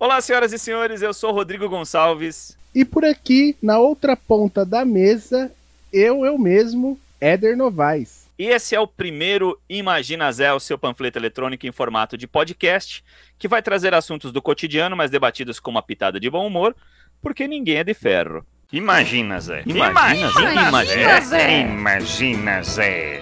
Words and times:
Olá, 0.00 0.18
senhoras 0.22 0.50
e 0.50 0.58
senhores, 0.58 1.02
eu 1.02 1.12
sou 1.12 1.30
Rodrigo 1.30 1.68
Gonçalves. 1.68 2.56
E 2.74 2.86
por 2.86 3.04
aqui, 3.04 3.54
na 3.62 3.78
outra 3.78 4.16
ponta 4.16 4.64
da 4.64 4.82
mesa, 4.82 5.52
eu, 5.92 6.24
eu 6.24 6.38
mesmo, 6.38 6.98
Éder 7.20 7.54
Novaes. 7.54 8.26
E 8.38 8.46
esse 8.46 8.74
é 8.74 8.80
o 8.80 8.86
primeiro 8.86 9.60
Imagina 9.68 10.32
Zé, 10.32 10.50
o 10.54 10.58
seu 10.58 10.78
panfleto 10.78 11.18
eletrônico 11.18 11.66
em 11.66 11.70
formato 11.70 12.16
de 12.16 12.26
podcast, 12.26 13.04
que 13.38 13.46
vai 13.46 13.60
trazer 13.60 13.92
assuntos 13.92 14.32
do 14.32 14.40
cotidiano, 14.40 14.96
mas 14.96 15.10
debatidos 15.10 15.60
com 15.60 15.70
uma 15.70 15.82
pitada 15.82 16.18
de 16.18 16.30
bom 16.30 16.46
humor, 16.46 16.74
porque 17.20 17.46
ninguém 17.46 17.76
é 17.76 17.84
de 17.84 17.92
ferro. 17.92 18.42
Imagina, 18.72 19.38
Zé. 19.38 19.64
Imagina, 19.66 20.30
Zé. 20.30 20.52
Imagina, 20.54 21.20
Zé. 21.20 21.60
Imagina, 21.60 22.62
Zé. 22.62 23.20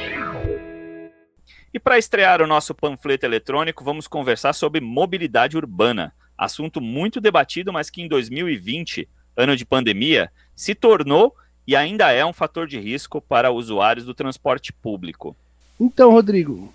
E 1.74 1.80
para 1.80 1.98
estrear 1.98 2.40
o 2.40 2.46
nosso 2.46 2.72
panfleto 2.72 3.26
eletrônico, 3.26 3.82
vamos 3.82 4.06
conversar 4.06 4.52
sobre 4.52 4.80
mobilidade 4.80 5.56
urbana, 5.56 6.14
assunto 6.38 6.80
muito 6.80 7.20
debatido, 7.20 7.72
mas 7.72 7.90
que 7.90 8.00
em 8.00 8.08
2020, 8.08 9.08
ano 9.36 9.56
de 9.56 9.66
pandemia, 9.66 10.30
se 10.54 10.74
tornou 10.74 11.34
e 11.66 11.74
ainda 11.76 12.10
é 12.12 12.24
um 12.24 12.32
fator 12.32 12.66
de 12.66 12.78
risco 12.78 13.20
para 13.20 13.50
usuários 13.50 14.06
do 14.06 14.14
transporte 14.14 14.72
público. 14.72 15.36
Então, 15.78 16.12
Rodrigo, 16.12 16.72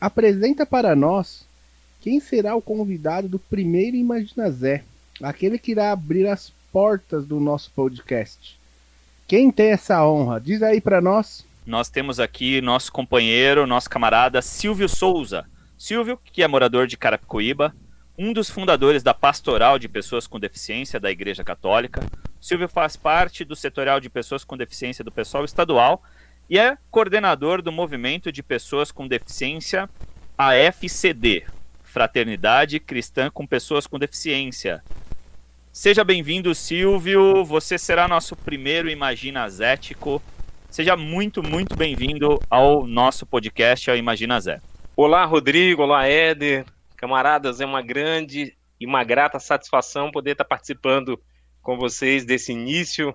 apresenta 0.00 0.64
para 0.64 0.94
nós 0.94 1.46
quem 2.00 2.20
será 2.20 2.54
o 2.54 2.62
convidado 2.62 3.28
do 3.28 3.38
primeiro 3.38 3.96
Imagina 3.96 4.50
Zé, 4.50 4.84
aquele 5.20 5.58
que 5.58 5.72
irá 5.72 5.90
abrir 5.90 6.26
as 6.28 6.52
portas 6.70 7.26
do 7.26 7.40
nosso 7.40 7.72
podcast. 7.72 8.56
Quem 9.26 9.50
tem 9.50 9.70
essa 9.70 10.06
honra? 10.06 10.40
Diz 10.40 10.62
aí 10.62 10.80
para 10.80 11.00
nós. 11.00 11.44
Nós 11.66 11.88
temos 11.88 12.20
aqui 12.20 12.60
nosso 12.60 12.92
companheiro, 12.92 13.66
nosso 13.66 13.90
camarada 13.90 14.40
Silvio 14.40 14.88
Souza. 14.88 15.44
Silvio, 15.76 16.18
que 16.32 16.42
é 16.42 16.46
morador 16.46 16.86
de 16.86 16.96
Carapicuíba, 16.96 17.74
um 18.18 18.32
dos 18.32 18.48
fundadores 18.48 19.02
da 19.02 19.12
Pastoral 19.12 19.78
de 19.78 19.88
Pessoas 19.88 20.26
com 20.26 20.40
Deficiência 20.40 20.98
da 20.98 21.10
Igreja 21.10 21.44
Católica. 21.44 22.02
Silvio 22.40 22.68
faz 22.68 22.96
parte 22.96 23.44
do 23.44 23.54
setorial 23.54 24.00
de 24.00 24.08
pessoas 24.08 24.44
com 24.44 24.56
deficiência 24.56 25.04
do 25.04 25.12
pessoal 25.12 25.44
estadual 25.44 26.02
e 26.48 26.58
é 26.58 26.78
coordenador 26.90 27.60
do 27.60 27.70
movimento 27.70 28.32
de 28.32 28.42
pessoas 28.42 28.90
com 28.90 29.06
deficiência 29.06 29.88
AFCD, 30.38 31.44
Fraternidade 31.82 32.80
Cristã 32.80 33.30
com 33.30 33.46
Pessoas 33.46 33.86
com 33.86 33.98
Deficiência. 33.98 34.82
Seja 35.72 36.02
bem-vindo, 36.02 36.54
Silvio. 36.54 37.44
Você 37.44 37.76
será 37.76 38.08
nosso 38.08 38.34
primeiro 38.34 38.88
Imagina 38.88 39.48
Zético. 39.48 40.22
Seja 40.70 40.96
muito, 40.96 41.42
muito 41.42 41.76
bem-vindo 41.76 42.40
ao 42.48 42.86
nosso 42.86 43.26
podcast, 43.26 43.90
ao 43.90 43.96
Imagina 43.96 44.40
Zé. 44.40 44.60
Olá, 44.96 45.24
Rodrigo. 45.26 45.82
Olá, 45.82 46.06
Éder. 46.06 46.64
Camaradas, 47.06 47.60
é 47.60 47.64
uma 47.64 47.82
grande 47.82 48.56
e 48.80 48.84
uma 48.84 49.04
grata 49.04 49.38
satisfação 49.38 50.10
poder 50.10 50.32
estar 50.32 50.44
participando 50.44 51.22
com 51.62 51.78
vocês 51.78 52.24
desse 52.24 52.50
início 52.50 53.12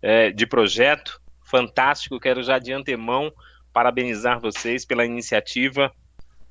é, 0.00 0.30
de 0.30 0.46
projeto 0.46 1.20
fantástico. 1.44 2.20
Quero 2.20 2.40
já 2.44 2.60
de 2.60 2.72
antemão 2.72 3.32
parabenizar 3.72 4.40
vocês 4.40 4.84
pela 4.84 5.04
iniciativa. 5.04 5.92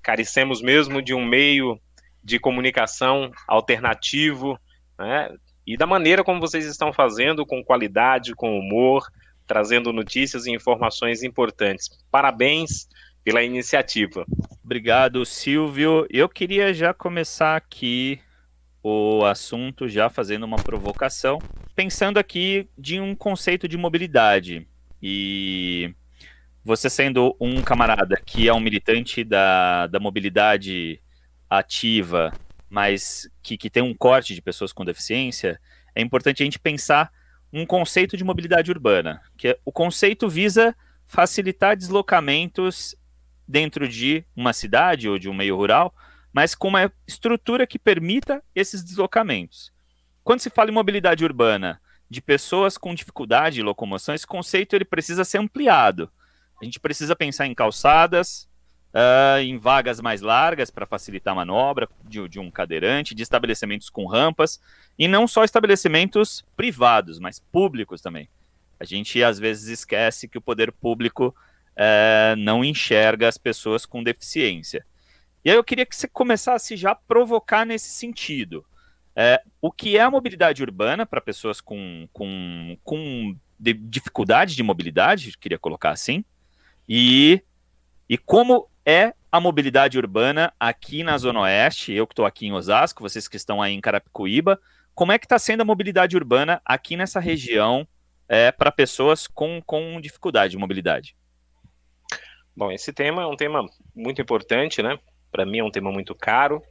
Carecemos 0.02 0.62
mesmo 0.62 1.02
de 1.02 1.14
um 1.14 1.24
meio 1.24 1.80
de 2.22 2.38
comunicação 2.38 3.32
alternativo, 3.48 4.60
né? 5.00 5.34
e 5.66 5.78
da 5.78 5.88
maneira 5.88 6.26
como 6.26 6.42
vocês 6.42 6.66
estão 6.66 6.92
fazendo, 6.92 7.46
com 7.46 7.64
qualidade, 7.64 8.36
com 8.36 8.60
humor, 8.60 9.08
trazendo 9.48 9.94
notícias 9.94 10.46
e 10.46 10.52
informações 10.52 11.24
importantes. 11.24 11.90
Parabéns 12.12 12.90
pela 13.24 13.44
iniciativa. 13.44 14.26
Obrigado, 14.64 15.26
Silvio. 15.26 16.08
Eu 16.10 16.30
queria 16.30 16.74
já 16.74 16.94
começar 16.94 17.56
aqui 17.56 18.20
o 18.84 19.24
assunto, 19.26 19.88
já 19.88 20.10
fazendo 20.10 20.44
uma 20.44 20.58
provocação, 20.58 21.40
pensando 21.76 22.18
aqui 22.18 22.68
de 22.78 23.00
um 23.00 23.16
conceito 23.16 23.68
de 23.68 23.78
mobilidade. 23.78 24.68
E 25.02 25.94
você 26.64 26.90
sendo 26.90 27.36
um 27.40 27.62
camarada 27.62 28.22
que 28.26 28.48
é 28.48 28.54
um 28.54 28.60
militante 28.60 29.24
da, 29.24 29.88
da 29.88 30.00
mobilidade 30.00 31.02
ativa, 31.50 32.32
mas 32.70 33.30
que, 33.44 33.58
que 33.58 33.70
tem 33.70 33.84
um 33.84 33.94
corte 33.94 34.34
de 34.34 34.42
pessoas 34.42 34.72
com 34.72 34.86
deficiência, 34.86 35.60
é 35.94 36.02
importante 36.02 36.42
a 36.42 36.46
gente 36.46 36.60
pensar 36.60 37.12
um 37.52 37.66
conceito 37.66 38.16
de 38.16 38.24
mobilidade 38.24 38.72
urbana, 38.72 39.22
que 39.38 39.50
é, 39.50 39.60
o 39.66 39.72
conceito 39.72 40.30
visa 40.30 40.76
facilitar 41.06 41.76
deslocamentos 41.76 42.96
dentro 43.52 43.88
de 43.88 44.24
uma 44.36 44.54
cidade 44.54 45.10
ou 45.10 45.20
de 45.20 45.30
um 45.30 45.34
meio 45.34 45.58
rural, 45.58 45.94
mas 46.32 46.56
com 46.56 46.70
uma 46.70 46.92
estrutura 47.06 47.68
que 47.68 47.78
permita 47.78 48.42
esses 48.56 48.82
deslocamentos. 48.82 49.72
Quando 50.24 50.40
se 50.40 50.50
fala 50.50 50.72
em 50.72 50.74
mobilidade 50.74 51.26
urbana 51.26 51.82
de 52.10 52.22
pessoas 52.22 52.78
com 52.78 52.96
dificuldade 52.96 53.56
de 53.56 53.62
locomoção, 53.62 54.16
esse 54.16 54.26
conceito 54.26 54.76
ele 54.76 54.86
precisa 54.86 55.26
ser 55.26 55.40
ampliado. 55.40 56.10
A 56.62 56.66
gente 56.66 56.80
precisa 56.80 57.16
pensar 57.16 57.48
em 57.48 57.54
calçadas, 57.54 58.48
uh, 58.94 59.42
em 59.42 59.58
vagas 59.58 60.00
mais 60.00 60.22
largas 60.22 60.70
para 60.70 60.86
facilitar 60.86 61.34
a 61.34 61.36
manobra 61.36 61.90
de, 62.08 62.28
de, 62.30 62.40
um 62.40 62.50
cadeirante, 62.50 63.16
de 63.16 63.24
estabelecimentos 63.24 63.90
com 63.90 64.06
rampas, 64.06 64.62
e 64.98 65.08
não 65.08 65.28
só 65.28 65.44
estabelecimentos 65.44 66.46
privados, 66.56 67.20
mas 67.20 67.40
públicos 67.40 68.02
também. 68.02 68.30
A 68.80 68.86
gente 68.86 69.22
às 69.24 69.38
vezes 69.38 69.68
esquece 69.68 70.28
que 70.28 70.38
o 70.38 70.42
poder 70.42 70.72
público 70.72 71.36
uh, 71.78 72.36
não 72.38 72.64
enxerga 72.64 73.28
as 73.28 73.38
pessoas 73.38 73.86
com 73.86 74.04
deficiência. 74.04 74.86
E 75.44 75.50
aí 75.50 75.56
eu 75.56 75.64
queria 75.64 75.86
que 75.86 75.96
você 75.96 76.08
começasse 76.08 76.76
já 76.76 76.92
a 76.92 76.96
provocar 76.96 77.66
nesse 77.66 77.90
sentido. 77.90 78.66
É, 79.16 79.42
o 79.60 79.72
que 79.72 79.98
é 79.98 80.02
a 80.02 80.12
mobilidade 80.12 80.64
urbana 80.64 81.06
para 81.06 81.20
pessoas 81.20 81.60
com, 81.60 82.08
com, 82.14 82.78
com 82.84 83.36
de 83.60 83.74
dificuldade 83.74 84.56
de 84.56 84.64
mobilidade, 84.64 85.38
queria 85.38 85.60
colocar 85.60 85.92
assim, 85.92 86.24
e, 86.88 87.44
e 88.08 88.18
como 88.18 88.70
é 88.86 89.14
a 89.32 89.40
mobilidade 89.40 89.98
urbana 89.98 90.54
aqui 90.60 91.04
na 91.04 91.18
Zona 91.18 91.42
Oeste, 91.42 91.94
eu 91.94 92.08
que 92.08 92.14
estou 92.14 92.26
aqui 92.26 92.48
em 92.48 92.54
Osasco, 92.54 93.04
vocês 93.04 93.28
que 93.28 93.38
estão 93.38 93.62
aí 93.62 93.74
em 93.74 93.82
Carapicuíba, 93.82 94.60
como 94.94 95.12
é 95.12 95.20
que 95.20 95.26
está 95.26 95.40
sendo 95.40 95.62
a 95.62 95.66
mobilidade 95.66 96.16
urbana 96.16 96.62
aqui 96.66 96.98
nessa 96.98 97.20
região 97.20 97.88
é, 98.28 98.52
para 98.52 98.72
pessoas 98.72 99.28
com, 99.28 99.62
com 99.66 100.02
dificuldade 100.02 100.52
de 100.52 100.58
mobilidade? 100.58 101.16
Bom, 102.56 102.72
esse 102.72 102.92
tema 102.92 103.24
é 103.24 103.26
um 103.26 103.36
tema 103.36 103.66
muito 103.96 104.22
importante, 104.22 104.82
né? 104.82 105.00
Para 105.32 105.46
mim 105.46 105.60
é 105.60 105.64
um 105.64 105.72
tema 105.72 105.92
muito 105.92 106.14
caro. 106.14 106.62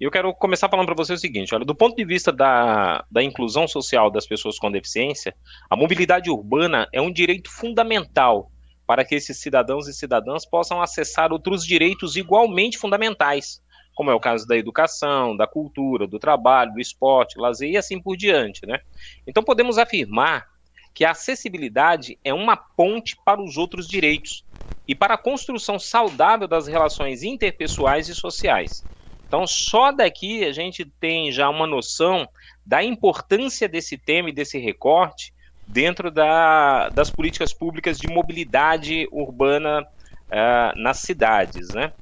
E 0.00 0.04
eu 0.04 0.10
quero 0.10 0.32
começar 0.32 0.68
falando 0.68 0.86
para 0.86 0.94
você 0.94 1.12
o 1.12 1.18
seguinte: 1.18 1.54
olha, 1.54 1.64
do 1.64 1.74
ponto 1.74 1.96
de 1.96 2.04
vista 2.04 2.32
da, 2.32 3.04
da 3.10 3.22
inclusão 3.22 3.66
social 3.66 4.10
das 4.10 4.26
pessoas 4.26 4.58
com 4.58 4.70
deficiência, 4.70 5.34
a 5.68 5.76
mobilidade 5.76 6.30
urbana 6.30 6.88
é 6.92 7.00
um 7.00 7.12
direito 7.12 7.50
fundamental 7.50 8.50
para 8.86 9.04
que 9.04 9.14
esses 9.14 9.38
cidadãos 9.38 9.86
e 9.86 9.92
cidadãs 9.92 10.46
possam 10.46 10.80
acessar 10.80 11.30
outros 11.30 11.62
direitos 11.64 12.16
igualmente 12.16 12.78
fundamentais, 12.78 13.62
como 13.94 14.10
é 14.10 14.14
o 14.14 14.20
caso 14.20 14.46
da 14.46 14.56
educação, 14.56 15.36
da 15.36 15.46
cultura, 15.46 16.06
do 16.06 16.18
trabalho, 16.18 16.72
do 16.72 16.80
esporte, 16.80 17.38
lazer 17.38 17.70
e 17.70 17.76
assim 17.76 18.00
por 18.00 18.16
diante, 18.16 18.64
né? 18.64 18.80
Então 19.26 19.42
podemos 19.42 19.76
afirmar 19.76 20.46
que 20.94 21.04
a 21.04 21.10
acessibilidade 21.10 22.18
é 22.24 22.32
uma 22.32 22.56
ponte 22.56 23.16
para 23.24 23.42
os 23.42 23.56
outros 23.56 23.86
direitos 23.86 24.44
e 24.88 24.94
para 24.94 25.14
a 25.14 25.18
construção 25.18 25.78
saudável 25.78 26.48
das 26.48 26.66
relações 26.66 27.22
interpessoais 27.22 28.08
e 28.08 28.14
sociais. 28.14 28.86
Então, 29.26 29.46
só 29.46 29.92
daqui 29.92 30.46
a 30.46 30.52
gente 30.52 30.86
tem 30.98 31.30
já 31.30 31.50
uma 31.50 31.66
noção 31.66 32.26
da 32.64 32.82
importância 32.82 33.68
desse 33.68 33.98
tema 33.98 34.30
e 34.30 34.32
desse 34.32 34.58
recorte 34.58 35.34
dentro 35.66 36.10
da, 36.10 36.88
das 36.88 37.10
políticas 37.10 37.52
públicas 37.52 38.00
de 38.00 38.08
mobilidade 38.08 39.06
urbana 39.12 39.82
uh, 39.82 40.80
nas 40.80 41.00
cidades, 41.00 41.68
né? 41.74 41.92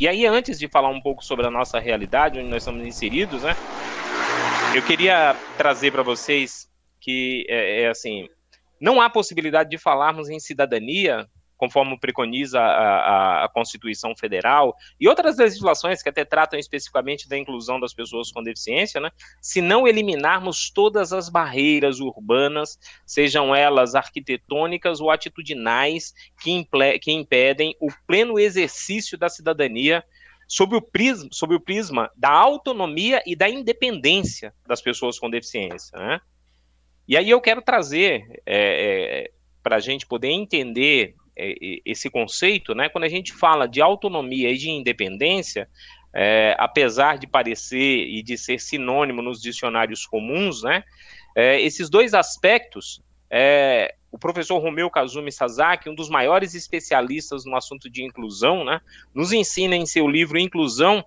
E 0.00 0.06
aí, 0.06 0.24
antes 0.26 0.60
de 0.60 0.68
falar 0.68 0.88
um 0.88 1.00
pouco 1.00 1.24
sobre 1.24 1.46
a 1.46 1.50
nossa 1.50 1.80
realidade, 1.80 2.38
onde 2.38 2.48
nós 2.48 2.62
estamos 2.62 2.86
inseridos, 2.86 3.42
né? 3.42 3.54
Eu 4.76 4.82
queria 4.82 5.36
trazer 5.56 5.90
para 5.90 6.04
vocês 6.04 6.68
que, 7.00 7.44
é, 7.48 7.82
é 7.82 7.88
assim, 7.88 8.28
não 8.80 9.00
há 9.00 9.10
possibilidade 9.10 9.70
de 9.70 9.78
falarmos 9.78 10.30
em 10.30 10.38
cidadania 10.38 11.28
conforme 11.62 11.96
preconiza 11.96 12.58
a, 12.58 12.64
a, 12.64 13.44
a, 13.44 13.48
Constituição 13.48 14.16
Federal 14.16 14.76
e 14.98 15.06
outras 15.06 15.38
legislações 15.38 16.02
que 16.02 16.08
até 16.08 16.24
tratam 16.24 16.58
especificamente 16.58 17.28
da 17.28 17.38
inclusão 17.38 17.78
das 17.78 17.94
pessoas 17.94 18.32
com 18.32 18.42
deficiência, 18.42 19.00
né, 19.00 19.12
se 19.40 19.60
não 19.60 19.86
eliminarmos 19.86 20.70
todas 20.70 21.12
as 21.12 21.28
barreiras 21.28 22.00
urbanas, 22.00 22.76
sejam 23.06 23.54
elas 23.54 23.94
arquitetônicas 23.94 25.00
ou 25.00 25.08
atitudinais, 25.08 26.12
que, 26.42 26.66
que 27.00 27.12
impedem 27.12 27.76
o 27.78 27.86
pleno 28.08 28.40
exercício 28.40 29.16
da 29.16 29.28
cidadania 29.28 30.02
sob 30.48 30.74
o, 30.74 30.82
prisma, 30.82 31.28
sob 31.30 31.54
o 31.54 31.60
prisma 31.60 32.10
da 32.16 32.30
autonomia 32.30 33.22
e 33.24 33.36
da 33.36 33.48
independência 33.48 34.52
das 34.66 34.82
pessoas 34.82 35.16
com 35.16 35.30
deficiência. 35.30 35.96
Né? 35.96 36.20
E 37.06 37.16
aí 37.16 37.30
eu 37.30 37.40
quero 37.40 37.62
trazer, 37.62 38.42
é, 38.44 39.26
é, 39.26 39.30
para 39.62 39.76
a 39.76 39.80
gente 39.80 40.04
poder 40.08 40.30
entender 40.30 41.14
esse 41.36 42.10
conceito, 42.10 42.74
né, 42.74 42.88
quando 42.88 43.04
a 43.04 43.08
gente 43.08 43.32
fala 43.32 43.66
de 43.66 43.80
autonomia 43.80 44.50
e 44.50 44.58
de 44.58 44.70
independência, 44.70 45.68
é, 46.14 46.54
apesar 46.58 47.18
de 47.18 47.26
parecer 47.26 48.06
e 48.06 48.22
de 48.22 48.36
ser 48.36 48.60
sinônimo 48.60 49.22
nos 49.22 49.40
dicionários 49.40 50.06
comuns, 50.06 50.62
né, 50.62 50.84
é, 51.34 51.60
esses 51.60 51.88
dois 51.88 52.12
aspectos, 52.12 53.02
é, 53.30 53.94
o 54.10 54.18
professor 54.18 54.58
Romeu 54.58 54.90
Kazumi 54.90 55.32
Sasaki, 55.32 55.88
um 55.88 55.94
dos 55.94 56.10
maiores 56.10 56.54
especialistas 56.54 57.46
no 57.46 57.56
assunto 57.56 57.88
de 57.88 58.04
inclusão, 58.04 58.62
né, 58.62 58.80
nos 59.14 59.32
ensina 59.32 59.74
em 59.74 59.86
seu 59.86 60.06
livro 60.06 60.38
Inclusão, 60.38 61.02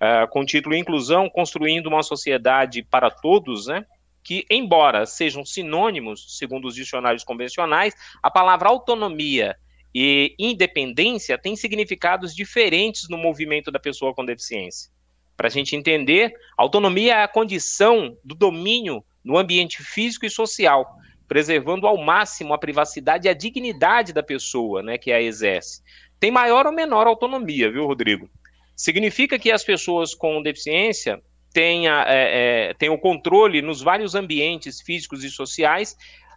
é, 0.00 0.26
com 0.26 0.40
o 0.40 0.46
título 0.46 0.74
Inclusão, 0.74 1.28
Construindo 1.28 1.86
uma 1.86 2.02
Sociedade 2.02 2.82
para 2.82 3.10
Todos, 3.10 3.66
né, 3.66 3.84
que, 4.24 4.44
embora 4.50 5.06
sejam 5.06 5.44
sinônimos, 5.44 6.36
segundo 6.38 6.66
os 6.66 6.74
dicionários 6.74 7.22
convencionais, 7.22 7.94
a 8.22 8.30
palavra 8.30 8.68
autonomia 8.68 9.56
e 9.98 10.34
independência 10.38 11.38
têm 11.38 11.56
significados 11.56 12.34
diferentes 12.34 13.08
no 13.08 13.16
movimento 13.16 13.70
da 13.70 13.80
pessoa 13.80 14.14
com 14.14 14.26
deficiência. 14.26 14.90
Para 15.34 15.46
a 15.46 15.50
gente 15.50 15.74
entender, 15.74 16.34
autonomia 16.54 17.14
é 17.14 17.22
a 17.22 17.28
condição 17.28 18.14
do 18.22 18.34
domínio 18.34 19.02
no 19.24 19.38
ambiente 19.38 19.82
físico 19.82 20.26
e 20.26 20.30
social, 20.30 20.86
preservando 21.26 21.86
ao 21.86 21.96
máximo 21.96 22.52
a 22.52 22.58
privacidade 22.58 23.26
e 23.26 23.30
a 23.30 23.34
dignidade 23.34 24.12
da 24.12 24.22
pessoa 24.22 24.82
né, 24.82 24.98
que 24.98 25.10
a 25.10 25.22
exerce. 25.22 25.80
Tem 26.20 26.30
maior 26.30 26.66
ou 26.66 26.72
menor 26.72 27.06
autonomia, 27.06 27.72
viu, 27.72 27.86
Rodrigo? 27.86 28.28
Significa 28.76 29.38
que 29.38 29.50
as 29.50 29.64
pessoas 29.64 30.14
com 30.14 30.42
deficiência 30.42 31.22
tenha, 31.54 32.04
é, 32.06 32.74
é, 32.78 32.96
controle 32.98 33.62
nos 33.62 33.80
vários 33.80 34.14
ambientes 34.14 34.82
físicos 34.82 35.24
e 35.24 35.30
sociais 35.30 35.96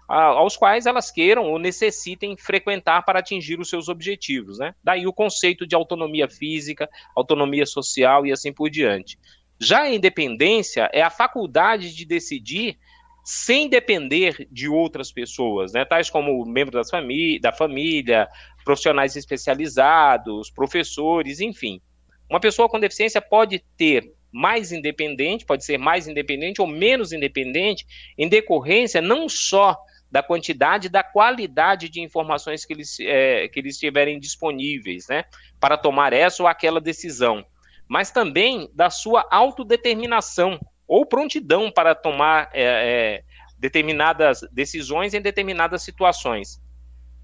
aos 0.09 0.57
quais 0.57 0.87
elas 0.87 1.11
queiram 1.11 1.45
ou 1.45 1.59
necessitem 1.59 2.35
frequentar 2.35 3.03
para 3.03 3.19
atingir 3.19 3.59
os 3.59 3.69
seus 3.69 3.87
objetivos. 3.87 4.57
Né? 4.57 4.73
Daí 4.83 5.05
o 5.05 5.13
conceito 5.13 5.67
de 5.67 5.75
autonomia 5.75 6.27
física, 6.27 6.89
autonomia 7.15 7.65
social 7.65 8.25
e 8.25 8.31
assim 8.31 8.51
por 8.51 8.71
diante. 8.71 9.19
Já 9.61 9.83
a 9.83 9.93
independência 9.93 10.89
é 10.91 11.01
a 11.01 11.11
faculdade 11.11 11.95
de 11.95 12.05
decidir 12.05 12.77
sem 13.23 13.69
depender 13.69 14.47
de 14.49 14.67
outras 14.67 15.11
pessoas, 15.11 15.73
né? 15.73 15.85
tais 15.85 16.09
como 16.09 16.43
membros 16.43 16.89
famí 16.89 17.39
da 17.39 17.51
família, 17.51 18.27
profissionais 18.65 19.15
especializados, 19.15 20.49
professores, 20.49 21.39
enfim. 21.39 21.79
Uma 22.27 22.39
pessoa 22.39 22.67
com 22.67 22.79
deficiência 22.79 23.21
pode 23.21 23.63
ter 23.77 24.11
mais 24.31 24.71
independente, 24.71 25.45
pode 25.45 25.63
ser 25.63 25.77
mais 25.77 26.07
independente 26.07 26.61
ou 26.61 26.67
menos 26.67 27.13
independente, 27.13 27.85
em 28.17 28.27
decorrência 28.27 29.01
não 29.01 29.29
só 29.29 29.77
da 30.11 30.23
quantidade 30.23 30.89
da 30.89 31.03
qualidade 31.03 31.89
de 31.89 32.01
informações 32.01 32.65
que 32.65 32.73
eles, 32.73 32.99
é, 32.99 33.47
que 33.47 33.59
eles 33.59 33.77
tiverem 33.77 34.19
disponíveis, 34.19 35.07
né, 35.07 35.23
para 35.59 35.77
tomar 35.77 36.13
essa 36.13 36.41
ou 36.41 36.47
aquela 36.47 36.81
decisão, 36.81 37.45
mas 37.87 38.11
também 38.11 38.69
da 38.73 38.89
sua 38.89 39.27
autodeterminação 39.29 40.59
ou 40.87 41.05
prontidão 41.05 41.71
para 41.71 41.93
tomar 41.93 42.49
é, 42.53 42.63
é, 42.63 43.23
determinadas 43.57 44.41
decisões 44.51 45.13
em 45.13 45.21
determinadas 45.21 45.83
situações, 45.83 46.59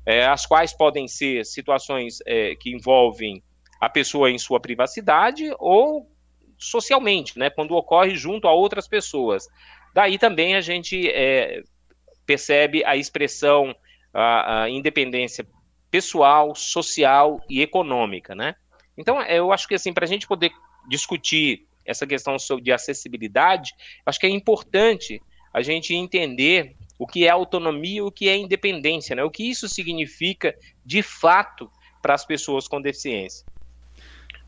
é, 0.06 0.26
as 0.26 0.46
quais 0.46 0.72
podem 0.72 1.08
ser 1.08 1.46
situações 1.46 2.20
é, 2.28 2.56
que 2.56 2.72
envolvem 2.72 3.42
a 3.82 3.90
pessoa 3.90 4.30
em 4.30 4.38
sua 4.38 4.60
privacidade 4.60 5.52
ou 5.58 6.08
socialmente, 6.58 7.38
né, 7.38 7.50
quando 7.50 7.76
ocorre 7.76 8.16
junto 8.16 8.48
a 8.48 8.54
outras 8.54 8.88
pessoas. 8.88 9.48
Daí 9.94 10.18
também 10.18 10.56
a 10.56 10.62
gente 10.62 11.10
é, 11.10 11.64
percebe 12.26 12.84
a 12.86 12.96
expressão 12.96 13.76
a, 14.14 14.64
a, 14.64 14.70
independência 14.70 15.46
pessoal, 15.92 16.56
social 16.56 17.42
e 17.50 17.62
econômica, 17.62 18.34
né? 18.34 18.56
Então, 18.98 19.22
eu 19.24 19.52
acho 19.52 19.68
que 19.68 19.76
assim, 19.76 19.94
para 19.94 20.06
a 20.06 20.08
gente 20.08 20.28
poder 20.28 20.52
discutir 20.88 21.68
essa 21.86 22.08
questão 22.08 22.36
de 22.62 22.72
acessibilidade, 22.72 23.74
acho 24.06 24.20
que 24.20 24.26
é 24.26 24.30
importante 24.30 25.22
a 25.54 25.62
gente 25.62 25.94
entender 25.94 26.76
o 26.98 27.06
que 27.06 27.26
é 27.26 27.30
autonomia 27.30 27.98
e 27.98 28.02
o 28.02 28.12
que 28.12 28.28
é 28.30 28.38
independência, 28.38 29.16
né? 29.16 29.24
O 29.24 29.30
que 29.30 29.50
isso 29.50 29.68
significa 29.68 30.56
de 30.86 31.02
fato 31.02 31.70
para 32.02 32.14
as 32.14 32.26
pessoas 32.26 32.68
com 32.68 32.82
deficiência. 32.82 33.46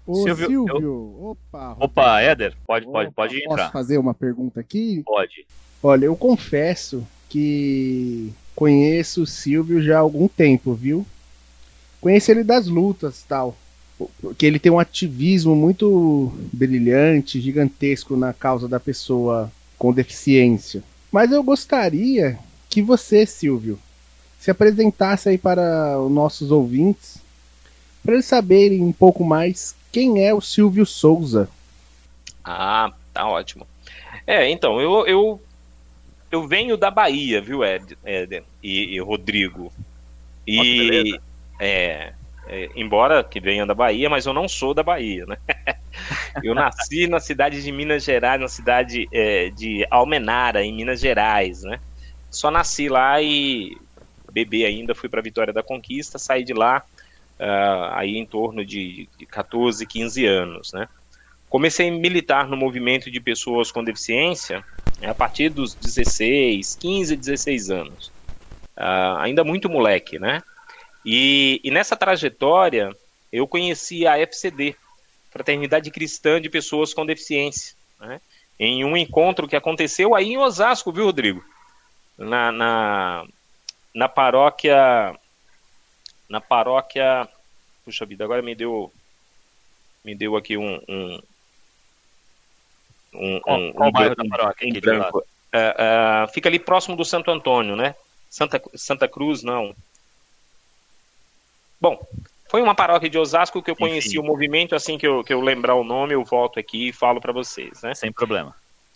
Ô, 0.05 0.15
Silvio, 0.15 0.47
Silvio 0.47 0.81
eu... 0.81 1.25
opa. 1.31 1.77
Opa, 1.79 2.21
Éder, 2.21 2.55
pode, 2.65 2.85
pode, 2.85 3.11
pode 3.11 3.37
entrar. 3.37 3.57
Posso 3.57 3.71
fazer 3.71 3.97
uma 3.97 4.13
pergunta 4.13 4.59
aqui? 4.59 5.03
Pode. 5.05 5.45
Olha, 5.83 6.05
eu 6.05 6.15
confesso 6.15 7.05
que 7.29 8.33
conheço 8.55 9.23
o 9.23 9.27
Silvio 9.27 9.81
já 9.81 9.97
há 9.97 9.99
algum 9.99 10.27
tempo, 10.27 10.73
viu? 10.73 11.05
Conheço 12.01 12.31
ele 12.31 12.43
das 12.43 12.67
lutas 12.67 13.23
tal. 13.27 13.55
Porque 14.21 14.45
ele 14.45 14.59
tem 14.59 14.71
um 14.71 14.79
ativismo 14.79 15.55
muito 15.55 16.31
brilhante, 16.53 17.41
gigantesco 17.41 18.15
na 18.15 18.31
causa 18.31 18.67
da 18.67 18.79
pessoa 18.79 19.51
com 19.77 19.93
deficiência. 19.93 20.83
Mas 21.11 21.31
eu 21.31 21.43
gostaria 21.43 22.37
que 22.69 22.81
você, 22.81 23.25
Silvio, 23.25 23.79
se 24.39 24.51
apresentasse 24.51 25.29
aí 25.29 25.37
para 25.37 25.99
os 25.99 26.11
nossos 26.11 26.51
ouvintes, 26.51 27.17
para 28.03 28.13
eles 28.13 28.25
saberem 28.25 28.83
um 28.83 28.91
pouco 28.91 29.23
mais 29.23 29.75
quem 29.91 30.23
é 30.23 30.33
o 30.33 30.41
Silvio 30.41 30.85
Souza? 30.85 31.49
Ah, 32.43 32.93
tá 33.13 33.27
ótimo. 33.27 33.65
É, 34.25 34.49
então, 34.49 34.79
eu, 34.79 35.07
eu, 35.07 35.41
eu 36.31 36.47
venho 36.47 36.77
da 36.77 36.91
Bahia, 36.91 37.41
viu, 37.41 37.63
Ed, 37.63 37.97
Ed 38.05 38.43
e, 38.61 38.95
e 38.95 38.99
Rodrigo. 38.99 39.71
E 40.45 41.19
é, 41.59 42.13
é, 42.47 42.69
embora 42.75 43.23
que 43.23 43.39
venha 43.39 43.65
da 43.65 43.73
Bahia, 43.73 44.09
mas 44.09 44.25
eu 44.25 44.33
não 44.33 44.47
sou 44.47 44.73
da 44.73 44.83
Bahia, 44.83 45.25
né? 45.25 45.37
eu 46.43 46.53
nasci 46.53 47.07
na 47.07 47.19
cidade 47.19 47.61
de 47.61 47.71
Minas 47.71 48.03
Gerais, 48.03 48.39
na 48.39 48.47
cidade 48.47 49.07
é, 49.11 49.49
de 49.49 49.85
Almenara, 49.89 50.63
em 50.63 50.73
Minas 50.73 50.99
Gerais, 50.99 51.63
né? 51.63 51.79
Só 52.29 52.51
nasci 52.51 52.89
lá 52.89 53.21
e 53.21 53.77
bebê 54.31 54.65
ainda, 54.65 54.93
fui 54.93 55.09
para 55.09 55.21
Vitória 55.21 55.53
da 55.53 55.63
Conquista, 55.63 56.19
saí 56.19 56.43
de 56.43 56.53
lá 56.53 56.83
uh, 57.39 57.93
aí 57.93 58.17
em 58.17 58.25
torno 58.25 58.63
de, 58.63 59.09
de 59.17 59.25
14, 59.25 59.85
15 59.85 60.25
anos, 60.25 60.73
né? 60.73 60.87
Comecei 61.49 61.89
a 61.89 61.91
militar 61.91 62.47
no 62.47 62.57
movimento 62.57 63.09
de 63.09 63.19
pessoas 63.19 63.71
com 63.71 63.83
deficiência 63.83 64.63
né, 64.99 65.09
a 65.09 65.13
partir 65.13 65.49
dos 65.49 65.73
16, 65.73 66.75
15, 66.75 67.15
16 67.15 67.69
anos. 67.69 68.07
Uh, 68.77 69.17
ainda 69.19 69.43
muito 69.43 69.69
moleque, 69.69 70.19
né? 70.19 70.43
E, 71.05 71.61
e, 71.63 71.71
nessa 71.71 71.95
trajetória 71.95 72.95
eu 73.31 73.47
conheci 73.47 74.05
a 74.05 74.19
FCD, 74.19 74.75
Fraternidade 75.31 75.89
Cristã 75.89 76.39
de 76.39 76.49
Pessoas 76.49 76.93
com 76.93 77.05
Deficiência, 77.05 77.75
né? 77.99 78.19
em 78.59 78.83
um 78.83 78.97
encontro 78.97 79.47
que 79.47 79.55
aconteceu 79.55 80.15
aí 80.15 80.33
em 80.33 80.37
Osasco, 80.37 80.91
viu, 80.91 81.05
Rodrigo? 81.05 81.43
Na, 82.17 82.51
na, 82.51 83.25
na 83.95 84.09
paróquia 84.09 85.15
na 86.29 86.41
paróquia. 86.41 87.27
Puxa 87.83 88.05
vida, 88.05 88.23
agora 88.23 88.41
me 88.41 88.53
deu. 88.53 88.91
Me 90.03 90.15
deu 90.15 90.35
aqui 90.35 90.57
um. 90.57 90.79
um, 90.87 91.21
um, 93.13 93.39
qual, 93.39 93.59
um, 93.59 93.73
qual 93.73 93.89
um 93.89 93.91
bairro 93.91 94.15
da 94.15 94.25
paróquia? 94.25 94.67
Em 94.67 94.79
branco. 94.79 95.19
Uh, 95.19 96.25
uh, 96.25 96.33
fica 96.33 96.49
ali 96.49 96.59
próximo 96.59 96.95
do 96.95 97.05
Santo 97.05 97.31
Antônio, 97.31 97.75
né? 97.75 97.95
Santa, 98.29 98.61
Santa 98.75 99.07
Cruz, 99.07 99.43
não. 99.43 99.73
Bom, 101.79 101.99
foi 102.49 102.61
uma 102.61 102.75
paróquia 102.75 103.09
de 103.09 103.17
Osasco 103.17 103.61
que 103.61 103.71
eu 103.71 103.75
conheci 103.75 104.09
Enfim. 104.09 104.19
o 104.19 104.23
movimento, 104.23 104.75
assim 104.75 104.97
que 104.97 105.07
eu, 105.07 105.23
que 105.23 105.33
eu 105.33 105.41
lembrar 105.41 105.75
o 105.75 105.83
nome, 105.83 106.13
eu 106.13 106.23
volto 106.23 106.59
aqui 106.59 106.89
e 106.89 106.93
falo 106.93 107.21
para 107.21 107.33
vocês, 107.33 107.81
né? 107.81 107.93
Sem 107.93 108.11
problema. 108.11 108.55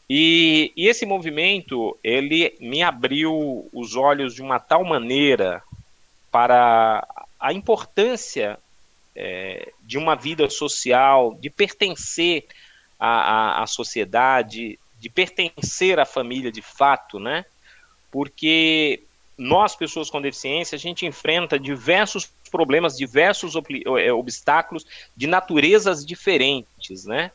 E, 0.09 0.73
e, 0.75 0.87
esse 0.87 1.05
movimento, 1.05 1.97
ele 2.03 2.55
me 2.59 2.83
abriu 2.83 3.69
os 3.71 3.95
olhos 3.95 4.35
de 4.35 4.41
uma 4.41 4.59
tal 4.59 4.83
maneira 4.83 5.63
para 6.29 7.07
a 7.39 7.53
importância 7.53 8.59
é, 9.15 9.71
de 9.81 9.97
uma 9.97 10.15
vida 10.15 10.49
social, 10.49 11.33
de 11.35 11.49
pertencer 11.49 12.45
à, 13.01 13.65
sociedade, 13.67 14.77
de 14.99 15.09
pertencer 15.09 15.99
à 15.99 16.05
família 16.05 16.51
de 16.51 16.61
fato, 16.61 17.19
né? 17.19 17.43
Porque 18.11 19.01
nós, 19.37 19.75
pessoas 19.75 20.09
com 20.09 20.21
deficiência, 20.21 20.75
a 20.75 20.79
gente 20.79 21.05
enfrenta 21.05 21.57
diversos 21.57 22.31
problemas, 22.51 22.95
diversos 22.95 23.53
é, 23.97 24.13
obstáculos 24.13 24.85
de 25.17 25.25
naturezas 25.25 26.05
diferentes, 26.05 27.05
né? 27.05 27.31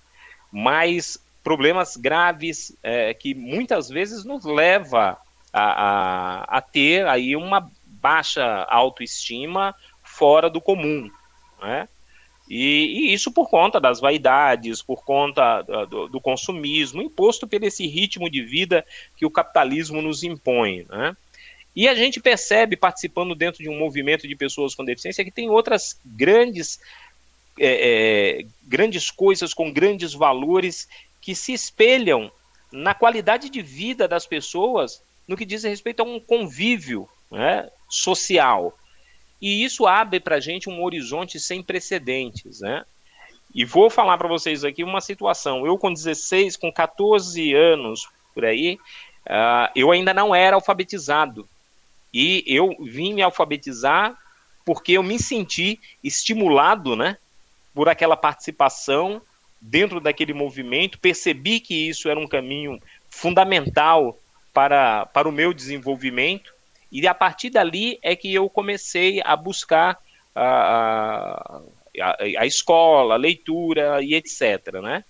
Mas 0.52 1.18
problemas 1.42 1.96
graves 1.96 2.76
é, 2.82 3.12
que 3.12 3.34
muitas 3.34 3.88
vezes 3.88 4.24
nos 4.24 4.44
leva 4.44 5.18
a, 5.52 5.62
a, 5.62 6.58
a 6.58 6.60
ter 6.60 7.06
aí 7.06 7.34
uma 7.34 7.70
baixa 7.84 8.64
autoestima 8.68 9.74
fora 10.04 10.48
do 10.48 10.60
comum, 10.60 11.10
né? 11.60 11.88
E, 12.48 13.08
e, 13.08 13.12
isso 13.12 13.30
por 13.32 13.48
conta 13.50 13.80
das 13.80 14.00
vaidades, 14.00 14.80
por 14.80 15.04
conta 15.04 15.62
do, 15.88 16.08
do, 16.08 16.20
consumismo, 16.20 17.02
imposto 17.02 17.46
por 17.46 17.62
esse 17.62 17.86
ritmo 17.86 18.30
de 18.30 18.42
vida 18.42 18.84
que 19.16 19.26
o 19.26 19.30
capitalismo 19.30 20.00
nos 20.00 20.22
impõe. 20.22 20.86
Né? 20.88 21.16
E 21.74 21.88
a 21.88 21.94
gente 21.94 22.20
percebe, 22.20 22.76
participando 22.76 23.34
dentro 23.34 23.62
de 23.62 23.68
um 23.68 23.78
movimento 23.78 24.28
de 24.28 24.36
pessoas 24.36 24.74
com 24.74 24.84
deficiência, 24.84 25.24
que 25.24 25.30
tem 25.30 25.50
outras 25.50 26.00
grandes 26.04 26.80
é, 27.58 28.40
é, 28.40 28.46
grandes 28.62 29.10
coisas 29.10 29.54
com 29.54 29.72
grandes 29.72 30.12
valores 30.12 30.88
que 31.20 31.34
se 31.34 31.52
espelham 31.52 32.30
na 32.70 32.94
qualidade 32.94 33.48
de 33.48 33.62
vida 33.62 34.06
das 34.06 34.26
pessoas 34.26 35.02
no 35.26 35.36
que 35.36 35.44
diz 35.44 35.64
respeito 35.64 36.00
a 36.00 36.04
um 36.04 36.20
convívio 36.20 37.08
né, 37.30 37.68
social. 37.88 38.76
E 39.40 39.64
isso 39.64 39.86
abre 39.86 40.20
para 40.20 40.36
a 40.36 40.40
gente 40.40 40.68
um 40.68 40.82
horizonte 40.82 41.38
sem 41.38 41.62
precedentes. 41.62 42.60
Né? 42.60 42.84
E 43.54 43.64
vou 43.64 43.90
falar 43.90 44.18
para 44.18 44.28
vocês 44.28 44.64
aqui 44.64 44.82
uma 44.82 45.00
situação. 45.00 45.66
Eu, 45.66 45.78
com 45.78 45.92
16, 45.92 46.56
com 46.56 46.72
14 46.72 47.54
anos 47.54 48.08
por 48.34 48.44
aí, 48.44 48.78
uh, 49.26 49.70
eu 49.74 49.90
ainda 49.90 50.12
não 50.12 50.34
era 50.34 50.56
alfabetizado. 50.56 51.48
E 52.12 52.44
eu 52.46 52.76
vim 52.80 53.14
me 53.14 53.22
alfabetizar 53.22 54.16
porque 54.64 54.92
eu 54.92 55.02
me 55.02 55.18
senti 55.18 55.78
estimulado 56.02 56.96
né, 56.96 57.18
por 57.72 57.88
aquela 57.88 58.16
participação 58.16 59.22
dentro 59.60 60.00
daquele 60.00 60.34
movimento, 60.34 60.98
percebi 60.98 61.60
que 61.60 61.88
isso 61.88 62.08
era 62.08 62.18
um 62.18 62.26
caminho 62.26 62.80
fundamental 63.08 64.18
para, 64.52 65.06
para 65.06 65.28
o 65.28 65.32
meu 65.32 65.52
desenvolvimento, 65.52 66.52
e 67.00 67.06
a 67.06 67.14
partir 67.14 67.50
dali 67.50 67.98
é 68.02 68.14
que 68.16 68.32
eu 68.32 68.48
comecei 68.48 69.20
a 69.24 69.36
buscar 69.36 69.98
a, 70.34 71.60
a, 72.00 72.16
a 72.38 72.46
escola, 72.46 73.14
a 73.14 73.18
leitura 73.18 74.02
e 74.02 74.14
etc. 74.14 74.80
Né? 74.82 75.04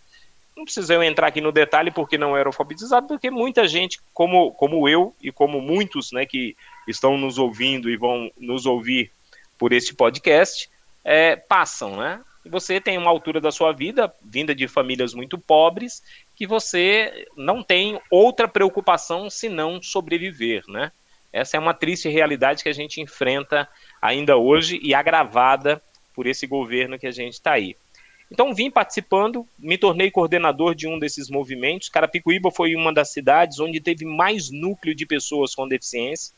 Não 0.57 0.65
precisa 0.65 0.95
eu 0.95 1.03
entrar 1.03 1.27
aqui 1.27 1.41
no 1.41 1.53
detalhe 1.53 1.91
porque 1.91 2.17
não 2.17 2.37
era 2.37 2.49
alfabetizado, 2.49 3.07
porque 3.07 3.31
muita 3.31 3.69
gente, 3.69 4.01
como, 4.15 4.53
como 4.53 4.89
eu 4.89 5.15
e 5.23 5.31
como 5.31 5.61
muitos 5.61 6.13
né, 6.13 6.25
que 6.25 6.57
estão 6.89 7.17
nos 7.19 7.39
ouvindo 7.39 7.91
e 7.91 7.97
vão 7.97 8.31
nos 8.39 8.65
ouvir 8.65 9.11
por 9.59 9.73
este 9.73 9.95
podcast, 9.95 10.71
é, 11.05 11.37
passam, 11.37 11.97
né? 11.97 12.21
Você 12.49 12.81
tem 12.81 12.97
uma 12.97 13.11
altura 13.11 13.41
da 13.41 13.51
sua 13.51 13.73
vida, 13.73 14.13
vinda 14.23 14.55
de 14.55 14.69
famílias 14.69 15.15
muito 15.15 15.37
pobres, 15.37 16.03
que 16.37 16.47
você 16.47 17.27
não 17.37 17.63
tem 17.63 18.01
outra 18.11 18.47
preocupação 18.47 19.29
senão 19.29 19.83
sobreviver, 19.83 20.63
né? 20.69 20.93
Essa 21.37 21.59
é 21.59 21.61
uma 21.61 21.75
triste 21.75 22.09
realidade 22.09 22.63
que 22.63 22.69
a 22.71 22.73
gente 22.73 22.99
enfrenta 22.99 23.69
ainda 24.01 24.39
hoje 24.39 24.81
e 24.83 24.95
agravada 24.95 25.83
por 26.15 26.27
esse 26.27 26.47
governo 26.47 26.99
que 26.99 27.07
a 27.07 27.11
gente 27.11 27.35
está 27.35 27.53
aí. 27.53 27.77
Então 28.31 28.55
vim 28.55 28.71
participando, 28.71 29.47
me 29.59 29.77
tornei 29.77 30.11
coordenador 30.11 30.75
de 30.75 30.89
um 30.89 30.99
desses 30.99 31.29
movimentos. 31.29 31.91
Carapicuíba 31.91 32.51
foi 32.51 32.75
uma 32.75 32.91
das 32.91 33.13
cidades 33.13 33.61
onde 33.61 33.83
teve 33.83 34.07
mais 34.07 34.51
núcleo 34.51 34.95
de 34.95 35.05
pessoas 35.05 35.55
com 35.55 35.69
deficiência, 35.69 36.35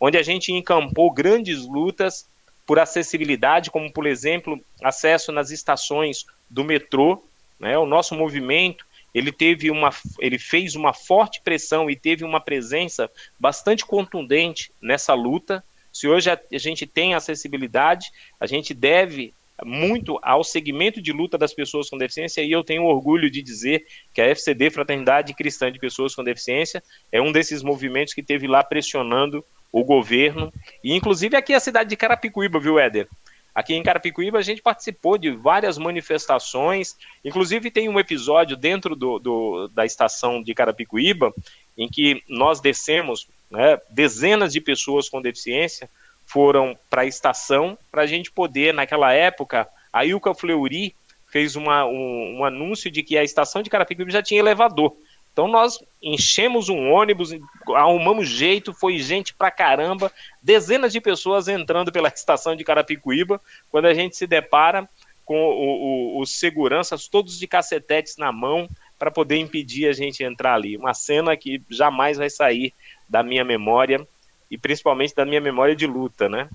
onde 0.00 0.18
a 0.18 0.22
gente 0.22 0.50
encampou 0.50 1.12
grandes 1.12 1.64
lutas 1.64 2.28
por 2.66 2.80
acessibilidade, 2.80 3.70
como 3.70 3.92
por 3.92 4.04
exemplo, 4.04 4.60
acesso 4.82 5.30
nas 5.30 5.52
estações 5.52 6.26
do 6.48 6.64
metrô, 6.64 7.22
né? 7.58 7.78
O 7.78 7.86
nosso 7.86 8.16
movimento, 8.16 8.84
ele 9.14 9.32
teve 9.32 9.70
uma 9.70 9.90
ele 10.18 10.38
fez 10.38 10.74
uma 10.74 10.92
forte 10.92 11.40
pressão 11.42 11.90
e 11.90 11.96
teve 11.96 12.24
uma 12.24 12.40
presença 12.40 13.10
bastante 13.38 13.84
contundente 13.84 14.72
nessa 14.80 15.14
luta. 15.14 15.64
Se 15.92 16.06
hoje 16.06 16.30
a, 16.30 16.38
a 16.52 16.58
gente 16.58 16.86
tem 16.86 17.14
acessibilidade, 17.14 18.10
a 18.38 18.46
gente 18.46 18.72
deve 18.72 19.34
muito 19.64 20.18
ao 20.22 20.42
segmento 20.42 21.02
de 21.02 21.12
luta 21.12 21.36
das 21.36 21.52
pessoas 21.52 21.88
com 21.88 21.98
deficiência 21.98 22.42
e 22.42 22.50
eu 22.50 22.64
tenho 22.64 22.84
orgulho 22.84 23.30
de 23.30 23.42
dizer 23.42 23.84
que 24.14 24.20
a 24.20 24.26
FCD, 24.26 24.70
Fraternidade 24.70 25.34
Cristã 25.34 25.70
de 25.70 25.78
Pessoas 25.78 26.14
com 26.14 26.24
Deficiência, 26.24 26.82
é 27.12 27.20
um 27.20 27.32
desses 27.32 27.62
movimentos 27.62 28.14
que 28.14 28.22
teve 28.22 28.46
lá 28.46 28.62
pressionando 28.64 29.44
o 29.72 29.84
governo 29.84 30.52
e 30.82 30.94
inclusive 30.94 31.36
aqui 31.36 31.54
a 31.54 31.60
cidade 31.60 31.90
de 31.90 31.96
Carapicuíba, 31.96 32.58
viu, 32.58 32.78
Éder? 32.78 33.08
Aqui 33.54 33.74
em 33.74 33.82
Carapicuíba 33.82 34.38
a 34.38 34.42
gente 34.42 34.62
participou 34.62 35.18
de 35.18 35.30
várias 35.30 35.76
manifestações, 35.76 36.96
inclusive 37.24 37.70
tem 37.70 37.88
um 37.88 37.98
episódio 37.98 38.56
dentro 38.56 38.94
do, 38.94 39.18
do 39.18 39.68
da 39.68 39.84
estação 39.84 40.42
de 40.42 40.54
Carapicuíba 40.54 41.32
em 41.76 41.88
que 41.88 42.22
nós 42.28 42.60
descemos, 42.60 43.26
né, 43.50 43.80
dezenas 43.90 44.52
de 44.52 44.60
pessoas 44.60 45.08
com 45.08 45.20
deficiência 45.20 45.88
foram 46.26 46.78
para 46.88 47.02
a 47.02 47.06
estação 47.06 47.76
para 47.90 48.02
a 48.02 48.06
gente 48.06 48.30
poder, 48.30 48.72
naquela 48.72 49.12
época, 49.12 49.66
a 49.92 50.04
Ilka 50.04 50.32
Fleury 50.32 50.94
fez 51.26 51.56
uma, 51.56 51.84
um, 51.84 52.38
um, 52.38 52.44
anúncio 52.44 52.90
de 52.90 53.02
que 53.02 53.16
a 53.16 53.24
estação 53.24 53.62
de 53.62 53.70
Carapicuíba 53.70 54.10
já 54.10 54.22
tinha 54.22 54.40
elevador. 54.40 54.96
Então 55.32 55.46
nós 55.48 55.78
enchemos 56.02 56.68
um 56.68 56.90
ônibus, 56.90 57.30
arrumamos 57.74 58.28
jeito, 58.28 58.74
foi 58.74 58.98
gente 58.98 59.34
pra 59.34 59.50
caramba, 59.50 60.12
dezenas 60.42 60.92
de 60.92 61.00
pessoas 61.00 61.48
entrando 61.48 61.92
pela 61.92 62.08
estação 62.14 62.56
de 62.56 62.64
Carapicuíba, 62.64 63.40
quando 63.70 63.86
a 63.86 63.94
gente 63.94 64.16
se 64.16 64.26
depara 64.26 64.88
com 65.24 66.18
os 66.20 66.40
seguranças 66.40 67.06
todos 67.06 67.38
de 67.38 67.46
cacetetes 67.46 68.16
na 68.16 68.32
mão 68.32 68.68
para 68.98 69.12
poder 69.12 69.36
impedir 69.36 69.88
a 69.88 69.92
gente 69.92 70.24
entrar 70.24 70.54
ali. 70.54 70.76
Uma 70.76 70.92
cena 70.92 71.36
que 71.36 71.62
jamais 71.70 72.18
vai 72.18 72.28
sair 72.28 72.74
da 73.08 73.22
minha 73.22 73.44
memória 73.44 74.04
e 74.50 74.58
principalmente 74.58 75.14
da 75.14 75.24
minha 75.24 75.40
memória 75.40 75.76
de 75.76 75.86
luta, 75.86 76.28
né? 76.28 76.48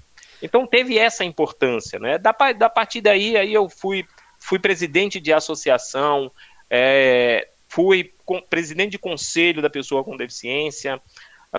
Então 0.44 0.68
teve 0.68 1.00
essa 1.00 1.24
importância, 1.24 1.98
né? 1.98 2.18
Da, 2.18 2.36
da 2.52 2.70
partir 2.70 3.00
daí, 3.00 3.38
aí 3.38 3.54
eu 3.54 3.70
fui, 3.70 4.06
fui 4.38 4.60
presidente 4.60 5.22
de 5.22 5.32
associação, 5.32 6.30
é, 6.70 7.48
fui 7.76 8.14
presidente 8.50 8.92
de 8.92 8.98
conselho 8.98 9.62
da 9.62 9.70
pessoa 9.70 10.02
com 10.02 10.16
deficiência. 10.16 11.02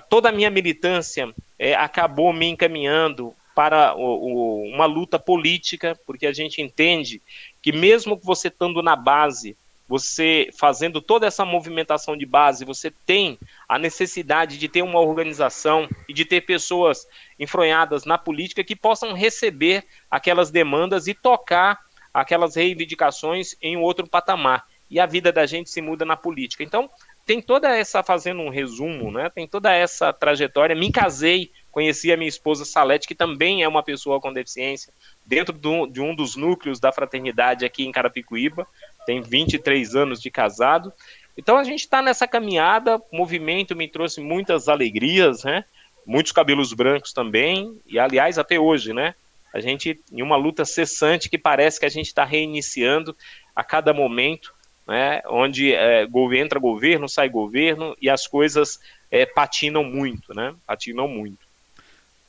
Toda 0.09 0.29
a 0.29 0.31
minha 0.31 0.49
militância 0.49 1.31
é, 1.59 1.75
acabou 1.75 2.33
me 2.33 2.47
encaminhando 2.47 3.35
para 3.53 3.95
o, 3.95 4.01
o, 4.01 4.63
uma 4.63 4.87
luta 4.87 5.19
política, 5.19 5.95
porque 6.07 6.25
a 6.25 6.33
gente 6.33 6.59
entende 6.59 7.21
que 7.61 7.71
mesmo 7.71 8.19
você 8.21 8.47
estando 8.47 8.81
na 8.81 8.95
base, 8.95 9.55
você 9.87 10.49
fazendo 10.57 11.01
toda 11.01 11.27
essa 11.27 11.45
movimentação 11.45 12.17
de 12.17 12.25
base, 12.25 12.65
você 12.65 12.89
tem 13.05 13.37
a 13.69 13.77
necessidade 13.77 14.57
de 14.57 14.67
ter 14.67 14.81
uma 14.81 14.99
organização 14.99 15.87
e 16.09 16.13
de 16.13 16.25
ter 16.25 16.41
pessoas 16.41 17.07
enfronhadas 17.39 18.05
na 18.05 18.17
política 18.17 18.63
que 18.63 18.75
possam 18.75 19.13
receber 19.13 19.85
aquelas 20.09 20.49
demandas 20.49 21.05
e 21.05 21.13
tocar 21.13 21.79
aquelas 22.11 22.55
reivindicações 22.55 23.55
em 23.61 23.77
outro 23.77 24.07
patamar. 24.07 24.65
E 24.89 24.99
a 24.99 25.05
vida 25.05 25.31
da 25.31 25.45
gente 25.45 25.69
se 25.69 25.81
muda 25.81 26.05
na 26.05 26.15
política. 26.15 26.63
Então, 26.63 26.89
tem 27.25 27.41
toda 27.41 27.75
essa, 27.75 28.01
fazendo 28.01 28.41
um 28.41 28.49
resumo, 28.49 29.11
né? 29.11 29.29
Tem 29.29 29.47
toda 29.47 29.73
essa 29.73 30.13
trajetória. 30.13 30.75
Me 30.75 30.91
casei, 30.91 31.51
conheci 31.71 32.11
a 32.11 32.17
minha 32.17 32.29
esposa 32.29 32.63
Salete, 32.63 33.07
que 33.07 33.15
também 33.15 33.63
é 33.63 33.67
uma 33.67 33.83
pessoa 33.83 34.21
com 34.21 34.31
deficiência, 34.31 34.93
dentro 35.25 35.53
do, 35.53 35.87
de 35.87 35.99
um 35.99 36.15
dos 36.15 36.35
núcleos 36.35 36.79
da 36.79 36.91
fraternidade 36.91 37.65
aqui 37.65 37.85
em 37.85 37.91
Carapicuíba 37.91 38.67
tem 39.07 39.21
23 39.21 39.95
anos 39.95 40.21
de 40.21 40.29
casado. 40.29 40.91
Então 41.37 41.57
a 41.57 41.63
gente 41.63 41.79
está 41.79 42.01
nessa 42.01 42.27
caminhada, 42.27 42.97
o 42.97 43.15
movimento 43.15 43.73
me 43.73 43.87
trouxe 43.87 44.19
muitas 44.19 44.67
alegrias, 44.67 45.45
né? 45.45 45.63
Muitos 46.05 46.33
cabelos 46.33 46.73
brancos 46.73 47.13
também, 47.13 47.79
e 47.87 47.97
aliás, 47.97 48.37
até 48.37 48.59
hoje, 48.59 48.93
né? 48.93 49.15
A 49.53 49.61
gente 49.61 49.99
em 50.11 50.21
uma 50.21 50.35
luta 50.35 50.65
cessante 50.65 51.29
que 51.29 51.37
parece 51.37 51.79
que 51.79 51.85
a 51.85 51.89
gente 51.89 52.07
está 52.07 52.25
reiniciando 52.25 53.15
a 53.55 53.63
cada 53.63 53.93
momento, 53.93 54.53
né? 54.87 55.21
Onde 55.27 55.73
é, 55.73 56.07
entra 56.35 56.59
governo, 56.59 57.09
sai 57.09 57.29
governo 57.29 57.95
e 58.01 58.09
as 58.09 58.25
coisas 58.25 58.79
é, 59.11 59.25
patinam 59.25 59.83
muito, 59.83 60.33
né? 60.33 60.55
Patinam 60.65 61.07
muito. 61.07 61.45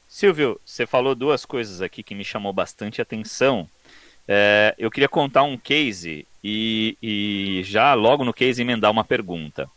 Silvio, 0.09 0.61
você 0.65 0.87
falou 0.87 1.15
duas 1.15 1.45
coisas 1.45 1.81
aqui 1.81 2.03
que 2.03 2.15
me 2.15 2.25
chamou 2.25 2.53
bastante 2.53 3.01
atenção. 3.01 3.69
É, 4.27 4.75
eu 4.79 4.91
queria 4.91 5.09
contar 5.09 5.43
um 5.43 5.57
case 5.57 6.27
e, 6.43 6.97
e, 7.03 7.63
já 7.65 7.95
logo 7.95 8.25
no 8.25 8.35
case 8.35 8.61
emendar 8.61 8.91
uma 8.91 9.05
pergunta. 9.05 9.71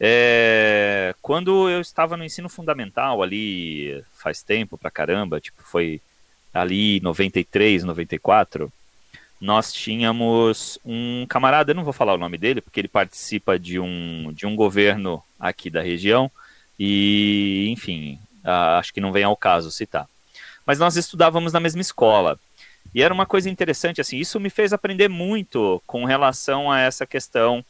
É, 0.00 1.14
quando 1.20 1.68
eu 1.68 1.80
estava 1.80 2.16
no 2.16 2.24
ensino 2.24 2.48
fundamental 2.48 3.20
ali 3.20 4.02
faz 4.12 4.42
tempo 4.42 4.78
pra 4.78 4.92
caramba, 4.92 5.40
tipo 5.40 5.62
foi 5.64 6.00
ali 6.54 7.00
93, 7.00 7.82
94, 7.84 8.72
nós 9.40 9.72
tínhamos 9.72 10.78
um 10.84 11.26
camarada, 11.28 11.70
eu 11.70 11.74
não 11.76 11.84
vou 11.84 11.92
falar 11.92 12.14
o 12.14 12.18
nome 12.18 12.36
dele 12.36 12.60
porque 12.60 12.80
ele 12.80 12.88
participa 12.88 13.58
de 13.58 13.78
um 13.78 14.32
de 14.32 14.46
um 14.46 14.56
governo 14.56 15.22
aqui 15.38 15.70
da 15.70 15.80
região 15.80 16.30
e 16.78 17.68
enfim, 17.70 18.18
acho 18.44 18.92
que 18.92 19.00
não 19.00 19.12
vem 19.12 19.24
ao 19.24 19.36
caso 19.36 19.70
citar. 19.70 20.08
Mas 20.66 20.78
nós 20.78 20.96
estudávamos 20.96 21.52
na 21.52 21.60
mesma 21.60 21.80
escola. 21.80 22.38
E 22.94 23.02
era 23.02 23.12
uma 23.12 23.26
coisa 23.26 23.50
interessante, 23.50 24.00
assim, 24.00 24.16
isso 24.16 24.40
me 24.40 24.48
fez 24.48 24.72
aprender 24.72 25.08
muito 25.08 25.82
com 25.86 26.04
relação 26.04 26.70
a 26.70 26.80
essa 26.80 27.06
questão 27.06 27.64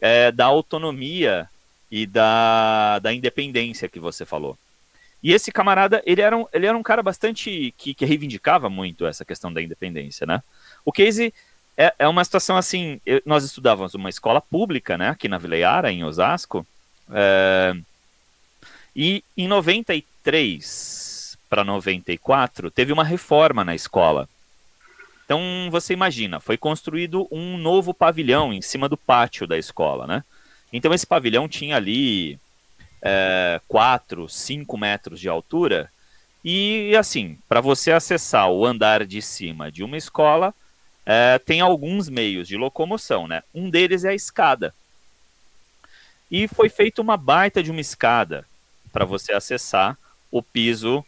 é, 0.00 0.30
da 0.30 0.44
autonomia 0.46 1.48
e 1.90 2.06
da, 2.06 2.98
da 2.98 3.12
independência 3.12 3.88
que 3.88 3.98
você 3.98 4.24
falou. 4.26 4.58
E 5.22 5.32
esse 5.32 5.50
camarada, 5.50 6.02
ele 6.06 6.20
era 6.20 6.36
um, 6.36 6.46
ele 6.52 6.66
era 6.66 6.76
um 6.76 6.82
cara 6.82 7.02
bastante 7.02 7.74
que, 7.76 7.92
que 7.94 8.04
reivindicava 8.04 8.70
muito 8.70 9.06
essa 9.06 9.24
questão 9.24 9.52
da 9.52 9.60
independência, 9.60 10.26
né? 10.26 10.42
O 10.84 10.92
Casey 10.92 11.32
é, 11.76 11.94
é 11.98 12.08
uma 12.08 12.24
situação 12.24 12.56
assim, 12.56 13.00
eu, 13.06 13.22
nós 13.24 13.44
estudávamos 13.44 13.94
uma 13.94 14.08
escola 14.08 14.40
pública, 14.40 14.98
né, 14.98 15.10
aqui 15.10 15.28
na 15.28 15.38
Vileiara, 15.38 15.92
em 15.92 16.02
Osasco, 16.02 16.66
é, 17.10 17.74
e 18.94 19.22
em 19.36 19.46
93 19.46 21.38
para 21.48 21.64
94 21.64 22.70
teve 22.70 22.92
uma 22.92 23.04
reforma 23.04 23.64
na 23.64 23.74
escola. 23.74 24.28
Então 25.24 25.68
você 25.70 25.92
imagina, 25.92 26.40
foi 26.40 26.56
construído 26.56 27.28
um 27.30 27.56
novo 27.56 27.94
pavilhão 27.94 28.52
em 28.52 28.62
cima 28.62 28.88
do 28.88 28.96
pátio 28.96 29.46
da 29.46 29.56
escola, 29.56 30.06
né? 30.06 30.24
Então 30.72 30.92
esse 30.92 31.06
pavilhão 31.06 31.48
tinha 31.48 31.76
ali 31.76 32.38
é, 33.02 33.60
4, 33.68 34.28
5 34.28 34.78
metros 34.78 35.20
de 35.20 35.28
altura. 35.28 35.90
E 36.44 36.94
assim, 36.96 37.38
para 37.48 37.60
você 37.60 37.92
acessar 37.92 38.50
o 38.50 38.64
andar 38.64 39.04
de 39.04 39.20
cima 39.20 39.70
de 39.70 39.84
uma 39.84 39.96
escola, 39.96 40.54
é, 41.10 41.38
tem 41.38 41.62
alguns 41.62 42.06
meios 42.10 42.46
de 42.46 42.54
locomoção, 42.54 43.26
né? 43.26 43.42
Um 43.54 43.70
deles 43.70 44.04
é 44.04 44.10
a 44.10 44.14
escada. 44.14 44.74
E 46.30 46.46
foi 46.46 46.68
feita 46.68 47.00
uma 47.00 47.16
baita 47.16 47.62
de 47.62 47.70
uma 47.70 47.80
escada 47.80 48.44
para 48.92 49.06
você 49.06 49.32
acessar 49.32 49.96
o 50.30 50.42
piso 50.42 51.02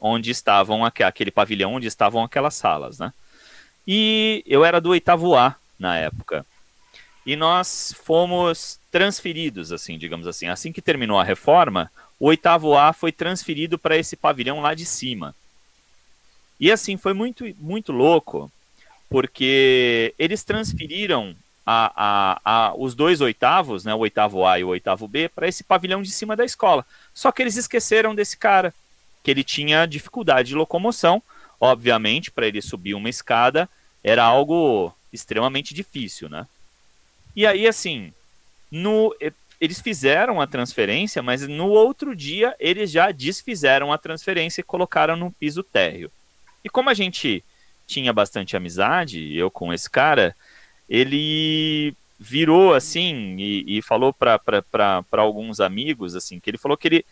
onde 0.00 0.32
estavam 0.32 0.84
aquele 0.84 1.30
pavilhão 1.30 1.74
onde 1.74 1.86
estavam 1.86 2.24
aquelas 2.24 2.56
salas, 2.56 2.98
né? 2.98 3.12
E 3.86 4.42
eu 4.46 4.64
era 4.64 4.80
do 4.80 4.90
oitavo 4.90 5.36
A 5.36 5.54
na 5.78 5.96
época. 5.96 6.44
E 7.24 7.36
nós 7.36 7.94
fomos 8.02 8.80
transferidos, 8.90 9.70
assim, 9.70 9.96
digamos 9.96 10.26
assim. 10.26 10.48
Assim 10.48 10.72
que 10.72 10.82
terminou 10.82 11.20
a 11.20 11.24
reforma, 11.24 11.88
o 12.18 12.26
oitavo 12.26 12.76
A 12.76 12.92
foi 12.92 13.12
transferido 13.12 13.78
para 13.78 13.96
esse 13.96 14.16
pavilhão 14.16 14.60
lá 14.60 14.74
de 14.74 14.84
cima. 14.84 15.36
E 16.58 16.72
assim, 16.72 16.96
foi 16.96 17.12
muito, 17.12 17.44
muito 17.60 17.92
louco, 17.92 18.50
porque 19.16 20.12
eles 20.18 20.44
transferiram 20.44 21.34
a, 21.64 21.90
a, 21.96 22.40
a, 22.44 22.74
os 22.76 22.94
dois 22.94 23.22
oitavos, 23.22 23.82
né, 23.82 23.94
o 23.94 24.00
oitavo 24.00 24.44
A 24.44 24.58
e 24.58 24.64
o 24.64 24.68
oitavo 24.68 25.08
B, 25.08 25.26
para 25.30 25.48
esse 25.48 25.64
pavilhão 25.64 26.02
de 26.02 26.10
cima 26.10 26.36
da 26.36 26.44
escola. 26.44 26.84
Só 27.14 27.32
que 27.32 27.40
eles 27.40 27.56
esqueceram 27.56 28.14
desse 28.14 28.36
cara, 28.36 28.74
que 29.22 29.30
ele 29.30 29.42
tinha 29.42 29.86
dificuldade 29.86 30.48
de 30.48 30.54
locomoção. 30.54 31.22
Obviamente, 31.58 32.30
para 32.30 32.46
ele 32.46 32.60
subir 32.60 32.92
uma 32.92 33.08
escada, 33.08 33.66
era 34.04 34.22
algo 34.22 34.94
extremamente 35.10 35.72
difícil, 35.72 36.28
né? 36.28 36.46
E 37.34 37.46
aí, 37.46 37.66
assim, 37.66 38.12
no, 38.70 39.16
eles 39.58 39.80
fizeram 39.80 40.42
a 40.42 40.46
transferência, 40.46 41.22
mas 41.22 41.48
no 41.48 41.68
outro 41.68 42.14
dia 42.14 42.54
eles 42.60 42.90
já 42.90 43.10
desfizeram 43.12 43.94
a 43.94 43.96
transferência 43.96 44.60
e 44.60 44.62
colocaram 44.62 45.16
no 45.16 45.30
piso 45.30 45.62
térreo. 45.62 46.12
E 46.62 46.68
como 46.68 46.90
a 46.90 46.94
gente 46.94 47.42
tinha 47.86 48.12
bastante 48.12 48.56
amizade, 48.56 49.34
eu 49.36 49.50
com 49.50 49.72
esse 49.72 49.88
cara, 49.88 50.34
ele 50.88 51.94
virou 52.18 52.74
assim 52.74 53.36
e, 53.38 53.78
e 53.78 53.82
falou 53.82 54.12
para 54.12 54.40
alguns 55.12 55.60
amigos 55.60 56.16
assim 56.16 56.40
que 56.40 56.48
ele 56.48 56.56
falou 56.56 56.76
que 56.76 56.88
ele 56.88 57.04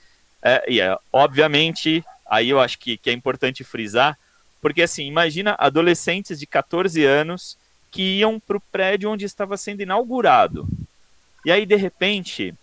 é, 0.43 0.65
e 0.67 0.81
é, 0.81 0.97
obviamente 1.13 2.03
aí 2.27 2.49
eu 2.49 2.59
acho 2.59 2.79
que, 2.79 2.97
que 2.97 3.11
é 3.11 3.13
importante 3.13 3.63
frisar 3.63 4.17
porque, 4.65 4.81
assim, 4.81 5.05
imagina 5.05 5.55
adolescentes 5.59 6.41
de 6.41 6.47
14 6.47 7.05
anos 7.05 7.59
que 7.91 8.21
iam 8.21 8.41
para 8.41 8.57
o 8.57 8.61
prédio 8.73 9.11
onde 9.11 9.27
estava 9.27 9.59
sendo 9.59 9.83
inaugurado. 9.83 10.67
E 11.45 11.53
aí, 11.53 11.67
de 11.67 11.77
repente, 11.77 12.55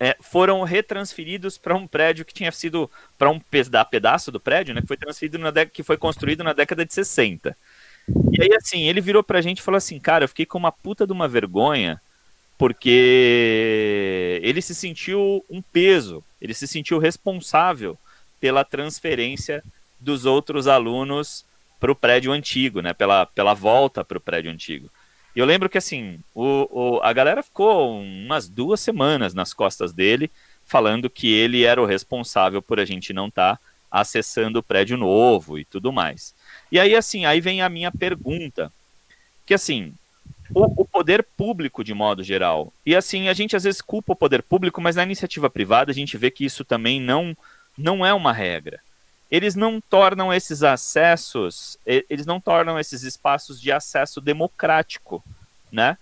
é, 0.00 0.16
foram 0.18 0.62
retransferidos 0.62 1.58
para 1.58 1.76
um 1.76 1.86
prédio 1.86 2.24
que 2.24 2.32
tinha 2.32 2.50
sido 2.50 2.90
para 3.18 3.28
um 3.28 3.38
pedaço 3.38 4.32
do 4.32 4.40
prédio, 4.40 4.74
né, 4.74 4.80
que 4.80 4.86
foi 4.86 4.96
transferido 4.96 5.38
na 5.38 5.52
que 5.66 5.82
foi 5.82 5.98
construído 5.98 6.42
na 6.42 6.54
década 6.54 6.86
de 6.86 6.94
60. 6.94 7.54
E 8.32 8.42
aí 8.42 8.50
assim, 8.54 8.88
ele 8.88 9.02
virou 9.02 9.22
pra 9.22 9.42
gente 9.42 9.58
e 9.58 9.62
falou 9.62 9.76
assim: 9.76 10.00
"Cara, 10.00 10.24
eu 10.24 10.28
fiquei 10.28 10.46
com 10.46 10.58
uma 10.58 10.72
puta 10.72 11.06
de 11.06 11.12
uma 11.12 11.28
vergonha, 11.28 12.00
porque 12.56 14.40
ele 14.42 14.62
se 14.62 14.74
sentiu 14.74 15.44
um 15.50 15.60
peso, 15.60 16.24
ele 16.40 16.54
se 16.54 16.66
sentiu 16.66 16.98
responsável 16.98 17.96
pela 18.40 18.64
transferência 18.64 19.62
dos 20.00 20.24
outros 20.24 20.66
alunos 20.66 21.44
para 21.78 21.92
o 21.92 21.96
prédio 21.96 22.32
antigo, 22.32 22.80
né? 22.80 22.94
Pela, 22.94 23.26
pela 23.26 23.54
volta 23.54 24.02
para 24.02 24.18
o 24.18 24.20
prédio 24.20 24.50
antigo. 24.50 24.90
Eu 25.34 25.46
lembro 25.46 25.68
que 25.68 25.78
assim, 25.78 26.18
o, 26.34 26.68
o, 26.70 27.00
a 27.02 27.12
galera 27.12 27.42
ficou 27.42 28.00
umas 28.00 28.48
duas 28.48 28.80
semanas 28.80 29.32
nas 29.32 29.54
costas 29.54 29.92
dele, 29.92 30.30
falando 30.66 31.08
que 31.08 31.32
ele 31.32 31.64
era 31.64 31.80
o 31.80 31.86
responsável 31.86 32.60
por 32.60 32.80
a 32.80 32.84
gente 32.84 33.12
não 33.12 33.28
estar 33.28 33.56
tá 33.56 33.62
acessando 33.90 34.58
o 34.58 34.62
prédio 34.62 34.96
novo 34.96 35.58
e 35.58 35.64
tudo 35.64 35.92
mais. 35.92 36.34
E 36.70 36.78
aí, 36.78 36.94
assim, 36.94 37.24
aí 37.24 37.40
vem 37.40 37.62
a 37.62 37.68
minha 37.68 37.90
pergunta. 37.90 38.72
Que 39.46 39.54
assim, 39.54 39.92
o, 40.54 40.82
o, 40.82 40.84
poder 40.84 41.24
público 41.36 41.82
de 41.82 41.94
modo 41.94 42.22
geral. 42.22 42.72
E 42.84 42.94
assim, 42.94 43.28
a 43.28 43.32
gente 43.32 43.56
às 43.56 43.64
vezes 43.64 43.80
culpa 43.80 44.12
o 44.12 44.16
poder 44.16 44.42
público, 44.42 44.80
mas 44.80 44.96
na 44.96 45.02
iniciativa 45.02 45.50
privada 45.50 45.90
a 45.90 45.94
gente 45.94 46.16
vê 46.16 46.30
que 46.30 46.44
isso 46.44 46.64
também 46.64 47.00
não, 47.00 47.36
não 47.76 48.04
é 48.04 48.12
uma 48.12 48.32
regra 48.32 48.80
eles 49.30 49.54
não 49.54 49.80
tornam 49.80 50.32
esses 50.32 50.62
acessos, 50.62 51.78
eles 51.86 52.26
não 52.26 52.40
tornam 52.40 52.78
esses 52.78 53.02
espaços 53.02 53.60
de 53.60 53.70
acesso 53.70 54.20
democrático, 54.20 55.22
né? 55.70 55.96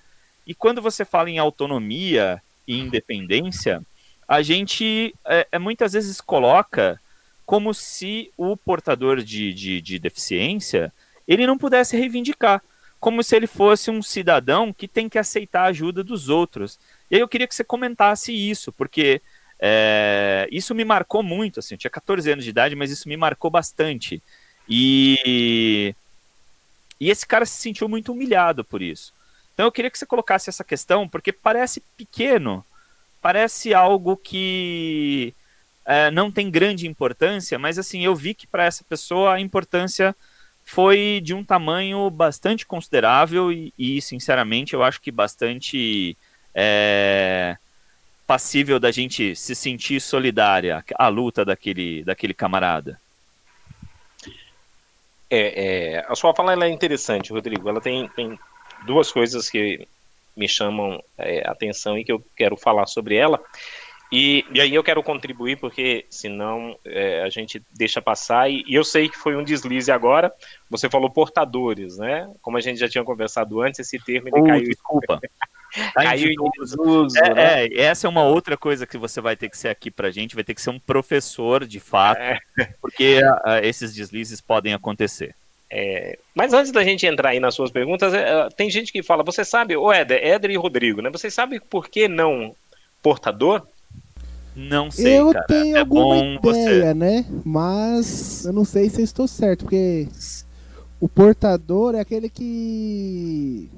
E 0.46 0.54
quando 0.54 0.80
você 0.80 1.04
fala 1.04 1.28
em 1.28 1.38
autonomia 1.38 2.42
e 2.66 2.78
independência, 2.78 3.82
a 4.26 4.40
gente 4.40 5.14
é, 5.26 5.46
é 5.52 5.58
muitas 5.58 5.92
vezes 5.92 6.20
coloca 6.20 6.98
como 7.44 7.74
se 7.74 8.30
o 8.36 8.56
portador 8.56 9.22
de, 9.22 9.52
de, 9.52 9.80
de 9.80 9.98
deficiência 9.98 10.92
ele 11.26 11.46
não 11.46 11.58
pudesse 11.58 11.96
reivindicar, 11.96 12.62
como 12.98 13.22
se 13.22 13.36
ele 13.36 13.46
fosse 13.46 13.90
um 13.90 14.02
cidadão 14.02 14.72
que 14.72 14.88
tem 14.88 15.08
que 15.08 15.18
aceitar 15.18 15.62
a 15.62 15.68
ajuda 15.68 16.02
dos 16.02 16.30
outros. 16.30 16.78
E 17.10 17.16
aí 17.16 17.20
eu 17.20 17.28
queria 17.28 17.46
que 17.46 17.54
você 17.54 17.64
comentasse 17.64 18.32
isso, 18.32 18.72
porque 18.72 19.20
é, 19.60 20.48
isso 20.50 20.74
me 20.74 20.84
marcou 20.84 21.22
muito, 21.22 21.60
assim, 21.60 21.74
eu 21.74 21.78
tinha 21.78 21.90
14 21.90 22.30
anos 22.30 22.44
de 22.44 22.50
idade, 22.50 22.76
mas 22.76 22.90
isso 22.90 23.08
me 23.08 23.16
marcou 23.16 23.50
bastante. 23.50 24.22
E, 24.68 25.94
e 27.00 27.10
esse 27.10 27.26
cara 27.26 27.44
se 27.44 27.60
sentiu 27.60 27.88
muito 27.88 28.12
humilhado 28.12 28.64
por 28.64 28.82
isso. 28.82 29.12
Então 29.54 29.66
eu 29.66 29.72
queria 29.72 29.90
que 29.90 29.98
você 29.98 30.06
colocasse 30.06 30.48
essa 30.48 30.62
questão, 30.62 31.08
porque 31.08 31.32
parece 31.32 31.82
pequeno, 31.96 32.64
parece 33.20 33.74
algo 33.74 34.16
que 34.16 35.34
é, 35.84 36.10
não 36.10 36.30
tem 36.30 36.50
grande 36.50 36.86
importância, 36.86 37.58
mas 37.58 37.78
assim, 37.78 38.04
eu 38.04 38.14
vi 38.14 38.34
que 38.34 38.46
para 38.46 38.64
essa 38.64 38.84
pessoa 38.84 39.34
a 39.34 39.40
importância 39.40 40.14
foi 40.62 41.20
de 41.24 41.32
um 41.32 41.42
tamanho 41.42 42.10
bastante 42.10 42.66
considerável 42.66 43.50
e, 43.50 43.72
e 43.78 44.02
sinceramente, 44.02 44.74
eu 44.74 44.82
acho 44.82 45.00
que 45.00 45.10
bastante. 45.10 46.14
É, 46.54 47.56
passível 48.28 48.78
da 48.78 48.90
gente 48.90 49.34
se 49.34 49.54
sentir 49.54 50.02
solidária 50.02 50.84
à 50.96 51.08
luta 51.08 51.46
daquele, 51.46 52.04
daquele 52.04 52.34
camarada? 52.34 53.00
É, 55.30 55.94
é, 55.96 56.06
a 56.06 56.14
sua 56.14 56.34
fala 56.34 56.52
é 56.66 56.68
interessante, 56.68 57.32
Rodrigo. 57.32 57.66
Ela 57.66 57.80
tem, 57.80 58.06
tem 58.10 58.38
duas 58.84 59.10
coisas 59.10 59.48
que 59.48 59.88
me 60.36 60.46
chamam 60.46 61.02
é, 61.16 61.42
atenção 61.48 61.96
e 61.96 62.04
que 62.04 62.12
eu 62.12 62.22
quero 62.36 62.54
falar 62.54 62.86
sobre 62.86 63.16
ela. 63.16 63.42
E, 64.12 64.44
e 64.52 64.60
aí 64.60 64.74
eu 64.74 64.84
quero 64.84 65.02
contribuir, 65.02 65.56
porque 65.56 66.04
senão 66.10 66.78
é, 66.84 67.22
a 67.22 67.30
gente 67.30 67.62
deixa 67.72 68.02
passar. 68.02 68.50
E, 68.50 68.62
e, 68.66 68.74
eu 68.74 68.84
sei 68.84 69.08
que 69.08 69.16
foi 69.16 69.36
um 69.36 69.44
deslize 69.44 69.90
agora. 69.90 70.30
Você 70.68 70.90
falou 70.90 71.08
portadores, 71.08 71.96
né? 71.96 72.30
Como 72.42 72.58
a 72.58 72.60
gente 72.60 72.78
já 72.78 72.88
tinha 72.90 73.04
conversado 73.04 73.62
antes, 73.62 73.80
esse 73.80 73.98
termo 73.98 74.28
ele 74.28 74.46
caiu. 74.46 74.64
Desculpa. 74.64 75.18
Tá 75.94 76.14
desuso. 76.14 77.18
É, 77.18 77.34
né? 77.34 77.66
é, 77.66 77.80
essa 77.82 78.06
é 78.06 78.10
uma 78.10 78.24
outra 78.24 78.56
coisa 78.56 78.86
que 78.86 78.96
você 78.96 79.20
vai 79.20 79.36
ter 79.36 79.48
que 79.48 79.58
ser 79.58 79.68
aqui 79.68 79.90
pra 79.90 80.10
gente, 80.10 80.34
vai 80.34 80.44
ter 80.44 80.54
que 80.54 80.62
ser 80.62 80.70
um 80.70 80.78
professor 80.78 81.66
de 81.66 81.80
fato, 81.80 82.20
é. 82.20 82.38
porque 82.80 83.20
uh, 83.22 83.58
esses 83.62 83.94
deslizes 83.94 84.40
podem 84.40 84.74
acontecer. 84.74 85.34
É, 85.70 86.18
mas 86.34 86.54
antes 86.54 86.72
da 86.72 86.82
gente 86.82 87.06
entrar 87.06 87.30
aí 87.30 87.40
nas 87.40 87.54
suas 87.54 87.70
perguntas, 87.70 88.14
é, 88.14 88.48
tem 88.56 88.70
gente 88.70 88.90
que 88.90 89.02
fala, 89.02 89.22
você 89.22 89.44
sabe, 89.44 89.76
o 89.76 89.92
Éder, 89.92 90.26
Éder 90.26 90.50
e 90.50 90.56
Rodrigo, 90.56 91.02
né? 91.02 91.10
Você 91.10 91.30
sabe 91.30 91.60
por 91.60 91.88
que 91.88 92.08
não 92.08 92.54
portador? 93.02 93.66
Não 94.56 94.90
sei, 94.90 95.20
eu 95.20 95.32
cara. 95.32 95.46
tenho 95.46 95.76
é 95.76 95.80
alguma 95.80 96.16
ideia, 96.16 96.40
você... 96.40 96.94
né? 96.94 97.24
Mas 97.44 98.44
eu 98.44 98.52
não 98.52 98.64
sei 98.64 98.88
se 98.88 99.00
eu 99.00 99.04
estou 99.04 99.28
certo, 99.28 99.64
porque 99.64 100.08
o 100.98 101.08
portador 101.08 101.94
é 101.94 102.00
aquele 102.00 102.28
que 102.28 103.70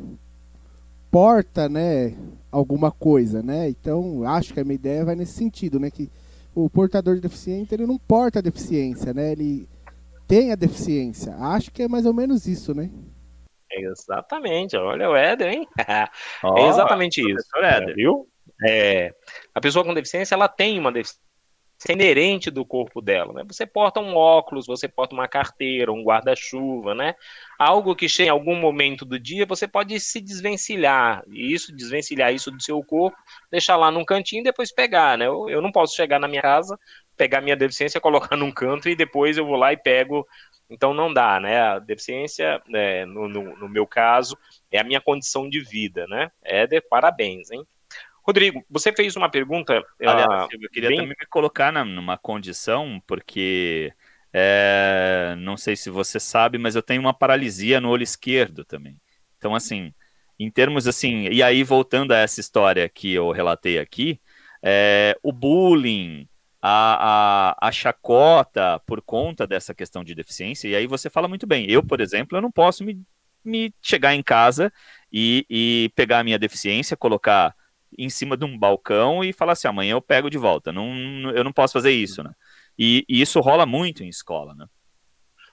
porta, 1.10 1.68
né, 1.68 2.16
alguma 2.50 2.90
coisa, 2.90 3.42
né? 3.42 3.68
Então, 3.68 4.24
acho 4.24 4.54
que 4.54 4.60
a 4.60 4.64
minha 4.64 4.74
ideia 4.74 5.04
vai 5.04 5.14
nesse 5.14 5.32
sentido, 5.32 5.80
né, 5.80 5.90
que 5.90 6.10
o 6.54 6.68
portador 6.68 7.14
de 7.14 7.20
deficiência, 7.20 7.74
ele 7.74 7.86
não 7.86 7.98
porta 7.98 8.38
a 8.38 8.42
deficiência, 8.42 9.14
né? 9.14 9.32
Ele 9.32 9.68
tem 10.26 10.52
a 10.52 10.56
deficiência. 10.56 11.34
Acho 11.36 11.70
que 11.70 11.82
é 11.82 11.88
mais 11.88 12.06
ou 12.06 12.14
menos 12.14 12.46
isso, 12.46 12.74
né? 12.74 12.90
Exatamente. 13.70 14.76
Olha 14.76 15.08
o 15.08 15.16
Éder, 15.16 15.52
hein? 15.52 15.68
Oh, 16.42 16.58
é 16.58 16.68
exatamente 16.68 17.20
isso. 17.20 17.48
Éder. 17.56 17.94
Viu? 17.94 18.28
É, 18.66 19.14
a 19.54 19.60
pessoa 19.60 19.84
com 19.84 19.94
deficiência, 19.94 20.34
ela 20.34 20.48
tem 20.48 20.78
uma 20.78 20.92
deficiência 20.92 21.29
é 21.88 21.92
inerente 21.94 22.50
do 22.50 22.64
corpo 22.64 23.00
dela, 23.00 23.32
né? 23.32 23.42
Você 23.46 23.64
porta 23.64 24.00
um 24.00 24.14
óculos, 24.14 24.66
você 24.66 24.86
porta 24.86 25.14
uma 25.14 25.26
carteira, 25.26 25.90
um 25.90 26.02
guarda-chuva, 26.02 26.94
né? 26.94 27.14
Algo 27.58 27.96
que 27.96 28.06
chega 28.06 28.28
em 28.28 28.30
algum 28.30 28.54
momento 28.54 29.04
do 29.04 29.18
dia, 29.18 29.46
você 29.46 29.66
pode 29.66 29.98
se 29.98 30.20
desvencilhar, 30.20 31.22
e 31.26 31.54
isso, 31.54 31.74
desvencilhar 31.74 32.34
isso 32.34 32.50
do 32.50 32.62
seu 32.62 32.82
corpo, 32.84 33.16
deixar 33.50 33.76
lá 33.76 33.90
num 33.90 34.04
cantinho 34.04 34.40
e 34.40 34.44
depois 34.44 34.70
pegar, 34.70 35.16
né? 35.16 35.26
Eu, 35.26 35.48
eu 35.48 35.62
não 35.62 35.72
posso 35.72 35.96
chegar 35.96 36.18
na 36.18 36.28
minha 36.28 36.42
casa, 36.42 36.78
pegar 37.16 37.40
minha 37.40 37.56
deficiência, 37.56 38.00
colocar 38.00 38.36
num 38.36 38.52
canto 38.52 38.88
e 38.88 38.94
depois 38.94 39.38
eu 39.38 39.46
vou 39.46 39.56
lá 39.56 39.72
e 39.72 39.76
pego. 39.76 40.26
Então 40.68 40.92
não 40.94 41.12
dá, 41.12 41.40
né? 41.40 41.60
A 41.60 41.78
deficiência, 41.78 42.62
é, 42.74 43.06
no, 43.06 43.26
no, 43.26 43.56
no, 43.56 43.68
meu 43.68 43.86
caso, 43.86 44.36
é 44.70 44.78
a 44.78 44.84
minha 44.84 45.00
condição 45.00 45.48
de 45.48 45.60
vida, 45.60 46.06
né? 46.06 46.30
É 46.42 46.66
de 46.66 46.80
parabéns, 46.80 47.50
hein? 47.50 47.66
Rodrigo, 48.30 48.64
você 48.70 48.92
fez 48.92 49.16
uma 49.16 49.28
pergunta. 49.28 49.84
Aliás, 50.00 50.48
eu 50.52 50.70
queria 50.70 50.88
bem... 50.88 50.98
também 50.98 51.16
me 51.18 51.26
colocar 51.26 51.72
na, 51.72 51.84
numa 51.84 52.16
condição, 52.16 53.02
porque 53.04 53.92
é, 54.32 55.34
não 55.38 55.56
sei 55.56 55.74
se 55.74 55.90
você 55.90 56.20
sabe, 56.20 56.56
mas 56.56 56.76
eu 56.76 56.82
tenho 56.82 57.00
uma 57.00 57.12
paralisia 57.12 57.80
no 57.80 57.88
olho 57.88 58.04
esquerdo 58.04 58.64
também. 58.64 58.96
Então, 59.36 59.52
assim, 59.52 59.92
em 60.38 60.48
termos 60.48 60.86
assim, 60.86 61.28
e 61.28 61.42
aí 61.42 61.64
voltando 61.64 62.12
a 62.12 62.18
essa 62.18 62.40
história 62.40 62.88
que 62.88 63.12
eu 63.12 63.32
relatei 63.32 63.80
aqui, 63.80 64.20
é, 64.62 65.18
o 65.24 65.32
bullying, 65.32 66.28
a, 66.62 67.56
a, 67.58 67.68
a, 67.68 67.72
chacota 67.72 68.80
por 68.86 69.02
conta 69.02 69.44
dessa 69.44 69.74
questão 69.74 70.04
de 70.04 70.14
deficiência, 70.14 70.68
e 70.68 70.76
aí 70.76 70.86
você 70.86 71.10
fala 71.10 71.26
muito 71.26 71.48
bem. 71.48 71.68
Eu, 71.68 71.82
por 71.82 72.00
exemplo, 72.00 72.38
eu 72.38 72.42
não 72.42 72.52
posso 72.52 72.84
me, 72.84 73.02
me 73.44 73.74
chegar 73.82 74.14
em 74.14 74.22
casa 74.22 74.72
e, 75.12 75.44
e 75.50 75.90
pegar 75.96 76.20
a 76.20 76.24
minha 76.24 76.38
deficiência, 76.38 76.96
colocar 76.96 77.56
em 77.98 78.08
cima 78.08 78.36
de 78.36 78.44
um 78.44 78.58
balcão 78.58 79.22
e 79.24 79.32
falar 79.32 79.52
assim, 79.52 79.68
amanhã 79.68 79.92
eu 79.92 80.02
pego 80.02 80.30
de 80.30 80.38
volta. 80.38 80.72
Não, 80.72 81.30
eu 81.30 81.44
não 81.44 81.52
posso 81.52 81.72
fazer 81.72 81.92
isso, 81.92 82.22
né? 82.22 82.32
E, 82.78 83.04
e 83.08 83.20
isso 83.20 83.40
rola 83.40 83.66
muito 83.66 84.02
em 84.02 84.08
escola, 84.08 84.54
né? 84.54 84.66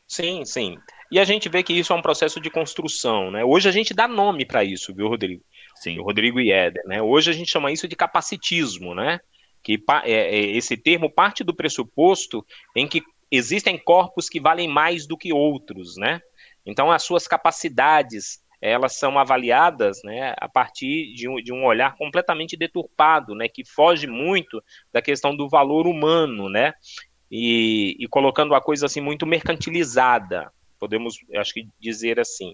Sim, 0.08 0.46
sim. 0.46 0.78
E 1.12 1.20
a 1.20 1.26
gente 1.26 1.50
vê 1.50 1.62
que 1.62 1.74
isso 1.74 1.92
é 1.92 1.96
um 1.96 2.02
processo 2.02 2.40
de 2.40 2.50
construção, 2.50 3.30
né? 3.30 3.44
Hoje 3.44 3.68
a 3.68 3.72
gente 3.72 3.94
dá 3.94 4.08
nome 4.08 4.46
para 4.46 4.64
isso, 4.64 4.94
viu, 4.94 5.08
Rodrigo? 5.08 5.44
Sim. 5.76 6.00
O 6.00 6.04
Rodrigo 6.04 6.40
e 6.40 6.52
Éder, 6.52 6.84
né? 6.86 7.02
Hoje 7.02 7.30
a 7.30 7.34
gente 7.34 7.52
chama 7.52 7.72
isso 7.72 7.88
de 7.88 7.96
capacitismo, 7.96 8.96
né? 8.96 9.20
Que 9.62 9.78
é, 10.04 10.12
é, 10.12 10.40
esse 10.56 10.78
termo 10.78 11.12
parte 11.12 11.44
do 11.44 11.54
pressuposto 11.56 12.46
em 12.76 12.88
que 12.88 13.04
existem 13.30 13.78
corpos 13.78 14.30
que 14.30 14.40
valem 14.40 14.68
mais 14.68 15.06
do 15.06 15.18
que 15.18 15.34
outros, 15.34 15.98
né? 15.98 16.22
Então 16.66 16.90
as 16.90 17.04
suas 17.04 17.28
capacidades 17.28 18.40
elas 18.62 18.98
são 18.98 19.18
avaliadas 19.18 20.02
né, 20.04 20.34
a 20.38 20.50
partir 20.50 21.14
de 21.14 21.30
um, 21.30 21.36
de 21.36 21.54
um 21.54 21.66
olhar 21.66 21.96
completamente 21.96 22.58
deturpado, 22.58 23.36
né, 23.36 23.48
que 23.48 23.64
foge 23.66 24.08
muito 24.08 24.64
da 24.92 25.02
questão 25.02 25.36
do 25.36 25.48
valor 25.48 25.88
humano, 25.88 26.50
né, 26.50 26.74
e, 27.30 27.96
e 28.00 28.08
colocando 28.08 28.56
a 28.56 28.62
coisa 28.62 28.86
assim 28.86 29.02
muito 29.02 29.26
mercantilizada, 29.26 30.52
podemos, 30.80 31.18
acho 31.36 31.54
que 31.54 31.68
dizer 31.80 32.20
assim. 32.20 32.54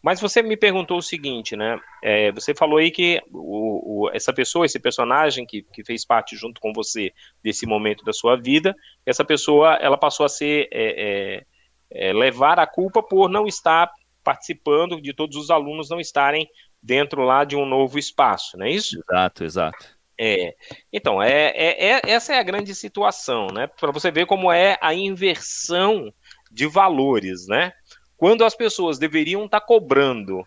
Mas 0.00 0.20
você 0.20 0.42
me 0.42 0.56
perguntou 0.56 0.98
o 0.98 1.02
seguinte, 1.02 1.56
né? 1.56 1.78
É, 2.02 2.30
você 2.32 2.54
falou 2.54 2.78
aí 2.78 2.90
que 2.90 3.20
o, 3.32 4.04
o, 4.04 4.10
essa 4.12 4.32
pessoa, 4.32 4.64
esse 4.64 4.78
personagem 4.78 5.44
que, 5.46 5.62
que 5.62 5.84
fez 5.84 6.04
parte 6.04 6.36
junto 6.36 6.60
com 6.60 6.72
você 6.72 7.12
desse 7.42 7.66
momento 7.66 8.04
da 8.04 8.12
sua 8.12 8.36
vida, 8.36 8.74
essa 9.04 9.24
pessoa, 9.24 9.74
ela 9.80 9.96
passou 9.96 10.24
a 10.24 10.28
ser 10.28 10.68
é, 10.72 11.42
é, 11.90 12.08
é 12.08 12.12
levar 12.12 12.58
a 12.58 12.66
culpa 12.66 13.02
por 13.02 13.28
não 13.28 13.46
estar 13.46 13.90
participando, 14.22 15.00
de 15.00 15.12
todos 15.12 15.36
os 15.36 15.50
alunos 15.50 15.90
não 15.90 16.00
estarem 16.00 16.48
dentro 16.82 17.22
lá 17.22 17.44
de 17.44 17.56
um 17.56 17.64
novo 17.64 17.98
espaço, 17.98 18.56
não 18.56 18.66
é 18.66 18.70
isso? 18.70 18.98
Exato, 18.98 19.44
exato. 19.44 20.02
É, 20.18 20.54
então, 20.92 21.22
é, 21.22 21.48
é, 21.48 21.90
é 21.90 22.00
essa 22.10 22.34
é 22.34 22.38
a 22.38 22.42
grande 22.42 22.74
situação, 22.74 23.48
né? 23.48 23.66
Para 23.66 23.90
você 23.90 24.10
ver 24.10 24.26
como 24.26 24.52
é 24.52 24.78
a 24.80 24.94
inversão 24.94 26.12
de 26.50 26.66
valores, 26.66 27.46
né? 27.46 27.72
Quando 28.16 28.44
as 28.44 28.54
pessoas 28.54 28.98
deveriam 28.98 29.44
estar 29.46 29.60
tá 29.60 29.66
cobrando 29.66 30.46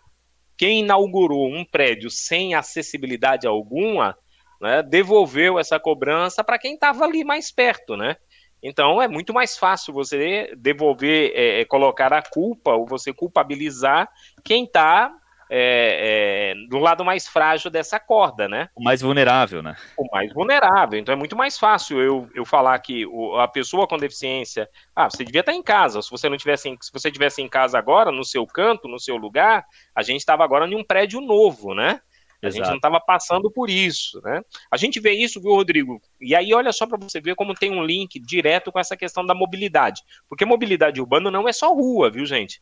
quem 0.56 0.80
inaugurou 0.80 1.46
um 1.46 1.64
prédio 1.64 2.10
sem 2.10 2.54
acessibilidade 2.54 3.46
alguma, 3.46 4.16
né, 4.60 4.82
devolveu 4.82 5.58
essa 5.58 5.78
cobrança 5.78 6.42
para 6.42 6.58
quem 6.58 6.74
estava 6.74 7.04
ali 7.04 7.22
mais 7.24 7.52
perto, 7.52 7.96
né? 7.96 8.16
Então 8.62 9.00
é 9.00 9.08
muito 9.08 9.32
mais 9.32 9.56
fácil 9.56 9.92
você 9.92 10.52
devolver, 10.56 11.32
é, 11.34 11.60
é, 11.60 11.64
colocar 11.64 12.12
a 12.12 12.22
culpa 12.22 12.72
ou 12.72 12.86
você 12.86 13.12
culpabilizar 13.12 14.08
quem 14.44 14.64
está 14.64 15.12
é, 15.48 16.54
é, 16.58 16.68
do 16.68 16.78
lado 16.78 17.04
mais 17.04 17.28
frágil 17.28 17.70
dessa 17.70 18.00
corda, 18.00 18.48
né? 18.48 18.68
O 18.74 18.82
mais 18.82 19.00
vulnerável, 19.00 19.62
né? 19.62 19.76
O 19.96 20.04
mais 20.10 20.32
vulnerável. 20.32 20.98
Então 20.98 21.12
é 21.12 21.16
muito 21.16 21.36
mais 21.36 21.58
fácil 21.58 22.00
eu, 22.00 22.28
eu 22.34 22.44
falar 22.44 22.78
que 22.80 23.06
o, 23.06 23.38
a 23.38 23.46
pessoa 23.46 23.86
com 23.86 23.96
deficiência, 23.96 24.68
ah, 24.94 25.08
você 25.08 25.24
devia 25.24 25.40
estar 25.40 25.52
em 25.52 25.62
casa. 25.62 26.02
Se 26.02 26.10
você 26.10 26.28
não 26.28 26.36
tivesse, 26.36 26.76
se 26.80 26.92
você 26.92 27.10
tivesse 27.10 27.40
em 27.40 27.48
casa 27.48 27.78
agora, 27.78 28.10
no 28.10 28.24
seu 28.24 28.44
canto, 28.46 28.88
no 28.88 28.98
seu 28.98 29.16
lugar, 29.16 29.64
a 29.94 30.02
gente 30.02 30.20
estava 30.20 30.42
agora 30.42 30.66
em 30.66 30.74
um 30.74 30.84
prédio 30.84 31.20
novo, 31.20 31.74
né? 31.74 32.00
A 32.42 32.46
Exato. 32.46 32.56
gente 32.56 32.68
não 32.68 32.76
estava 32.76 33.00
passando 33.00 33.50
por 33.50 33.70
isso, 33.70 34.20
né? 34.22 34.42
A 34.70 34.76
gente 34.76 35.00
vê 35.00 35.12
isso, 35.12 35.40
viu, 35.40 35.54
Rodrigo? 35.54 36.00
E 36.20 36.34
aí, 36.34 36.52
olha 36.52 36.72
só 36.72 36.86
para 36.86 36.98
você 36.98 37.20
ver 37.20 37.34
como 37.34 37.54
tem 37.54 37.70
um 37.70 37.84
link 37.84 38.18
direto 38.20 38.70
com 38.70 38.78
essa 38.78 38.96
questão 38.96 39.24
da 39.24 39.34
mobilidade. 39.34 40.02
Porque 40.28 40.44
mobilidade 40.44 41.00
urbana 41.00 41.30
não 41.30 41.48
é 41.48 41.52
só 41.52 41.72
rua, 41.72 42.10
viu, 42.10 42.26
gente? 42.26 42.60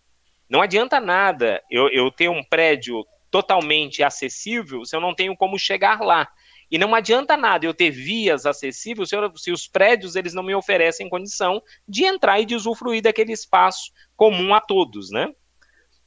Não 0.48 0.60
adianta 0.60 1.00
nada 1.00 1.62
eu, 1.70 1.88
eu 1.88 2.10
ter 2.10 2.28
um 2.28 2.42
prédio 2.44 3.04
totalmente 3.30 4.02
acessível 4.02 4.84
se 4.84 4.94
eu 4.94 5.00
não 5.00 5.14
tenho 5.14 5.36
como 5.36 5.58
chegar 5.58 6.00
lá. 6.00 6.28
E 6.70 6.78
não 6.78 6.94
adianta 6.94 7.36
nada 7.36 7.66
eu 7.66 7.74
ter 7.74 7.90
vias 7.90 8.46
acessíveis 8.46 9.08
se, 9.08 9.16
eu, 9.16 9.36
se, 9.36 9.52
os 9.52 9.66
prédios 9.66 10.16
eles 10.16 10.34
não 10.34 10.42
me 10.42 10.54
oferecem 10.54 11.08
condição 11.08 11.62
de 11.86 12.04
entrar 12.04 12.40
e 12.40 12.44
de 12.44 12.54
usufruir 12.54 13.02
daquele 13.02 13.32
espaço 13.32 13.92
comum 14.16 14.54
a 14.54 14.60
todos, 14.60 15.10
né? 15.10 15.32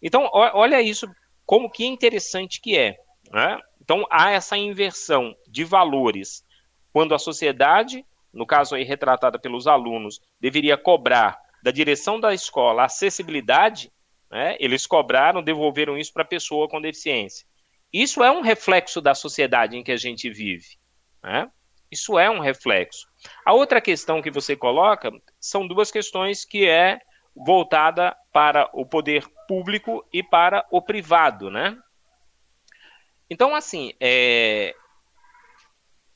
Então, 0.01 0.29
olha 0.31 0.81
isso, 0.81 1.07
como 1.45 1.69
que 1.69 1.85
interessante 1.85 2.61
que 2.61 2.77
é. 2.77 2.95
Né? 3.31 3.59
Então, 3.81 4.05
há 4.09 4.31
essa 4.31 4.57
inversão 4.57 5.35
de 5.47 5.63
valores 5.63 6.45
quando 6.91 7.13
a 7.13 7.19
sociedade, 7.19 8.05
no 8.33 8.45
caso 8.45 8.75
aí 8.75 8.83
retratada 8.83 9.37
pelos 9.39 9.67
alunos, 9.67 10.19
deveria 10.39 10.77
cobrar 10.77 11.39
da 11.61 11.71
direção 11.71 12.19
da 12.19 12.33
escola 12.33 12.85
acessibilidade, 12.85 13.91
né? 14.29 14.57
Eles 14.59 14.85
cobraram, 14.85 15.41
devolveram 15.41 15.97
isso 15.97 16.13
para 16.13 16.23
a 16.23 16.27
pessoa 16.27 16.67
com 16.67 16.81
deficiência. 16.81 17.45
Isso 17.91 18.23
é 18.23 18.29
um 18.29 18.41
reflexo 18.41 18.99
da 19.01 19.15
sociedade 19.15 19.77
em 19.77 19.83
que 19.83 19.91
a 19.91 19.97
gente 19.97 20.29
vive. 20.29 20.77
Né? 21.23 21.49
Isso 21.89 22.19
é 22.19 22.29
um 22.29 22.39
reflexo. 22.39 23.07
A 23.45 23.53
outra 23.53 23.79
questão 23.79 24.21
que 24.21 24.29
você 24.29 24.55
coloca 24.55 25.11
são 25.39 25.67
duas 25.67 25.89
questões 25.89 26.43
que 26.43 26.67
é 26.67 26.99
voltada 27.33 28.15
para 28.33 28.69
o 28.73 28.85
poder 28.85 29.25
público 29.47 30.05
e 30.11 30.21
para 30.21 30.65
o 30.71 30.81
privado, 30.81 31.49
né? 31.49 31.77
Então, 33.29 33.53
assim, 33.55 33.93
é... 33.99 34.75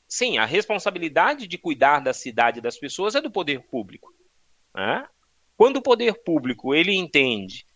sim, 0.08 0.38
a 0.38 0.44
responsabilidade 0.44 1.46
de 1.46 1.58
cuidar 1.58 2.00
da 2.00 2.12
cidade 2.12 2.60
das 2.60 2.78
pessoas 2.78 3.14
é 3.14 3.20
do 3.20 3.30
poder 3.30 3.60
público. 3.60 4.12
Né? 4.74 5.06
Quando 5.56 5.76
o 5.76 5.82
poder 5.82 6.22
público 6.24 6.74
ele 6.74 6.94
entende 6.94 7.66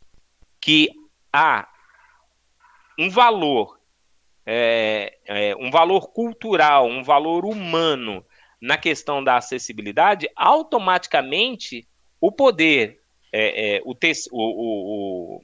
que 0.60 0.90
há 1.32 1.68
um 2.98 3.10
valor, 3.10 3.78
é, 4.44 5.18
é, 5.26 5.56
um 5.56 5.70
valor 5.70 6.08
cultural, 6.08 6.86
um 6.86 7.02
valor 7.02 7.44
humano 7.44 8.24
na 8.60 8.78
questão 8.78 9.22
da 9.22 9.36
acessibilidade, 9.36 10.28
automaticamente 10.34 11.86
o 12.20 12.32
poder, 12.32 13.00
é, 13.32 13.76
é 13.76 13.82
o, 13.84 13.92
o, 13.92 15.36
o, 15.36 15.40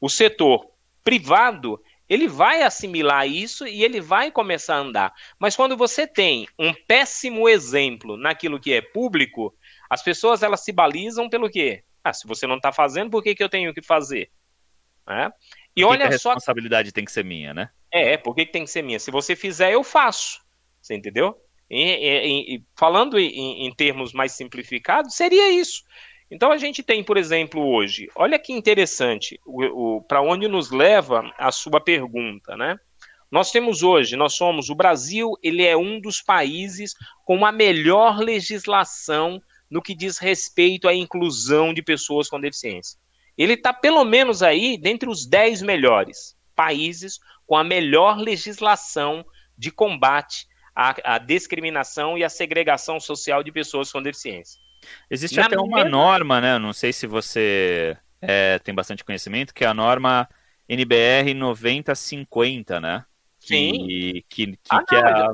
o 0.00 0.08
setor 0.08 0.66
privado, 1.04 1.80
ele 2.14 2.28
vai 2.28 2.62
assimilar 2.62 3.26
isso 3.26 3.66
e 3.66 3.82
ele 3.82 4.00
vai 4.00 4.30
começar 4.30 4.76
a 4.76 4.78
andar. 4.78 5.12
Mas 5.38 5.56
quando 5.56 5.76
você 5.76 6.06
tem 6.06 6.46
um 6.58 6.72
péssimo 6.72 7.48
exemplo 7.48 8.16
naquilo 8.16 8.60
que 8.60 8.72
é 8.72 8.80
público, 8.80 9.54
as 9.90 10.02
pessoas 10.02 10.42
elas 10.42 10.60
se 10.60 10.72
balizam 10.72 11.28
pelo 11.28 11.50
quê? 11.50 11.82
Ah, 12.02 12.12
se 12.12 12.26
você 12.26 12.46
não 12.46 12.56
está 12.56 12.72
fazendo, 12.72 13.10
por 13.10 13.22
que, 13.22 13.34
que 13.34 13.42
eu 13.42 13.48
tenho 13.48 13.74
que 13.74 13.82
fazer? 13.82 14.30
Né? 15.06 15.30
E 15.76 15.84
olha 15.84 16.08
que 16.08 16.14
a 16.14 16.18
só. 16.18 16.30
A 16.30 16.34
responsabilidade 16.34 16.92
tem 16.92 17.04
que 17.04 17.12
ser 17.12 17.24
minha, 17.24 17.52
né? 17.52 17.70
É, 17.90 18.16
por 18.16 18.34
que, 18.34 18.46
que 18.46 18.52
tem 18.52 18.64
que 18.64 18.70
ser 18.70 18.82
minha? 18.82 18.98
Se 18.98 19.10
você 19.10 19.34
fizer, 19.34 19.72
eu 19.72 19.82
faço. 19.82 20.40
Você 20.80 20.94
entendeu? 20.94 21.36
E, 21.70 21.82
e, 21.82 22.56
e 22.56 22.64
falando 22.76 23.18
em, 23.18 23.66
em 23.66 23.74
termos 23.74 24.12
mais 24.12 24.32
simplificados, 24.32 25.14
seria 25.14 25.50
isso. 25.50 25.82
Então 26.30 26.50
a 26.50 26.56
gente 26.56 26.82
tem, 26.82 27.04
por 27.04 27.16
exemplo, 27.16 27.60
hoje, 27.64 28.08
olha 28.14 28.38
que 28.38 28.52
interessante, 28.52 29.38
o, 29.44 29.96
o 29.96 30.02
para 30.02 30.22
onde 30.22 30.48
nos 30.48 30.70
leva 30.70 31.32
a 31.38 31.52
sua 31.52 31.80
pergunta, 31.80 32.56
né? 32.56 32.78
Nós 33.30 33.50
temos 33.50 33.82
hoje, 33.82 34.16
nós 34.16 34.34
somos, 34.34 34.70
o 34.70 34.74
Brasil, 34.74 35.32
ele 35.42 35.64
é 35.64 35.76
um 35.76 36.00
dos 36.00 36.22
países 36.22 36.94
com 37.24 37.44
a 37.44 37.50
melhor 37.50 38.18
legislação 38.18 39.42
no 39.68 39.82
que 39.82 39.94
diz 39.94 40.18
respeito 40.18 40.86
à 40.86 40.94
inclusão 40.94 41.74
de 41.74 41.82
pessoas 41.82 42.28
com 42.28 42.40
deficiência. 42.40 42.98
Ele 43.36 43.54
está 43.54 43.72
pelo 43.72 44.04
menos 44.04 44.42
aí 44.42 44.78
dentre 44.78 45.08
os 45.08 45.26
10 45.26 45.62
melhores 45.62 46.36
países 46.54 47.18
com 47.46 47.56
a 47.56 47.64
melhor 47.64 48.18
legislação 48.18 49.24
de 49.58 49.70
combate 49.70 50.46
à, 50.74 51.14
à 51.14 51.18
discriminação 51.18 52.16
e 52.16 52.22
à 52.22 52.28
segregação 52.28 53.00
social 53.00 53.42
de 53.42 53.50
pessoas 53.50 53.90
com 53.90 54.00
deficiência. 54.00 54.60
Existe 55.10 55.36
Na 55.36 55.46
até 55.46 55.58
uma 55.58 55.76
mesma... 55.76 55.90
norma, 55.90 56.40
né? 56.40 56.58
Não 56.58 56.72
sei 56.72 56.92
se 56.92 57.06
você 57.06 57.96
é, 58.20 58.58
tem 58.58 58.74
bastante 58.74 59.04
conhecimento, 59.04 59.54
que 59.54 59.64
é 59.64 59.66
a 59.66 59.74
norma 59.74 60.28
NBR 60.68 61.34
9050, 61.34 62.80
né? 62.80 63.04
Sim. 63.38 63.72
Que, 63.86 64.24
que, 64.28 64.46
que, 64.46 64.58
ah, 64.70 64.84
que 64.86 64.94
é 64.94 64.98
a 64.98 65.28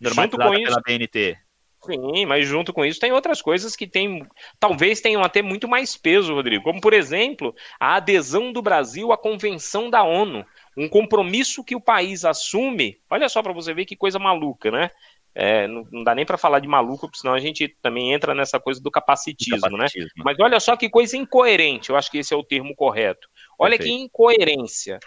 normatizada 0.00 0.54
pela 0.54 0.82
BNT. 0.86 1.38
Sim, 1.84 2.26
mas 2.26 2.46
junto 2.46 2.72
com 2.72 2.84
isso 2.84 3.00
tem 3.00 3.10
outras 3.10 3.42
coisas 3.42 3.74
que 3.74 3.88
tem, 3.88 4.24
talvez 4.60 5.00
tenham 5.00 5.22
até 5.22 5.42
muito 5.42 5.66
mais 5.66 5.96
peso, 5.96 6.32
Rodrigo. 6.32 6.62
Como, 6.62 6.80
por 6.80 6.92
exemplo, 6.92 7.52
a 7.78 7.96
adesão 7.96 8.52
do 8.52 8.62
Brasil 8.62 9.10
à 9.10 9.18
Convenção 9.18 9.90
da 9.90 10.04
ONU. 10.04 10.46
Um 10.76 10.88
compromisso 10.88 11.64
que 11.64 11.74
o 11.74 11.80
país 11.80 12.24
assume. 12.24 13.00
Olha 13.10 13.28
só 13.28 13.42
para 13.42 13.52
você 13.52 13.74
ver 13.74 13.84
que 13.84 13.96
coisa 13.96 14.18
maluca, 14.18 14.70
né? 14.70 14.90
É, 15.34 15.66
não, 15.66 15.86
não, 15.90 16.04
dá 16.04 16.14
nem 16.14 16.26
para 16.26 16.36
falar 16.36 16.60
de 16.60 16.68
maluco, 16.68 17.06
porque 17.08 17.20
senão 17.20 17.32
a 17.32 17.40
gente 17.40 17.68
também 17.80 18.12
entra 18.12 18.34
nessa 18.34 18.60
coisa 18.60 18.80
do 18.80 18.90
capacitismo, 18.90 19.56
do 19.56 19.62
capacitismo, 19.62 20.08
né? 20.08 20.24
Mas 20.24 20.38
olha 20.38 20.60
só 20.60 20.76
que 20.76 20.90
coisa 20.90 21.16
incoerente, 21.16 21.90
eu 21.90 21.96
acho 21.96 22.10
que 22.10 22.18
esse 22.18 22.34
é 22.34 22.36
o 22.36 22.44
termo 22.44 22.74
correto. 22.74 23.28
Olha 23.58 23.78
Perfeito. 23.78 23.96
que 23.96 24.04
incoerência. 24.04 25.00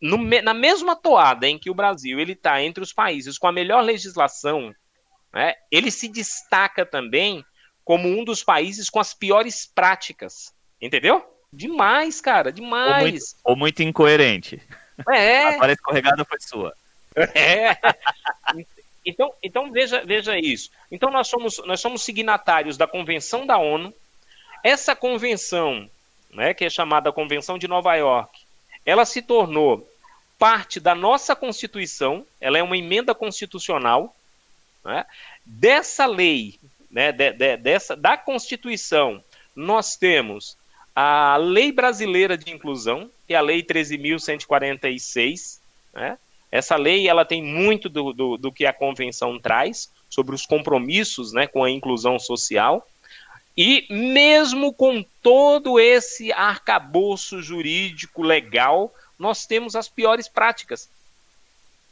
No, 0.00 0.18
na 0.18 0.54
mesma 0.54 0.94
toada 0.94 1.48
em 1.48 1.58
que 1.58 1.70
o 1.70 1.74
Brasil 1.74 2.20
ele 2.20 2.32
está 2.32 2.62
entre 2.62 2.82
os 2.82 2.92
países 2.92 3.38
com 3.38 3.46
a 3.46 3.52
melhor 3.52 3.82
legislação 3.82 4.74
né, 5.36 5.54
ele 5.70 5.90
se 5.90 6.08
destaca 6.08 6.86
também 6.86 7.44
como 7.84 8.08
um 8.08 8.24
dos 8.24 8.42
países 8.42 8.88
com 8.88 8.98
as 8.98 9.12
piores 9.12 9.66
práticas. 9.66 10.54
Entendeu? 10.80 11.22
Demais, 11.52 12.22
cara, 12.22 12.50
demais. 12.50 12.96
Ou 12.96 13.02
muito, 13.02 13.24
ou 13.44 13.56
muito 13.56 13.82
incoerente. 13.82 14.62
É. 15.10 15.62
A 15.62 15.70
escorregada 15.70 16.24
foi 16.24 16.38
sua. 16.40 16.74
É. 17.34 17.76
Então, 19.06 19.32
então 19.42 19.70
veja, 19.70 20.04
veja 20.04 20.38
isso. 20.38 20.70
Então 20.90 21.10
nós 21.10 21.28
somos, 21.28 21.58
nós 21.64 21.80
somos 21.80 22.02
signatários 22.02 22.76
da 22.76 22.86
Convenção 22.86 23.46
da 23.46 23.56
ONU. 23.56 23.94
Essa 24.64 24.96
convenção, 24.96 25.88
né, 26.30 26.52
que 26.52 26.64
é 26.64 26.70
chamada 26.70 27.12
Convenção 27.12 27.56
de 27.56 27.68
Nova 27.68 27.94
York, 27.94 28.40
ela 28.84 29.04
se 29.04 29.22
tornou 29.22 29.88
parte 30.38 30.80
da 30.80 30.94
nossa 30.94 31.36
Constituição. 31.36 32.26
Ela 32.40 32.58
é 32.58 32.62
uma 32.62 32.76
emenda 32.76 33.14
constitucional 33.14 34.12
né? 34.86 35.04
Dessa 35.44 36.06
lei, 36.06 36.58
né, 36.90 37.10
de, 37.12 37.32
de, 37.32 37.56
dessa, 37.56 37.96
da 37.96 38.16
Constituição, 38.16 39.22
nós 39.54 39.96
temos 39.96 40.56
a 40.94 41.36
Lei 41.36 41.72
Brasileira 41.72 42.38
de 42.38 42.52
Inclusão, 42.52 43.10
que 43.26 43.34
é 43.34 43.36
a 43.36 43.40
Lei 43.40 43.62
13.146. 43.62 45.58
Né? 45.92 46.16
Essa 46.56 46.76
lei 46.76 47.08
ela 47.08 47.24
tem 47.24 47.42
muito 47.42 47.88
do, 47.88 48.12
do, 48.12 48.36
do, 48.36 48.52
que 48.52 48.64
a 48.64 48.72
Convenção 48.72 49.38
traz 49.38 49.92
sobre 50.08 50.34
os 50.34 50.46
compromissos 50.46 51.32
né, 51.32 51.46
com 51.46 51.62
a 51.62 51.70
inclusão 51.70 52.18
social. 52.18 52.86
E 53.56 53.86
mesmo 53.90 54.72
com 54.72 55.04
todo 55.22 55.78
esse 55.80 56.32
arcabouço 56.32 57.42
jurídico 57.42 58.22
legal, 58.22 58.92
nós 59.18 59.46
temos 59.46 59.74
as 59.76 59.88
piores 59.88 60.28
práticas. 60.28 60.88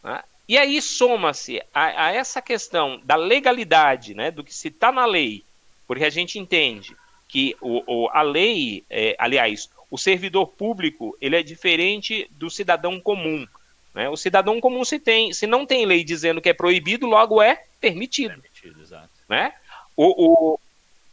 Né? 0.03 0.23
E 0.49 0.59
aí 0.59 0.81
soma-se 0.81 1.63
a, 1.73 2.07
a, 2.07 2.13
essa 2.13 2.43
questão 2.43 3.01
da 3.05 3.17
legalidade, 3.17 4.15
né, 4.15 4.31
do 4.31 4.45
que 4.45 4.55
se 4.55 4.69
está 4.69 4.93
na 4.93 5.07
lei, 5.07 5.43
porque 5.87 6.05
a 6.05 6.11
gente 6.11 6.39
entende 6.39 6.95
que 7.29 7.57
o, 7.61 7.83
o 7.87 8.09
a 8.11 8.23
lei, 8.23 8.85
é, 8.91 9.17
aliás, 9.19 9.71
o 9.91 9.97
servidor 9.99 10.49
público, 10.49 11.17
ele 11.21 11.37
é 11.37 11.43
diferente 11.43 12.29
do 12.33 12.51
cidadão 12.51 13.01
comum. 13.01 13.47
Né? 13.95 14.09
O 14.09 14.17
cidadão 14.17 14.61
comum, 14.61 14.85
se, 14.85 14.99
tem, 14.99 15.33
se 15.33 15.47
não 15.47 15.65
tem 15.65 15.87
lei 15.87 16.03
dizendo 16.03 16.41
que 16.41 16.49
é 16.49 16.55
proibido, 16.55 17.07
logo 17.07 17.41
é 17.41 17.63
permitido. 17.81 18.31
permitido 18.31 18.81
exato. 18.83 19.11
Né? 19.29 19.53
O, 19.97 20.55
o, 20.55 20.59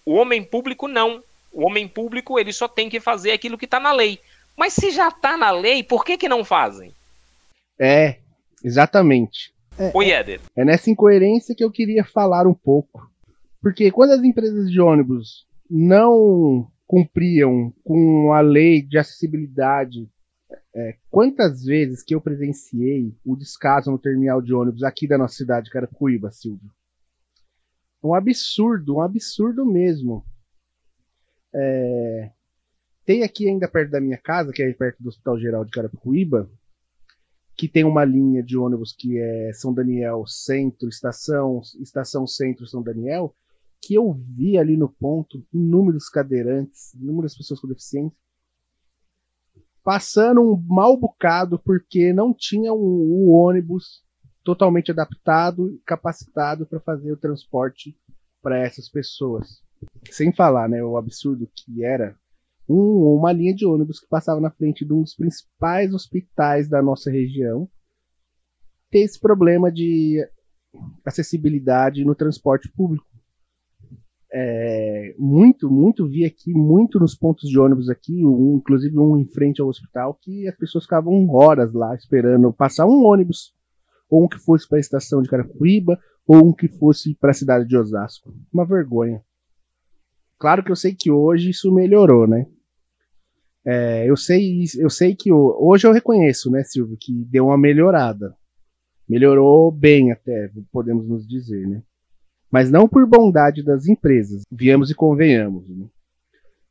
o 0.06 0.14
homem 0.16 0.44
público, 0.44 0.88
não. 0.88 1.24
O 1.54 1.66
homem 1.66 1.88
público, 1.88 2.40
ele 2.40 2.52
só 2.52 2.68
tem 2.68 2.90
que 2.90 3.00
fazer 3.00 3.32
aquilo 3.32 3.58
que 3.58 3.66
está 3.66 3.80
na 3.80 3.92
lei. 3.92 4.20
Mas 4.58 4.74
se 4.74 4.92
já 4.92 5.10
está 5.10 5.38
na 5.38 5.52
lei, 5.52 5.84
por 5.84 6.04
que, 6.04 6.18
que 6.18 6.30
não 6.30 6.44
fazem? 6.44 6.92
É, 7.80 8.18
Exatamente. 8.64 9.52
É, 9.78 9.92
Oi, 9.94 10.12
Éder. 10.12 10.40
É, 10.56 10.62
é 10.62 10.66
nessa 10.66 10.90
incoerência 10.90 11.56
que 11.56 11.64
eu 11.64 11.72
queria 11.72 12.04
falar 12.04 12.48
um 12.48 12.54
pouco. 12.54 13.10
Porque 13.62 13.92
quando 13.92 14.12
as 14.12 14.24
empresas 14.24 14.72
de 14.72 14.80
ônibus 14.80 15.46
não 15.70 16.68
cumpriam 16.88 17.72
com 17.84 18.34
a 18.34 18.42
lei 18.42 18.82
de 18.82 18.98
acessibilidade, 18.98 20.08
é, 20.74 20.96
quantas 21.10 21.64
vezes 21.64 22.02
que 22.02 22.16
eu 22.16 22.22
presenciei 22.22 23.14
o 23.26 23.36
descaso 23.36 23.92
no 23.92 24.00
terminal 24.00 24.42
de 24.42 24.54
ônibus 24.54 24.84
aqui 24.84 25.08
da 25.08 25.18
nossa 25.18 25.36
cidade, 25.36 25.70
Carapicuíba, 25.70 26.32
Silvio? 26.32 26.70
Um 28.04 28.14
absurdo, 28.14 28.96
um 28.96 29.02
absurdo 29.02 29.66
mesmo. 29.66 30.24
É, 31.54 32.32
tem 33.06 33.24
aqui 33.24 33.48
ainda 33.48 33.68
perto 33.68 33.92
da 33.92 34.00
minha 34.00 34.18
casa, 34.18 34.54
que 34.54 34.64
é 34.64 34.74
perto 34.74 35.04
do 35.04 35.10
Hospital 35.10 35.40
Geral 35.40 35.66
de 35.66 35.72
Carapicuíba, 35.72 36.50
que 37.58 37.68
tem 37.68 37.84
uma 37.84 38.06
linha 38.06 38.42
de 38.42 38.58
ônibus 38.58 38.94
que 38.94 39.20
é 39.20 39.52
São 39.54 39.74
Daniel 39.74 40.26
Centro, 40.26 40.88
Estação, 40.88 41.62
Estação 41.80 42.26
Centro 42.26 42.66
São 42.66 42.82
Daniel, 42.82 43.36
que 43.82 43.94
eu 43.96 44.14
vi 44.14 44.58
ali 44.58 44.78
no 44.78 44.88
ponto 44.88 45.44
inúmeros 45.54 46.08
cadeirantes, 46.08 46.94
inúmeras 46.94 47.36
pessoas 47.36 47.60
com 47.60 47.68
deficiência, 47.68 48.18
passando 49.84 50.42
um 50.42 50.64
mal 50.68 50.98
bocado 50.98 51.60
porque 51.60 52.14
não 52.14 52.34
tinha 52.34 52.74
o 52.74 53.32
ônibus 53.32 54.02
totalmente 54.44 54.92
adaptado 54.92 55.70
e 55.70 55.80
capacitado 55.86 56.66
para 56.66 56.80
fazer 56.80 57.12
o 57.12 57.18
transporte 57.18 57.96
para 58.42 58.58
essas 58.58 58.90
pessoas. 58.90 59.60
Sem 60.10 60.32
falar, 60.32 60.70
né, 60.70 60.84
o 60.84 60.98
absurdo 60.98 61.50
que 61.56 61.84
era 61.84 62.16
um, 62.70 63.18
uma 63.18 63.32
linha 63.32 63.54
de 63.54 63.66
ônibus 63.66 64.00
que 64.00 64.08
passava 64.08 64.40
na 64.40 64.50
frente 64.50 64.86
de 64.86 64.94
um 64.94 65.02
dos 65.02 65.16
principais 65.16 65.94
hospitais 65.94 66.70
da 66.70 66.82
nossa 66.82 67.12
região 67.12 67.68
ter 68.90 69.00
esse 69.00 69.20
problema 69.20 69.72
de 69.72 70.24
acessibilidade 71.06 72.04
no 72.04 72.14
transporte 72.14 72.70
público. 72.70 73.06
É, 74.34 75.14
muito, 75.20 75.70
muito 75.70 76.08
vi 76.08 76.24
aqui, 76.24 76.54
muito 76.54 76.98
nos 77.00 77.14
pontos 77.14 77.50
de 77.50 77.60
ônibus 77.60 77.90
aqui, 77.90 78.26
um, 78.26 78.56
inclusive 78.58 78.98
um 78.98 79.18
em 79.18 79.26
frente 79.26 79.62
ao 79.62 79.68
hospital, 79.68 80.18
que 80.22 80.48
as 80.48 80.56
pessoas 80.56 80.86
ficavam 80.86 81.30
horas 81.30 81.74
lá 81.74 81.94
esperando 81.96 82.54
passar 82.54 82.86
um 82.86 83.04
ônibus, 83.04 83.52
ou 84.10 84.24
um 84.24 84.28
que 84.28 84.40
fosse 84.40 84.68
para 84.68 84.78
a 84.78 84.80
estação 84.80 85.22
de 85.22 85.30
Carapicuíba, 85.30 86.00
ou 86.26 86.48
um 86.48 86.54
que 86.54 86.70
fosse 86.70 87.14
para 87.16 87.32
a 87.32 87.34
cidade 87.34 87.68
de 87.68 87.76
Osasco. 87.76 88.34
Uma 88.54 88.66
vergonha. 88.66 89.22
Claro 90.40 90.64
que 90.64 90.72
eu 90.72 90.76
sei 90.76 90.96
que 90.96 91.12
hoje 91.12 91.50
isso 91.50 91.72
melhorou, 91.74 92.26
né? 92.26 92.46
É, 93.66 94.10
eu 94.10 94.16
sei, 94.18 94.64
eu 94.80 94.90
sei 94.90 95.16
que 95.16 95.32
hoje 95.32 95.86
eu 95.86 95.92
reconheço, 95.92 96.50
né, 96.50 96.64
Silvio, 96.64 96.98
que 97.00 97.14
deu 97.26 97.48
uma 97.48 97.58
melhorada. 97.58 98.34
Melhorou 99.08 99.72
bem 99.72 100.12
até, 100.12 100.50
podemos 100.72 101.08
nos 101.08 101.28
dizer, 101.28 101.68
né? 101.68 101.84
Mas 102.52 102.70
não 102.70 102.88
por 102.88 103.08
bondade 103.08 103.64
das 103.64 103.88
empresas, 103.88 104.44
viemos 104.52 104.92
e 104.92 104.96
convenhamos. 104.96 105.68
Né? 105.70 105.86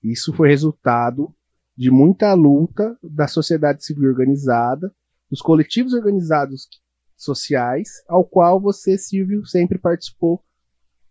Isso 0.05 0.33
foi 0.33 0.49
resultado 0.49 1.33
de 1.77 1.91
muita 1.91 2.35
luta 2.35 2.95
da 3.03 3.27
sociedade 3.27 3.85
civil 3.85 4.11
organizada, 4.11 4.93
dos 5.31 5.41
coletivos 5.41 5.95
organizados 5.95 6.69
sociais, 7.17 8.03
ao 8.09 8.25
qual 8.25 8.61
você, 8.61 8.99
Silvio, 8.99 9.47
sempre 9.47 9.79
participou, 9.79 10.43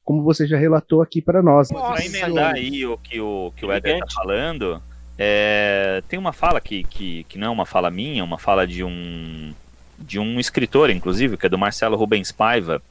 como 0.04 0.24
você 0.24 0.46
já 0.46 0.58
relatou 0.58 1.02
aqui 1.02 1.22
para 1.22 1.42
nós. 1.42 1.70
Para 1.70 2.06
emendar 2.06 2.54
aí 2.54 2.86
o 2.86 2.98
que 2.98 3.20
o, 3.20 3.52
que 3.56 3.66
o 3.66 3.72
Éder 3.72 3.96
está 3.96 4.08
falando, 4.14 4.82
é, 5.18 6.04
tem 6.08 6.20
uma 6.20 6.34
fala 6.34 6.62
que, 6.62 6.84
que, 6.84 7.24
que 7.26 7.38
não 7.38 7.48
é 7.48 7.50
uma 7.50 7.66
fala 7.66 7.90
minha, 7.90 8.24
uma 8.24 8.38
fala 8.38 8.66
de 8.66 8.84
um, 8.84 9.54
de 9.98 10.20
um 10.20 10.40
escritor, 10.40 10.90
inclusive, 10.90 11.38
que 11.38 11.46
é 11.46 11.50
do 11.50 11.58
Marcelo 11.58 11.98
Rubens 11.98 12.32
Paiva, 12.32 12.82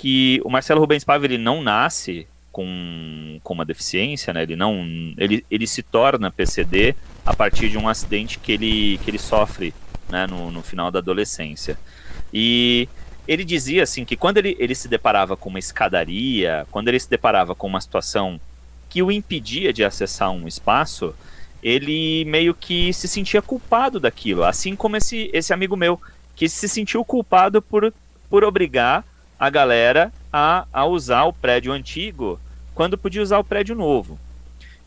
que 0.00 0.40
o 0.46 0.48
Marcelo 0.48 0.80
Rubens 0.80 1.04
Paiva 1.04 1.26
ele 1.26 1.36
não 1.36 1.62
nasce 1.62 2.26
com, 2.50 3.38
com 3.44 3.52
uma 3.52 3.66
deficiência, 3.66 4.32
né? 4.32 4.44
ele, 4.44 4.56
não, 4.56 4.82
ele, 5.18 5.44
ele 5.50 5.66
se 5.66 5.82
torna 5.82 6.30
PCD 6.30 6.96
a 7.24 7.36
partir 7.36 7.68
de 7.68 7.76
um 7.76 7.86
acidente 7.86 8.38
que 8.38 8.50
ele, 8.50 8.98
que 9.04 9.10
ele 9.10 9.18
sofre 9.18 9.74
né? 10.08 10.26
no, 10.26 10.50
no 10.50 10.62
final 10.62 10.90
da 10.90 11.00
adolescência. 11.00 11.78
E 12.32 12.88
ele 13.28 13.44
dizia 13.44 13.82
assim 13.82 14.02
que 14.06 14.16
quando 14.16 14.38
ele, 14.38 14.56
ele 14.58 14.74
se 14.74 14.88
deparava 14.88 15.36
com 15.36 15.50
uma 15.50 15.58
escadaria, 15.58 16.66
quando 16.70 16.88
ele 16.88 16.98
se 16.98 17.10
deparava 17.10 17.54
com 17.54 17.66
uma 17.66 17.80
situação 17.80 18.40
que 18.88 19.02
o 19.02 19.12
impedia 19.12 19.70
de 19.70 19.84
acessar 19.84 20.30
um 20.30 20.48
espaço, 20.48 21.14
ele 21.62 22.24
meio 22.24 22.54
que 22.54 22.90
se 22.94 23.06
sentia 23.06 23.42
culpado 23.42 24.00
daquilo, 24.00 24.44
assim 24.44 24.74
como 24.74 24.96
esse, 24.96 25.28
esse 25.30 25.52
amigo 25.52 25.76
meu, 25.76 26.00
que 26.34 26.48
se 26.48 26.70
sentiu 26.70 27.04
culpado 27.04 27.60
por, 27.60 27.92
por 28.30 28.44
obrigar 28.44 29.04
a 29.40 29.48
galera 29.48 30.12
a, 30.30 30.66
a 30.70 30.84
usar 30.84 31.24
o 31.24 31.32
prédio 31.32 31.72
antigo 31.72 32.38
quando 32.74 32.98
podia 32.98 33.22
usar 33.22 33.38
o 33.38 33.44
prédio 33.44 33.74
novo. 33.74 34.20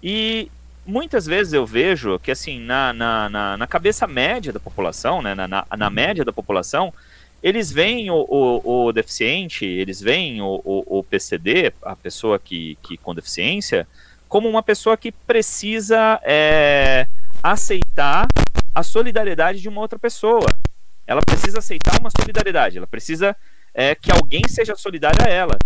E 0.01 0.51
muitas 0.85 1.25
vezes 1.25 1.53
eu 1.53 1.65
vejo 1.65 2.19
que, 2.19 2.29
assim, 2.29 2.59
na, 2.59 2.93
na, 2.93 3.29
na, 3.29 3.57
na 3.57 3.67
cabeça 3.67 4.05
média 4.05 4.53
da 4.53 4.59
população, 4.59 5.23
né, 5.23 5.33
na, 5.33 5.47
na, 5.47 5.65
na, 5.75 5.89
média 5.89 6.23
da 6.23 6.31
população, 6.31 6.93
eles 7.41 7.71
veem 7.71 8.11
o, 8.11 8.25
o, 8.29 8.85
o 8.85 8.91
deficiente, 8.91 9.65
eles 9.65 9.99
veem 9.99 10.39
o, 10.39 10.61
o, 10.63 10.99
o, 10.99 11.03
PCD, 11.03 11.73
a 11.81 11.95
pessoa 11.95 12.37
que, 12.37 12.77
que 12.83 12.95
com 12.95 13.15
deficiência, 13.15 13.87
como 14.29 14.47
uma 14.47 14.61
pessoa 14.61 14.95
que 14.95 15.11
precisa 15.11 16.19
é, 16.23 17.07
aceitar 17.41 18.27
a 18.73 18.83
solidariedade 18.83 19.61
de 19.61 19.69
uma 19.69 19.81
outra 19.81 19.97
pessoa. 19.97 20.45
Ela 21.07 21.21
precisa 21.21 21.57
aceitar 21.59 21.99
uma 21.99 22.09
solidariedade, 22.15 22.77
ela 22.77 22.87
precisa 22.87 23.35
é, 23.73 23.95
que 23.95 24.11
alguém 24.11 24.41
seja 24.47 24.75
solidário 24.75 25.25
a 25.25 25.29
ela. 25.29 25.57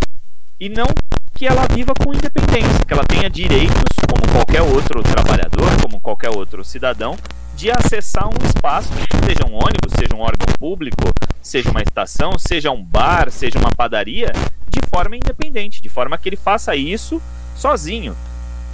e 0.59 0.69
não 0.69 0.87
que 1.35 1.45
ela 1.45 1.67
viva 1.67 1.93
com 1.93 2.11
independência, 2.11 2.83
que 2.83 2.91
ela 2.91 3.03
tenha 3.03 3.29
direitos, 3.29 3.75
como 4.09 4.33
qualquer 4.33 4.63
outro 4.63 5.03
trabalhador, 5.03 5.69
como 5.83 6.01
qualquer 6.01 6.31
outro 6.35 6.63
cidadão, 6.63 7.15
de 7.55 7.69
acessar 7.69 8.27
um 8.27 8.43
espaço, 8.43 8.89
seja 9.23 9.45
um 9.45 9.53
ônibus, 9.53 9.93
seja 9.95 10.15
um 10.15 10.21
órgão 10.21 10.47
público, 10.57 11.13
seja 11.39 11.69
uma 11.69 11.83
estação, 11.83 12.39
seja 12.39 12.71
um 12.71 12.83
bar, 12.83 13.29
seja 13.29 13.59
uma 13.59 13.71
padaria, 13.71 14.31
de 14.67 14.79
forma 14.89 15.15
independente, 15.15 15.79
de 15.79 15.89
forma 15.89 16.17
que 16.17 16.27
ele 16.27 16.35
faça 16.35 16.75
isso 16.75 17.21
sozinho. 17.55 18.17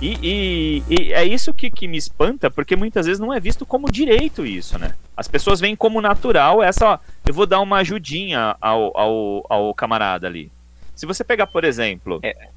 E, 0.04 0.18
e, 0.22 0.84
e 0.90 1.14
é 1.14 1.24
isso 1.24 1.54
que, 1.54 1.72
que, 1.72 1.88
me 1.88 1.98
espanta, 1.98 2.52
porque 2.52 2.76
muitas 2.76 3.06
vezes 3.06 3.22
não 3.22 3.34
é 3.34 3.40
visto 3.40 3.66
como 3.66 3.90
direito 3.90 4.46
isso, 4.46 4.78
né? 4.78 4.96
As 5.16 5.30
pessoas 5.30 5.62
veem 5.62 5.78
como 5.78 6.02
natural 6.02 6.62
essa, 6.62 6.86
ó, 6.86 7.00
eu 7.26 7.34
vou 7.34 7.46
dar 7.46 7.62
uma 7.62 7.78
ajudinha 7.78 8.58
ao, 8.60 8.98
ao, 8.98 9.46
ao 9.48 9.74
camarada 9.74 10.28
ali. 10.28 10.52
Se 10.94 11.06
você 11.06 11.24
pegar, 11.24 11.48
por 11.48 11.64
exemplo, 11.64 12.20
é. 12.22 12.50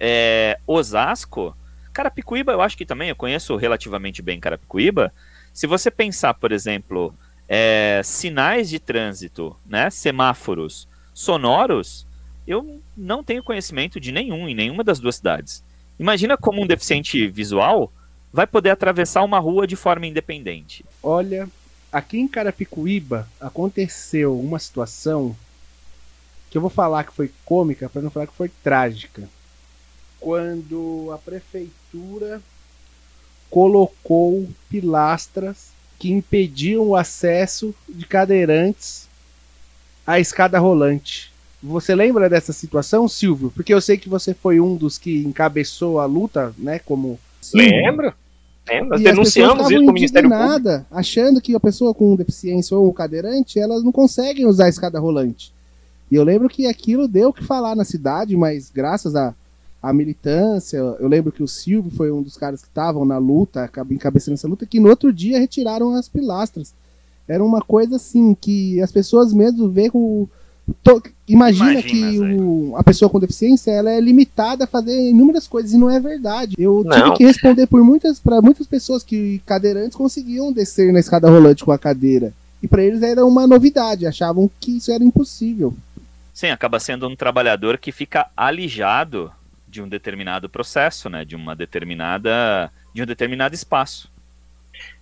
É, 0.00 0.58
Osasco, 0.66 1.56
Carapicuíba, 1.92 2.50
eu 2.50 2.60
acho 2.60 2.76
que 2.76 2.84
também, 2.84 3.10
eu 3.10 3.14
conheço 3.14 3.54
relativamente 3.54 4.20
bem 4.20 4.40
Carapicuíba. 4.40 5.12
Se 5.52 5.68
você 5.68 5.92
pensar, 5.92 6.34
por 6.34 6.50
exemplo, 6.50 7.14
é, 7.48 8.00
sinais 8.02 8.68
de 8.68 8.80
trânsito, 8.80 9.56
né, 9.64 9.90
semáforos 9.90 10.88
sonoros, 11.14 12.04
eu 12.48 12.82
não 12.96 13.22
tenho 13.22 13.44
conhecimento 13.44 14.00
de 14.00 14.10
nenhum 14.10 14.48
em 14.48 14.56
nenhuma 14.56 14.82
das 14.82 14.98
duas 14.98 15.14
cidades. 15.14 15.62
Imagina 16.00 16.34
como 16.34 16.62
um 16.62 16.66
deficiente 16.66 17.28
visual 17.28 17.92
vai 18.32 18.46
poder 18.46 18.70
atravessar 18.70 19.22
uma 19.22 19.38
rua 19.38 19.66
de 19.66 19.76
forma 19.76 20.06
independente. 20.06 20.82
Olha, 21.02 21.46
aqui 21.92 22.18
em 22.18 22.26
Carapicuíba 22.26 23.28
aconteceu 23.38 24.40
uma 24.40 24.58
situação 24.58 25.36
que 26.48 26.56
eu 26.56 26.62
vou 26.62 26.70
falar 26.70 27.04
que 27.04 27.12
foi 27.12 27.30
cômica 27.44 27.86
para 27.86 28.00
não 28.00 28.10
falar 28.10 28.26
que 28.26 28.34
foi 28.34 28.48
trágica. 28.48 29.28
Quando 30.18 31.10
a 31.12 31.18
prefeitura 31.18 32.40
colocou 33.50 34.48
pilastras 34.70 35.72
que 35.98 36.10
impediam 36.10 36.82
o 36.82 36.96
acesso 36.96 37.74
de 37.86 38.06
cadeirantes 38.06 39.06
à 40.06 40.18
escada 40.18 40.58
rolante. 40.58 41.29
Você 41.62 41.94
lembra 41.94 42.28
dessa 42.28 42.52
situação, 42.52 43.06
Silvio? 43.06 43.52
Porque 43.54 43.72
eu 43.72 43.80
sei 43.80 43.98
que 43.98 44.08
você 44.08 44.32
foi 44.32 44.60
um 44.60 44.76
dos 44.76 44.96
que 44.96 45.18
encabeçou 45.18 46.00
a 46.00 46.06
luta, 46.06 46.54
né? 46.56 46.78
Como. 46.78 47.18
Lembro. 47.54 48.14
Lembro. 48.68 48.90
Nós 48.90 49.02
denunciamos 49.02 49.70
isso 49.70 49.84
com 49.84 49.90
o 49.90 49.94
Ministério 49.94 50.30
Público. 50.30 50.86
Achando 50.90 51.40
que 51.40 51.54
a 51.54 51.60
pessoa 51.60 51.92
com 51.92 52.16
deficiência 52.16 52.76
ou 52.76 52.92
cadeirante, 52.92 53.58
elas 53.58 53.82
não 53.82 53.92
conseguem 53.92 54.46
usar 54.46 54.66
a 54.66 54.68
escada 54.68 54.98
rolante. 54.98 55.52
E 56.10 56.14
eu 56.14 56.24
lembro 56.24 56.48
que 56.48 56.66
aquilo 56.66 57.06
deu 57.06 57.28
o 57.28 57.32
que 57.32 57.44
falar 57.44 57.76
na 57.76 57.84
cidade, 57.84 58.36
mas 58.36 58.70
graças 58.70 59.14
a, 59.14 59.34
a 59.82 59.92
militância, 59.92 60.76
eu 60.76 61.08
lembro 61.08 61.30
que 61.30 61.42
o 61.42 61.48
Silvio 61.48 61.90
foi 61.90 62.10
um 62.10 62.22
dos 62.22 62.36
caras 62.36 62.62
que 62.62 62.68
estavam 62.68 63.04
na 63.04 63.16
luta, 63.16 63.70
encabeçando 63.90 64.34
essa 64.34 64.48
luta, 64.48 64.66
que 64.66 64.80
no 64.80 64.88
outro 64.88 65.12
dia 65.12 65.38
retiraram 65.38 65.94
as 65.94 66.08
pilastras. 66.08 66.74
Era 67.28 67.44
uma 67.44 67.60
coisa 67.60 67.96
assim, 67.96 68.34
que 68.34 68.80
as 68.80 68.90
pessoas 68.90 69.32
mesmo 69.32 69.68
vê 69.70 69.88
com. 69.88 70.28
To, 70.82 71.02
imagina, 71.28 71.72
imagina, 71.72 71.82
que 71.82 72.20
o, 72.20 72.74
a 72.76 72.84
pessoa 72.84 73.10
com 73.10 73.20
deficiência 73.20 73.70
ela 73.70 73.90
é 73.90 74.00
limitada 74.00 74.64
a 74.64 74.66
fazer 74.66 75.10
inúmeras 75.10 75.46
coisas 75.46 75.72
e 75.72 75.78
não 75.78 75.90
é 75.90 75.98
verdade. 76.00 76.54
Eu 76.58 76.82
não. 76.84 76.96
tive 76.96 77.16
que 77.16 77.24
responder 77.24 77.66
por 77.66 77.82
muitas 77.82 78.18
para 78.18 78.40
muitas 78.40 78.66
pessoas 78.66 79.02
que 79.02 79.40
cadeirantes 79.46 79.96
conseguiam 79.96 80.52
descer 80.52 80.92
na 80.92 81.00
escada 81.00 81.28
rolante 81.30 81.64
com 81.64 81.72
a 81.72 81.78
cadeira. 81.78 82.32
E 82.62 82.68
para 82.68 82.82
eles 82.82 83.02
era 83.02 83.24
uma 83.24 83.46
novidade, 83.46 84.06
achavam 84.06 84.50
que 84.60 84.76
isso 84.76 84.92
era 84.92 85.02
impossível. 85.02 85.74
Sim, 86.32 86.48
acaba 86.48 86.78
sendo 86.78 87.08
um 87.08 87.16
trabalhador 87.16 87.78
que 87.78 87.92
fica 87.92 88.28
alijado 88.36 89.32
de 89.68 89.80
um 89.80 89.88
determinado 89.88 90.48
processo, 90.48 91.08
né? 91.08 91.24
De 91.24 91.36
uma 91.36 91.54
determinada, 91.54 92.70
de 92.94 93.02
um 93.02 93.06
determinado 93.06 93.54
espaço. 93.54 94.10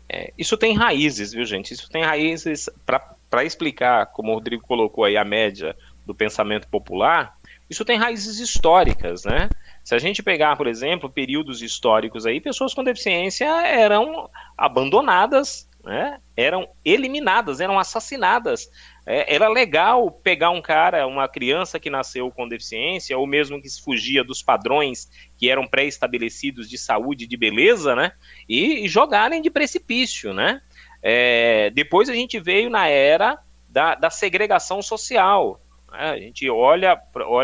É, 0.09 0.33
isso 0.39 0.57
tem 0.57 0.75
raízes, 0.75 1.33
viu, 1.33 1.45
gente? 1.45 1.75
Isso 1.75 1.89
tem 1.91 2.03
raízes 2.03 2.71
para 2.87 3.15
explicar, 3.45 4.07
como 4.07 4.33
o 4.33 4.35
Rodrigo 4.35 4.63
colocou 4.63 5.05
aí 5.05 5.17
a 5.17 5.25
média 5.25 5.77
do 6.07 6.15
pensamento 6.15 6.69
popular. 6.69 7.37
Isso 7.69 7.85
tem 7.85 7.99
raízes 7.99 8.39
históricas, 8.39 9.25
né? 9.25 9.49
Se 9.85 9.95
a 9.95 9.99
gente 9.99 10.23
pegar, 10.23 10.57
por 10.57 10.67
exemplo, 10.67 11.11
períodos 11.11 11.63
históricos 11.63 12.27
aí, 12.27 12.41
pessoas 12.41 12.73
com 12.75 12.83
deficiência 12.83 13.47
eram 13.67 14.31
abandonadas, 14.57 15.69
né? 15.85 16.19
eram 16.37 16.69
eliminadas, 16.85 17.61
eram 17.61 17.79
assassinadas 17.79 18.69
é, 19.11 19.35
era 19.35 19.49
legal 19.49 20.11
pegar 20.11 20.51
um 20.51 20.61
cara, 20.61 21.07
uma 21.07 21.27
criança 21.27 21.81
que 21.81 21.89
nasceu 21.89 22.31
com 22.31 22.47
deficiência, 22.47 23.17
ou 23.17 23.27
mesmo 23.27 23.61
que 23.61 23.69
fugia 23.83 24.23
dos 24.23 24.43
padrões 24.43 25.09
que 25.39 25.49
eram 25.49 25.67
pré-estabelecidos 25.67 26.69
de 26.69 26.77
saúde 26.77 27.27
de 27.27 27.35
beleza, 27.35 27.97
né? 27.97 28.13
E, 28.47 28.85
e 28.85 28.89
jogarem 28.89 29.41
de 29.41 29.49
precipício, 29.49 30.35
né? 30.35 30.61
É, 31.03 31.71
depois 31.71 32.09
a 32.09 32.15
gente 32.15 32.39
veio 32.41 32.71
na 32.71 32.89
era 32.89 33.39
da, 33.69 33.95
da 33.95 34.11
segregação 34.11 34.83
social. 34.83 35.61
Né? 35.91 36.11
A 36.11 36.19
gente 36.19 36.49
olha, 36.51 37.01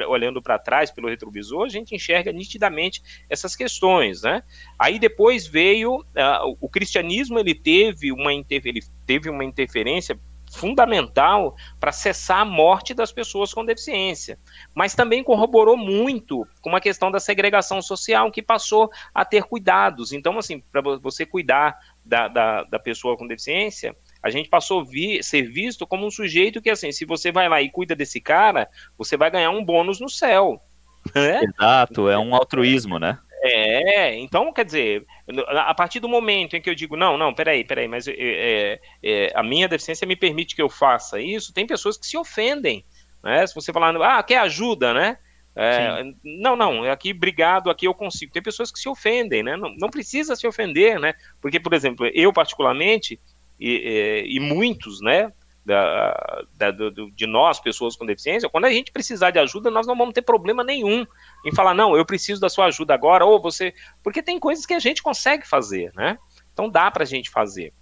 olhando 0.09 0.43
para 0.43 0.59
trás 0.59 0.91
pelo 0.91 1.09
retrovisor, 1.09 1.65
a 1.65 1.69
gente 1.69 1.95
enxerga 1.95 2.33
nitidamente 2.33 3.03
essas 3.29 3.55
questões, 3.55 4.23
né? 4.23 4.43
Aí 4.79 4.99
depois 4.99 5.47
veio 5.47 5.97
uh, 5.97 6.57
o 6.61 6.69
cristianismo, 6.69 7.39
ele 7.39 7.55
teve 7.55 8.13
uma, 8.13 8.33
ele 8.33 8.83
teve 9.07 9.31
uma 9.31 9.45
interferência 9.45 10.19
fundamental 10.55 11.57
para 11.81 11.91
cessar 11.91 12.41
a 12.41 12.45
morte 12.45 12.95
das 12.95 13.11
pessoas 13.11 13.53
com 13.53 13.65
deficiência, 13.65 14.39
mas 14.75 14.95
também 14.95 15.25
corroborou 15.25 15.77
muito 15.77 16.47
com 16.61 16.75
a 16.77 16.81
questão 16.81 17.11
da 17.11 17.19
segregação 17.19 17.83
social, 17.83 18.31
que 18.31 18.43
passou 18.43 18.91
a 19.13 19.25
ter 19.25 19.43
cuidados. 19.45 20.13
Então, 20.13 20.39
assim, 20.39 20.61
para 20.61 20.81
você 20.99 21.27
cuidar 21.27 21.77
da, 22.05 22.29
da, 22.29 22.63
da, 22.65 22.79
pessoa 22.79 23.17
com 23.17 23.27
deficiência, 23.27 23.97
a 24.23 24.31
gente 24.31 24.49
passou 24.49 24.81
a 24.81 24.85
vi, 24.85 25.23
ser 25.23 25.43
visto 25.51 25.87
como 25.87 26.07
um 26.07 26.11
sujeito 26.11 26.61
que, 26.61 26.71
assim, 26.71 26.93
se 26.93 27.05
você 27.05 27.33
vai 27.33 27.49
lá 27.49 27.63
e 27.63 27.71
cuida 27.71 27.97
desse 27.97 28.21
cara, 28.21 28.69
você 28.97 29.17
vai 29.17 29.31
ganhar 29.31 29.51
um 29.51 29.65
bônus 29.65 30.01
no 30.01 30.09
céu. 30.09 30.63
Né? 31.15 31.43
Exato, 31.43 32.09
é 32.09 32.19
um 32.19 32.35
altruísmo, 32.35 32.99
né? 32.99 33.19
É, 33.47 34.15
então, 34.17 34.51
quer 34.55 34.65
dizer, 34.65 35.05
a 35.49 35.75
partir 35.75 36.01
do 36.01 36.09
momento 36.09 36.57
em 36.57 36.63
que 36.63 36.71
eu 36.71 36.75
digo, 36.75 36.97
não, 36.97 37.19
não, 37.19 37.35
peraí, 37.35 37.63
peraí, 37.63 37.87
mas 37.87 38.09
é, 38.09 38.81
é, 39.03 39.33
a 39.35 39.43
minha 39.43 39.69
deficiência 39.69 40.07
me 40.07 40.17
permite 40.17 40.57
que 40.57 40.63
eu 40.63 40.71
faça 40.71 41.21
isso, 41.21 41.53
tem 41.53 41.67
pessoas 41.67 41.99
que 41.99 42.07
se 42.07 42.17
ofendem, 42.17 42.87
né? 43.23 43.47
Se 43.47 43.55
você 43.55 43.71
falar, 43.71 43.95
ah, 43.97 44.23
quer 44.23 44.39
ajuda, 44.39 44.95
né? 44.95 45.19
É, 45.57 46.03
não, 46.25 46.57
não, 46.57 46.85
aqui, 46.91 47.13
obrigado, 47.13 47.71
aqui 47.71 47.87
eu 47.87 47.95
consigo. 47.95 48.33
Tem 48.33 48.43
pessoas 48.43 48.73
que 48.73 48.79
se 48.79 48.89
ofendem, 48.89 49.43
né? 49.43 49.57
Não, 49.57 49.75
não 49.79 49.89
precisa 49.89 50.35
se 50.35 50.47
ofender, 50.47 50.99
né? 50.99 51.15
Porque, 51.41 51.61
por 51.61 51.73
exemplo, 51.73 52.07
eu 52.13 52.33
particularmente, 52.33 53.21
e, 53.59 53.71
e, 53.71 54.37
e 54.37 54.41
muitos, 54.41 55.01
né? 55.01 55.33
da, 55.65 56.45
da 56.57 56.71
do, 56.71 57.11
de 57.11 57.27
nós, 57.27 57.59
pessoas 57.59 57.97
com 57.97 58.05
deficiência, 58.05 58.49
quando 58.49 58.67
a 58.67 58.71
gente 58.71 58.93
precisar 58.93 59.31
de 59.31 59.39
ajuda, 59.39 59.71
nós 59.71 59.87
não 59.87 59.97
vamos 59.97 60.13
ter 60.13 60.23
problema 60.23 60.63
nenhum 60.63 61.07
em 61.45 61.55
falar, 61.55 61.73
não, 61.73 61.97
eu 61.97 62.05
preciso 62.05 62.41
da 62.41 62.49
sua 62.49 62.67
ajuda 62.67 62.93
agora, 62.93 63.25
ou 63.25 63.41
você. 63.41 63.73
Porque 64.03 64.23
tem 64.23 64.39
coisas 64.39 64.67
que 64.67 64.75
a 64.75 64.79
gente 64.79 65.03
consegue 65.03 65.49
fazer, 65.49 65.91
né? 65.95 66.19
Então 66.53 66.69
dá 66.69 66.91
para 66.91 67.05
a 67.05 67.07
gente 67.07 67.31
fazer. 67.31 67.73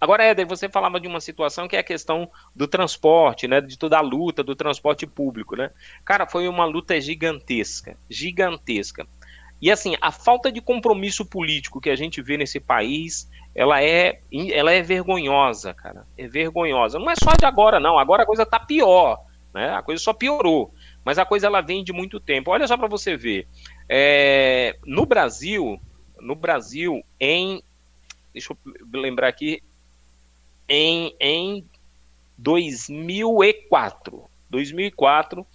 Agora, 0.00 0.24
Éder, 0.24 0.46
você 0.46 0.68
falava 0.68 1.00
de 1.00 1.08
uma 1.08 1.20
situação 1.20 1.66
que 1.66 1.74
é 1.74 1.80
a 1.80 1.84
questão 1.84 2.30
do 2.54 2.68
transporte, 2.68 3.48
né? 3.48 3.60
De 3.60 3.76
toda 3.76 3.98
a 3.98 4.00
luta 4.00 4.44
do 4.44 4.54
transporte 4.54 5.06
público, 5.06 5.56
né? 5.56 5.70
Cara, 6.04 6.26
foi 6.26 6.46
uma 6.46 6.64
luta 6.64 7.00
gigantesca, 7.00 7.96
gigantesca. 8.08 9.06
E 9.60 9.72
assim, 9.72 9.96
a 10.00 10.12
falta 10.12 10.52
de 10.52 10.60
compromisso 10.60 11.26
político 11.26 11.80
que 11.80 11.90
a 11.90 11.96
gente 11.96 12.22
vê 12.22 12.36
nesse 12.36 12.60
país, 12.60 13.28
ela 13.54 13.82
é, 13.82 14.20
ela 14.52 14.70
é 14.70 14.80
vergonhosa, 14.82 15.74
cara. 15.74 16.06
É 16.16 16.28
vergonhosa. 16.28 16.98
Não 16.98 17.10
é 17.10 17.14
só 17.16 17.32
de 17.36 17.44
agora, 17.44 17.80
não. 17.80 17.98
Agora 17.98 18.22
a 18.22 18.26
coisa 18.26 18.46
tá 18.46 18.60
pior, 18.60 19.24
né? 19.52 19.70
A 19.70 19.82
coisa 19.82 20.00
só 20.00 20.12
piorou. 20.12 20.72
Mas 21.04 21.18
a 21.18 21.26
coisa 21.26 21.48
ela 21.48 21.60
vem 21.60 21.82
de 21.82 21.92
muito 21.92 22.20
tempo. 22.20 22.52
Olha 22.52 22.68
só 22.68 22.76
para 22.76 22.86
você 22.86 23.16
ver. 23.16 23.48
É, 23.88 24.78
no 24.86 25.04
Brasil, 25.04 25.80
no 26.20 26.36
Brasil, 26.36 27.02
em 27.18 27.60
deixa 28.32 28.52
eu 28.52 29.00
lembrar 29.00 29.26
aqui, 29.26 29.62
em, 30.68 31.14
em 31.18 31.64
2004, 32.36 34.24
2004 34.50 35.46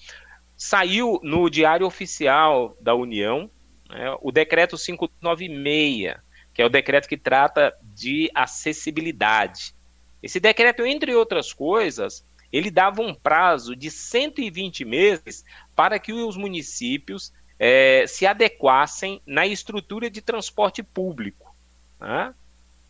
saiu 0.56 1.20
no 1.24 1.50
Diário 1.50 1.86
Oficial 1.86 2.78
da 2.80 2.96
União 2.96 3.50
né, 3.90 4.16
o 4.22 4.32
decreto 4.32 4.78
596, 4.78 6.16
que 6.54 6.62
é 6.62 6.66
o 6.66 6.70
decreto 6.70 7.08
que 7.08 7.18
trata 7.18 7.76
de 7.82 8.30
acessibilidade. 8.34 9.76
Esse 10.22 10.40
decreto, 10.40 10.86
entre 10.86 11.14
outras 11.14 11.52
coisas, 11.52 12.26
ele 12.52 12.72
dava 12.72 13.02
um 13.02 13.14
prazo 13.14 13.76
de 13.76 13.90
120 13.92 14.86
meses 14.86 15.44
para 15.76 16.00
que 16.00 16.14
os 16.14 16.38
municípios 16.38 17.34
é, 17.60 18.06
se 18.08 18.26
adequassem 18.26 19.22
na 19.26 19.46
estrutura 19.46 20.10
de 20.10 20.22
transporte 20.22 20.82
público. 20.84 21.54
Né? 22.00 22.34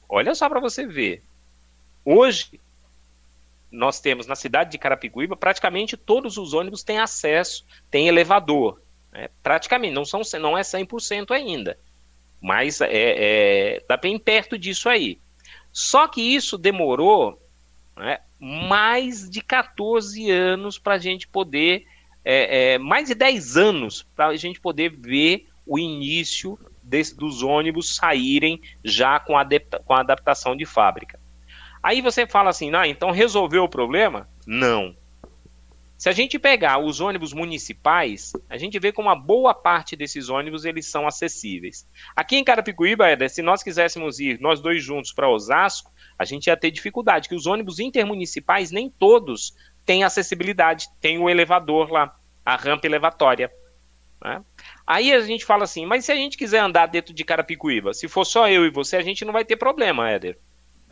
Olha 0.07 0.35
só 0.35 0.49
para 0.49 0.59
você 0.59 0.85
ver. 0.85 1.23
Hoje, 2.05 2.59
nós 3.71 3.99
temos 3.99 4.27
na 4.27 4.35
cidade 4.35 4.71
de 4.71 4.77
Carapicuíba, 4.77 5.35
praticamente 5.35 5.97
todos 5.97 6.37
os 6.37 6.53
ônibus 6.53 6.83
têm 6.83 6.99
acesso, 6.99 7.65
têm 7.89 8.07
elevador. 8.07 8.81
É, 9.11 9.29
praticamente, 9.41 9.93
não, 9.93 10.05
são, 10.05 10.21
não 10.39 10.57
é 10.57 10.61
100% 10.61 11.31
ainda. 11.31 11.77
Mas 12.41 12.81
é, 12.81 12.89
é, 12.91 13.97
bem 13.97 14.19
perto 14.19 14.57
disso 14.57 14.89
aí. 14.89 15.19
Só 15.71 16.07
que 16.07 16.21
isso 16.21 16.57
demorou 16.57 17.41
né, 17.95 18.19
mais 18.39 19.29
de 19.29 19.41
14 19.41 20.29
anos 20.29 20.77
para 20.77 20.95
a 20.95 20.99
gente 20.99 21.27
poder, 21.27 21.85
é, 22.23 22.73
é, 22.73 22.77
mais 22.77 23.07
de 23.07 23.15
10 23.15 23.57
anos 23.57 24.03
para 24.15 24.27
a 24.27 24.35
gente 24.35 24.59
poder 24.59 24.89
ver 24.89 25.47
o 25.65 25.79
início 25.79 26.59
desse, 26.81 27.15
dos 27.15 27.41
ônibus 27.41 27.95
saírem 27.95 28.61
já 28.83 29.19
com, 29.19 29.37
adapta, 29.37 29.79
com 29.79 29.93
adaptação 29.93 30.55
de 30.55 30.65
fábrica. 30.65 31.22
Aí 31.83 32.01
você 32.01 32.25
fala 32.25 32.49
assim, 32.49 32.73
ah, 32.73 32.87
então 32.87 33.11
resolveu 33.11 33.65
o 33.65 33.69
problema? 33.69 34.29
Não. 34.47 34.95
Se 35.97 36.09
a 36.09 36.11
gente 36.11 36.39
pegar 36.39 36.79
os 36.79 36.99
ônibus 36.99 37.33
municipais, 37.33 38.33
a 38.49 38.57
gente 38.57 38.79
vê 38.79 38.91
como 38.91 39.07
uma 39.07 39.15
boa 39.15 39.53
parte 39.53 39.95
desses 39.95 40.29
ônibus 40.29 40.65
eles 40.65 40.85
são 40.85 41.07
acessíveis. 41.07 41.87
Aqui 42.15 42.35
em 42.35 42.43
Carapicuíba, 42.43 43.09
Eder, 43.09 43.29
se 43.29 43.41
nós 43.41 43.63
quiséssemos 43.63 44.19
ir 44.19 44.39
nós 44.41 44.59
dois 44.59 44.83
juntos 44.83 45.13
para 45.13 45.29
Osasco, 45.29 45.91
a 46.17 46.25
gente 46.25 46.47
ia 46.47 46.57
ter 46.57 46.71
dificuldade, 46.71 47.29
que 47.29 47.35
os 47.35 47.45
ônibus 47.45 47.79
intermunicipais 47.79 48.71
nem 48.71 48.89
todos 48.89 49.53
têm 49.85 50.03
acessibilidade, 50.03 50.87
tem 50.99 51.19
o 51.19 51.29
elevador 51.29 51.91
lá, 51.91 52.15
a 52.45 52.55
rampa 52.55 52.87
elevatória. 52.87 53.51
Né? 54.21 54.41
Aí 54.87 55.13
a 55.13 55.21
gente 55.21 55.45
fala 55.45 55.63
assim, 55.63 55.85
mas 55.85 56.05
se 56.05 56.11
a 56.11 56.15
gente 56.15 56.37
quiser 56.37 56.59
andar 56.59 56.87
dentro 56.87 57.13
de 57.13 57.23
Carapicuíba, 57.23 57.93
se 57.93 58.07
for 58.07 58.25
só 58.25 58.49
eu 58.49 58.65
e 58.65 58.69
você, 58.69 58.97
a 58.97 59.01
gente 59.01 59.23
não 59.23 59.33
vai 59.33 59.45
ter 59.45 59.57
problema, 59.57 60.09
Éder. 60.09 60.37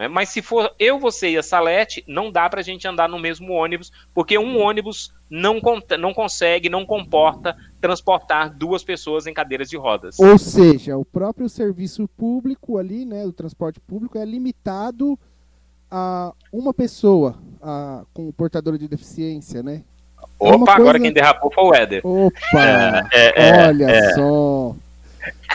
É, 0.02 0.08
mas 0.08 0.30
se 0.30 0.42
for 0.42 0.74
eu, 0.80 0.98
você 0.98 1.30
e 1.30 1.38
a 1.38 1.44
Salete, 1.44 2.04
não 2.08 2.32
dá 2.32 2.50
para 2.50 2.62
a 2.62 2.64
gente 2.64 2.88
andar 2.88 3.08
no 3.08 3.20
mesmo 3.20 3.54
ônibus, 3.54 3.92
porque 4.16 4.36
um 4.36 4.60
ônibus 4.60 5.14
não, 5.30 5.62
não 6.00 6.12
consegue, 6.12 6.70
não 6.70 6.88
comporta 6.88 7.56
transportar 7.80 8.52
duas 8.52 8.84
pessoas 8.84 9.28
em 9.28 9.34
cadeiras 9.34 9.70
de 9.70 9.78
rodas. 9.78 10.20
Ou 10.20 10.40
seja, 10.40 10.98
o 10.98 11.06
próprio 11.06 11.48
serviço 11.48 12.08
público 12.18 12.80
ali, 12.80 13.06
né, 13.06 13.24
o 13.28 13.32
transporte 13.32 13.80
público, 13.80 14.18
é 14.18 14.26
limitado 14.26 15.20
a 15.92 16.34
uma 16.52 16.74
pessoa 16.74 17.38
a, 17.62 18.04
com 18.12 18.32
portador 18.32 18.80
de 18.80 18.88
deficiência, 18.88 19.62
né? 19.62 19.84
É 20.42 20.48
Opa, 20.48 20.58
coisa... 20.58 20.72
agora 20.74 21.00
quem 21.00 21.14
derrapou 21.14 21.52
foi 21.54 21.64
o 21.64 21.76
Éder. 21.76 22.02
Opa, 22.04 23.08
é, 23.14 23.50
é, 23.50 23.68
olha 23.68 23.86
é. 23.86 24.14
só. 24.16 24.76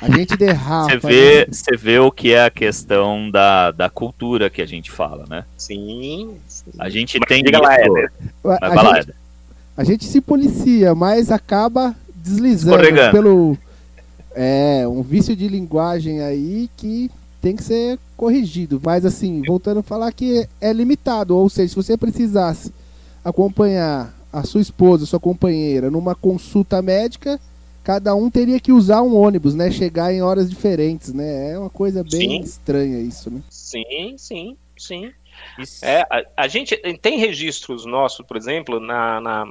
A 0.01 0.11
gente 0.11 0.37
derrapa. 0.39 0.91
Você 0.91 0.99
vê, 0.99 1.39
né? 1.39 1.47
você 1.51 1.77
vê 1.77 1.99
o 1.99 2.11
que 2.11 2.33
é 2.33 2.45
a 2.45 2.51
questão 2.51 3.31
da, 3.31 3.71
da 3.71 3.89
cultura 3.91 4.51
que 4.51 4.63
a 4.63 4.67
gente 4.67 4.91
fala, 4.91 5.25
né? 5.29 5.45
Sim. 5.57 6.37
sim. 6.47 6.71
A 6.79 6.89
gente 6.89 7.19
mas 7.19 7.29
tem. 7.29 7.43
Diga 7.43 7.61
lá, 7.61 7.75
Éder. 7.75 8.13
A, 8.45 8.67
a, 8.67 8.95
gente, 8.95 9.15
a 9.77 9.85
gente 9.85 10.05
se 10.05 10.21
policia, 10.21 10.95
mas 10.95 11.31
acaba 11.31 11.95
deslizando 12.15 12.79
pelo. 13.13 13.57
É, 14.35 14.87
um 14.87 15.03
vício 15.03 15.35
de 15.35 15.49
linguagem 15.49 16.21
aí 16.21 16.69
que 16.77 17.11
tem 17.41 17.57
que 17.57 17.63
ser 17.63 17.99
corrigido. 18.17 18.81
Mas 18.85 19.07
assim, 19.07 19.43
voltando 19.47 19.81
a 19.81 19.83
falar 19.83 20.13
que 20.13 20.47
é 20.61 20.73
limitado, 20.73 21.37
ou 21.37 21.49
seja, 21.49 21.69
se 21.69 21.77
você 21.77 21.97
precisasse 21.97 22.73
acompanhar 23.25 24.15
a 24.33 24.43
sua 24.43 24.61
esposa, 24.61 25.05
a 25.05 25.07
sua 25.07 25.21
companheira, 25.21 25.91
numa 25.91 26.15
consulta 26.15 26.83
médica, 26.83 27.41
cada 27.87 28.17
um 28.17 28.29
teria 28.29 28.59
que 28.59 28.73
usar 28.73 29.01
um 29.01 29.15
ônibus, 29.15 29.55
né? 29.55 29.71
Chegar 29.71 30.13
em 30.13 30.21
horas 30.21 30.51
diferentes, 30.51 31.15
né? 31.15 31.53
É 31.53 31.59
uma 31.59 31.71
coisa 31.71 32.03
bem 32.03 32.31
sim. 32.31 32.41
estranha 32.41 32.99
isso, 32.99 33.31
né? 33.31 33.41
Sim, 33.49 34.17
sim, 34.19 34.57
sim. 34.77 35.13
É, 35.85 36.01
a, 36.01 36.23
a, 36.37 36.49
gente 36.49 36.77
tem 37.01 37.17
registros 37.17 37.87
nossos, 37.87 38.27
por 38.27 38.37
exemplo, 38.37 38.81
na, 38.81 39.21
na, 39.21 39.45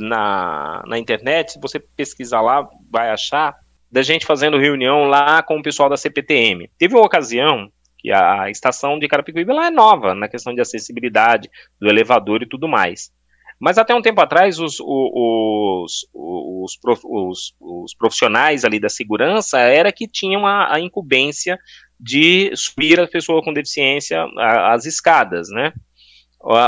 na, 0.00 0.82
na 0.84 0.98
internet, 0.98 1.52
se 1.52 1.60
você 1.60 1.78
pesquisar 1.78 2.40
lá, 2.40 2.68
vai 2.90 3.10
achar, 3.10 3.54
da 3.88 4.02
gente 4.02 4.26
fazendo 4.26 4.58
reunião 4.58 5.04
lá 5.04 5.40
com 5.40 5.56
o 5.56 5.62
pessoal 5.62 5.88
da 5.88 5.96
CPTM. 5.96 6.68
Teve 6.76 6.96
uma 6.96 7.06
ocasião 7.06 7.70
que 7.98 8.10
a 8.10 8.50
estação 8.50 8.98
de 8.98 9.06
Carapicuíba 9.06 9.54
lá 9.54 9.66
é 9.68 9.70
nova 9.70 10.12
na 10.12 10.26
questão 10.26 10.52
de 10.52 10.60
acessibilidade, 10.60 11.48
do 11.80 11.88
elevador 11.88 12.42
e 12.42 12.48
tudo 12.48 12.66
mais. 12.66 13.12
Mas 13.60 13.78
até 13.78 13.94
um 13.94 14.02
tempo 14.02 14.20
atrás, 14.20 14.58
os, 14.58 14.78
os, 14.80 16.06
os, 16.12 16.78
os, 17.04 17.54
os 17.60 17.94
profissionais 17.94 18.64
ali 18.64 18.80
da 18.80 18.88
segurança 18.88 19.58
era 19.58 19.92
que 19.92 20.08
tinham 20.08 20.46
a, 20.46 20.74
a 20.74 20.80
incumbência 20.80 21.58
de 21.98 22.50
subir 22.56 23.00
a 23.00 23.06
pessoa 23.06 23.42
com 23.42 23.52
deficiência 23.52 24.26
as 24.36 24.84
escadas, 24.84 25.48
né? 25.48 25.72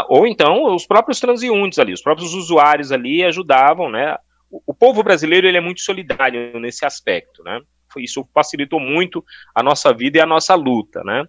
Ou 0.09 0.27
então 0.27 0.75
os 0.75 0.87
próprios 0.87 1.21
transeuntes 1.21 1.79
ali, 1.79 1.93
os 1.93 2.01
próprios 2.01 2.33
usuários 2.33 2.91
ali 2.91 3.23
ajudavam, 3.23 3.91
né? 3.91 4.17
O, 4.51 4.63
o 4.69 4.75
povo 4.75 5.03
brasileiro 5.03 5.47
ele 5.47 5.59
é 5.59 5.61
muito 5.61 5.83
solidário 5.83 6.59
nesse 6.59 6.87
aspecto, 6.87 7.43
né? 7.43 7.61
Isso 7.99 8.27
facilitou 8.35 8.81
muito 8.81 9.25
a 9.55 9.63
nossa 9.63 9.93
vida 9.93 10.19
e 10.19 10.21
a 10.21 10.27
nossa 10.27 10.55
luta, 10.55 11.03
né? 11.05 11.27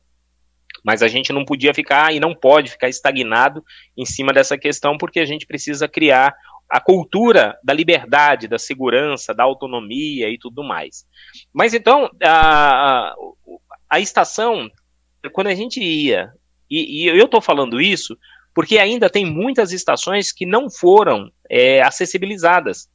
Mas 0.88 1.04
a 1.04 1.10
gente 1.10 1.34
não 1.34 1.44
podia 1.44 1.74
ficar 1.74 2.14
e 2.14 2.20
não 2.20 2.34
pode 2.34 2.72
ficar 2.72 2.88
estagnado 2.88 3.62
em 3.98 4.06
cima 4.06 4.32
dessa 4.32 4.58
questão, 4.58 4.98
porque 4.98 5.20
a 5.20 5.26
gente 5.26 5.46
precisa 5.46 5.86
criar 5.86 6.34
a 6.70 6.80
cultura 6.80 7.60
da 7.62 7.74
liberdade, 7.74 8.48
da 8.48 8.58
segurança, 8.58 9.34
da 9.34 9.44
autonomia 9.44 10.30
e 10.30 10.38
tudo 10.38 10.64
mais. 10.64 11.06
Mas 11.54 11.74
então, 11.74 12.10
a, 12.24 13.14
a 13.90 14.00
estação, 14.00 14.72
quando 15.34 15.48
a 15.48 15.56
gente 15.56 15.84
ia, 15.84 16.32
e, 16.72 17.04
e 17.04 17.08
eu 17.08 17.26
estou 17.26 17.42
falando 17.42 17.82
isso 17.82 18.18
porque 18.56 18.80
ainda 18.80 19.10
tem 19.10 19.26
muitas 19.26 19.74
estações 19.74 20.32
que 20.32 20.46
não 20.46 20.70
foram 20.70 21.30
é, 21.50 21.82
acessibilizadas. 21.82 22.88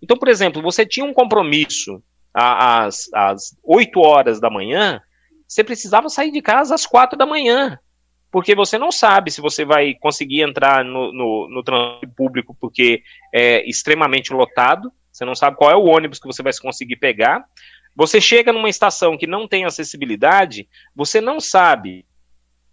Então, 0.00 0.16
por 0.16 0.28
exemplo, 0.28 0.62
você 0.62 0.86
tinha 0.86 1.04
um 1.04 1.12
compromisso 1.12 2.00
às, 2.32 3.12
às 3.12 3.56
8 3.64 4.00
horas 4.00 4.40
da 4.40 4.48
manhã, 4.48 5.02
você 5.54 5.62
precisava 5.62 6.08
sair 6.08 6.32
de 6.32 6.42
casa 6.42 6.74
às 6.74 6.84
quatro 6.84 7.16
da 7.16 7.24
manhã, 7.24 7.78
porque 8.28 8.56
você 8.56 8.76
não 8.76 8.90
sabe 8.90 9.30
se 9.30 9.40
você 9.40 9.64
vai 9.64 9.94
conseguir 9.94 10.42
entrar 10.42 10.84
no, 10.84 11.12
no, 11.12 11.48
no 11.48 11.62
transporte 11.62 12.08
público 12.08 12.56
porque 12.60 13.04
é 13.32 13.64
extremamente 13.68 14.32
lotado, 14.32 14.92
você 15.12 15.24
não 15.24 15.36
sabe 15.36 15.56
qual 15.56 15.70
é 15.70 15.76
o 15.76 15.84
ônibus 15.84 16.18
que 16.18 16.26
você 16.26 16.42
vai 16.42 16.52
conseguir 16.60 16.96
pegar. 16.96 17.44
Você 17.94 18.20
chega 18.20 18.52
numa 18.52 18.68
estação 18.68 19.16
que 19.16 19.28
não 19.28 19.46
tem 19.46 19.64
acessibilidade, 19.64 20.68
você 20.92 21.20
não 21.20 21.38
sabe 21.38 22.04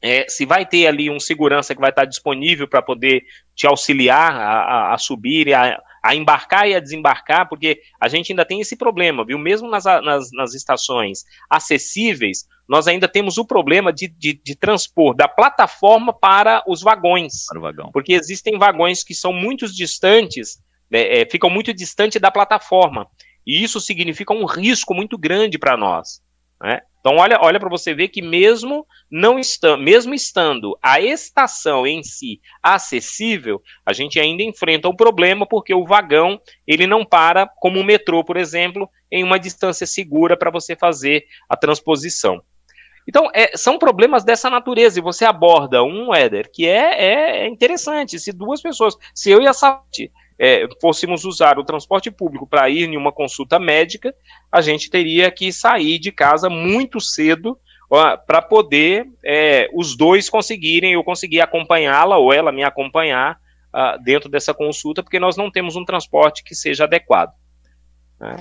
é, 0.01 0.25
se 0.27 0.43
vai 0.43 0.65
ter 0.65 0.87
ali 0.87 1.07
um 1.07 1.19
segurança 1.19 1.75
que 1.75 1.81
vai 1.81 1.91
estar 1.91 2.05
disponível 2.05 2.67
para 2.67 2.81
poder 2.81 3.21
te 3.53 3.67
auxiliar 3.67 4.33
a, 4.33 4.53
a, 4.53 4.93
a 4.95 4.97
subir 4.97 5.49
e 5.49 5.53
a, 5.53 5.79
a, 6.01 6.15
embarcar 6.15 6.67
e 6.67 6.75
a 6.75 6.79
desembarcar, 6.79 7.47
porque 7.47 7.81
a 7.99 8.07
gente 8.07 8.31
ainda 8.31 8.45
tem 8.45 8.59
esse 8.59 8.75
problema, 8.75 9.25
viu? 9.25 9.37
Mesmo 9.37 9.69
nas, 9.69 9.85
nas, 9.85 10.31
nas 10.31 10.53
estações 10.53 11.23
acessíveis, 11.49 12.47
nós 12.67 12.87
ainda 12.87 13.07
temos 13.07 13.37
o 13.37 13.45
problema 13.45 13.91
de, 13.91 14.07
de, 14.07 14.33
de 14.33 14.55
transpor 14.55 15.15
da 15.15 15.27
plataforma 15.27 16.13
para 16.13 16.63
os 16.67 16.81
vagões. 16.81 17.45
Para 17.47 17.59
o 17.59 17.61
vagão. 17.61 17.91
Porque 17.91 18.13
existem 18.13 18.57
vagões 18.57 19.03
que 19.03 19.13
são 19.13 19.33
muito 19.33 19.67
distantes, 19.67 20.61
né, 20.89 21.21
é, 21.21 21.27
ficam 21.29 21.49
muito 21.49 21.73
distante 21.73 22.17
da 22.17 22.31
plataforma. 22.31 23.07
E 23.45 23.63
isso 23.63 23.79
significa 23.79 24.33
um 24.33 24.45
risco 24.45 24.93
muito 24.93 25.17
grande 25.17 25.57
para 25.57 25.75
nós. 25.75 26.21
Né? 26.61 26.81
Então, 26.99 27.15
olha, 27.15 27.39
olha 27.41 27.59
para 27.59 27.69
você 27.69 27.95
ver 27.95 28.09
que 28.09 28.21
mesmo 28.21 28.85
não 29.09 29.39
está, 29.39 29.75
mesmo 29.75 30.13
estando 30.13 30.77
a 30.83 31.01
estação 31.01 31.87
em 31.87 32.03
si 32.03 32.39
acessível, 32.61 33.59
a 33.83 33.91
gente 33.91 34.19
ainda 34.19 34.43
enfrenta 34.43 34.87
um 34.87 34.95
problema 34.95 35.47
porque 35.47 35.73
o 35.73 35.85
vagão 35.85 36.39
ele 36.67 36.85
não 36.85 37.03
para 37.03 37.47
como 37.57 37.79
o 37.79 37.83
metrô, 37.83 38.23
por 38.23 38.37
exemplo, 38.37 38.87
em 39.11 39.23
uma 39.23 39.39
distância 39.39 39.87
segura 39.87 40.37
para 40.37 40.51
você 40.51 40.75
fazer 40.75 41.25
a 41.49 41.57
transposição. 41.57 42.39
Então, 43.09 43.29
é, 43.33 43.57
são 43.57 43.79
problemas 43.79 44.23
dessa 44.23 44.47
natureza, 44.47 44.99
e 44.99 45.01
você 45.01 45.25
aborda 45.25 45.83
um, 45.83 46.13
Éder, 46.13 46.51
que 46.53 46.67
é, 46.67 47.43
é 47.43 47.47
interessante. 47.47 48.19
Se 48.19 48.31
duas 48.31 48.61
pessoas, 48.61 48.95
se 49.15 49.31
eu 49.31 49.41
e 49.41 49.47
a 49.47 49.53
Sati 49.53 50.11
é, 50.43 50.67
fôssemos 50.81 51.23
usar 51.23 51.59
o 51.59 51.63
transporte 51.63 52.09
público 52.09 52.47
para 52.47 52.67
ir 52.67 52.89
em 52.89 52.97
uma 52.97 53.11
consulta 53.11 53.59
médica, 53.59 54.11
a 54.51 54.59
gente 54.59 54.89
teria 54.89 55.29
que 55.29 55.53
sair 55.53 55.99
de 55.99 56.11
casa 56.11 56.49
muito 56.49 56.99
cedo 56.99 57.59
para 58.25 58.41
poder 58.41 59.05
é, 59.23 59.69
os 59.71 59.95
dois 59.95 60.31
conseguirem, 60.31 60.93
eu 60.93 61.03
conseguir 61.03 61.41
acompanhá-la 61.41 62.17
ou 62.17 62.33
ela 62.33 62.51
me 62.51 62.63
acompanhar 62.63 63.37
uh, 63.71 64.01
dentro 64.01 64.29
dessa 64.29 64.51
consulta, 64.51 65.03
porque 65.03 65.19
nós 65.19 65.37
não 65.37 65.51
temos 65.51 65.75
um 65.75 65.85
transporte 65.85 66.43
que 66.43 66.55
seja 66.55 66.85
adequado. 66.85 67.33
Né? 68.19 68.37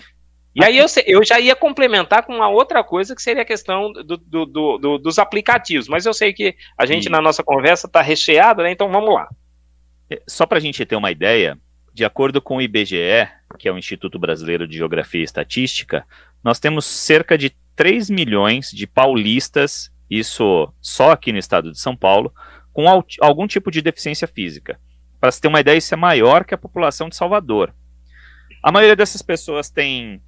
E 0.54 0.64
aí 0.64 0.78
eu, 0.78 0.86
eu, 1.04 1.22
já 1.22 1.38
ia 1.38 1.54
complementar 1.54 2.24
com 2.24 2.34
uma 2.34 2.48
outra 2.48 2.82
coisa 2.82 3.14
que 3.14 3.20
seria 3.20 3.42
a 3.42 3.46
questão 3.46 3.92
do, 3.92 4.16
do, 4.16 4.46
do, 4.46 4.98
dos 4.98 5.18
aplicativos, 5.18 5.86
mas 5.86 6.06
eu 6.06 6.14
sei 6.14 6.32
que 6.32 6.54
a 6.78 6.86
gente 6.86 7.10
na 7.10 7.20
nossa 7.20 7.42
conversa 7.42 7.88
está 7.88 8.00
recheado, 8.00 8.62
né? 8.62 8.70
Então 8.70 8.90
vamos 8.90 9.12
lá. 9.12 9.28
É, 10.08 10.22
só 10.26 10.46
para 10.46 10.58
a 10.58 10.60
gente 10.60 10.86
ter 10.86 10.96
uma 10.96 11.10
ideia, 11.10 11.58
de 12.00 12.04
acordo 12.06 12.40
com 12.40 12.56
o 12.56 12.62
IBGE, 12.62 13.28
que 13.58 13.68
é 13.68 13.70
o 13.70 13.76
Instituto 13.76 14.18
Brasileiro 14.18 14.66
de 14.66 14.74
Geografia 14.74 15.20
e 15.20 15.24
Estatística, 15.24 16.02
nós 16.42 16.58
temos 16.58 16.86
cerca 16.86 17.36
de 17.36 17.54
3 17.76 18.08
milhões 18.08 18.70
de 18.70 18.86
paulistas, 18.86 19.92
isso 20.08 20.72
só 20.80 21.10
aqui 21.10 21.30
no 21.30 21.38
estado 21.38 21.70
de 21.70 21.78
São 21.78 21.94
Paulo, 21.94 22.32
com 22.72 22.86
algum 23.20 23.46
tipo 23.46 23.70
de 23.70 23.82
deficiência 23.82 24.26
física. 24.26 24.80
Para 25.20 25.30
se 25.30 25.42
ter 25.42 25.48
uma 25.48 25.60
ideia, 25.60 25.76
isso 25.76 25.92
é 25.92 25.96
maior 25.98 26.46
que 26.46 26.54
a 26.54 26.58
população 26.58 27.10
de 27.10 27.16
Salvador. 27.16 27.74
A 28.62 28.72
maioria 28.72 28.96
dessas 28.96 29.20
pessoas 29.20 29.68
tem. 29.68 30.22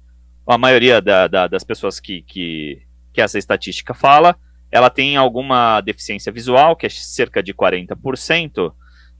A 0.45 0.59
maioria 0.59 1.01
da, 1.01 1.27
da, 1.27 1.47
das 1.47 1.63
pessoas 1.63 1.99
que, 1.99 2.21
que, 2.21 2.83
que 3.11 3.19
essa 3.19 3.39
estatística 3.39 3.95
fala, 3.95 4.35
ela 4.71 4.91
tem 4.91 5.17
alguma 5.17 5.81
deficiência 5.81 6.31
visual, 6.31 6.75
que 6.75 6.85
é 6.85 6.89
cerca 6.89 7.41
de 7.41 7.51
40%. 7.51 8.71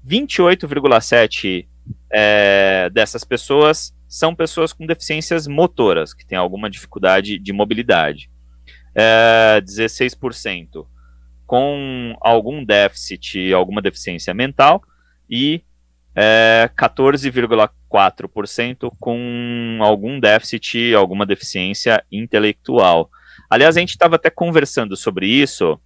28,7% 0.06 1.73
é, 2.12 2.90
dessas 2.92 3.24
pessoas 3.24 3.94
são 4.08 4.36
pessoas 4.36 4.72
com 4.72 4.86
deficiências 4.86 5.48
motoras, 5.48 6.14
que 6.14 6.26
têm 6.26 6.38
alguma 6.38 6.70
dificuldade 6.70 7.40
de 7.40 7.52
mobilidade. 7.52 8.30
É, 8.96 9.60
16% 9.62 10.86
com 11.48 12.16
algum 12.22 12.64
déficit, 12.64 13.52
alguma 13.54 13.82
deficiência 13.82 14.34
mental, 14.34 14.84
e 15.30 15.64
é, 16.16 16.70
14,4% 16.78 18.92
com 19.00 19.80
algum 19.82 20.20
déficit, 20.20 20.94
alguma 20.94 21.26
deficiência 21.26 22.04
intelectual. 22.12 23.10
Aliás, 23.50 23.78
a 23.78 23.80
gente 23.80 23.92
estava 23.92 24.16
até 24.16 24.30
conversando 24.30 24.96
sobre 24.96 25.28
isso. 25.28 25.80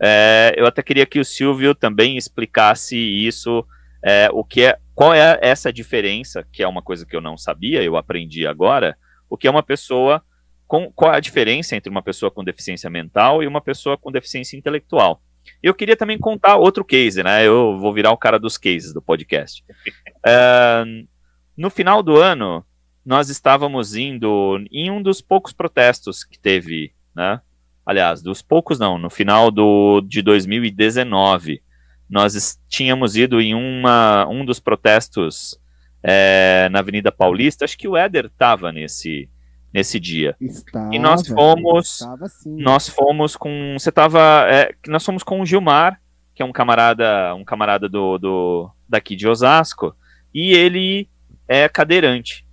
É, 0.00 0.54
eu 0.56 0.66
até 0.66 0.82
queria 0.82 1.06
que 1.06 1.20
o 1.20 1.24
Silvio 1.24 1.74
também 1.74 2.16
explicasse 2.16 2.96
isso, 2.96 3.66
é, 4.02 4.28
o 4.32 4.42
que 4.44 4.62
é, 4.62 4.78
qual 4.94 5.12
é 5.12 5.38
essa 5.42 5.72
diferença, 5.72 6.46
que 6.52 6.62
é 6.62 6.68
uma 6.68 6.82
coisa 6.82 7.04
que 7.04 7.16
eu 7.16 7.20
não 7.20 7.36
sabia, 7.36 7.82
eu 7.82 7.96
aprendi 7.96 8.46
agora, 8.46 8.96
o 9.28 9.36
que 9.36 9.48
é 9.48 9.50
uma 9.50 9.62
pessoa 9.62 10.22
com, 10.66 10.90
qual 10.92 11.12
é 11.12 11.16
a 11.16 11.20
diferença 11.20 11.76
entre 11.76 11.90
uma 11.90 12.02
pessoa 12.02 12.30
com 12.30 12.44
deficiência 12.44 12.88
mental 12.88 13.42
e 13.42 13.46
uma 13.46 13.60
pessoa 13.60 13.98
com 13.98 14.12
deficiência 14.12 14.56
intelectual. 14.56 15.20
Eu 15.62 15.74
queria 15.74 15.96
também 15.96 16.18
contar 16.18 16.56
outro 16.56 16.84
case, 16.84 17.22
né? 17.22 17.46
Eu 17.46 17.76
vou 17.78 17.92
virar 17.92 18.12
o 18.12 18.16
cara 18.16 18.38
dos 18.38 18.56
cases 18.56 18.92
do 18.92 19.02
podcast. 19.02 19.64
Uh, 20.26 21.06
no 21.54 21.68
final 21.68 22.02
do 22.02 22.16
ano, 22.16 22.64
nós 23.04 23.28
estávamos 23.28 23.94
indo 23.94 24.58
em 24.72 24.90
um 24.90 25.02
dos 25.02 25.20
poucos 25.20 25.52
protestos 25.52 26.24
que 26.24 26.38
teve, 26.38 26.94
né? 27.14 27.42
Aliás, 27.84 28.22
dos 28.22 28.40
poucos 28.40 28.78
não, 28.78 28.96
no 28.96 29.10
final 29.10 29.50
do, 29.50 30.00
de 30.00 30.22
2019, 30.22 31.62
nós 32.08 32.58
tínhamos 32.68 33.16
ido 33.16 33.40
em 33.40 33.54
uma, 33.54 34.26
um 34.28 34.44
dos 34.44 34.60
protestos 34.60 35.58
é, 36.02 36.68
na 36.70 36.80
Avenida 36.80 37.10
Paulista, 37.10 37.64
acho 37.64 37.78
que 37.78 37.88
o 37.88 37.96
Éder 37.96 38.26
estava 38.26 38.70
nesse, 38.70 39.28
nesse 39.72 39.98
dia. 39.98 40.36
Estava, 40.40 40.94
e 40.94 40.98
nós 40.98 41.26
fomos, 41.26 42.00
estava 42.00 42.28
sim. 42.28 42.56
nós 42.60 42.88
fomos 42.88 43.36
com, 43.36 43.76
você 43.78 43.90
tava, 43.90 44.46
é, 44.48 44.74
nós 44.86 45.04
fomos 45.04 45.22
com 45.22 45.40
o 45.40 45.46
Gilmar, 45.46 46.00
que 46.34 46.42
é 46.42 46.44
um 46.44 46.52
camarada, 46.52 47.34
um 47.34 47.44
camarada 47.44 47.88
do, 47.88 48.18
do 48.18 48.70
daqui 48.88 49.16
de 49.16 49.26
Osasco, 49.26 49.96
e 50.32 50.52
ele 50.52 51.08
é 51.48 51.68
cadeirante. 51.68 52.44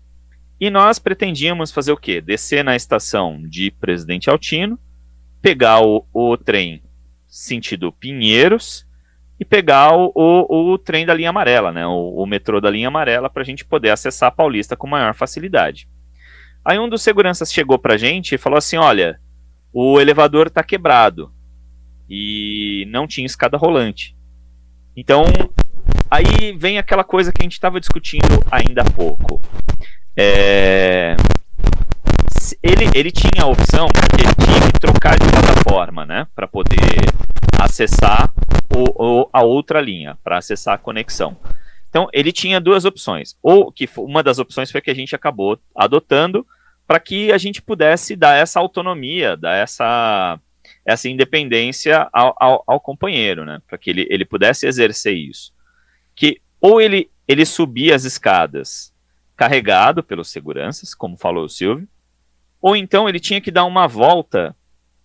E 0.60 0.70
nós 0.70 1.00
pretendíamos 1.00 1.72
fazer 1.72 1.92
o 1.92 1.98
quê? 1.98 2.22
Descer 2.22 2.64
na 2.64 2.76
estação 2.76 3.42
de 3.42 3.72
Presidente 3.72 4.30
Altino, 4.30 4.80
pegar 5.42 5.82
o, 5.82 6.06
o 6.14 6.38
trem 6.38 6.84
sentido 7.28 7.92
Pinheiros 7.92 8.86
e 9.42 9.46
pegar 9.46 9.96
o, 9.96 10.12
o, 10.14 10.74
o, 10.74 10.78
trem 10.78 11.04
da 11.04 11.16
linha 11.16 11.32
amarela, 11.32 11.72
né? 11.72 11.84
O, 11.88 12.14
o 12.22 12.26
metrô 12.28 12.62
da 12.62 12.70
linha 12.70 12.90
amarela, 12.90 13.28
para 13.28 13.42
a 13.42 13.46
gente 13.46 13.66
poder 13.66 13.90
acessar 13.90 14.30
a 14.30 14.32
Paulista 14.32 14.78
com 14.78 14.86
maior 14.86 15.16
facilidade. 15.16 15.90
Aí 16.64 16.78
um 16.78 16.88
dos 16.88 17.02
seguranças 17.02 17.52
chegou 17.52 17.80
pra 17.80 17.98
gente 17.98 18.36
e 18.36 18.38
falou 18.38 18.60
assim: 18.60 18.78
olha, 18.78 19.20
o 19.74 20.00
elevador 20.00 20.48
tá 20.48 20.62
quebrado 20.62 21.34
e 22.08 22.86
não 22.92 23.08
tinha 23.08 23.26
escada 23.26 23.58
rolante. 23.58 24.16
Então, 24.96 25.24
aí 26.08 26.56
vem 26.56 26.78
aquela 26.78 27.04
coisa 27.04 27.32
que 27.32 27.42
a 27.42 27.44
gente 27.44 27.54
estava 27.54 27.80
discutindo 27.80 28.46
ainda 28.52 28.84
há 28.84 28.92
pouco. 28.92 29.42
É... 30.16 31.16
Ele, 32.62 32.90
ele 32.94 33.12
tinha 33.12 33.44
a 33.44 33.48
opção, 33.48 33.88
porque 33.88 34.24
ele 34.24 34.36
tinha 34.36 34.72
que 34.72 34.80
trocar 34.80 35.18
de 35.18 35.26
plataforma, 35.30 36.06
né, 36.06 36.28
para 36.36 36.48
poder 36.48 36.78
acessar 37.60 38.34
o, 38.76 39.22
o, 39.22 39.30
a 39.32 39.44
outra 39.44 39.80
linha, 39.80 40.18
para 40.24 40.38
acessar 40.38 40.76
a 40.76 40.78
conexão. 40.78 41.38
Então, 41.90 42.08
ele 42.14 42.32
tinha 42.32 42.60
duas 42.60 42.86
opções. 42.86 43.38
Ou 43.44 43.72
que 43.72 43.88
uma 43.98 44.24
das 44.24 44.40
opções 44.40 44.72
foi 44.72 44.82
que 44.82 44.90
a 44.90 44.96
gente 44.96 45.14
acabou 45.14 45.60
adotando 45.76 46.46
para 46.88 47.00
que 47.00 47.32
a 47.32 47.38
gente 47.38 47.62
pudesse 47.62 48.16
dar 48.16 48.36
essa 48.36 48.60
autonomia, 48.60 49.38
dar 49.38 49.56
essa, 49.56 50.40
essa 50.86 51.10
independência 51.10 52.08
ao, 52.12 52.36
ao, 52.40 52.64
ao 52.66 52.80
companheiro, 52.80 53.46
né? 53.46 53.62
Para 53.68 53.78
que 53.78 53.90
ele, 53.90 54.08
ele 54.10 54.26
pudesse 54.26 54.66
exercer 54.66 55.16
isso. 55.16 55.54
Que 56.16 56.42
ou 56.60 56.80
ele, 56.82 57.10
ele 57.28 57.46
subia 57.46 57.96
as 57.96 58.04
escadas 58.06 58.94
carregado 59.36 60.04
pelos 60.04 60.30
seguranças, 60.30 60.94
como 60.94 61.18
falou 61.18 61.46
o 61.46 61.50
Silvio, 61.50 61.88
ou 62.62 62.76
então 62.76 63.10
ele 63.10 63.20
tinha 63.20 63.42
que 63.42 63.52
dar 63.52 63.66
uma 63.66 63.88
volta 63.88 64.56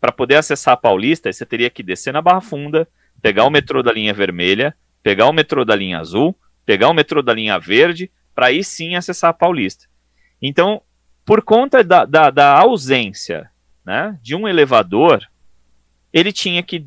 para 0.00 0.12
poder 0.12 0.36
acessar 0.36 0.74
a 0.74 0.76
Paulista, 0.76 1.32
você 1.32 1.46
teria 1.46 1.70
que 1.70 1.82
descer 1.82 2.12
na 2.12 2.20
Barra 2.20 2.40
Funda, 2.40 2.86
pegar 3.22 3.44
o 3.44 3.50
metrô 3.50 3.82
da 3.82 3.92
linha 3.92 4.12
vermelha, 4.12 4.74
pegar 5.02 5.26
o 5.26 5.32
metrô 5.32 5.64
da 5.64 5.74
linha 5.74 5.98
azul, 5.98 6.36
pegar 6.64 6.88
o 6.88 6.94
metrô 6.94 7.22
da 7.22 7.32
linha 7.32 7.59
verde, 7.59 8.11
para 8.34 8.46
aí 8.46 8.62
sim 8.62 8.94
acessar 8.94 9.30
a 9.30 9.34
Paulista. 9.34 9.86
Então, 10.40 10.82
por 11.24 11.42
conta 11.42 11.82
da, 11.82 12.04
da, 12.04 12.30
da, 12.30 12.59
ausência 12.59 13.50
né, 13.84 14.18
de 14.22 14.34
um 14.34 14.46
elevador, 14.46 15.26
ele 16.12 16.32
tinha 16.32 16.62
que 16.62 16.86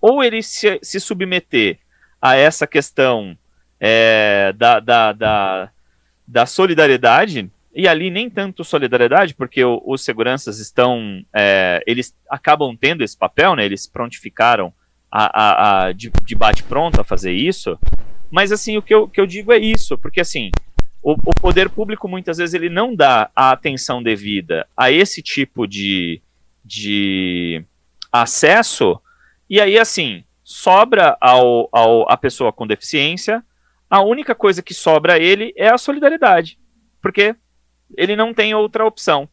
ou 0.00 0.22
ele 0.22 0.42
se, 0.42 0.78
se 0.82 0.98
submeter 1.00 1.78
a 2.20 2.36
essa 2.36 2.66
questão 2.66 3.36
é, 3.80 4.52
da, 4.56 4.80
da, 4.80 5.12
da, 5.12 5.70
da, 6.26 6.46
solidariedade, 6.46 7.50
e 7.78 7.86
ali 7.86 8.10
nem 8.10 8.28
tanto 8.28 8.64
solidariedade, 8.64 9.36
porque 9.36 9.62
o, 9.62 9.80
os 9.86 10.04
seguranças 10.04 10.58
estão, 10.58 11.24
é, 11.32 11.80
eles 11.86 12.12
acabam 12.28 12.76
tendo 12.76 13.04
esse 13.04 13.16
papel, 13.16 13.54
né, 13.54 13.64
eles 13.64 13.86
prontificaram 13.86 14.72
a, 15.08 15.42
a, 15.42 15.84
a 15.86 15.92
de, 15.92 16.10
de 16.24 16.34
bate-pronto 16.34 17.00
a 17.00 17.04
fazer 17.04 17.32
isso, 17.32 17.78
mas 18.32 18.50
assim, 18.50 18.76
o 18.76 18.82
que 18.82 18.92
eu, 18.92 19.06
que 19.06 19.20
eu 19.20 19.26
digo 19.28 19.52
é 19.52 19.58
isso, 19.58 19.96
porque 19.96 20.20
assim, 20.20 20.50
o, 21.00 21.12
o, 21.12 21.32
poder 21.32 21.70
público 21.70 22.08
muitas 22.08 22.38
vezes 22.38 22.52
ele 22.52 22.68
não 22.68 22.96
dá 22.96 23.30
a 23.34 23.52
atenção 23.52 24.02
devida 24.02 24.66
a 24.76 24.90
esse 24.90 25.22
tipo 25.22 25.64
de, 25.64 26.20
de 26.64 27.64
acesso, 28.10 29.00
e 29.48 29.60
aí 29.60 29.78
assim, 29.78 30.24
sobra 30.42 31.16
ao, 31.20 31.68
ao, 31.70 32.10
a 32.10 32.16
pessoa 32.16 32.52
com 32.52 32.66
deficiência, 32.66 33.40
a 33.88 34.02
única 34.02 34.34
coisa 34.34 34.64
que 34.64 34.74
sobra 34.74 35.12
a 35.12 35.18
ele 35.20 35.54
é 35.56 35.68
a 35.68 35.78
solidariedade, 35.78 36.58
porque 37.00 37.36
ele 37.96 38.16
não 38.16 38.34
tem 38.34 38.54
outra 38.54 38.84
opção. 38.84 39.28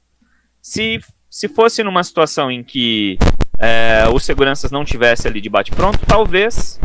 Se, 0.61 0.99
se 1.29 1.47
fosse 1.47 1.83
numa 1.83 2.03
situação 2.03 2.49
em 2.51 2.63
que 2.63 3.17
é, 3.59 4.05
os 4.13 4.23
seguranças 4.23 4.71
não 4.71 4.83
tivessem 4.83 5.29
ali 5.29 5.41
de 5.41 5.49
bate-pronto, 5.49 5.99
talvez 6.05 6.79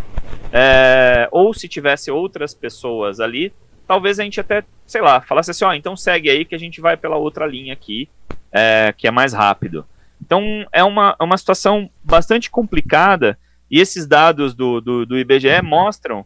é, 0.51 1.27
ou 1.31 1.53
se 1.53 1.67
tivesse 1.67 2.11
outras 2.11 2.53
pessoas 2.53 3.19
ali, 3.19 3.53
talvez 3.87 4.19
a 4.19 4.23
gente 4.23 4.39
até, 4.39 4.63
sei 4.85 5.01
lá, 5.01 5.21
falasse 5.21 5.51
assim, 5.51 5.65
ó, 5.65 5.73
então 5.73 5.95
segue 5.95 6.29
aí 6.29 6.45
que 6.45 6.55
a 6.55 6.59
gente 6.59 6.79
vai 6.79 6.95
pela 6.95 7.17
outra 7.17 7.45
linha 7.45 7.73
aqui, 7.73 8.09
é, 8.51 8.93
que 8.95 9.07
é 9.07 9.11
mais 9.11 9.33
rápido. 9.33 9.85
Então 10.21 10.65
é 10.71 10.83
uma, 10.83 11.15
é 11.19 11.23
uma 11.23 11.37
situação 11.37 11.89
bastante 12.03 12.49
complicada 12.49 13.37
e 13.69 13.79
esses 13.79 14.05
dados 14.05 14.53
do, 14.53 14.79
do, 14.79 15.05
do 15.05 15.17
IBGE 15.17 15.61
mostram 15.63 16.25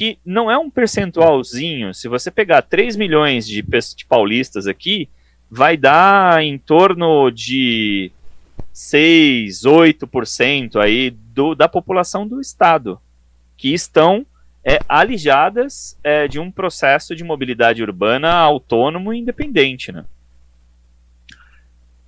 que 0.00 0.18
não 0.24 0.50
é 0.50 0.56
um 0.56 0.70
percentualzinho. 0.70 1.92
Se 1.92 2.08
você 2.08 2.30
pegar 2.30 2.62
3 2.62 2.96
milhões 2.96 3.46
de, 3.46 3.60
de 3.60 4.06
paulistas 4.06 4.66
aqui, 4.66 5.10
vai 5.50 5.76
dar 5.76 6.42
em 6.42 6.56
torno 6.56 7.30
de 7.30 8.10
6, 8.72 9.64
8% 9.64 10.76
aí 10.76 11.10
do, 11.10 11.54
da 11.54 11.68
população 11.68 12.26
do 12.26 12.40
estado 12.40 12.98
que 13.58 13.74
estão 13.74 14.24
é, 14.64 14.78
alijadas 14.88 15.98
é, 16.02 16.26
de 16.26 16.40
um 16.40 16.50
processo 16.50 17.14
de 17.14 17.22
mobilidade 17.22 17.82
urbana 17.82 18.32
autônomo 18.32 19.12
e 19.12 19.18
independente, 19.18 19.92
né? 19.92 20.06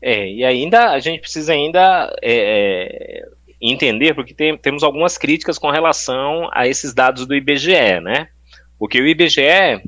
É, 0.01 0.33
e 0.33 0.43
ainda 0.43 0.93
a 0.93 0.99
gente 0.99 1.21
precisa 1.21 1.53
ainda 1.53 2.11
é, 2.23 3.21
é, 3.21 3.29
entender, 3.63 4.15
porque 4.15 4.35
tem, 4.35 4.59
temos 4.59 4.83
algumas 4.83 5.17
críticas 5.17 5.59
com 5.59 5.71
relação 5.71 6.51
a 6.53 6.67
esses 6.67 6.93
dados 6.93 7.27
do 7.27 7.35
IBGE, 7.35 8.01
né? 8.03 8.29
Porque 8.79 9.01
o 9.01 9.07
IBGE, 9.07 9.41
é, 9.41 9.81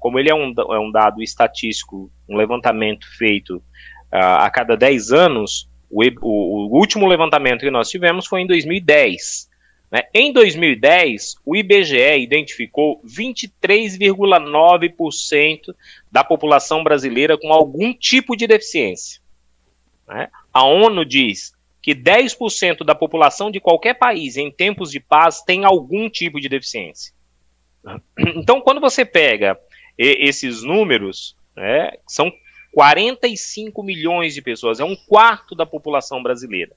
como 0.00 0.18
ele 0.18 0.28
é 0.28 0.34
um, 0.34 0.52
é 0.72 0.80
um 0.80 0.90
dado 0.90 1.22
estatístico, 1.22 2.10
um 2.28 2.36
levantamento 2.36 3.06
feito 3.16 3.62
a 4.10 4.50
cada 4.50 4.76
10 4.76 5.12
anos, 5.12 5.68
o, 5.90 6.02
o, 6.22 6.66
o 6.66 6.78
último 6.78 7.06
levantamento 7.06 7.60
que 7.60 7.70
nós 7.70 7.88
tivemos 7.88 8.26
foi 8.26 8.40
em 8.40 8.46
2010. 8.46 9.48
Né? 9.90 10.02
Em 10.12 10.30
2010, 10.32 11.36
o 11.44 11.56
IBGE 11.56 12.18
identificou 12.18 13.00
23,9% 13.04 15.74
da 16.10 16.24
população 16.24 16.82
brasileira 16.82 17.38
com 17.38 17.52
algum 17.52 17.92
tipo 17.92 18.34
de 18.36 18.46
deficiência. 18.46 19.20
Né? 20.06 20.28
A 20.52 20.64
ONU 20.64 21.04
diz 21.04 21.52
que 21.88 21.94
10% 21.94 22.84
da 22.84 22.94
população 22.94 23.50
de 23.50 23.60
qualquer 23.60 23.94
país 23.94 24.36
em 24.36 24.50
tempos 24.50 24.90
de 24.90 25.00
paz 25.00 25.40
tem 25.40 25.64
algum 25.64 26.10
tipo 26.10 26.38
de 26.38 26.46
deficiência. 26.46 27.14
Então, 28.36 28.60
quando 28.60 28.78
você 28.78 29.06
pega 29.06 29.58
esses 29.96 30.62
números, 30.62 31.34
né, 31.56 31.92
são 32.06 32.30
45 32.74 33.82
milhões 33.82 34.34
de 34.34 34.42
pessoas, 34.42 34.80
é 34.80 34.84
um 34.84 34.94
quarto 34.94 35.54
da 35.54 35.64
população 35.64 36.22
brasileira. 36.22 36.72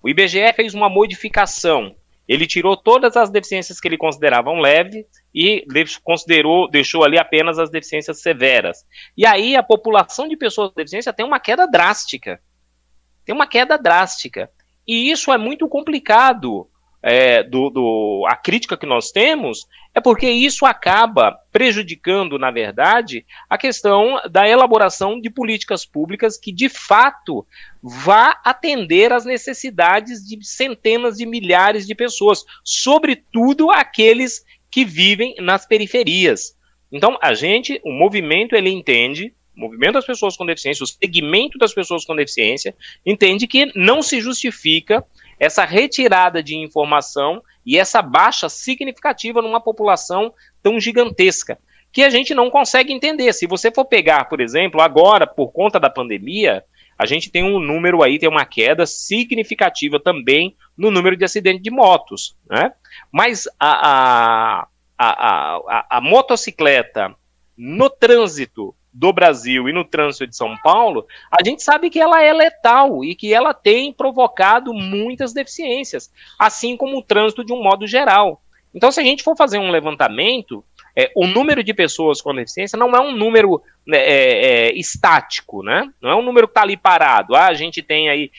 O 0.00 0.08
IBGE 0.08 0.52
fez 0.54 0.74
uma 0.74 0.88
modificação. 0.88 1.96
Ele 2.28 2.46
tirou 2.46 2.76
todas 2.76 3.16
as 3.16 3.30
deficiências 3.30 3.80
que 3.80 3.88
ele 3.88 3.98
considerava 3.98 4.52
leve 4.52 5.04
e 5.34 5.66
considerou, 6.04 6.70
deixou 6.70 7.02
ali 7.02 7.18
apenas 7.18 7.58
as 7.58 7.68
deficiências 7.68 8.22
severas. 8.22 8.86
E 9.16 9.26
aí 9.26 9.56
a 9.56 9.62
população 9.62 10.28
de 10.28 10.36
pessoas 10.36 10.68
com 10.68 10.76
deficiência 10.76 11.12
tem 11.12 11.26
uma 11.26 11.40
queda 11.40 11.66
drástica. 11.66 12.40
Tem 13.24 13.34
uma 13.34 13.46
queda 13.46 13.76
drástica. 13.76 14.50
E 14.86 15.10
isso 15.10 15.32
é 15.32 15.38
muito 15.38 15.68
complicado, 15.68 16.68
é, 17.02 17.42
do, 17.42 17.68
do, 17.68 18.24
a 18.28 18.36
crítica 18.36 18.76
que 18.76 18.86
nós 18.86 19.10
temos 19.10 19.66
é 19.92 20.00
porque 20.00 20.30
isso 20.30 20.64
acaba 20.64 21.36
prejudicando, 21.50 22.38
na 22.38 22.50
verdade, 22.50 23.26
a 23.50 23.58
questão 23.58 24.20
da 24.30 24.48
elaboração 24.48 25.20
de 25.20 25.28
políticas 25.28 25.84
públicas 25.84 26.38
que, 26.38 26.52
de 26.52 26.68
fato, 26.68 27.44
vá 27.82 28.40
atender 28.44 29.12
às 29.12 29.24
necessidades 29.24 30.24
de 30.24 30.38
centenas 30.46 31.18
de 31.18 31.26
milhares 31.26 31.86
de 31.86 31.94
pessoas, 31.94 32.44
sobretudo 32.64 33.70
aqueles 33.70 34.44
que 34.70 34.84
vivem 34.84 35.34
nas 35.40 35.66
periferias. 35.66 36.56
Então, 36.90 37.18
a 37.20 37.34
gente, 37.34 37.80
o 37.84 37.92
movimento, 37.92 38.54
ele 38.54 38.70
entende 38.70 39.34
movimento 39.54 39.94
das 39.94 40.06
pessoas 40.06 40.36
com 40.36 40.46
deficiência, 40.46 40.84
o 40.84 40.86
segmento 40.86 41.58
das 41.58 41.72
pessoas 41.72 42.04
com 42.04 42.16
deficiência, 42.16 42.74
entende 43.04 43.46
que 43.46 43.70
não 43.76 44.02
se 44.02 44.20
justifica 44.20 45.04
essa 45.38 45.64
retirada 45.64 46.42
de 46.42 46.56
informação 46.56 47.42
e 47.64 47.78
essa 47.78 48.00
baixa 48.00 48.48
significativa 48.48 49.42
numa 49.42 49.60
população 49.60 50.32
tão 50.62 50.80
gigantesca, 50.80 51.58
que 51.92 52.02
a 52.02 52.10
gente 52.10 52.34
não 52.34 52.50
consegue 52.50 52.92
entender. 52.92 53.32
Se 53.32 53.46
você 53.46 53.70
for 53.70 53.84
pegar, 53.84 54.24
por 54.24 54.40
exemplo, 54.40 54.80
agora, 54.80 55.26
por 55.26 55.52
conta 55.52 55.78
da 55.78 55.90
pandemia, 55.90 56.64
a 56.98 57.04
gente 57.04 57.30
tem 57.30 57.44
um 57.44 57.58
número 57.58 58.02
aí, 58.02 58.18
tem 58.18 58.28
uma 58.28 58.46
queda 58.46 58.86
significativa 58.86 59.98
também 59.98 60.56
no 60.76 60.90
número 60.90 61.16
de 61.16 61.24
acidentes 61.24 61.62
de 61.62 61.70
motos, 61.70 62.36
né? 62.48 62.72
Mas 63.10 63.48
a, 63.58 63.88
a, 63.88 64.68
a, 64.96 65.56
a, 65.68 65.86
a 65.98 66.00
motocicleta 66.00 67.14
no 67.56 67.90
trânsito 67.90 68.74
do 68.92 69.12
Brasil 69.12 69.68
e 69.68 69.72
no 69.72 69.84
trânsito 69.84 70.26
de 70.26 70.36
São 70.36 70.56
Paulo, 70.58 71.06
a 71.30 71.42
gente 71.42 71.62
sabe 71.62 71.88
que 71.88 71.98
ela 71.98 72.22
é 72.22 72.32
letal 72.32 73.04
e 73.04 73.14
que 73.14 73.32
ela 73.32 73.54
tem 73.54 73.92
provocado 73.92 74.74
muitas 74.74 75.32
deficiências, 75.32 76.12
assim 76.38 76.76
como 76.76 76.98
o 76.98 77.02
trânsito 77.02 77.44
de 77.44 77.52
um 77.52 77.62
modo 77.62 77.86
geral. 77.86 78.42
Então, 78.74 78.90
se 78.90 79.00
a 79.00 79.04
gente 79.04 79.22
for 79.22 79.36
fazer 79.36 79.58
um 79.58 79.70
levantamento, 79.70 80.64
é, 80.96 81.10
o 81.16 81.26
número 81.26 81.62
de 81.62 81.72
pessoas 81.72 82.20
com 82.20 82.34
deficiência 82.34 82.78
não 82.78 82.90
é 82.90 83.00
um 83.00 83.16
número 83.16 83.62
né, 83.86 83.98
é, 83.98 84.46
é, 84.68 84.72
estático, 84.74 85.62
né? 85.62 85.90
Não 86.00 86.10
é 86.10 86.14
um 86.14 86.22
número 86.22 86.46
que 86.46 86.52
está 86.52 86.62
ali 86.62 86.76
parado. 86.76 87.34
Ah, 87.34 87.46
a 87.46 87.54
gente 87.54 87.82
tem 87.82 88.08
aí 88.08 88.30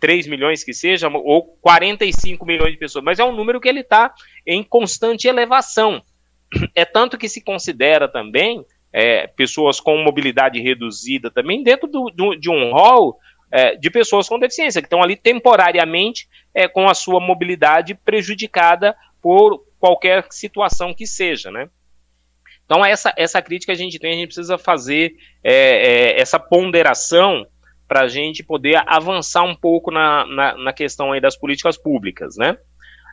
3 0.00 0.26
milhões 0.26 0.62
que 0.62 0.74
seja, 0.74 1.08
ou 1.08 1.56
45 1.62 2.44
milhões 2.44 2.72
de 2.72 2.78
pessoas, 2.78 3.04
mas 3.04 3.18
é 3.18 3.24
um 3.24 3.34
número 3.34 3.60
que 3.60 3.68
ele 3.68 3.80
está 3.80 4.12
em 4.46 4.62
constante 4.62 5.26
elevação. 5.26 6.02
É 6.74 6.84
tanto 6.84 7.18
que 7.18 7.28
se 7.28 7.42
considera 7.42 8.06
também 8.06 8.64
é, 8.94 9.26
pessoas 9.26 9.80
com 9.80 9.98
mobilidade 9.98 10.60
reduzida 10.60 11.28
também 11.28 11.64
dentro 11.64 11.88
do, 11.88 12.08
do, 12.10 12.36
de 12.36 12.48
um 12.48 12.70
rol 12.70 13.18
é, 13.50 13.74
de 13.74 13.90
pessoas 13.90 14.28
com 14.28 14.38
deficiência, 14.38 14.80
que 14.80 14.86
estão 14.86 15.02
ali 15.02 15.16
temporariamente 15.16 16.28
é, 16.54 16.68
com 16.68 16.88
a 16.88 16.94
sua 16.94 17.18
mobilidade 17.18 17.96
prejudicada 17.96 18.96
por 19.20 19.64
qualquer 19.80 20.24
situação 20.30 20.94
que 20.94 21.08
seja, 21.08 21.50
né? 21.50 21.68
Então, 22.64 22.84
essa, 22.84 23.12
essa 23.16 23.42
crítica 23.42 23.72
a 23.72 23.76
gente 23.76 23.98
tem, 23.98 24.12
a 24.12 24.14
gente 24.14 24.28
precisa 24.28 24.56
fazer 24.56 25.16
é, 25.42 25.54
é, 26.14 26.20
essa 26.20 26.38
ponderação 26.38 27.44
para 27.88 28.02
a 28.02 28.08
gente 28.08 28.42
poder 28.44 28.80
avançar 28.86 29.42
um 29.42 29.56
pouco 29.56 29.90
na, 29.90 30.24
na, 30.24 30.56
na, 30.56 30.72
questão 30.72 31.12
aí 31.12 31.20
das 31.20 31.36
políticas 31.36 31.76
públicas, 31.76 32.36
né? 32.36 32.56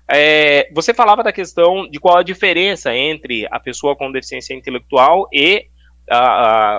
É, 0.10 0.70
você 0.74 0.94
falava 0.94 1.24
da 1.24 1.32
questão 1.32 1.90
de 1.90 2.00
qual 2.00 2.18
a 2.18 2.24
diferença 2.24 2.96
entre 2.96 3.48
a 3.52 3.60
pessoa 3.60 3.96
com 3.96 4.12
deficiência 4.12 4.54
intelectual 4.54 5.28
e 5.32 5.68
a, 6.10 6.18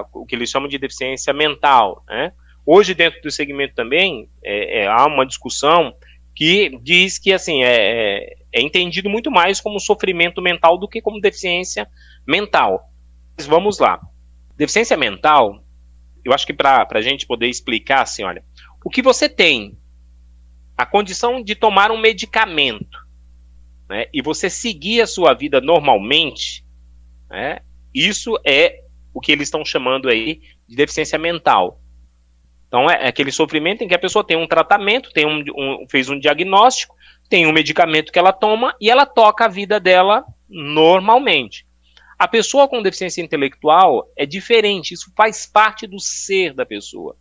a, 0.01 0.05
o 0.13 0.27
que 0.27 0.35
eles 0.35 0.51
chamam 0.51 0.69
de 0.69 0.79
deficiência 0.79 1.33
mental. 1.33 2.05
Né? 2.09 2.33
Hoje, 2.65 2.95
dentro 2.95 3.21
do 3.23 3.31
segmento 3.31 3.75
também, 3.75 4.29
é, 4.43 4.83
é, 4.83 4.87
há 4.87 5.07
uma 5.07 5.27
discussão 5.27 5.95
que 6.35 6.79
diz 6.83 7.19
que 7.19 7.33
assim 7.33 7.63
é, 7.63 7.77
é, 7.77 8.37
é, 8.53 8.61
entendido 8.61 9.11
muito 9.11 9.31
mais 9.31 9.61
como 9.61 9.79
sofrimento 9.79 10.41
mental 10.41 10.79
do 10.79 10.89
que 10.89 11.03
como 11.03 11.21
deficiência 11.21 11.89
mental. 12.27 12.91
Mas 13.37 13.47
vamos 13.47 13.79
lá. 13.79 14.01
Deficiência 14.57 14.97
mental, 14.97 15.63
eu 16.25 16.33
acho 16.33 16.47
que 16.47 16.53
para 16.53 16.87
a 16.89 17.01
gente 17.01 17.27
poder 17.27 17.49
explicar 17.49 18.03
assim, 18.03 18.23
olha, 18.23 18.45
o 18.85 18.91
que 18.91 19.03
você 19.03 19.29
tem, 19.29 19.77
a 20.77 20.87
condição 20.87 21.43
de 21.43 21.55
tomar 21.55 21.91
um 21.91 21.99
medicamento, 21.99 22.99
né, 23.89 24.07
e 24.13 24.23
você 24.23 24.49
seguir 24.49 25.01
a 25.01 25.07
sua 25.07 25.35
vida 25.35 25.61
normalmente, 25.61 26.65
né, 27.29 27.61
isso 27.95 28.39
é 28.45 28.82
o 29.15 29.21
que 29.21 29.33
eles 29.33 29.49
estão 29.49 29.65
chamando 29.65 30.09
aí 30.09 30.41
de 30.69 30.77
deficiência 30.77 31.19
mental. 31.19 31.81
Então 32.67 32.89
é 32.89 33.09
aquele 33.09 33.31
sofrimento 33.31 33.85
em 33.85 33.89
que 33.89 33.95
a 33.95 33.99
pessoa 33.99 34.27
tem 34.27 34.37
um 34.37 34.47
tratamento, 34.47 35.13
tem 35.13 35.27
um, 35.27 35.45
um, 35.55 35.87
fez 35.91 36.09
um 36.09 36.19
diagnóstico, 36.19 36.97
tem 37.29 37.47
um 37.47 37.53
medicamento 37.53 38.11
que 38.11 38.19
ela 38.19 38.33
toma 38.33 38.75
e 38.81 38.91
ela 38.91 39.05
toca 39.05 39.45
a 39.45 39.49
vida 39.49 39.79
dela 39.79 40.25
normalmente. 40.49 41.67
A 42.19 42.29
pessoa 42.29 42.69
com 42.69 42.81
deficiência 42.81 43.21
intelectual 43.21 44.09
é 44.17 44.25
diferente, 44.25 44.95
isso 44.95 45.13
faz 45.17 45.45
parte 45.45 45.87
do 45.87 45.99
ser 45.99 46.55
da 46.55 46.65
pessoa. 46.65 47.17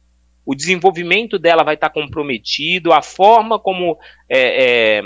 O 0.46 0.56
desenvolvimento 0.56 1.38
dela 1.38 1.64
vai 1.64 1.76
estar 1.76 1.90
comprometido, 1.90 2.94
a 2.94 3.02
forma 3.02 3.60
como 3.60 3.98
é, 4.30 5.00
é, 5.00 5.04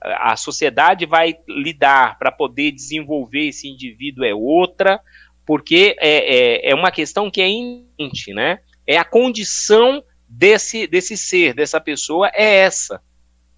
a 0.00 0.36
sociedade 0.36 1.06
vai 1.06 1.36
lidar 1.48 2.18
para 2.18 2.30
poder 2.30 2.72
desenvolver 2.72 3.48
esse 3.48 3.68
indivíduo 3.68 4.24
é 4.24 4.34
outra, 4.34 5.00
porque 5.48 5.96
é, 5.98 6.66
é, 6.66 6.70
é 6.72 6.74
uma 6.74 6.90
questão 6.90 7.30
que 7.30 7.40
é 7.40 7.48
inerente, 7.48 8.34
né? 8.34 8.58
É 8.86 8.98
a 8.98 9.04
condição 9.04 10.04
desse, 10.28 10.86
desse 10.86 11.16
ser, 11.16 11.54
dessa 11.54 11.80
pessoa, 11.80 12.30
é 12.34 12.56
essa. 12.56 13.00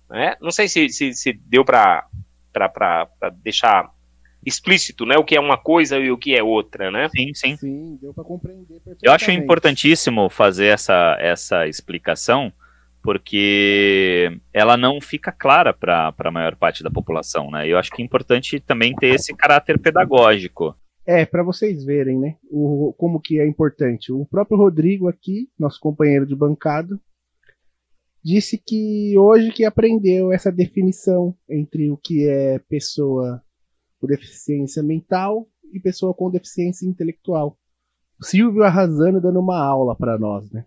Né? 0.09 0.37
Não 0.41 0.53
sei 0.53 0.69
se, 0.69 0.89
se, 0.89 1.13
se 1.13 1.33
deu 1.33 1.65
para 1.65 2.07
deixar 3.43 3.91
explícito, 4.47 5.05
né, 5.05 5.17
o 5.19 5.25
que 5.25 5.35
é 5.35 5.41
uma 5.41 5.59
coisa 5.59 5.99
e 5.99 6.13
o 6.13 6.17
que 6.17 6.33
é 6.33 6.43
outra, 6.45 6.93
né? 6.93 7.09
Sim, 7.09 7.35
sim. 7.35 7.57
Sim, 7.57 7.99
deu 8.01 8.15
para 8.15 8.23
compreender 8.23 8.67
perfeitamente. 8.67 9.01
Eu 9.03 9.13
acho 9.13 9.33
importantíssimo 9.33 10.31
fazer 10.31 10.67
essa, 10.67 11.17
essa 11.19 11.67
explicação, 11.67 12.53
porque 13.03 14.31
ela 14.53 14.77
não 14.77 15.01
fica 15.01 15.33
clara 15.33 15.75
para 15.75 16.15
a 16.17 16.31
maior 16.31 16.55
parte 16.55 16.85
da 16.85 16.91
população, 16.91 17.51
né? 17.51 17.67
Eu 17.67 17.77
acho 17.77 17.91
que 17.91 18.01
é 18.01 18.05
importante 18.05 18.61
também 18.61 18.95
ter 18.95 19.09
esse 19.17 19.35
caráter 19.35 19.77
pedagógico. 19.77 20.77
É, 21.13 21.27
para 21.27 21.43
vocês 21.43 21.85
verem, 21.85 22.17
né, 22.21 22.37
o, 22.49 22.95
como 22.97 23.21
que 23.21 23.41
é 23.41 23.45
importante. 23.45 24.13
O 24.13 24.25
próprio 24.25 24.57
Rodrigo 24.57 25.09
aqui, 25.09 25.49
nosso 25.59 25.81
companheiro 25.81 26.25
de 26.25 26.37
bancada, 26.37 26.97
disse 28.25 28.57
que 28.57 29.19
hoje 29.19 29.51
que 29.51 29.65
aprendeu 29.65 30.33
essa 30.33 30.53
definição 30.53 31.35
entre 31.49 31.91
o 31.91 31.97
que 31.97 32.29
é 32.29 32.61
pessoa 32.61 33.43
com 34.01 34.07
deficiência 34.07 34.85
mental 34.85 35.49
e 35.75 35.81
pessoa 35.81 36.15
com 36.15 36.31
deficiência 36.31 36.87
intelectual. 36.87 37.57
O 38.21 38.25
Silvio 38.25 38.63
arrasando 38.63 39.21
dando 39.21 39.41
uma 39.41 39.59
aula 39.61 39.97
para 39.97 40.17
nós, 40.17 40.49
né? 40.53 40.65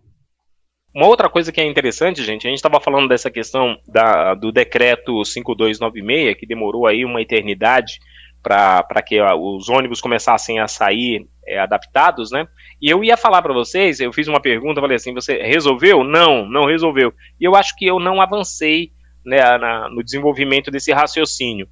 Uma 0.94 1.06
outra 1.06 1.30
coisa 1.30 1.50
que 1.50 1.60
é 1.60 1.64
interessante, 1.66 2.22
gente, 2.22 2.46
a 2.46 2.50
gente 2.50 2.58
estava 2.58 2.78
falando 2.80 3.08
dessa 3.08 3.30
questão 3.30 3.78
da, 3.88 4.34
do 4.34 4.52
decreto 4.52 5.24
5296, 5.24 6.36
que 6.36 6.46
demorou 6.46 6.86
aí 6.86 7.02
uma 7.02 7.22
eternidade 7.22 7.98
para 8.44 9.02
que 9.02 9.18
os 9.20 9.70
ônibus 9.70 10.02
começassem 10.02 10.60
a 10.60 10.68
sair 10.68 11.26
é, 11.46 11.58
adaptados, 11.58 12.30
né? 12.30 12.46
E 12.80 12.90
eu 12.90 13.02
ia 13.02 13.16
falar 13.16 13.40
para 13.40 13.54
vocês, 13.54 13.98
eu 13.98 14.12
fiz 14.12 14.28
uma 14.28 14.40
pergunta, 14.40 14.80
falei 14.80 14.96
assim, 14.96 15.14
você 15.14 15.42
resolveu? 15.42 16.04
Não, 16.04 16.46
não 16.46 16.66
resolveu. 16.66 17.14
E 17.40 17.44
eu 17.44 17.56
acho 17.56 17.74
que 17.74 17.86
eu 17.86 17.98
não 17.98 18.20
avancei 18.20 18.92
né, 19.24 19.40
na, 19.56 19.88
no 19.88 20.04
desenvolvimento 20.04 20.70
desse 20.70 20.92
raciocínio. 20.92 21.66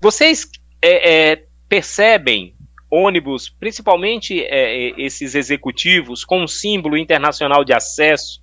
Vocês 0.00 0.48
é, 0.80 1.32
é, 1.32 1.44
percebem 1.68 2.54
ônibus, 2.88 3.48
principalmente 3.48 4.40
é, 4.44 4.88
é, 4.88 5.00
esses 5.00 5.34
executivos, 5.34 6.24
com 6.24 6.42
um 6.42 6.46
símbolo 6.46 6.96
internacional 6.96 7.64
de 7.64 7.72
acesso, 7.72 8.40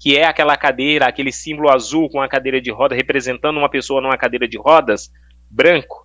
que 0.00 0.16
é 0.16 0.24
aquela 0.24 0.56
cadeira, 0.56 1.06
aquele 1.06 1.30
símbolo 1.30 1.70
azul 1.70 2.08
com 2.08 2.22
a 2.22 2.28
cadeira 2.28 2.60
de 2.60 2.70
roda, 2.70 2.94
representando 2.94 3.58
uma 3.58 3.68
pessoa 3.68 4.00
numa 4.00 4.16
cadeira 4.16 4.48
de 4.48 4.58
rodas, 4.58 5.12
branco. 5.50 6.01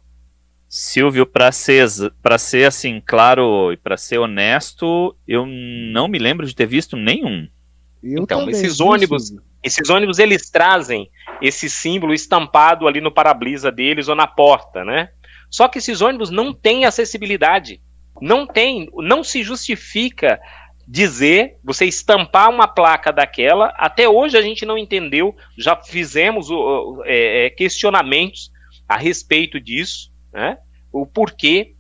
Silvio, 0.70 1.26
para 1.26 1.52
ser, 1.52 1.88
pra 2.22 2.38
ser 2.38 2.68
assim, 2.68 3.02
claro 3.06 3.72
e 3.72 3.78
para 3.78 3.96
ser 3.96 4.18
honesto, 4.18 5.16
eu 5.28 5.46
não 5.46 6.08
me 6.08 6.20
lembro 6.20 6.46
de 6.46 6.56
ter 6.56 6.66
visto 6.66 6.98
nenhum. 6.98 7.48
Eu 8.04 8.24
então, 8.24 8.50
esses 8.50 8.80
ônibus, 8.80 9.34
esses 9.64 9.90
ônibus 9.90 10.20
eles 10.20 10.50
trazem 10.50 11.10
esse 11.42 11.70
símbolo 11.70 12.14
estampado 12.14 12.88
ali 12.88 13.00
no 13.00 13.12
para-brisa 13.12 13.72
deles 13.72 14.08
ou 14.08 14.16
na 14.16 14.28
porta, 14.28 14.84
né? 14.84 15.10
Só 15.50 15.68
que 15.68 15.78
esses 15.78 16.02
ônibus 16.02 16.30
não 16.30 16.54
têm 16.54 16.86
acessibilidade. 16.86 17.82
Não 18.22 18.46
tem, 18.46 18.90
não 18.96 19.24
se 19.24 19.44
justifica 19.44 20.40
dizer, 20.88 21.58
você 21.64 21.86
estampar 21.86 22.50
uma 22.50 22.68
placa 22.68 23.12
daquela. 23.12 23.74
Até 23.78 24.08
hoje 24.08 24.38
a 24.38 24.42
gente 24.42 24.66
não 24.66 24.78
entendeu, 24.78 25.36
já 25.58 25.76
fizemos 25.76 26.48
é, 27.06 27.46
é, 27.46 27.50
questionamentos 27.50 28.52
a 28.88 28.98
respeito 28.98 29.60
disso, 29.60 30.12
né? 30.32 30.58
O 30.92 31.06
porquê. 31.06 31.74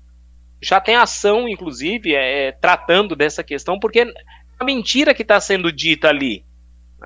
Já 0.59 0.81
tem 0.81 0.95
ação, 0.95 1.47
inclusive, 1.47 2.15
é, 2.15 2.51
tratando 2.51 3.15
dessa 3.15 3.43
questão, 3.43 3.79
porque 3.79 4.11
a 4.59 4.63
mentira 4.65 5.13
que 5.13 5.21
está 5.21 5.39
sendo 5.39 5.71
dita 5.71 6.09
ali. 6.09 6.43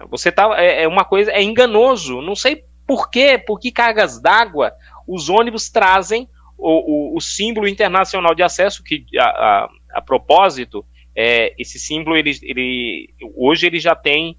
Você 0.09 0.31
tá. 0.31 0.55
É, 0.57 0.83
é, 0.83 0.87
uma 0.87 1.03
coisa. 1.03 1.31
É 1.31 1.41
enganoso. 1.41 2.21
Não 2.21 2.35
sei 2.35 2.63
por 2.87 3.09
quê, 3.09 3.37
por 3.37 3.59
que 3.59 3.71
cargas 3.71 4.21
d'água 4.21 4.73
os 5.07 5.29
ônibus 5.29 5.69
trazem 5.69 6.27
o, 6.57 7.13
o, 7.13 7.17
o, 7.17 7.21
símbolo 7.21 7.67
internacional 7.67 8.35
de 8.35 8.43
acesso, 8.43 8.83
que 8.83 9.05
a, 9.17 9.23
a, 9.23 9.69
a 9.93 10.01
propósito, 10.01 10.85
é, 11.15 11.53
esse 11.57 11.79
símbolo, 11.79 12.15
ele, 12.15 12.31
ele, 12.43 13.09
hoje 13.35 13.65
ele 13.65 13.79
já 13.79 13.95
tem, 13.95 14.37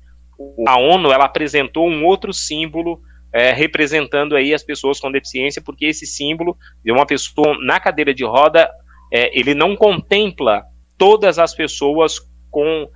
a 0.67 0.79
ONU, 0.79 1.11
ela 1.13 1.25
apresentou 1.25 1.89
um 1.89 2.05
outro 2.05 2.33
símbolo 2.33 3.01
é, 3.33 3.53
representando 3.53 4.37
aí 4.37 4.53
as 4.53 4.63
pessoas 4.63 5.01
com 5.01 5.11
deficiência, 5.11 5.63
porque 5.63 5.87
esse 5.87 6.07
símbolo 6.07 6.57
de 6.85 6.93
uma 6.93 7.07
pessoa 7.07 7.57
na 7.65 7.81
cadeira 7.81 8.13
de 8.13 8.25
roda, 8.25 8.71
é, 9.13 9.37
ele 9.39 9.55
não 9.55 9.75
contempla 9.75 10.65
todas 10.99 11.39
as 11.39 11.55
pessoas 11.55 12.21
com 12.51 12.89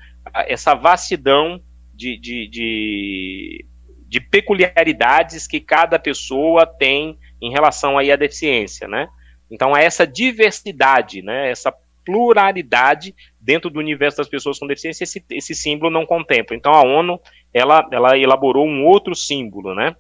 essa 0.47 0.74
vastidão 0.74 1.61
de, 1.95 2.18
de, 2.18 2.49
de, 2.49 3.64
de 4.07 4.20
peculiaridades 4.20 5.47
que 5.47 5.61
cada 5.61 5.99
pessoa 5.99 6.66
tem 6.66 7.18
em 7.41 7.51
relação 7.51 7.97
aí 7.97 8.12
à 8.12 8.16
deficiência, 8.16 8.87
né? 8.87 9.09
Então, 9.51 9.76
é 9.76 9.84
essa 9.84 10.07
diversidade, 10.07 11.22
né, 11.22 11.51
essa 11.51 11.72
pluralidade 12.05 13.14
dentro 13.41 13.68
do 13.68 13.80
universo 13.80 14.18
das 14.18 14.28
pessoas 14.28 14.59
com 14.59 14.66
deficiência, 14.66 15.05
esse, 15.05 15.24
esse 15.30 15.55
símbolo 15.55 15.91
não 15.91 16.07
contempla. 16.07 16.57
Então, 16.57 16.72
a 16.72 16.82
ONU, 16.82 17.20
ela, 17.53 17.87
ela 17.93 18.16
elaborou 18.16 18.66
um 18.66 18.84
outro 18.84 19.14
símbolo, 19.14 19.74
né? 19.74 19.95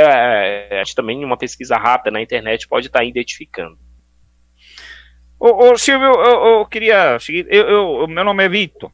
É, 0.00 0.68
é 0.70 0.80
acho 0.80 0.94
também 0.94 1.24
uma 1.24 1.36
pesquisa 1.36 1.76
rápida 1.76 2.12
na 2.12 2.22
internet 2.22 2.68
pode 2.68 2.86
estar 2.86 3.04
identificando. 3.04 3.76
Ô, 5.40 5.70
ô 5.70 5.78
Silvio, 5.78 6.06
eu, 6.06 6.60
eu, 6.60 6.66
queria. 6.66 7.18
Eu, 7.48 7.68
eu, 7.68 8.08
meu 8.08 8.24
nome 8.24 8.44
é 8.44 8.48
Vitor. 8.48 8.92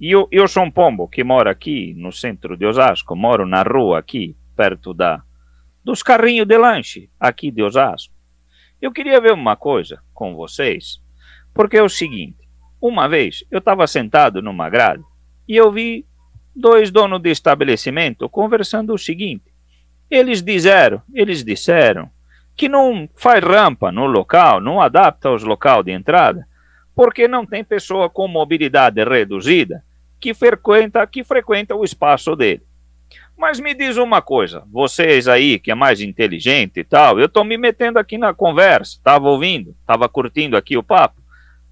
E 0.00 0.10
eu, 0.10 0.28
eu 0.30 0.46
sou 0.46 0.62
um 0.62 0.70
pombo 0.70 1.08
que 1.08 1.24
mora 1.24 1.50
aqui 1.50 1.94
no 1.96 2.12
centro 2.12 2.56
de 2.56 2.66
Osasco. 2.66 3.16
Moro 3.16 3.46
na 3.46 3.62
rua 3.62 3.98
aqui, 3.98 4.36
perto 4.56 4.92
da 4.92 5.22
dos 5.84 6.02
carrinhos 6.02 6.46
de 6.46 6.56
lanche 6.56 7.10
aqui 7.20 7.50
de 7.50 7.62
Osasco. 7.62 8.14
Eu 8.80 8.92
queria 8.92 9.20
ver 9.20 9.32
uma 9.32 9.54
coisa 9.54 10.02
com 10.12 10.34
vocês, 10.34 11.00
porque 11.52 11.76
é 11.76 11.82
o 11.82 11.88
seguinte: 11.88 12.48
uma 12.80 13.08
vez 13.08 13.44
eu 13.50 13.58
estava 13.58 13.86
sentado 13.86 14.42
numa 14.42 14.68
grade 14.68 15.02
e 15.48 15.56
eu 15.56 15.70
vi 15.70 16.06
dois 16.54 16.90
donos 16.90 17.20
de 17.20 17.30
estabelecimento 17.30 18.28
conversando 18.28 18.92
o 18.92 18.98
seguinte. 18.98 19.53
Eles 20.14 20.40
disseram, 20.40 21.02
eles 21.12 21.42
disseram 21.42 22.08
que 22.54 22.68
não 22.68 23.08
faz 23.16 23.42
rampa 23.42 23.90
no 23.90 24.06
local, 24.06 24.60
não 24.60 24.80
adapta 24.80 25.28
os 25.28 25.42
local 25.42 25.82
de 25.82 25.90
entrada, 25.90 26.46
porque 26.94 27.26
não 27.26 27.44
tem 27.44 27.64
pessoa 27.64 28.08
com 28.08 28.28
mobilidade 28.28 29.02
reduzida 29.02 29.82
que 30.20 30.32
frequenta, 30.32 31.04
que 31.04 31.24
frequenta 31.24 31.74
o 31.74 31.82
espaço 31.82 32.36
dele. 32.36 32.62
Mas 33.36 33.58
me 33.58 33.74
diz 33.74 33.96
uma 33.96 34.22
coisa, 34.22 34.62
vocês 34.70 35.26
aí 35.26 35.58
que 35.58 35.72
é 35.72 35.74
mais 35.74 36.00
inteligente 36.00 36.78
e 36.78 36.84
tal, 36.84 37.18
eu 37.18 37.26
estou 37.26 37.42
me 37.42 37.58
metendo 37.58 37.98
aqui 37.98 38.16
na 38.16 38.32
conversa, 38.32 38.92
estava 38.92 39.28
ouvindo, 39.28 39.74
estava 39.80 40.08
curtindo 40.08 40.56
aqui 40.56 40.76
o 40.76 40.82
papo. 40.82 41.20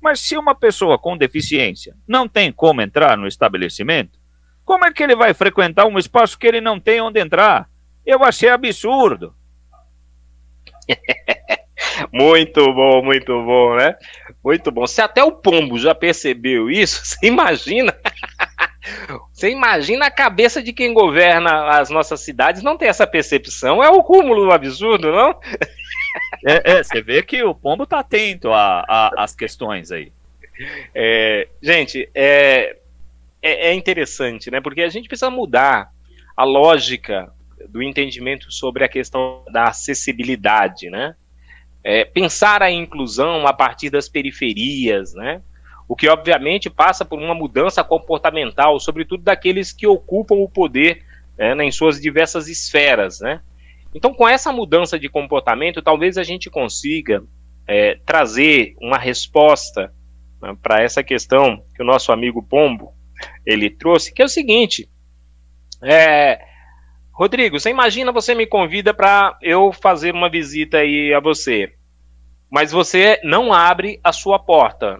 Mas 0.01 0.19
se 0.19 0.37
uma 0.37 0.53
pessoa 0.53 0.99
com 0.99 1.17
deficiência 1.17 1.95
não 2.09 2.27
tem 2.27 2.51
como 2.51 2.83
entrar 2.83 3.17
no 3.17 3.29
estabelecimento, 3.29 4.19
como 4.65 4.85
é 4.85 4.93
que 4.93 5.01
ele 5.01 5.15
vai 5.15 5.33
frequentar 5.33 5.87
um 5.87 5.97
espaço 5.97 6.37
que 6.37 6.49
ele 6.49 6.61
não 6.61 6.81
tem 6.81 7.01
onde 7.01 7.21
entrar? 7.21 7.71
Eu 8.05 8.25
achei 8.25 8.49
absurdo. 8.49 9.35
muito 12.13 12.73
bom, 12.73 13.03
muito 13.03 13.33
bom, 13.45 13.77
né? 13.77 13.97
Muito 14.43 14.71
bom. 14.71 14.87
Se 14.87 15.01
até 15.01 15.23
o 15.23 15.33
pombo 15.33 15.79
já 15.79 15.95
percebeu 15.95 16.71
isso, 16.71 17.05
você 17.07 17.27
imagina 17.27 17.97
você 19.33 19.51
imagina 19.51 20.07
a 20.07 20.11
cabeça 20.11 20.63
de 20.63 20.73
quem 20.73 20.93
governa 20.93 21.79
as 21.79 21.91
nossas 21.91 22.21
cidades 22.21 22.63
não 22.63 22.77
ter 22.77 22.87
essa 22.87 23.07
percepção. 23.07 23.83
É 23.83 23.89
o 23.89 24.03
cúmulo 24.03 24.45
do 24.45 24.53
absurdo, 24.53 25.13
não? 25.13 25.39
É, 26.45 26.73
é, 26.73 26.83
você 26.83 27.01
vê 27.01 27.23
que 27.23 27.43
o 27.43 27.55
pombo 27.55 27.87
tá 27.87 28.01
atento 28.01 28.51
às 28.53 29.35
questões 29.35 29.91
aí. 29.91 30.13
É, 30.95 31.49
gente, 31.63 32.09
é, 32.15 32.77
é, 33.41 33.69
é, 33.71 33.75
interessante, 33.75 34.51
né? 34.51 34.61
Porque 34.61 34.83
a 34.83 34.89
gente 34.89 35.09
precisa 35.09 35.31
mudar 35.31 35.91
a 36.37 36.45
lógica 36.45 37.33
do 37.73 37.83
entendimento 37.83 38.53
sobre 38.53 38.85
a 38.85 38.89
questão 38.89 39.43
da 39.51 39.65
acessibilidade, 39.65 40.91
né? 40.91 41.17
É, 41.83 42.05
pensar 42.05 42.63
a 42.63 42.71
inclusão 42.71 43.47
a 43.47 43.53
partir 43.53 43.91
das 43.91 44.09
periferias, 44.09 45.15
né? 45.15 45.43
o 45.89 45.97
que 45.97 46.09
obviamente 46.09 46.71
passa 46.71 47.05
por 47.05 47.19
uma 47.19 47.35
mudança 47.35 47.83
comportamental, 47.85 48.79
sobretudo 48.79 49.23
daqueles 49.23 49.73
que 49.73 49.87
ocupam 49.87 50.37
o 50.37 50.49
poder 50.49 51.05
né, 51.37 51.55
em 51.65 51.71
suas 51.71 52.01
diversas 52.01 52.49
esferas. 52.49 53.21
Né? 53.21 53.41
Então, 53.95 54.15
com 54.15 54.29
essa 54.29 54.53
mudança 54.53 54.99
de 54.99 55.09
comportamento, 55.09 55.83
talvez 55.83 56.17
a 56.17 56.23
gente 56.23 56.49
consiga 56.49 57.23
é, 57.67 57.99
trazer 58.07 58.75
uma 58.81 58.97
resposta 58.97 59.93
né, 60.41 60.57
para 60.63 60.83
essa 60.83 61.03
questão 61.03 61.63
que 61.75 61.83
o 61.83 61.87
nosso 61.87 62.11
amigo 62.11 62.43
Pombo 62.43 62.95
ele 63.45 63.69
trouxe, 63.69 64.15
que 64.15 64.23
é 64.23 64.25
o 64.25 64.29
seguinte: 64.29 64.89
é, 65.83 66.41
Rodrigo, 67.13 67.61
você 67.61 67.69
imagina 67.69 68.11
você 68.11 68.35
me 68.35 68.47
convida 68.47 68.95
para 68.95 69.37
eu 69.43 69.71
fazer 69.71 70.15
uma 70.15 70.31
visita 70.31 70.79
aí 70.79 71.13
a 71.13 71.21
você, 71.21 71.75
mas 72.51 72.73
você 72.73 73.21
não 73.23 73.53
abre 73.53 74.01
a 74.03 74.13
sua 74.13 74.39
porta. 74.39 74.99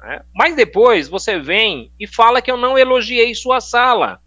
Né? 0.00 0.22
Mas 0.32 0.54
depois 0.54 1.08
você 1.08 1.38
vem 1.38 1.92
e 1.98 2.06
fala 2.06 2.40
que 2.40 2.50
eu 2.50 2.56
não 2.56 2.78
elogiei 2.78 3.34
sua 3.34 3.60
sala. 3.60 4.20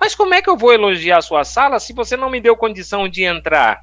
Mas 0.00 0.14
como 0.14 0.34
é 0.34 0.42
que 0.42 0.48
eu 0.48 0.56
vou 0.56 0.72
elogiar 0.72 1.20
sua 1.20 1.44
sala 1.44 1.78
se 1.78 1.92
você 1.92 2.16
não 2.16 2.30
me 2.30 2.40
deu 2.40 2.56
condição 2.56 3.08
de 3.08 3.22
entrar? 3.22 3.82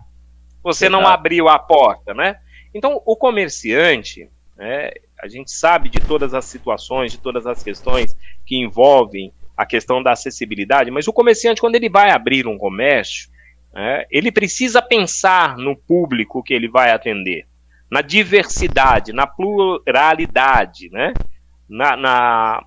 Você 0.64 0.86
Exato. 0.86 1.02
não 1.02 1.08
abriu 1.08 1.48
a 1.48 1.58
porta, 1.58 2.14
né? 2.14 2.40
Então, 2.74 3.02
o 3.06 3.16
comerciante, 3.16 4.30
né, 4.56 4.92
a 5.20 5.28
gente 5.28 5.52
sabe 5.52 5.90
de 5.90 6.00
todas 6.00 6.34
as 6.34 6.46
situações, 6.46 7.12
de 7.12 7.18
todas 7.20 7.46
as 7.46 7.64
questões 7.64 8.16
que 8.46 8.58
envolvem 8.58 9.34
a 9.56 9.66
questão 9.66 10.02
da 10.02 10.12
acessibilidade, 10.12 10.92
mas 10.92 11.08
o 11.08 11.14
comerciante, 11.14 11.62
quando 11.62 11.76
ele 11.76 11.90
vai 11.90 12.12
abrir 12.12 12.48
um 12.48 12.58
comércio, 12.58 13.30
né, 13.74 14.06
ele 14.10 14.32
precisa 14.32 14.82
pensar 14.82 15.58
no 15.58 15.76
público 15.76 16.44
que 16.44 16.54
ele 16.54 16.68
vai 16.68 16.92
atender 16.92 17.46
na 17.90 18.02
diversidade, 18.02 19.12
na 19.12 19.28
pluralidade, 19.28 20.90
né? 20.90 21.14
na, 21.72 21.96
na, 21.96 22.66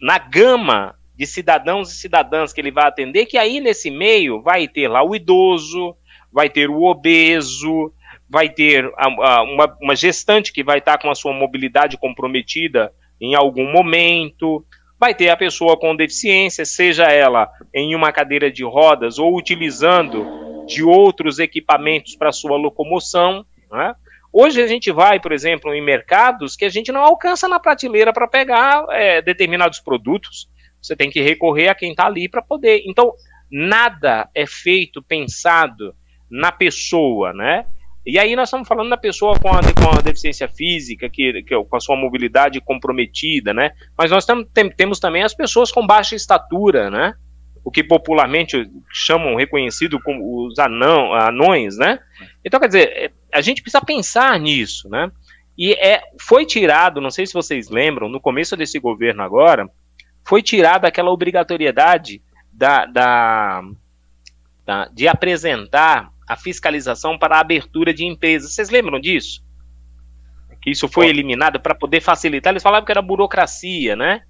na 0.00 0.18
gama 0.18 0.94
de 1.16 1.26
cidadãos 1.26 1.92
e 1.92 1.96
cidadãs 1.96 2.52
que 2.52 2.60
ele 2.60 2.72
vai 2.72 2.86
atender, 2.86 3.26
que 3.26 3.38
aí 3.38 3.60
nesse 3.60 3.90
meio 3.90 4.42
vai 4.42 4.66
ter 4.66 4.88
lá 4.88 5.02
o 5.04 5.14
idoso, 5.14 5.96
vai 6.32 6.50
ter 6.50 6.68
o 6.68 6.82
obeso, 6.82 7.92
vai 8.28 8.48
ter 8.48 8.90
a, 8.96 9.06
a, 9.06 9.42
uma, 9.42 9.76
uma, 9.80 9.94
gestante 9.94 10.52
que 10.52 10.64
vai 10.64 10.78
estar 10.78 10.98
com 10.98 11.10
a 11.10 11.14
sua 11.14 11.32
mobilidade 11.32 11.96
comprometida 11.96 12.92
em 13.20 13.34
algum 13.36 13.70
momento, 13.70 14.64
vai 15.02 15.16
ter 15.16 15.30
a 15.30 15.36
pessoa 15.36 15.76
com 15.76 15.96
deficiência, 15.96 16.64
seja 16.64 17.06
ela 17.06 17.50
em 17.74 17.92
uma 17.92 18.12
cadeira 18.12 18.52
de 18.52 18.62
rodas 18.62 19.18
ou 19.18 19.36
utilizando 19.36 20.64
de 20.64 20.84
outros 20.84 21.40
equipamentos 21.40 22.14
para 22.14 22.30
sua 22.30 22.56
locomoção, 22.56 23.44
né? 23.68 23.96
Hoje 24.32 24.62
a 24.62 24.66
gente 24.68 24.92
vai, 24.92 25.18
por 25.18 25.32
exemplo, 25.32 25.74
em 25.74 25.82
mercados 25.82 26.54
que 26.54 26.64
a 26.64 26.68
gente 26.68 26.92
não 26.92 27.00
alcança 27.00 27.48
na 27.48 27.58
prateleira 27.58 28.12
para 28.12 28.28
pegar 28.28 28.86
é, 28.90 29.20
determinados 29.20 29.80
produtos. 29.80 30.48
Você 30.80 30.94
tem 30.94 31.10
que 31.10 31.20
recorrer 31.20 31.68
a 31.68 31.74
quem 31.74 31.90
está 31.90 32.06
ali 32.06 32.28
para 32.28 32.40
poder. 32.40 32.84
Então, 32.86 33.12
nada 33.50 34.30
é 34.32 34.46
feito 34.46 35.02
pensado 35.02 35.96
na 36.30 36.52
pessoa, 36.52 37.32
né? 37.32 37.66
E 38.04 38.18
aí 38.18 38.34
nós 38.34 38.48
estamos 38.48 38.66
falando 38.66 38.90
da 38.90 38.96
pessoa 38.96 39.38
com 39.38 39.48
a, 39.48 39.60
com 39.60 39.96
a 39.96 40.00
deficiência 40.00 40.48
física, 40.48 41.08
que, 41.08 41.42
que, 41.44 41.64
com 41.64 41.76
a 41.76 41.80
sua 41.80 41.96
mobilidade 41.96 42.60
comprometida, 42.60 43.54
né? 43.54 43.70
Mas 43.96 44.10
nós 44.10 44.26
tam, 44.26 44.44
tem, 44.44 44.68
temos 44.70 44.98
também 44.98 45.22
as 45.22 45.34
pessoas 45.34 45.70
com 45.70 45.86
baixa 45.86 46.16
estatura, 46.16 46.90
né? 46.90 47.14
o 47.64 47.70
que 47.70 47.84
popularmente 47.84 48.68
chamam 48.90 49.36
reconhecido 49.36 50.00
como 50.00 50.46
os 50.46 50.58
anão, 50.58 51.14
anões, 51.14 51.76
né? 51.76 52.00
Então, 52.44 52.58
quer 52.58 52.66
dizer, 52.66 52.88
é, 52.88 53.10
a 53.32 53.40
gente 53.40 53.62
precisa 53.62 53.84
pensar 53.84 54.38
nisso, 54.40 54.88
né? 54.88 55.10
E 55.56 55.72
é, 55.74 56.02
foi 56.20 56.44
tirado, 56.44 57.00
não 57.00 57.10
sei 57.10 57.26
se 57.26 57.34
vocês 57.34 57.68
lembram, 57.68 58.08
no 58.08 58.20
começo 58.20 58.56
desse 58.56 58.78
governo 58.80 59.22
agora, 59.22 59.68
foi 60.24 60.42
tirada 60.42 60.88
aquela 60.88 61.10
obrigatoriedade 61.10 62.20
da, 62.52 62.84
da, 62.86 63.62
da, 64.64 64.88
de 64.92 65.06
apresentar 65.06 66.10
a 66.28 66.36
fiscalização 66.36 67.18
para 67.18 67.36
a 67.36 67.40
abertura 67.40 67.92
de 67.92 68.04
empresas. 68.04 68.54
Vocês 68.54 68.70
lembram 68.70 69.00
disso? 69.00 69.42
Que 70.60 70.70
isso 70.70 70.88
foi 70.88 71.08
eliminado 71.08 71.60
para 71.60 71.74
poder 71.74 72.00
facilitar. 72.00 72.52
Eles 72.52 72.62
falavam 72.62 72.84
que 72.84 72.92
era 72.92 73.02
burocracia, 73.02 73.96
né? 73.96 74.22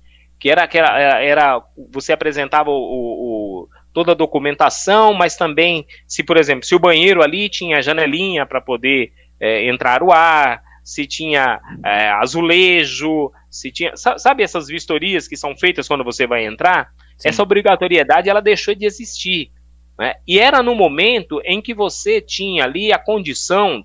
que 0.43 0.51
era 0.51 0.65
aquela 0.65 0.99
era 0.99 1.63
você 1.93 2.13
apresentava 2.13 2.69
o, 2.69 2.75
o, 2.75 3.69
toda 3.93 4.11
a 4.11 4.15
documentação, 4.17 5.15
mas 5.15 5.37
também 5.37 5.87
se 6.05 6.25
por 6.25 6.37
exemplo 6.37 6.67
se 6.67 6.75
o 6.75 6.81
banheiro 6.81 7.23
ali 7.23 7.49
tinha 7.49 7.81
janelinha 7.81 8.45
para 8.45 8.61
poder 8.61 9.13
é, 9.39 9.69
entrar 9.69 10.03
o 10.03 10.11
ar, 10.11 10.61
se 10.83 11.07
tinha 11.07 11.61
é, 11.85 12.09
azulejo, 12.11 13.31
se 13.49 13.71
tinha 13.71 13.97
sabe 13.97 14.43
essas 14.43 14.67
vistorias 14.67 15.29
que 15.29 15.37
são 15.37 15.57
feitas 15.57 15.87
quando 15.87 16.03
você 16.03 16.27
vai 16.27 16.45
entrar, 16.45 16.91
Sim. 17.17 17.29
essa 17.29 17.41
obrigatoriedade 17.41 18.29
ela 18.29 18.43
deixou 18.43 18.75
de 18.75 18.85
existir. 18.85 19.53
Né? 19.99 20.15
E 20.27 20.39
era 20.39 20.63
no 20.63 20.75
momento 20.75 21.41
em 21.45 21.61
que 21.61 21.75
você 21.75 22.21
tinha 22.21 22.65
ali 22.65 22.93
a 22.93 22.99
condição 22.99 23.85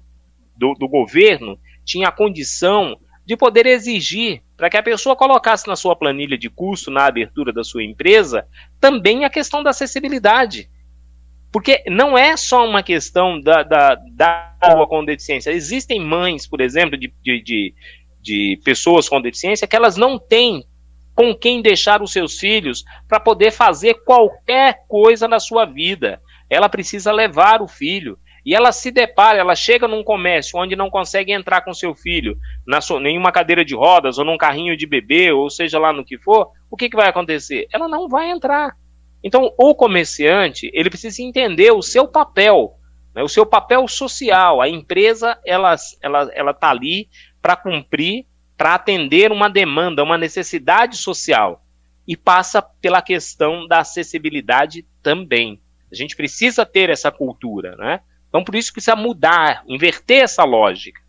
do, 0.55 0.73
do 0.73 0.87
governo, 0.87 1.59
tinha 1.85 2.07
a 2.07 2.11
condição 2.11 2.97
de 3.25 3.35
poder 3.35 3.65
exigir 3.65 4.41
para 4.55 4.69
que 4.69 4.77
a 4.77 4.83
pessoa 4.83 5.15
colocasse 5.15 5.67
na 5.67 5.75
sua 5.75 5.95
planilha 5.95 6.37
de 6.37 6.49
custo, 6.49 6.89
na 6.89 7.05
abertura 7.05 7.51
da 7.51 7.63
sua 7.63 7.83
empresa, 7.83 8.47
também 8.79 9.25
a 9.25 9.29
questão 9.29 9.61
da 9.61 9.69
acessibilidade. 9.69 10.69
Porque 11.51 11.83
não 11.87 12.17
é 12.17 12.35
só 12.35 12.67
uma 12.67 12.81
questão 12.81 13.39
da, 13.39 13.63
da, 13.63 13.95
da 14.11 14.55
com 14.87 15.05
deficiência. 15.05 15.51
Existem 15.51 15.99
mães, 15.99 16.47
por 16.47 16.61
exemplo, 16.61 16.97
de, 16.97 17.13
de, 17.21 17.41
de, 17.41 17.75
de 18.21 18.59
pessoas 18.63 19.07
com 19.07 19.21
deficiência 19.21 19.67
que 19.67 19.75
elas 19.75 19.97
não 19.97 20.17
têm 20.17 20.65
com 21.17 21.33
quem 21.33 21.63
deixar 21.63 22.03
os 22.03 22.11
seus 22.11 22.39
filhos 22.39 22.83
para 23.07 23.19
poder 23.19 23.49
fazer 23.49 23.95
qualquer 24.05 24.83
coisa 24.87 25.27
na 25.27 25.39
sua 25.39 25.65
vida. 25.65 26.21
Ela 26.47 26.69
precisa 26.69 27.11
levar 27.11 27.59
o 27.59 27.67
filho. 27.67 28.19
E 28.45 28.53
ela 28.53 28.71
se 28.71 28.91
depara, 28.91 29.39
ela 29.39 29.55
chega 29.55 29.87
num 29.87 30.03
comércio 30.03 30.59
onde 30.59 30.75
não 30.75 30.91
consegue 30.91 31.33
entrar 31.33 31.61
com 31.61 31.73
seu 31.73 31.95
filho, 31.95 32.37
na 32.65 32.79
sua, 32.79 32.99
nenhuma 32.99 33.31
cadeira 33.31 33.65
de 33.65 33.75
rodas, 33.75 34.19
ou 34.19 34.23
num 34.23 34.37
carrinho 34.37 34.77
de 34.77 34.85
bebê, 34.85 35.31
ou 35.31 35.49
seja 35.49 35.79
lá 35.79 35.91
no 35.91 36.05
que 36.05 36.19
for, 36.19 36.51
o 36.69 36.77
que, 36.77 36.87
que 36.87 36.95
vai 36.95 37.09
acontecer? 37.09 37.67
Ela 37.73 37.87
não 37.87 38.07
vai 38.07 38.29
entrar. 38.29 38.77
Então, 39.23 39.51
o 39.57 39.73
comerciante, 39.73 40.69
ele 40.71 40.89
precisa 40.89 41.21
entender 41.21 41.71
o 41.71 41.81
seu 41.81 42.07
papel, 42.07 42.75
né, 43.13 43.23
o 43.23 43.27
seu 43.27 43.45
papel 43.45 43.85
social. 43.87 44.61
A 44.61 44.69
empresa, 44.69 45.37
ela 45.43 45.73
está 45.73 45.97
ela, 46.01 46.31
ela 46.33 46.53
tá 46.53 46.69
ali 46.69 47.09
para 47.41 47.55
cumprir 47.57 48.27
para 48.57 48.73
atender 48.73 49.31
uma 49.31 49.49
demanda, 49.49 50.03
uma 50.03 50.17
necessidade 50.17 50.97
social. 50.97 51.63
E 52.07 52.17
passa 52.17 52.61
pela 52.61 53.01
questão 53.01 53.67
da 53.67 53.79
acessibilidade 53.79 54.85
também. 55.03 55.59
A 55.91 55.95
gente 55.95 56.15
precisa 56.15 56.65
ter 56.65 56.89
essa 56.89 57.11
cultura, 57.11 57.75
né? 57.75 57.99
Então, 58.27 58.43
por 58.43 58.55
isso 58.55 58.73
precisa 58.73 58.95
mudar, 58.95 59.63
inverter 59.67 60.23
essa 60.23 60.43
lógica. 60.43 61.01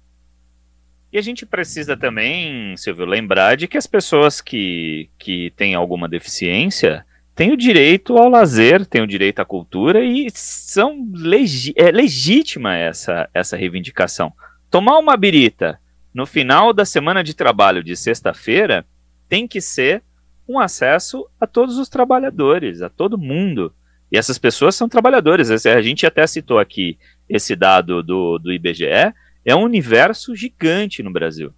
E 1.13 1.17
a 1.17 1.23
gente 1.23 1.47
precisa 1.47 1.97
também, 1.97 2.77
Silvio, 2.77 3.07
lembrar 3.07 3.57
de 3.57 3.67
que 3.67 3.79
as 3.79 3.87
pessoas 3.87 4.41
que, 4.41 5.09
que 5.19 5.51
têm 5.57 5.75
alguma 5.75 6.09
deficiência 6.09 7.05
têm 7.35 7.53
o 7.53 7.57
direito 7.57 8.19
ao 8.19 8.29
lazer, 8.29 8.85
têm 8.85 9.01
o 9.01 9.07
direito 9.07 9.41
à 9.41 9.45
cultura 9.45 10.05
e 10.05 10.29
são 10.35 11.09
legi 11.15 11.73
é 11.77 11.91
legítima 11.91 12.77
essa, 12.77 13.29
essa 13.33 13.57
reivindicação. 13.57 14.33
Tomar 14.71 14.99
uma 14.99 15.17
birita 15.17 15.81
no 16.13 16.27
final 16.27 16.73
da 16.73 16.85
semana 16.85 17.23
de 17.23 17.35
trabalho 17.35 17.83
de 17.83 17.97
sexta-feira 17.97 18.85
tem 19.29 19.47
que 19.47 19.61
ser 19.61 20.03
um 20.49 20.59
acesso 20.59 21.29
a 21.41 21.47
todos 21.47 21.77
os 21.77 21.89
trabalhadores, 21.89 22.81
a 22.81 22.89
todo 22.89 23.19
mundo. 23.19 23.73
E 24.11 24.17
essas 24.17 24.39
pessoas 24.39 24.75
são 24.75 24.89
trabalhadores. 24.89 25.51
A 25.67 25.83
gente 25.83 26.07
até 26.07 26.27
citou 26.27 26.59
aqui 26.59 26.99
esse 27.29 27.55
dado 27.55 28.03
do, 28.03 28.39
do 28.39 28.51
IBGE. 28.51 29.13
É 29.45 29.55
um 29.55 29.63
universo 29.63 30.35
gigante 30.35 31.03
no 31.03 31.13
Brasil. 31.13 31.53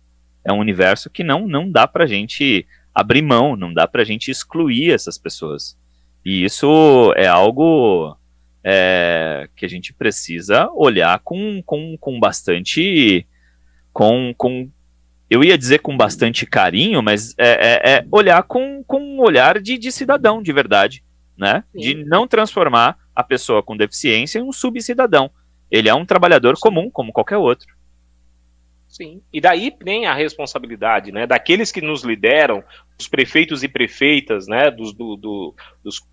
É 0.44 0.52
um 0.52 0.58
universo 0.58 1.08
que 1.08 1.22
não, 1.22 1.46
não 1.46 1.70
dá 1.70 1.86
para 1.86 2.04
a 2.04 2.06
gente 2.06 2.66
abrir 2.92 3.22
mão, 3.22 3.54
não 3.54 3.72
dá 3.72 3.86
para 3.86 4.02
a 4.02 4.04
gente 4.04 4.30
excluir 4.30 4.90
essas 4.90 5.16
pessoas. 5.16 5.78
E 6.24 6.44
isso 6.44 7.12
é 7.16 7.26
algo 7.26 8.16
é, 8.64 9.48
que 9.54 9.64
a 9.64 9.68
gente 9.68 9.92
precisa 9.92 10.68
olhar 10.74 11.18
com, 11.20 11.62
com, 11.64 11.96
com 11.98 12.18
bastante 12.18 13.26
com, 13.92 14.34
com 14.36 14.70
eu 15.28 15.44
ia 15.44 15.56
dizer 15.56 15.78
com 15.78 15.96
bastante 15.96 16.44
carinho, 16.44 17.02
mas 17.02 17.34
é, 17.38 17.48
é, 17.48 17.92
é 17.92 18.06
olhar 18.10 18.42
com, 18.42 18.82
com 18.84 19.00
um 19.00 19.20
olhar 19.20 19.60
de, 19.60 19.78
de 19.78 19.92
cidadão 19.92 20.42
de 20.42 20.52
verdade, 20.52 21.04
né? 21.36 21.64
Sim. 21.72 21.78
De 21.80 22.04
não 22.04 22.26
transformar 22.26 22.98
a 23.14 23.22
pessoa 23.22 23.62
com 23.62 23.76
deficiência 23.76 24.38
em 24.38 24.42
um 24.42 24.52
subcidadão. 24.52 25.30
Ele 25.70 25.88
é 25.88 25.94
um 25.94 26.04
trabalhador 26.04 26.56
Sim. 26.56 26.62
comum, 26.62 26.90
como 26.90 27.12
qualquer 27.12 27.36
outro. 27.36 27.72
Sim. 28.88 29.22
E 29.32 29.40
daí 29.40 29.72
vem 29.80 30.06
a 30.06 30.14
responsabilidade, 30.14 31.12
né? 31.12 31.24
Daqueles 31.24 31.70
que 31.70 31.80
nos 31.80 32.02
lideram, 32.02 32.64
os 32.98 33.06
prefeitos 33.06 33.62
e 33.62 33.68
prefeitas, 33.68 34.48
né? 34.48 34.68
Dos, 34.68 34.92
do, 34.92 35.16
do, 35.16 35.54
dos 35.84 36.04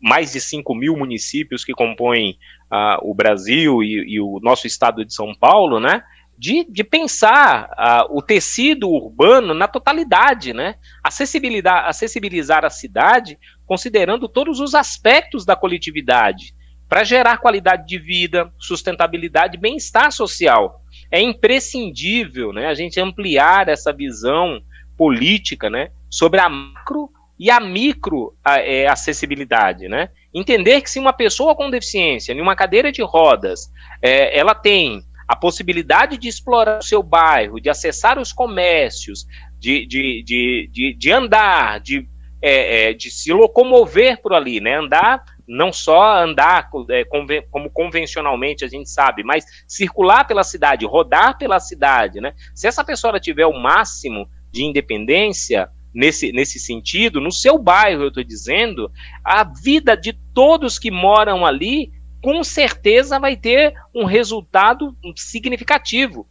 mais 0.00 0.32
de 0.32 0.40
5 0.40 0.74
mil 0.74 0.96
municípios 0.96 1.64
que 1.64 1.72
compõem 1.72 2.38
uh, 2.70 3.00
o 3.02 3.14
Brasil 3.14 3.82
e, 3.82 4.14
e, 4.14 4.20
o 4.20 4.38
nosso 4.40 4.66
estado 4.66 5.04
de 5.04 5.12
São 5.12 5.34
Paulo, 5.34 5.80
né? 5.80 6.02
De, 6.38 6.64
de 6.70 6.84
pensar 6.84 7.68
uh, 7.70 8.16
o 8.16 8.22
tecido 8.22 8.88
urbano 8.88 9.52
na 9.52 9.66
totalidade, 9.66 10.52
né? 10.52 10.76
Acessibilidade, 11.02 11.88
acessibilizar 11.88 12.64
a 12.64 12.70
cidade 12.70 13.36
considerando 13.66 14.28
todos 14.28 14.60
os 14.60 14.74
aspectos 14.74 15.44
da 15.44 15.56
coletividade, 15.56 16.54
para 16.88 17.04
gerar 17.04 17.38
qualidade 17.38 17.86
de 17.86 17.98
vida, 17.98 18.50
sustentabilidade, 18.58 19.58
bem-estar 19.58 20.10
social. 20.10 20.80
É 21.10 21.20
imprescindível 21.20 22.52
né, 22.52 22.66
a 22.66 22.74
gente 22.74 22.98
ampliar 22.98 23.68
essa 23.68 23.92
visão 23.92 24.62
política 24.96 25.68
né, 25.68 25.90
sobre 26.08 26.40
a 26.40 26.48
macro 26.48 27.10
e 27.38 27.50
a 27.50 27.60
micro 27.60 28.34
a, 28.42 28.58
é, 28.58 28.86
acessibilidade. 28.86 29.86
Né? 29.86 30.08
Entender 30.32 30.80
que 30.80 30.90
se 30.90 30.98
uma 30.98 31.12
pessoa 31.12 31.54
com 31.54 31.68
deficiência, 31.68 32.32
em 32.32 32.40
uma 32.40 32.56
cadeira 32.56 32.90
de 32.90 33.02
rodas, 33.02 33.70
é, 34.00 34.38
ela 34.38 34.54
tem 34.54 35.02
a 35.28 35.36
possibilidade 35.36 36.16
de 36.16 36.26
explorar 36.26 36.78
o 36.78 36.82
seu 36.82 37.02
bairro, 37.02 37.60
de 37.60 37.68
acessar 37.68 38.18
os 38.18 38.32
comércios, 38.32 39.26
de, 39.58 39.86
de, 39.86 40.22
de, 40.22 40.70
de, 40.72 40.94
de 40.94 41.12
andar, 41.12 41.80
de, 41.80 42.08
é, 42.40 42.90
é, 42.90 42.92
de 42.94 43.10
se 43.10 43.30
locomover 43.30 44.22
por 44.22 44.32
ali, 44.32 44.58
né? 44.58 44.76
Andar, 44.76 45.22
não 45.46 45.70
só 45.70 46.22
andar 46.22 46.70
é, 46.88 47.04
como 47.04 47.68
convencionalmente 47.70 48.64
a 48.64 48.68
gente 48.68 48.88
sabe, 48.88 49.22
mas 49.22 49.44
circular 49.66 50.26
pela 50.26 50.42
cidade, 50.42 50.86
rodar 50.86 51.36
pela 51.36 51.60
cidade, 51.60 52.20
né? 52.20 52.32
Se 52.54 52.66
essa 52.66 52.82
pessoa 52.82 53.20
tiver 53.20 53.46
o 53.46 53.60
máximo 53.60 54.30
de 54.50 54.64
independência, 54.64 55.68
nesse, 55.94 56.32
nesse 56.32 56.58
sentido, 56.58 57.20
no 57.20 57.32
seu 57.32 57.58
bairro, 57.58 58.02
eu 58.02 58.08
estou 58.08 58.24
dizendo, 58.24 58.90
a 59.24 59.44
vida 59.44 59.96
de 59.96 60.12
todos 60.32 60.78
que 60.78 60.90
moram 60.90 61.44
ali 61.44 61.90
com 62.22 62.42
certeza 62.42 63.18
vai 63.18 63.36
ter 63.36 63.74
um 63.94 64.04
resultado 64.04 64.96
significativo. 65.16 66.26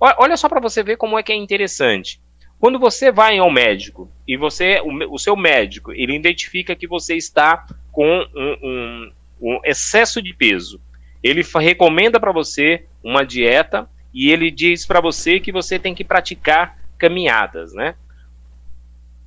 Olha 0.00 0.36
só 0.36 0.48
para 0.48 0.60
você 0.60 0.82
ver 0.82 0.96
como 0.96 1.18
é 1.18 1.22
que 1.22 1.32
é 1.32 1.36
interessante. 1.36 2.20
Quando 2.58 2.78
você 2.78 3.10
vai 3.10 3.38
ao 3.38 3.50
médico 3.50 4.10
e 4.26 4.36
você, 4.36 4.80
o, 4.80 5.14
o 5.14 5.18
seu 5.18 5.36
médico, 5.36 5.92
ele 5.92 6.14
identifica 6.14 6.76
que 6.76 6.86
você 6.86 7.16
está 7.16 7.66
com 7.90 8.06
um, 8.34 8.56
um, 8.62 9.12
um 9.40 9.60
excesso 9.64 10.22
de 10.22 10.32
peso, 10.32 10.80
ele 11.22 11.42
recomenda 11.60 12.20
para 12.20 12.32
você 12.32 12.86
uma 13.02 13.24
dieta 13.24 13.88
e 14.14 14.30
ele 14.30 14.50
diz 14.50 14.86
para 14.86 15.00
você 15.00 15.40
que 15.40 15.52
você 15.52 15.78
tem 15.78 15.94
que 15.94 16.04
praticar 16.04 16.78
caminhadas, 16.98 17.72
né? 17.72 17.94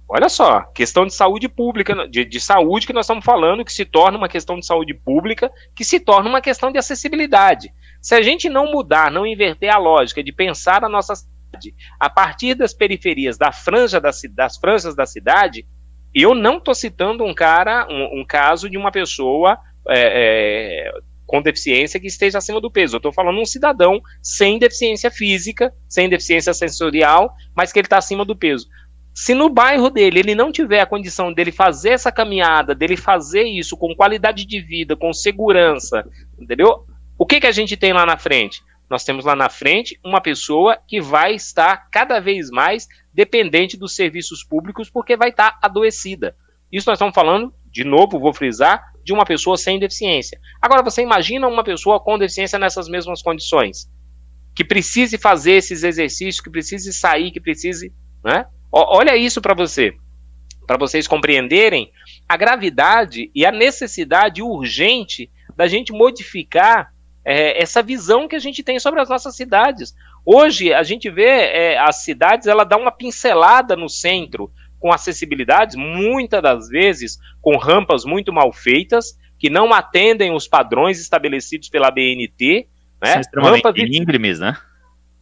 Olha 0.08 0.30
só, 0.30 0.62
questão 0.74 1.06
de 1.06 1.14
saúde 1.16 1.50
pública, 1.50 2.08
de, 2.08 2.24
de, 2.24 2.40
saúde 2.40 2.86
que 2.86 2.94
nós 2.94 3.06
estamos 3.06 3.26
falando, 3.26 3.66
que 3.66 3.74
se 3.74 3.84
torna 3.84 4.18
uma 4.18 4.30
questão 4.30 4.60
de 4.60 4.66
saúde 4.66 4.94
pública, 4.94 5.52
que 5.76 5.84
se 5.84 6.00
torna 6.00 6.30
uma 6.30 6.42
questão 6.42 6.72
de 6.72 6.78
acessibilidade. 6.78 7.74
Se 8.00 8.14
a 8.14 8.22
gente 8.22 8.48
não 8.48 8.72
mudar, 8.72 9.10
não 9.10 9.26
inverter 9.26 9.74
a 9.74 9.80
lógica 9.80 10.24
de 10.24 10.32
pensar 10.32 10.84
a 10.84 10.90
nossa 10.90 11.16
cidade 11.16 11.74
a 12.00 12.08
partir 12.08 12.54
das 12.54 12.74
periferias, 12.74 13.36
da 13.36 13.52
franja 13.52 14.00
da, 14.00 14.12
das 14.32 14.58
franjas 14.58 14.96
da 14.96 15.08
cidade, 15.08 15.66
eu 16.14 16.36
não 16.36 16.58
estou 16.58 16.76
citando 16.76 17.24
um 17.24 17.34
cara, 17.34 17.88
um, 17.90 18.22
um, 18.22 18.26
caso 18.26 18.70
de 18.70 18.78
uma 18.78 18.92
pessoa 18.92 19.58
é, 19.90 20.88
é, 20.88 20.92
com 21.26 21.42
deficiência 21.42 22.00
que 22.00 22.08
esteja 22.08 22.38
acima 22.38 22.62
do 22.62 22.72
peso. 22.72 22.96
Eu 22.96 23.00
estou 23.00 23.12
falando 23.12 23.42
um 23.42 23.46
cidadão 23.46 24.00
sem 24.22 24.60
deficiência 24.60 25.10
física, 25.10 25.74
sem 25.90 26.08
deficiência 26.08 26.54
sensorial, 26.54 27.34
mas 27.56 27.74
que 27.74 27.80
ele 27.80 27.88
está 27.88 27.98
acima 27.98 28.24
do 28.24 28.36
peso. 28.36 28.68
Se 29.18 29.34
no 29.34 29.48
bairro 29.48 29.90
dele 29.90 30.20
ele 30.20 30.36
não 30.36 30.52
tiver 30.52 30.82
a 30.82 30.86
condição 30.86 31.32
dele 31.32 31.50
fazer 31.50 31.92
essa 31.92 32.12
caminhada, 32.12 32.76
dele 32.76 32.98
fazer 32.98 33.44
isso 33.44 33.78
com 33.78 33.96
qualidade 33.96 34.46
de 34.46 34.60
vida, 34.60 34.94
com 34.94 35.14
segurança, 35.14 36.06
entendeu? 36.38 36.86
O 37.18 37.26
que, 37.26 37.40
que 37.40 37.48
a 37.48 37.52
gente 37.52 37.78
tem 37.78 37.94
lá 37.94 38.06
na 38.06 38.18
frente? 38.18 38.62
Nós 38.90 39.06
temos 39.06 39.24
lá 39.24 39.34
na 39.34 39.48
frente 39.48 39.98
uma 40.04 40.20
pessoa 40.20 40.78
que 40.86 41.00
vai 41.00 41.34
estar 41.34 41.90
cada 41.90 42.20
vez 42.20 42.50
mais 42.50 42.90
dependente 43.14 43.78
dos 43.78 43.96
serviços 43.96 44.44
públicos 44.44 44.90
porque 44.90 45.16
vai 45.16 45.30
estar 45.30 45.58
adoecida. 45.62 46.36
Isso 46.70 46.90
nós 46.90 46.98
estamos 46.98 47.16
falando, 47.16 47.54
de 47.72 47.86
novo, 47.86 48.20
vou 48.20 48.34
frisar, 48.34 48.84
de 49.02 49.14
uma 49.14 49.24
pessoa 49.24 49.56
sem 49.56 49.80
deficiência. 49.80 50.38
Agora 50.62 50.84
você 50.84 51.02
imagina 51.02 51.48
uma 51.48 51.64
pessoa 51.64 52.02
com 52.02 52.18
deficiência 52.18 52.60
nessas 52.60 52.90
mesmas 52.90 53.22
condições, 53.22 53.90
que 54.54 54.66
precise 54.66 55.18
fazer 55.18 55.54
esses 55.54 55.84
exercícios, 55.84 56.42
que 56.42 56.50
precise 56.50 56.92
sair, 56.92 57.32
que 57.32 57.40
precise, 57.40 57.94
né? 58.22 58.46
Olha 58.76 59.16
isso 59.16 59.42
para 59.42 59.54
você. 59.54 59.94
para 60.68 60.78
vocês 60.78 61.08
compreenderem 61.08 61.92
a 62.28 62.36
gravidade 62.36 63.30
e 63.36 63.46
a 63.46 63.52
necessidade 63.52 64.42
urgente 64.42 65.30
da 65.56 65.68
gente 65.68 65.94
modificar 65.94 66.92
é, 67.24 67.62
essa 67.62 67.82
visão 67.82 68.28
que 68.28 68.36
a 68.36 68.40
gente 68.40 68.64
tem 68.64 68.80
sobre 68.80 69.00
as 69.00 69.10
nossas 69.10 69.36
cidades. 69.36 69.96
Hoje 70.26 70.74
a 70.74 70.84
gente 70.84 71.10
vê 71.10 71.28
é, 71.28 71.78
as 71.78 72.04
cidades, 72.04 72.48
ela 72.48 72.64
dá 72.64 72.78
uma 72.78 72.92
pincelada 72.92 73.76
no 73.76 73.88
centro 73.88 74.52
com 74.80 74.92
acessibilidades, 74.92 75.76
muitas 75.76 76.42
das 76.42 76.68
vezes 76.68 77.20
com 77.42 77.58
rampas 77.58 78.06
muito 78.06 78.34
mal 78.34 78.52
feitas, 78.52 79.18
que 79.38 79.50
não 79.50 79.74
atendem 79.74 80.34
os 80.34 80.48
padrões 80.48 81.00
estabelecidos 81.00 81.70
pela 81.70 81.92
BNT, 81.92 82.68
né? 83.02 83.22
Rampas 83.36 83.76
íngremes, 83.78 84.40
né? 84.40 84.58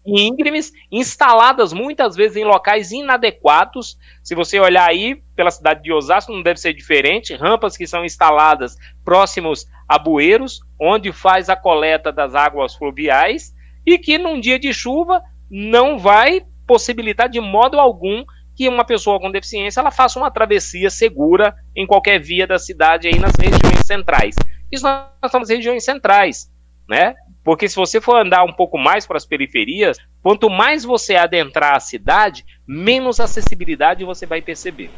Íngremes, 0.06 0.72
instaladas 0.92 1.72
muitas 1.74 2.16
vezes 2.16 2.38
em 2.38 2.44
locais 2.44 2.92
inadequados. 2.92 3.98
Se 4.22 4.36
você 4.36 4.60
olhar 4.60 4.88
aí 4.88 5.22
pela 5.36 5.52
cidade 5.52 5.82
de 5.82 5.92
Osasco, 5.92 6.32
não 6.32 6.44
deve 6.44 6.60
ser 6.60 6.74
diferente. 6.74 7.36
Rampas 7.36 7.78
que 7.78 7.88
são 7.88 8.04
instaladas 8.04 8.76
próximos 9.04 9.66
a 9.88 9.98
bueiros, 9.98 10.60
onde 10.80 11.12
faz 11.12 11.50
a 11.50 11.56
coleta 11.56 12.12
das 12.12 12.36
águas 12.36 12.76
fluviais, 12.76 13.54
e 13.86 13.98
que 13.98 14.18
num 14.18 14.40
dia 14.40 14.60
de 14.60 14.74
chuva 14.74 15.22
não 15.50 15.98
vai 15.98 16.46
possibilitar 16.66 17.30
de 17.30 17.40
modo 17.40 17.80
algum 17.80 18.24
que 18.56 18.70
uma 18.70 18.86
pessoa 18.86 19.20
com 19.20 19.32
deficiência 19.32 19.80
ela 19.80 19.92
faça 19.92 20.20
uma 20.20 20.32
travessia 20.32 20.90
segura 20.90 21.56
em 21.76 21.88
qualquer 21.88 22.20
via 22.20 22.46
da 22.46 22.60
cidade 22.60 23.08
aí 23.08 23.20
nas 23.20 23.34
regiões 23.40 23.86
centrais. 23.86 24.36
Isso 24.72 24.84
nós 24.84 25.08
estamos 25.26 25.50
em 25.50 25.56
regiões 25.56 25.84
centrais, 25.84 26.52
né? 26.88 27.16
Porque 27.44 27.68
se 27.68 27.76
você 27.76 28.00
for 28.00 28.16
andar 28.18 28.44
um 28.44 28.54
pouco 28.54 28.78
mais 28.78 29.06
para 29.06 29.18
as 29.18 29.26
periferias, 29.26 29.98
quanto 30.22 30.50
mais 30.50 30.84
você 30.84 31.16
adentrar 31.16 31.76
a 31.76 31.80
cidade, 31.80 32.46
menos 32.66 33.20
acessibilidade 33.20 34.06
você 34.06 34.26
vai 34.26 34.42
perceber. 34.42 34.90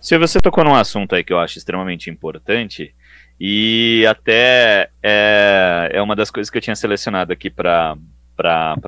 Se 0.00 0.16
você 0.18 0.40
tocou 0.40 0.64
num 0.64 0.74
assunto 0.74 1.14
aí 1.14 1.22
que 1.22 1.32
eu 1.32 1.38
acho 1.38 1.58
extremamente 1.58 2.10
importante, 2.10 2.94
e 3.40 4.04
até 4.08 4.90
é, 5.02 5.90
é 5.92 6.02
uma 6.02 6.16
das 6.16 6.30
coisas 6.30 6.50
que 6.50 6.58
eu 6.58 6.62
tinha 6.62 6.74
selecionado 6.74 7.32
aqui 7.32 7.48
para 7.48 7.96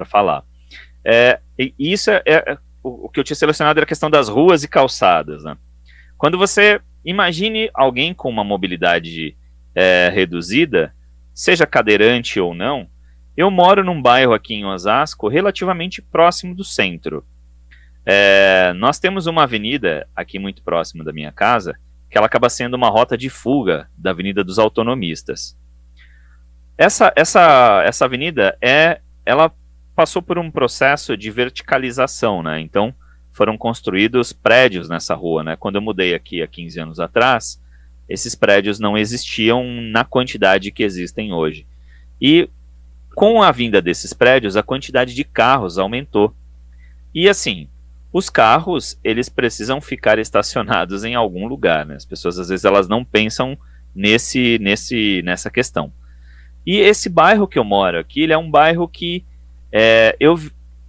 falar. 0.06 0.42
É, 1.04 1.40
isso 1.78 2.10
é, 2.10 2.22
é, 2.26 2.58
o, 2.82 3.06
o 3.06 3.08
que 3.08 3.20
eu 3.20 3.24
tinha 3.24 3.36
selecionado 3.36 3.78
era 3.78 3.84
a 3.84 3.88
questão 3.88 4.10
das 4.10 4.28
ruas 4.28 4.64
e 4.64 4.68
calçadas. 4.68 5.44
Né? 5.44 5.56
Quando 6.18 6.36
você 6.36 6.80
imagine 7.04 7.70
alguém 7.72 8.12
com 8.12 8.28
uma 8.28 8.44
mobilidade 8.44 9.36
é, 9.74 10.10
reduzida, 10.12 10.92
seja 11.40 11.66
cadeirante 11.66 12.38
ou 12.38 12.54
não, 12.54 12.86
eu 13.34 13.50
moro 13.50 13.82
num 13.82 14.02
bairro 14.02 14.34
aqui 14.34 14.52
em 14.52 14.66
Osasco 14.66 15.26
relativamente 15.26 16.02
próximo 16.02 16.54
do 16.54 16.62
centro. 16.62 17.24
É, 18.04 18.74
nós 18.74 18.98
temos 18.98 19.24
uma 19.24 19.44
avenida 19.44 20.06
aqui 20.14 20.38
muito 20.38 20.62
próxima 20.62 21.02
da 21.02 21.14
minha 21.14 21.32
casa 21.32 21.78
que 22.10 22.18
ela 22.18 22.26
acaba 22.26 22.50
sendo 22.50 22.74
uma 22.74 22.90
rota 22.90 23.16
de 23.16 23.30
fuga 23.30 23.88
da 23.96 24.10
Avenida 24.10 24.44
dos 24.44 24.58
Autonomistas. 24.58 25.56
Essa, 26.76 27.10
essa, 27.16 27.84
essa 27.86 28.04
avenida 28.04 28.58
é, 28.60 29.00
ela 29.24 29.50
passou 29.96 30.20
por 30.20 30.38
um 30.38 30.50
processo 30.50 31.16
de 31.16 31.30
verticalização, 31.30 32.42
né? 32.42 32.60
Então 32.60 32.94
foram 33.30 33.56
construídos 33.56 34.30
prédios 34.30 34.90
nessa 34.90 35.14
rua, 35.14 35.42
né? 35.42 35.56
Quando 35.56 35.76
eu 35.76 35.82
mudei 35.82 36.14
aqui 36.14 36.42
há 36.42 36.46
15 36.46 36.80
anos 36.80 37.00
atrás, 37.00 37.58
esses 38.10 38.34
prédios 38.34 38.80
não 38.80 38.98
existiam 38.98 39.64
na 39.80 40.04
quantidade 40.04 40.72
que 40.72 40.82
existem 40.82 41.32
hoje. 41.32 41.64
E 42.20 42.50
com 43.14 43.40
a 43.40 43.52
vinda 43.52 43.80
desses 43.80 44.12
prédios, 44.12 44.56
a 44.56 44.64
quantidade 44.64 45.14
de 45.14 45.22
carros 45.22 45.78
aumentou. 45.78 46.34
E 47.14 47.28
assim, 47.28 47.68
os 48.12 48.28
carros, 48.28 48.98
eles 49.04 49.28
precisam 49.28 49.80
ficar 49.80 50.18
estacionados 50.18 51.04
em 51.04 51.14
algum 51.14 51.46
lugar, 51.46 51.86
né? 51.86 51.94
As 51.94 52.04
pessoas 52.04 52.36
às 52.36 52.48
vezes 52.48 52.64
elas 52.64 52.88
não 52.88 53.04
pensam 53.04 53.56
nesse 53.94 54.58
nesse 54.60 55.22
nessa 55.22 55.48
questão. 55.48 55.92
E 56.66 56.78
esse 56.78 57.08
bairro 57.08 57.46
que 57.46 57.58
eu 57.58 57.64
moro 57.64 57.98
aqui, 57.98 58.22
ele 58.22 58.32
é 58.32 58.38
um 58.38 58.50
bairro 58.50 58.88
que 58.88 59.24
é, 59.70 60.16
eu 60.18 60.36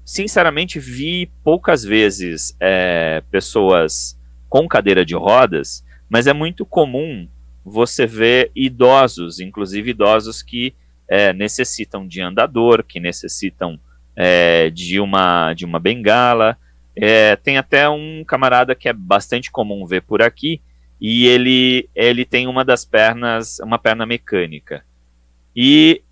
sinceramente 0.04 0.80
vi 0.80 1.30
poucas 1.44 1.84
vezes 1.84 2.56
é, 2.60 3.22
pessoas 3.30 4.18
com 4.50 4.68
cadeira 4.68 5.06
de 5.06 5.16
rodas 5.16 5.84
mas 6.12 6.28
é 6.28 6.34
muito 6.34 6.66
comum 6.66 7.26
você 7.64 8.06
ver 8.06 8.52
idosos, 8.54 9.40
inclusive 9.40 9.92
idosos 9.92 10.44
que 10.44 10.76
é, 11.08 11.32
necessitam 11.32 12.06
de 12.06 12.22
andador, 12.22 12.84
que 12.84 13.00
necessitam 13.00 13.80
é, 14.14 14.70
de, 14.72 15.00
uma, 15.00 15.54
de 15.54 15.64
uma 15.64 15.80
bengala. 15.80 16.58
É, 16.94 17.38
tem 17.38 17.58
até 17.58 17.88
um 17.88 18.26
camarada 18.28 18.76
que 18.76 18.90
é 18.90 18.94
bastante 18.94 19.50
comum 19.50 19.86
ver 19.86 20.02
por 20.02 20.22
aqui, 20.22 20.62
e 21.00 21.28
ele, 21.28 21.90
ele 21.96 22.26
tem 22.26 22.46
uma 22.46 22.66
das 22.66 22.84
pernas, 22.84 23.60
uma 23.60 23.80
perna 23.80 24.06
mecânica. 24.06 24.84
E 25.56 26.04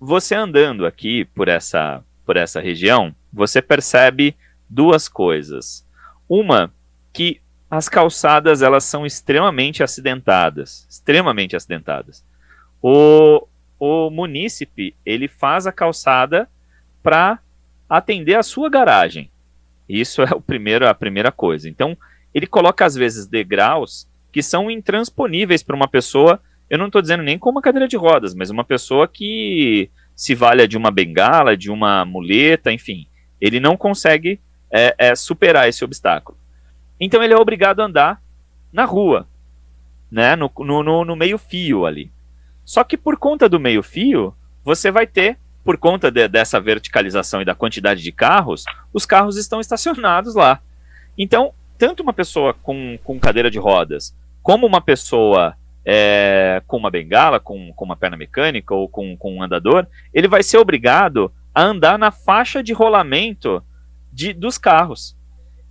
você 0.00 0.34
andando 0.34 0.86
aqui 0.86 1.26
por 1.26 1.46
essa, 1.46 2.02
por 2.24 2.38
essa 2.38 2.58
região, 2.58 3.14
você 3.30 3.60
percebe 3.60 4.34
duas 4.66 5.10
coisas. 5.10 5.86
Uma, 6.26 6.72
que 7.12 7.42
as 7.70 7.88
calçadas 7.88 8.62
elas 8.62 8.82
são 8.82 9.06
extremamente 9.06 9.82
acidentadas, 9.82 10.86
extremamente 10.90 11.54
acidentadas. 11.54 12.24
O, 12.82 13.46
o 13.78 14.10
munícipe 14.10 14.96
ele 15.06 15.28
faz 15.28 15.66
a 15.66 15.72
calçada 15.72 16.48
para 17.02 17.38
atender 17.88 18.34
a 18.34 18.42
sua 18.42 18.68
garagem. 18.68 19.30
Isso 19.88 20.22
é 20.22 20.34
o 20.34 20.40
primeiro, 20.40 20.88
a 20.88 20.94
primeira 20.94 21.30
coisa. 21.30 21.68
Então 21.68 21.96
ele 22.34 22.46
coloca 22.46 22.84
às 22.84 22.96
vezes 22.96 23.26
degraus 23.26 24.08
que 24.32 24.42
são 24.42 24.70
intransponíveis 24.70 25.62
para 25.62 25.76
uma 25.76 25.88
pessoa. 25.88 26.40
Eu 26.68 26.78
não 26.78 26.86
estou 26.86 27.00
dizendo 27.00 27.22
nem 27.22 27.38
com 27.38 27.50
uma 27.50 27.62
cadeira 27.62 27.86
de 27.86 27.96
rodas, 27.96 28.34
mas 28.34 28.50
uma 28.50 28.64
pessoa 28.64 29.06
que 29.06 29.90
se 30.14 30.34
valha 30.34 30.66
de 30.66 30.76
uma 30.76 30.90
bengala, 30.90 31.56
de 31.56 31.70
uma 31.70 32.04
muleta, 32.04 32.72
enfim, 32.72 33.06
ele 33.40 33.58
não 33.58 33.76
consegue 33.76 34.40
é, 34.70 34.94
é, 34.98 35.14
superar 35.14 35.68
esse 35.68 35.84
obstáculo. 35.84 36.39
Então 37.00 37.22
ele 37.22 37.32
é 37.32 37.36
obrigado 37.36 37.80
a 37.80 37.86
andar 37.86 38.22
na 38.72 38.84
rua, 38.84 39.26
né, 40.10 40.36
no, 40.36 40.52
no, 40.58 41.04
no 41.04 41.16
meio-fio 41.16 41.86
ali. 41.86 42.10
Só 42.64 42.84
que 42.84 42.96
por 42.96 43.16
conta 43.16 43.48
do 43.48 43.58
meio-fio, 43.58 44.34
você 44.62 44.90
vai 44.90 45.06
ter, 45.06 45.38
por 45.64 45.76
conta 45.76 46.10
de, 46.10 46.28
dessa 46.28 46.60
verticalização 46.60 47.40
e 47.40 47.44
da 47.44 47.54
quantidade 47.54 48.02
de 48.02 48.12
carros, 48.12 48.64
os 48.92 49.06
carros 49.06 49.36
estão 49.36 49.60
estacionados 49.60 50.34
lá. 50.34 50.60
Então, 51.16 51.52
tanto 51.78 52.02
uma 52.02 52.12
pessoa 52.12 52.54
com, 52.54 52.98
com 53.02 53.18
cadeira 53.18 53.50
de 53.50 53.58
rodas, 53.58 54.14
como 54.42 54.66
uma 54.66 54.80
pessoa 54.80 55.56
é, 55.84 56.62
com 56.66 56.76
uma 56.76 56.90
bengala, 56.90 57.40
com, 57.40 57.72
com 57.72 57.84
uma 57.84 57.96
perna 57.96 58.16
mecânica 58.16 58.74
ou 58.74 58.88
com, 58.88 59.16
com 59.16 59.36
um 59.36 59.42
andador, 59.42 59.86
ele 60.12 60.28
vai 60.28 60.42
ser 60.42 60.58
obrigado 60.58 61.32
a 61.54 61.62
andar 61.62 61.98
na 61.98 62.10
faixa 62.10 62.62
de 62.62 62.72
rolamento 62.72 63.62
de, 64.12 64.32
dos 64.32 64.58
carros. 64.58 65.16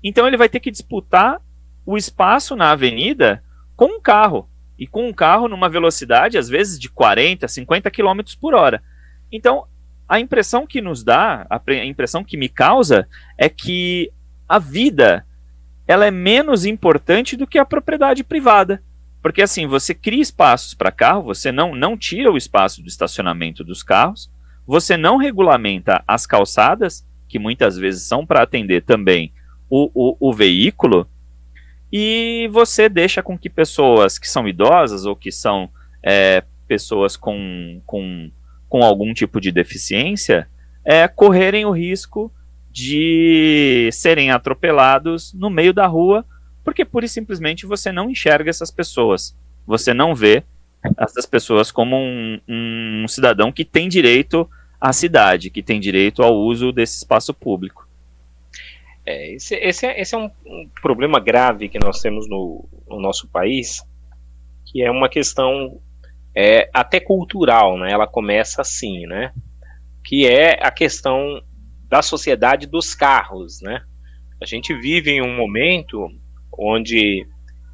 Então 0.04 0.28
ele 0.28 0.38
vai 0.38 0.50
ter 0.50 0.60
que 0.60 0.72
disputar 0.72 1.42
o 1.86 1.98
espaço 1.98 2.56
na 2.56 2.72
avenida 2.72 3.44
com 3.76 3.98
um 3.98 4.02
carro. 4.02 4.50
E 4.78 4.88
com 4.88 5.08
um 5.08 5.14
carro 5.14 5.48
numa 5.48 5.68
velocidade, 5.68 6.38
às 6.38 6.48
vezes, 6.48 6.80
de 6.80 6.90
40, 6.90 7.48
50 7.48 7.92
km 7.92 8.20
por 8.40 8.54
hora. 8.54 8.82
Então, 9.30 9.66
a 10.08 10.20
impressão 10.20 10.66
que 10.66 10.82
nos 10.82 11.04
dá, 11.04 11.46
a 11.50 11.86
impressão 11.86 12.24
que 12.24 12.38
me 12.38 12.48
causa, 12.48 13.08
é 13.38 13.50
que 13.50 14.12
a 14.48 14.58
vida 14.58 15.26
ela 15.88 16.06
é 16.06 16.12
menos 16.12 16.66
importante 16.66 17.36
do 17.36 17.48
que 17.48 17.58
a 17.58 17.66
propriedade 17.66 18.24
privada. 18.24 18.82
Porque 19.22 19.42
assim, 19.42 19.68
você 19.68 19.94
cria 19.94 20.22
espaços 20.22 20.74
para 20.74 20.92
carro, 20.92 21.24
você 21.24 21.52
não, 21.52 21.76
não 21.76 21.98
tira 21.98 22.32
o 22.32 22.38
espaço 22.38 22.82
do 22.82 22.88
estacionamento 22.88 23.64
dos 23.64 23.84
carros, 23.84 24.32
você 24.66 24.96
não 24.96 25.18
regulamenta 25.18 26.04
as 26.08 26.26
calçadas, 26.26 27.06
que 27.28 27.40
muitas 27.40 27.78
vezes 27.78 28.04
são 28.04 28.26
para 28.26 28.44
atender 28.44 28.84
também 28.84 29.34
o, 29.70 29.90
o, 29.94 30.30
o 30.30 30.34
veículo 30.34 31.08
e 31.92 32.48
você 32.52 32.88
deixa 32.88 33.24
com 33.24 33.38
que 33.38 33.50
pessoas 33.50 34.20
que 34.20 34.30
são 34.30 34.48
idosas 34.48 35.06
ou 35.06 35.16
que 35.16 35.32
são 35.32 35.70
é, 36.04 36.44
pessoas 36.68 37.18
com, 37.18 37.82
com, 37.86 38.32
com 38.68 38.84
algum 38.84 39.14
tipo 39.14 39.42
de 39.42 39.52
deficiência 39.52 40.48
é, 40.86 41.08
correrem 41.08 41.66
o 41.66 41.72
risco 41.72 42.32
de 42.72 43.90
serem 43.92 44.30
atropelados 44.30 45.34
no 45.34 45.50
meio 45.50 45.74
da 45.74 45.88
rua, 45.88 46.24
porque 46.64 46.86
pura 46.86 47.06
e 47.06 47.10
simplesmente 47.10 47.66
você 47.66 47.92
não 47.92 48.10
enxerga 48.12 48.50
essas 48.50 48.70
pessoas. 48.70 49.36
Você 49.66 49.94
não 49.94 50.14
vê 50.14 50.44
essas 50.98 51.26
pessoas 51.26 51.72
como 51.72 51.96
um, 51.98 52.40
um 52.48 53.08
cidadão 53.08 53.52
que 53.52 53.66
tem 53.66 53.90
direito 53.90 54.48
à 54.80 54.94
cidade, 54.94 55.50
que 55.50 55.64
tem 55.64 55.80
direito 55.80 56.22
ao 56.22 56.38
uso 56.38 56.72
desse 56.72 56.98
espaço 56.98 57.34
público. 57.34 57.89
É, 59.10 59.34
esse, 59.34 59.56
esse, 59.56 59.88
é, 59.88 60.00
esse 60.00 60.14
é 60.14 60.18
um, 60.20 60.30
um, 60.46 60.70
problema 60.84 61.20
grave 61.20 61.68
que 61.68 61.80
nós 61.80 62.00
temos 62.00 62.30
no, 62.30 62.70
no, 62.88 63.02
nosso 63.02 63.28
país, 63.28 63.82
que 64.68 64.84
é 64.84 64.92
uma 64.92 65.10
questão 65.10 65.82
é, 66.36 66.70
até 66.72 67.00
cultural, 67.00 67.76
né? 67.76 67.92
Ela 67.92 68.06
começa 68.06 68.62
assim, 68.62 69.08
né? 69.08 69.34
Que 70.06 70.28
é 70.28 70.60
a 70.62 70.70
questão 70.70 71.42
da 71.90 72.04
sociedade 72.04 72.68
dos 72.68 72.94
carros, 72.94 73.60
né? 73.64 73.82
A 74.40 74.46
gente 74.46 74.76
vive 74.76 75.10
em 75.10 75.24
um 75.24 75.36
momento 75.36 76.08
onde 76.56 77.26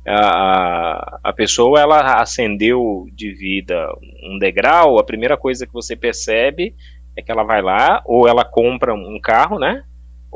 a, 0.08 1.20
a 1.22 1.34
pessoa 1.34 1.82
ela 1.82 2.22
ascendeu 2.22 3.10
de 3.12 3.34
vida 3.34 3.90
um 4.24 4.40
degrau, 4.40 4.98
a 4.98 5.04
primeira 5.04 5.36
coisa 5.36 5.68
que 5.68 5.74
você 5.74 5.98
percebe 5.98 6.74
é 7.14 7.22
que 7.22 7.30
ela 7.30 7.44
vai 7.44 7.62
lá, 7.62 8.02
ou 8.06 8.26
ela 8.26 8.46
compra 8.46 8.94
um 8.94 9.20
carro, 9.22 9.60
né? 9.60 9.84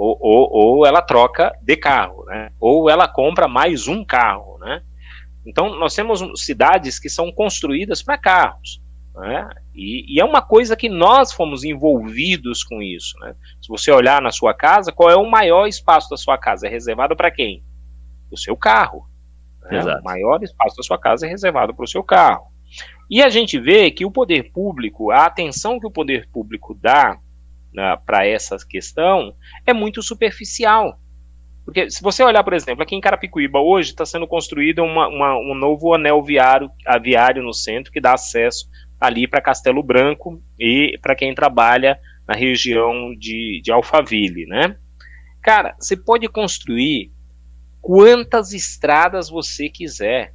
Ou, 0.02 0.18
ou, 0.22 0.50
ou 0.52 0.86
ela 0.86 1.02
troca 1.02 1.52
de 1.62 1.76
carro, 1.76 2.24
né? 2.24 2.54
Ou 2.58 2.90
ela 2.90 3.06
compra 3.06 3.50
mais 3.50 3.86
um 3.86 4.06
carro, 4.06 4.58
né? 4.58 4.82
Então, 5.46 5.78
nós 5.78 5.94
temos 5.94 6.24
cidades 6.38 6.98
que 6.98 7.10
são 7.10 7.30
construídas 7.34 8.02
para 8.02 8.18
carros. 8.18 8.82
Né? 9.14 9.50
E, 9.76 10.16
e, 10.16 10.22
é 10.22 10.24
uma 10.24 10.42
coisa 10.42 10.78
que 10.78 10.88
nós 10.88 11.34
fomos 11.34 11.66
envolvidos 11.66 12.64
com 12.64 12.82
isso. 12.82 13.20
Né? 13.20 13.36
Se 13.62 13.68
você 13.68 13.92
olhar 13.92 14.22
na 14.22 14.32
sua 14.32 14.54
casa, 14.54 14.94
qual 14.94 15.10
é 15.10 15.18
o 15.18 15.30
maior 15.30 15.68
espaço 15.68 16.10
da 16.10 16.16
sua 16.16 16.38
casa? 16.38 16.68
É 16.68 16.70
reservado 16.70 17.18
para 17.18 17.30
quem? 17.30 17.62
O 18.32 18.38
seu 18.38 18.56
carro. 18.56 19.06
Né? 19.64 19.84
O 19.84 20.04
maior 20.04 20.42
espaço 20.42 20.78
da 20.78 20.84
sua 20.84 20.98
casa 20.98 21.26
é 21.26 21.30
reservado 21.30 21.74
para 21.74 21.84
o 21.84 21.88
seu 21.88 22.04
carro. 22.04 22.46
E 23.10 23.22
a 23.22 23.28
gente 23.28 23.60
vê 23.60 23.92
que 23.92 24.06
o 24.06 24.12
poder 24.12 24.52
público, 24.54 25.12
a 25.12 25.26
atenção 25.26 25.78
que 25.78 25.88
o 25.88 25.92
poder 25.92 26.30
público 26.32 26.78
dá 26.80 27.20
para 28.06 28.26
essa 28.26 28.58
questão 28.68 29.34
é 29.66 29.74
muito 29.74 30.02
superficial. 30.02 31.00
Porque 31.64 31.90
se 31.92 32.02
você 32.02 32.24
olhar, 32.24 32.44
por 32.44 32.54
exemplo, 32.54 32.82
aqui 32.82 32.96
em 32.96 33.02
Carapicuíba 33.02 33.60
hoje 33.60 33.92
está 33.92 34.06
sendo 34.06 34.28
construído 34.28 34.84
uma, 34.84 35.08
uma, 35.08 35.38
um 35.38 35.54
novo 35.54 35.94
anel 35.94 36.24
viário, 36.24 36.72
aviário 36.86 37.44
no 37.44 37.54
centro 37.54 37.92
que 37.92 38.02
dá 38.02 38.14
acesso 38.14 38.68
ali 39.00 39.28
para 39.28 39.42
Castelo 39.42 39.84
Branco 39.84 40.42
e 40.60 40.98
para 41.02 41.16
quem 41.16 41.34
trabalha 41.34 42.00
na 42.28 42.36
região 42.36 43.16
de, 43.16 43.62
de 43.64 43.72
Alphaville, 43.72 44.46
né? 44.46 44.76
Cara, 45.42 45.76
você 45.80 45.96
pode 45.96 46.28
construir 46.28 47.12
quantas 47.82 48.52
estradas 48.54 49.30
você 49.30 49.70
quiser. 49.70 50.34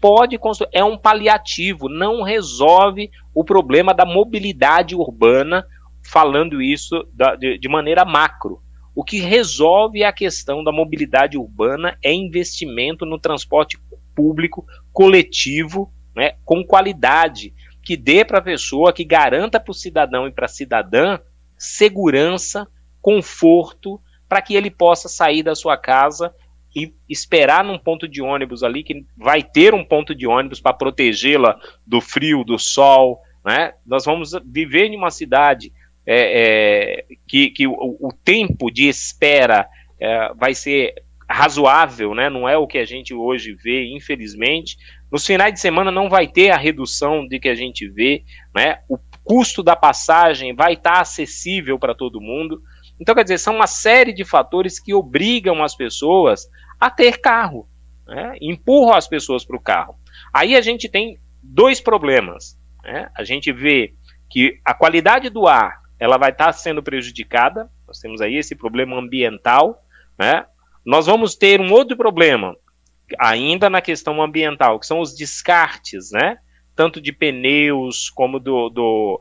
Pode 0.00 0.36
construir, 0.36 0.70
é 0.72 0.84
um 0.84 0.98
paliativo, 0.98 1.88
não 1.88 2.22
resolve 2.22 3.10
o 3.34 3.44
problema 3.44 3.94
da 3.94 4.04
mobilidade 4.04 4.94
urbana, 4.94 5.66
falando 6.04 6.62
isso 6.62 7.06
da, 7.12 7.34
de, 7.34 7.58
de 7.58 7.68
maneira 7.68 8.04
macro. 8.04 8.62
O 8.94 9.02
que 9.02 9.18
resolve 9.18 10.04
a 10.04 10.12
questão 10.12 10.62
da 10.62 10.70
mobilidade 10.70 11.36
urbana 11.36 11.98
é 12.02 12.12
investimento 12.12 13.04
no 13.04 13.18
transporte 13.18 13.78
público 14.14 14.64
coletivo, 14.92 15.92
né, 16.14 16.34
com 16.44 16.64
qualidade, 16.64 17.52
que 17.82 17.96
dê 17.96 18.24
para 18.24 18.38
a 18.38 18.42
pessoa, 18.42 18.92
que 18.92 19.04
garanta 19.04 19.58
para 19.58 19.72
o 19.72 19.74
cidadão 19.74 20.28
e 20.28 20.32
para 20.32 20.44
a 20.44 20.48
cidadã 20.48 21.18
segurança, 21.58 22.68
conforto, 23.00 24.00
para 24.28 24.40
que 24.40 24.54
ele 24.54 24.70
possa 24.70 25.08
sair 25.08 25.42
da 25.42 25.54
sua 25.54 25.76
casa 25.76 26.32
e 26.74 26.92
esperar 27.08 27.64
num 27.64 27.78
ponto 27.78 28.08
de 28.08 28.20
ônibus 28.20 28.62
ali, 28.62 28.82
que 28.82 29.06
vai 29.16 29.42
ter 29.42 29.74
um 29.74 29.84
ponto 29.84 30.14
de 30.14 30.26
ônibus 30.26 30.60
para 30.60 30.72
protegê-la 30.72 31.58
do 31.86 32.00
frio, 32.00 32.42
do 32.42 32.58
sol. 32.58 33.20
Né? 33.44 33.74
Nós 33.86 34.04
vamos 34.04 34.32
viver 34.44 34.86
em 34.86 34.96
uma 34.96 35.10
cidade 35.10 35.72
é, 36.06 37.02
é, 37.06 37.06
que, 37.26 37.50
que 37.50 37.66
o, 37.66 37.72
o, 37.72 38.12
tempo 38.24 38.70
de 38.70 38.88
espera 38.88 39.68
é, 40.00 40.34
vai 40.34 40.54
ser 40.54 40.94
razoável, 41.28 42.14
né? 42.14 42.28
não 42.28 42.48
é 42.48 42.56
o 42.56 42.66
que 42.66 42.78
a 42.78 42.84
gente 42.84 43.14
hoje 43.14 43.54
vê, 43.54 43.86
infelizmente. 43.86 44.76
Nos 45.10 45.26
finais 45.26 45.54
de 45.54 45.60
semana 45.60 45.90
não 45.90 46.08
vai 46.08 46.28
ter 46.28 46.50
a 46.50 46.56
redução 46.56 47.26
de 47.26 47.40
que 47.40 47.48
a 47.48 47.54
gente 47.54 47.88
vê, 47.88 48.22
né? 48.54 48.80
o 48.88 48.98
custo 49.22 49.62
da 49.62 49.74
passagem 49.74 50.54
vai 50.54 50.74
estar 50.74 51.00
acessível 51.00 51.78
para 51.78 51.94
todo 51.94 52.20
mundo. 52.20 52.60
Então, 53.00 53.14
quer 53.14 53.22
dizer, 53.22 53.38
são 53.38 53.56
uma 53.56 53.66
série 53.66 54.12
de 54.12 54.24
fatores 54.24 54.78
que 54.78 54.92
obrigam 54.92 55.62
as 55.64 55.74
pessoas 55.74 56.46
a 56.78 56.90
ter 56.90 57.18
carro, 57.18 57.66
né? 58.06 58.36
empurram 58.40 58.94
as 58.94 59.08
pessoas 59.08 59.44
para 59.44 59.56
o 59.56 59.62
carro. 59.62 59.96
Aí 60.32 60.54
a 60.54 60.60
gente 60.60 60.88
tem 60.88 61.18
dois 61.42 61.80
problemas. 61.80 62.58
Né? 62.82 63.08
A 63.16 63.24
gente 63.24 63.50
vê 63.50 63.94
que 64.30 64.58
a 64.64 64.74
qualidade 64.74 65.30
do 65.30 65.46
ar 65.46 65.83
ela 65.98 66.16
vai 66.16 66.30
estar 66.30 66.52
sendo 66.52 66.82
prejudicada. 66.82 67.70
Nós 67.86 67.98
temos 67.98 68.20
aí 68.20 68.36
esse 68.36 68.54
problema 68.54 68.98
ambiental. 68.98 69.82
Né? 70.18 70.44
Nós 70.84 71.06
vamos 71.06 71.34
ter 71.34 71.60
um 71.60 71.72
outro 71.72 71.96
problema, 71.96 72.56
ainda 73.18 73.70
na 73.70 73.80
questão 73.80 74.22
ambiental, 74.22 74.78
que 74.78 74.86
são 74.86 75.00
os 75.00 75.14
descartes, 75.14 76.10
né? 76.12 76.38
tanto 76.74 77.00
de 77.00 77.12
pneus 77.12 78.10
como 78.10 78.38
do, 78.38 78.68
do 78.68 79.20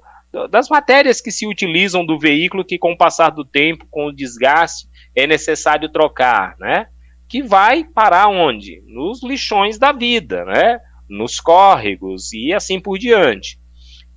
das 0.50 0.68
matérias 0.68 1.22
que 1.22 1.32
se 1.32 1.46
utilizam 1.46 2.04
do 2.04 2.18
veículo 2.18 2.66
que 2.66 2.80
com 2.80 2.94
o 2.94 2.98
passar 2.98 3.30
do 3.30 3.46
tempo, 3.46 3.86
com 3.92 4.08
o 4.08 4.12
desgaste, 4.12 4.88
é 5.16 5.28
necessário 5.28 5.92
trocar, 5.92 6.56
né? 6.60 6.88
Que 7.30 7.44
vai 7.44 7.84
parar 7.84 8.30
onde? 8.30 8.82
Nos 8.88 9.22
lixões 9.22 9.78
da 9.78 9.92
vida, 9.92 10.44
né? 10.44 10.80
Nos 11.08 11.40
córregos 11.40 12.34
e 12.34 12.52
assim 12.52 12.80
por 12.80 12.98
diante. 12.98 13.60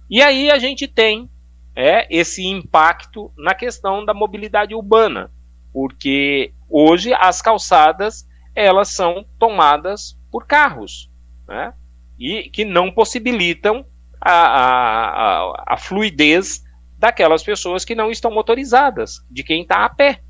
E 0.08 0.22
aí 0.22 0.50
a 0.50 0.58
gente 0.58 0.88
tem 0.88 1.28
é, 1.76 2.06
esse 2.10 2.46
impacto 2.46 3.30
na 3.36 3.54
questão 3.54 4.02
da 4.02 4.14
mobilidade 4.14 4.74
urbana, 4.74 5.30
porque 5.70 6.54
hoje 6.70 7.12
as 7.12 7.42
calçadas 7.42 8.26
elas 8.54 8.88
são 8.88 9.26
tomadas 9.38 10.18
por 10.32 10.46
carros, 10.46 11.10
né? 11.46 11.74
E 12.18 12.48
que 12.48 12.64
não 12.64 12.90
possibilitam 12.90 13.84
a, 14.18 14.32
a, 14.32 15.74
a, 15.74 15.76
fluidez 15.76 16.62
daquelas 16.98 17.42
pessoas 17.42 17.84
que 17.84 17.94
não 17.94 18.10
estão 18.10 18.30
motorizadas, 18.30 19.18
de 19.30 19.44
quem 19.44 19.60
está 19.60 19.84
a 19.84 19.90
pé. 19.90 20.22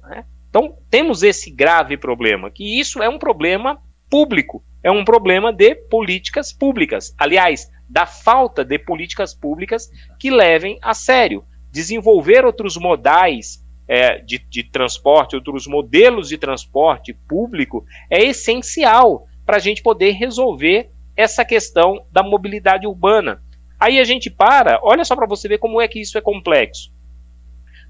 Né? 0.00 0.24
Então, 0.48 0.78
temos 0.88 1.22
esse 1.22 1.50
grave 1.50 1.98
problema, 1.98 2.50
que 2.50 2.80
isso 2.80 3.02
é 3.02 3.08
um 3.10 3.18
problema 3.18 3.78
público, 4.08 4.64
é 4.82 4.90
um 4.90 5.04
problema 5.04 5.52
de 5.52 5.74
políticas 5.74 6.54
públicas. 6.54 7.14
Aliás, 7.18 7.70
da 7.88 8.06
falta 8.06 8.64
de 8.64 8.78
políticas 8.78 9.34
públicas 9.34 9.90
que 10.18 10.30
levem 10.30 10.78
a 10.82 10.94
sério. 10.94 11.44
Desenvolver 11.70 12.44
outros 12.44 12.76
modais 12.76 13.64
é, 13.88 14.18
de, 14.18 14.38
de 14.38 14.64
transporte, 14.64 15.36
outros 15.36 15.66
modelos 15.66 16.28
de 16.28 16.38
transporte 16.38 17.12
público 17.12 17.84
é 18.10 18.24
essencial 18.24 19.26
para 19.44 19.56
a 19.56 19.60
gente 19.60 19.82
poder 19.82 20.12
resolver 20.12 20.90
essa 21.16 21.44
questão 21.44 22.04
da 22.10 22.22
mobilidade 22.22 22.86
urbana. 22.86 23.42
Aí 23.78 23.98
a 24.00 24.04
gente 24.04 24.30
para, 24.30 24.80
olha 24.82 25.04
só 25.04 25.14
para 25.14 25.26
você 25.26 25.48
ver 25.48 25.58
como 25.58 25.80
é 25.80 25.86
que 25.86 26.00
isso 26.00 26.18
é 26.18 26.20
complexo. 26.20 26.92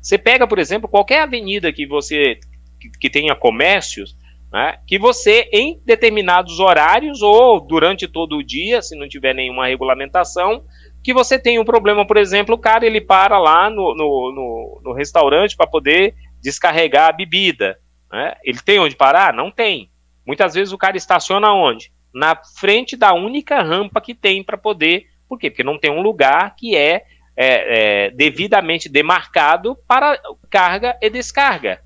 Você 0.00 0.18
pega, 0.18 0.46
por 0.46 0.58
exemplo, 0.58 0.88
qualquer 0.88 1.22
avenida 1.22 1.72
que 1.72 1.86
você 1.86 2.38
que, 2.78 2.90
que 2.90 3.10
tenha 3.10 3.34
comércios, 3.34 4.16
né, 4.56 4.78
que 4.86 4.98
você 4.98 5.48
em 5.52 5.80
determinados 5.84 6.60
horários 6.60 7.20
ou 7.20 7.60
durante 7.60 8.08
todo 8.08 8.36
o 8.36 8.42
dia, 8.42 8.80
se 8.80 8.96
não 8.96 9.06
tiver 9.06 9.34
nenhuma 9.34 9.66
regulamentação, 9.66 10.64
que 11.04 11.12
você 11.12 11.38
tem 11.38 11.58
um 11.58 11.64
problema, 11.64 12.06
por 12.06 12.16
exemplo, 12.16 12.54
o 12.54 12.58
cara 12.58 12.86
ele 12.86 13.00
para 13.00 13.38
lá 13.38 13.68
no, 13.68 13.94
no, 13.94 14.32
no, 14.34 14.80
no 14.82 14.92
restaurante 14.92 15.56
para 15.56 15.66
poder 15.66 16.14
descarregar 16.42 17.10
a 17.10 17.12
bebida. 17.12 17.78
Né? 18.10 18.34
Ele 18.42 18.58
tem 18.60 18.78
onde 18.78 18.96
parar? 18.96 19.32
Não 19.34 19.50
tem. 19.50 19.90
Muitas 20.26 20.54
vezes 20.54 20.72
o 20.72 20.78
cara 20.78 20.96
estaciona 20.96 21.52
onde? 21.52 21.92
na 22.16 22.34
frente 22.34 22.96
da 22.96 23.12
única 23.12 23.60
rampa 23.62 24.00
que 24.00 24.14
tem 24.14 24.42
para 24.42 24.56
poder. 24.56 25.04
Por 25.28 25.38
quê? 25.38 25.50
Porque 25.50 25.62
não 25.62 25.78
tem 25.78 25.90
um 25.90 26.00
lugar 26.00 26.56
que 26.56 26.74
é, 26.74 27.04
é, 27.36 28.06
é 28.06 28.10
devidamente 28.10 28.88
demarcado 28.88 29.76
para 29.86 30.18
carga 30.50 30.96
e 31.02 31.10
descarga. 31.10 31.82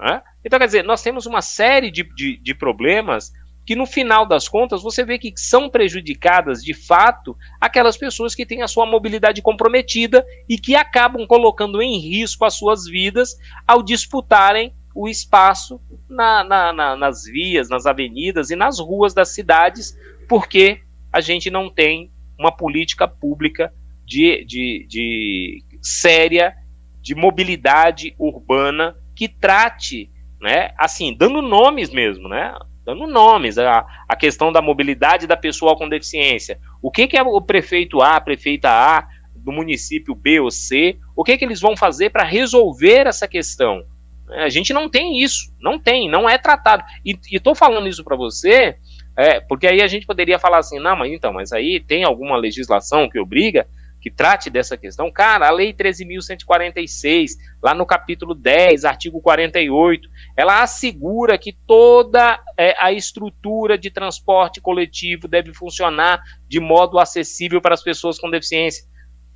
Né? 0.00 0.22
Então, 0.44 0.58
quer 0.58 0.66
dizer, 0.66 0.84
nós 0.84 1.02
temos 1.02 1.26
uma 1.26 1.42
série 1.42 1.90
de, 1.90 2.02
de, 2.14 2.36
de 2.36 2.54
problemas 2.54 3.32
que 3.64 3.76
no 3.76 3.86
final 3.86 4.26
das 4.26 4.48
contas 4.48 4.82
você 4.82 5.04
vê 5.04 5.18
que 5.18 5.32
são 5.36 5.70
prejudicadas 5.70 6.64
de 6.64 6.74
fato 6.74 7.36
aquelas 7.60 7.96
pessoas 7.96 8.34
que 8.34 8.44
têm 8.44 8.62
a 8.62 8.68
sua 8.68 8.84
mobilidade 8.84 9.40
comprometida 9.40 10.26
e 10.48 10.58
que 10.58 10.74
acabam 10.74 11.26
colocando 11.26 11.80
em 11.80 11.98
risco 11.98 12.44
as 12.44 12.54
suas 12.54 12.86
vidas 12.86 13.36
ao 13.66 13.82
disputarem 13.82 14.74
o 14.94 15.08
espaço 15.08 15.80
na, 16.08 16.44
na, 16.44 16.72
na, 16.72 16.96
nas 16.96 17.24
vias, 17.24 17.68
nas 17.68 17.86
avenidas 17.86 18.50
e 18.50 18.56
nas 18.56 18.78
ruas 18.78 19.14
das 19.14 19.28
cidades, 19.28 19.96
porque 20.28 20.80
a 21.12 21.20
gente 21.20 21.50
não 21.50 21.70
tem 21.70 22.10
uma 22.38 22.50
política 22.50 23.06
pública 23.06 23.72
de, 24.04 24.44
de, 24.44 24.86
de 24.88 25.64
séria 25.80 26.54
de 27.00 27.14
mobilidade 27.14 28.14
urbana 28.18 28.96
que 29.14 29.28
trate, 29.28 30.10
né, 30.40 30.72
assim, 30.78 31.16
dando 31.16 31.40
nomes 31.40 31.90
mesmo, 31.90 32.28
né, 32.28 32.54
dando 32.84 33.06
nomes, 33.06 33.58
a, 33.58 33.86
a 34.08 34.16
questão 34.16 34.52
da 34.52 34.60
mobilidade 34.60 35.26
da 35.26 35.36
pessoa 35.36 35.76
com 35.76 35.88
deficiência. 35.88 36.58
O 36.82 36.90
que, 36.90 37.06
que 37.06 37.16
é 37.16 37.22
o 37.22 37.40
prefeito 37.40 38.02
A, 38.02 38.16
a 38.16 38.20
prefeita 38.20 38.68
A, 38.68 39.06
do 39.34 39.52
município 39.52 40.14
B 40.14 40.40
ou 40.40 40.50
C, 40.50 40.96
o 41.16 41.24
que, 41.24 41.36
que 41.36 41.44
eles 41.44 41.60
vão 41.60 41.76
fazer 41.76 42.10
para 42.10 42.24
resolver 42.24 43.06
essa 43.06 43.26
questão? 43.26 43.84
A 44.30 44.48
gente 44.48 44.72
não 44.72 44.88
tem 44.88 45.20
isso, 45.20 45.52
não 45.60 45.78
tem, 45.78 46.08
não 46.08 46.28
é 46.28 46.38
tratado. 46.38 46.82
E 47.04 47.18
estou 47.30 47.54
falando 47.54 47.88
isso 47.88 48.04
para 48.04 48.16
você, 48.16 48.76
é, 49.16 49.40
porque 49.40 49.66
aí 49.66 49.82
a 49.82 49.86
gente 49.86 50.06
poderia 50.06 50.38
falar 50.38 50.58
assim, 50.58 50.78
não, 50.78 50.96
mas 50.96 51.12
então, 51.12 51.32
mas 51.32 51.52
aí 51.52 51.80
tem 51.80 52.04
alguma 52.04 52.36
legislação 52.36 53.08
que 53.08 53.18
obriga? 53.18 53.66
Que 54.02 54.10
trate 54.10 54.50
dessa 54.50 54.76
questão. 54.76 55.12
Cara, 55.12 55.46
a 55.46 55.52
Lei 55.52 55.72
13.146, 55.72 57.30
lá 57.62 57.72
no 57.72 57.86
capítulo 57.86 58.34
10, 58.34 58.84
artigo 58.84 59.20
48, 59.20 60.10
ela 60.36 60.60
assegura 60.60 61.38
que 61.38 61.52
toda 61.52 62.42
é, 62.58 62.74
a 62.82 62.92
estrutura 62.92 63.78
de 63.78 63.90
transporte 63.90 64.60
coletivo 64.60 65.28
deve 65.28 65.54
funcionar 65.54 66.20
de 66.48 66.58
modo 66.58 66.98
acessível 66.98 67.60
para 67.60 67.74
as 67.74 67.82
pessoas 67.82 68.18
com 68.18 68.28
deficiência. 68.28 68.84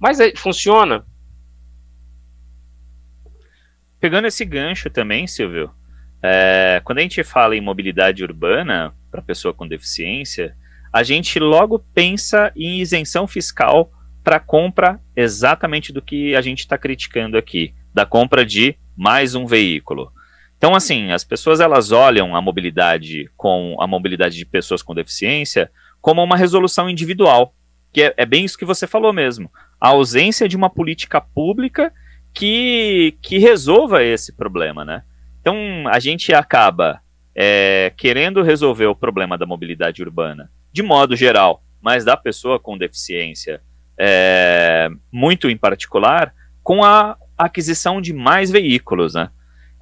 Mas 0.00 0.18
é, 0.18 0.34
funciona? 0.36 1.06
Pegando 4.00 4.26
esse 4.26 4.44
gancho 4.44 4.90
também, 4.90 5.28
Silvio, 5.28 5.70
é, 6.20 6.82
quando 6.84 6.98
a 6.98 7.02
gente 7.02 7.22
fala 7.22 7.54
em 7.54 7.60
mobilidade 7.60 8.24
urbana 8.24 8.92
para 9.12 9.22
pessoa 9.22 9.54
com 9.54 9.66
deficiência, 9.66 10.56
a 10.92 11.04
gente 11.04 11.38
logo 11.38 11.78
pensa 11.78 12.52
em 12.56 12.80
isenção 12.80 13.28
fiscal 13.28 13.92
para 14.26 14.40
compra 14.40 15.00
exatamente 15.14 15.92
do 15.92 16.02
que 16.02 16.34
a 16.34 16.40
gente 16.40 16.58
está 16.58 16.76
criticando 16.76 17.38
aqui, 17.38 17.72
da 17.94 18.04
compra 18.04 18.44
de 18.44 18.74
mais 18.96 19.36
um 19.36 19.46
veículo. 19.46 20.10
Então, 20.58 20.74
assim, 20.74 21.12
as 21.12 21.22
pessoas 21.22 21.60
elas 21.60 21.92
olham 21.92 22.34
a 22.34 22.42
mobilidade 22.42 23.30
com 23.36 23.76
a 23.80 23.86
mobilidade 23.86 24.36
de 24.36 24.44
pessoas 24.44 24.82
com 24.82 24.96
deficiência 24.96 25.70
como 26.00 26.24
uma 26.24 26.36
resolução 26.36 26.90
individual, 26.90 27.54
que 27.92 28.02
é, 28.02 28.14
é 28.16 28.26
bem 28.26 28.44
isso 28.44 28.58
que 28.58 28.64
você 28.64 28.84
falou 28.84 29.12
mesmo, 29.12 29.48
a 29.80 29.90
ausência 29.90 30.48
de 30.48 30.56
uma 30.56 30.68
política 30.68 31.20
pública 31.20 31.92
que, 32.34 33.16
que 33.22 33.38
resolva 33.38 34.02
esse 34.02 34.32
problema, 34.32 34.84
né? 34.84 35.04
Então, 35.40 35.56
a 35.86 36.00
gente 36.00 36.34
acaba 36.34 37.00
é, 37.32 37.92
querendo 37.96 38.42
resolver 38.42 38.86
o 38.86 38.96
problema 38.96 39.38
da 39.38 39.46
mobilidade 39.46 40.02
urbana 40.02 40.50
de 40.72 40.82
modo 40.82 41.14
geral, 41.14 41.62
mas 41.80 42.04
da 42.04 42.16
pessoa 42.16 42.58
com 42.58 42.76
deficiência 42.76 43.62
é, 43.98 44.88
muito 45.12 45.48
em 45.48 45.56
particular, 45.56 46.32
com 46.62 46.84
a 46.84 47.16
aquisição 47.36 48.00
de 48.00 48.12
mais 48.12 48.50
veículos, 48.50 49.14
né? 49.14 49.30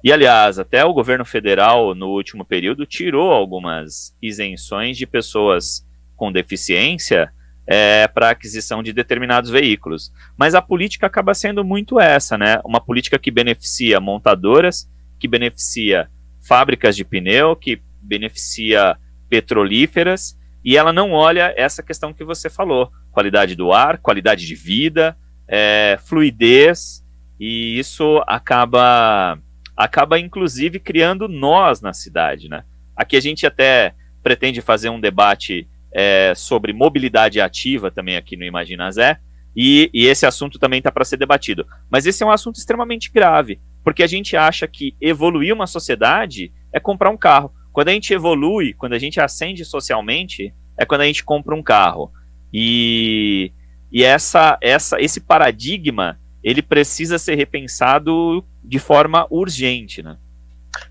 E, 0.03 0.11
aliás, 0.11 0.59
até 0.59 0.85
o 0.85 0.93
governo 0.93 1.25
federal, 1.25 1.95
no 1.95 2.09
último 2.09 2.45
período, 2.45 2.85
tirou 2.85 3.31
algumas 3.31 4.15
isenções 4.21 4.97
de 4.97 5.07
pessoas 5.07 5.83
com 6.15 6.31
deficiência 6.31 7.31
é, 7.67 8.07
para 8.07 8.29
aquisição 8.29 8.83
de 8.83 8.93
determinados 8.93 9.49
veículos. 9.49 10.11
Mas 10.37 10.53
a 10.53 10.61
política 10.61 11.07
acaba 11.07 11.33
sendo 11.33 11.65
muito 11.65 11.99
essa, 11.99 12.37
né? 12.37 12.59
Uma 12.63 12.79
política 12.79 13.17
que 13.17 13.31
beneficia 13.31 13.99
montadoras, 13.99 14.87
que 15.19 15.27
beneficia 15.27 16.07
fábricas 16.47 16.95
de 16.95 17.03
pneu, 17.03 17.55
que 17.55 17.81
beneficia 17.99 18.97
petrolíferas, 19.27 20.37
e 20.65 20.75
ela 20.75 20.91
não 20.91 21.11
olha 21.11 21.53
essa 21.55 21.83
questão 21.83 22.11
que 22.11 22.23
você 22.23 22.49
falou: 22.49 22.91
qualidade 23.11 23.55
do 23.55 23.71
ar, 23.71 23.99
qualidade 23.99 24.47
de 24.47 24.55
vida, 24.55 25.15
é, 25.47 25.99
fluidez, 26.03 27.05
e 27.39 27.77
isso 27.77 28.23
acaba, 28.25 29.37
acaba 29.77 30.19
inclusive 30.19 30.79
criando 30.79 31.27
nós 31.27 31.81
na 31.81 31.93
cidade, 31.93 32.49
né? 32.49 32.63
Aqui 32.95 33.15
a 33.15 33.21
gente 33.21 33.45
até 33.45 33.93
pretende 34.23 34.59
fazer 34.59 34.89
um 34.89 34.99
debate 34.99 35.67
é, 35.93 36.33
sobre 36.35 36.73
mobilidade 36.73 37.39
ativa 37.39 37.91
também 37.91 38.17
aqui 38.17 38.35
no 38.35 38.43
Imagina 38.43 38.89
Zé, 38.89 39.19
e, 39.55 39.89
e 39.93 40.07
esse 40.07 40.25
assunto 40.25 40.57
também 40.57 40.79
está 40.79 40.91
para 40.91 41.05
ser 41.05 41.17
debatido. 41.17 41.65
Mas 41.89 42.05
esse 42.07 42.23
é 42.23 42.25
um 42.25 42.31
assunto 42.31 42.55
extremamente 42.55 43.11
grave, 43.11 43.61
porque 43.83 44.01
a 44.01 44.07
gente 44.07 44.35
acha 44.35 44.67
que 44.67 44.95
evoluir 44.99 45.53
uma 45.53 45.67
sociedade 45.67 46.51
é 46.73 46.79
comprar 46.79 47.11
um 47.11 47.17
carro. 47.17 47.53
Quando 47.75 47.89
a 47.89 47.91
gente 47.91 48.13
evolui, 48.13 48.73
quando 48.73 48.93
a 48.93 48.97
gente 48.97 49.19
ascende 49.19 49.65
socialmente, 49.65 50.53
é 50.79 50.85
quando 50.85 51.01
a 51.01 51.05
gente 51.05 51.25
compra 51.25 51.53
um 51.53 51.61
carro. 51.61 52.09
E, 52.53 53.51
e 53.91 54.01
essa, 54.01 54.57
essa, 54.61 54.97
esse 55.01 55.19
paradigma 55.19 56.17
ele 56.41 56.61
precisa 56.61 57.19
ser 57.19 57.35
repensado 57.35 58.45
de 58.63 58.79
forma 58.79 59.27
urgente, 59.29 60.01
né? 60.01 60.17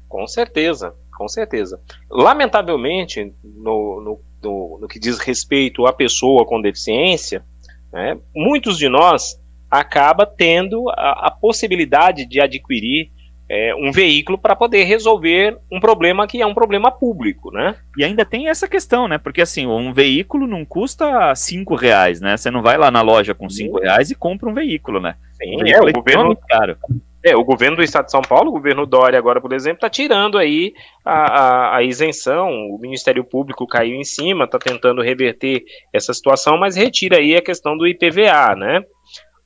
Com 0.07 0.27
certeza, 0.27 0.95
com 1.17 1.27
certeza. 1.27 1.81
Lamentavelmente, 2.11 3.33
no, 3.43 4.03
no 4.03 4.21
no, 4.43 4.79
no 4.83 4.87
que 4.87 4.99
diz 4.99 5.19
respeito 5.19 5.87
à 5.87 5.93
pessoa 5.95 6.45
com 6.45 6.61
deficiência, 6.61 7.43
né, 7.91 8.19
muitos 8.37 8.77
de 8.77 8.91
nós 8.91 9.41
acaba 9.71 10.27
tendo 10.27 10.91
a, 10.91 11.29
a 11.29 11.31
possibilidade 11.31 12.27
de 12.27 12.43
adquirir 12.43 13.11
é, 13.55 13.73
um 13.73 13.93
veículo 13.93 14.37
para 14.37 14.57
poder 14.57 14.83
resolver 14.83 15.57
um 15.71 15.79
problema 15.79 16.27
que 16.27 16.43
é 16.43 16.47
um 16.47 16.53
problema 16.53 16.91
público, 16.91 17.53
né? 17.53 17.77
E 17.97 18.05
ainda 18.05 18.25
tem 18.25 18.49
essa 18.49 18.67
questão, 18.67 19.07
né? 19.07 19.17
Porque 19.17 19.41
assim, 19.41 19.65
um 19.65 19.93
veículo 19.93 20.45
não 20.45 20.65
custa 20.65 21.33
cinco 21.37 21.77
reais, 21.77 22.21
né? 22.21 22.37
Você 22.37 22.51
não 22.51 22.61
vai 22.61 22.77
lá 22.77 22.91
na 22.91 23.01
loja 23.01 23.33
com 23.33 23.49
cinco 23.49 23.79
reais 23.79 24.11
e 24.11 24.17
compra 24.17 24.51
um 24.51 24.53
veículo, 24.53 25.01
né? 25.01 25.15
Sim, 25.41 25.63
um 25.63 25.67
é, 25.69 25.81
o 25.81 25.93
governo, 25.93 26.37
caro. 26.49 26.77
É, 27.25 27.37
o 27.37 27.45
governo 27.45 27.77
do 27.77 27.83
estado 27.85 28.07
de 28.07 28.11
São 28.11 28.23
Paulo, 28.23 28.49
o 28.49 28.55
governo 28.55 28.85
Dória 28.85 29.21
agora, 29.21 29.41
por 29.41 29.53
exemplo, 29.53 29.77
está 29.77 29.89
tirando 29.89 30.37
aí 30.37 30.75
a, 31.05 31.13
a, 31.13 31.77
a, 31.77 31.83
isenção, 31.85 32.51
o 32.51 32.79
Ministério 32.81 33.23
Público 33.23 33.69
caiu 33.69 33.95
em 33.95 34.05
cima, 34.05 34.47
está 34.47 34.59
tentando 34.59 35.01
reverter 35.01 35.63
essa 35.93 36.13
situação, 36.13 36.59
mas 36.59 36.75
retira 36.75 37.19
aí 37.19 37.37
a 37.37 37.43
questão 37.43 37.77
do 37.77 37.87
IPVA, 37.87 38.57
né? 38.57 38.83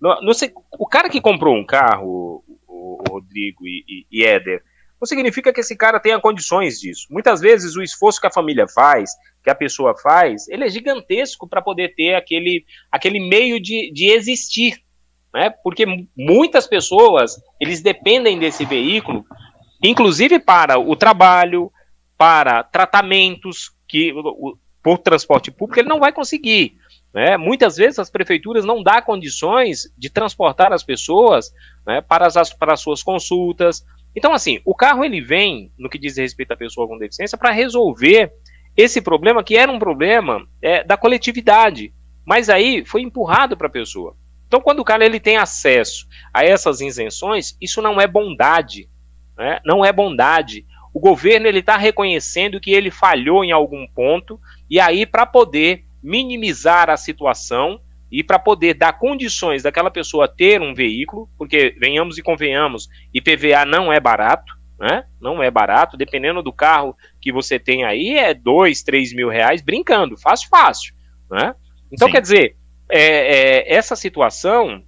No, 0.00 0.14
no, 0.22 0.32
o 0.78 0.86
cara 0.86 1.10
que 1.10 1.20
comprou 1.20 1.54
um 1.54 1.66
carro, 1.66 2.42
o, 2.88 3.02
Rodrigo 3.08 3.66
e, 3.66 3.84
e, 3.88 4.06
e 4.10 4.24
Éder, 4.24 4.62
não 5.00 5.06
significa 5.06 5.52
que 5.52 5.60
esse 5.60 5.76
cara 5.76 6.00
tenha 6.00 6.20
condições 6.20 6.80
disso. 6.80 7.06
Muitas 7.10 7.40
vezes 7.40 7.76
o 7.76 7.82
esforço 7.82 8.20
que 8.20 8.26
a 8.26 8.32
família 8.32 8.66
faz, 8.66 9.10
que 9.42 9.50
a 9.50 9.54
pessoa 9.54 9.96
faz, 9.96 10.48
ele 10.48 10.64
é 10.64 10.68
gigantesco 10.68 11.48
para 11.48 11.62
poder 11.62 11.94
ter 11.94 12.14
aquele, 12.14 12.64
aquele 12.90 13.20
meio 13.20 13.60
de, 13.60 13.92
de 13.92 14.10
existir, 14.10 14.82
né? 15.32 15.50
Porque 15.62 15.86
muitas 16.16 16.66
pessoas 16.66 17.36
eles 17.60 17.80
dependem 17.80 18.38
desse 18.38 18.64
veículo, 18.64 19.24
inclusive 19.82 20.40
para 20.40 20.78
o 20.78 20.96
trabalho, 20.96 21.70
para 22.16 22.64
tratamentos 22.64 23.70
que 23.86 24.12
o, 24.12 24.58
por 24.82 24.98
transporte 24.98 25.50
público 25.50 25.80
ele 25.80 25.88
não 25.88 26.00
vai 26.00 26.12
conseguir. 26.12 26.77
Né? 27.12 27.36
Muitas 27.36 27.76
vezes 27.76 27.98
as 27.98 28.10
prefeituras 28.10 28.64
não 28.64 28.82
dão 28.82 29.00
condições 29.02 29.92
de 29.96 30.10
transportar 30.10 30.72
as 30.72 30.82
pessoas 30.82 31.52
né, 31.86 32.00
para, 32.00 32.26
as, 32.26 32.52
para 32.52 32.74
as 32.74 32.80
suas 32.80 33.02
consultas. 33.02 33.84
Então, 34.14 34.32
assim, 34.32 34.60
o 34.64 34.74
carro 34.74 35.04
ele 35.04 35.20
vem, 35.20 35.72
no 35.78 35.88
que 35.88 35.98
diz 35.98 36.16
respeito 36.16 36.52
à 36.52 36.56
pessoa 36.56 36.86
com 36.86 36.98
deficiência, 36.98 37.38
para 37.38 37.50
resolver 37.50 38.32
esse 38.76 39.00
problema 39.00 39.42
que 39.42 39.56
era 39.56 39.70
um 39.72 39.78
problema 39.78 40.46
é, 40.62 40.84
da 40.84 40.96
coletividade, 40.96 41.92
mas 42.24 42.48
aí 42.48 42.84
foi 42.84 43.02
empurrado 43.02 43.56
para 43.56 43.66
a 43.66 43.70
pessoa. 43.70 44.14
Então, 44.46 44.60
quando 44.60 44.80
o 44.80 44.84
cara 44.84 45.04
ele 45.04 45.20
tem 45.20 45.36
acesso 45.36 46.06
a 46.32 46.44
essas 46.44 46.80
isenções, 46.80 47.56
isso 47.60 47.82
não 47.82 48.00
é 48.00 48.06
bondade, 48.06 48.88
né? 49.36 49.60
não 49.64 49.84
é 49.84 49.92
bondade. 49.92 50.64
O 50.94 51.00
governo 51.00 51.46
ele 51.46 51.58
está 51.58 51.76
reconhecendo 51.76 52.60
que 52.60 52.70
ele 52.70 52.90
falhou 52.90 53.44
em 53.44 53.52
algum 53.52 53.86
ponto 53.86 54.40
e 54.70 54.80
aí 54.80 55.04
para 55.04 55.26
poder 55.26 55.84
minimizar 56.02 56.90
a 56.90 56.96
situação 56.96 57.80
e 58.10 58.22
para 58.22 58.38
poder 58.38 58.74
dar 58.74 58.98
condições 58.98 59.62
daquela 59.62 59.90
pessoa 59.90 60.28
ter 60.28 60.60
um 60.62 60.74
veículo, 60.74 61.28
porque 61.36 61.76
venhamos 61.78 62.16
e 62.16 62.22
convenhamos, 62.22 62.88
IPVA 63.12 63.64
não 63.66 63.92
é 63.92 64.00
barato, 64.00 64.56
né? 64.78 65.04
Não 65.20 65.42
é 65.42 65.50
barato, 65.50 65.96
dependendo 65.96 66.42
do 66.42 66.52
carro 66.52 66.96
que 67.20 67.32
você 67.32 67.58
tem 67.58 67.84
aí, 67.84 68.16
é 68.16 68.32
dois, 68.32 68.82
três 68.82 69.12
mil 69.12 69.28
reais, 69.28 69.60
brincando, 69.60 70.16
fácil, 70.16 70.48
fácil, 70.48 70.94
né? 71.30 71.54
Então, 71.90 72.08
Sim. 72.08 72.12
quer 72.12 72.22
dizer, 72.22 72.56
é, 72.88 73.00
é, 73.00 73.74
essa 73.74 73.96
situação, 73.96 74.82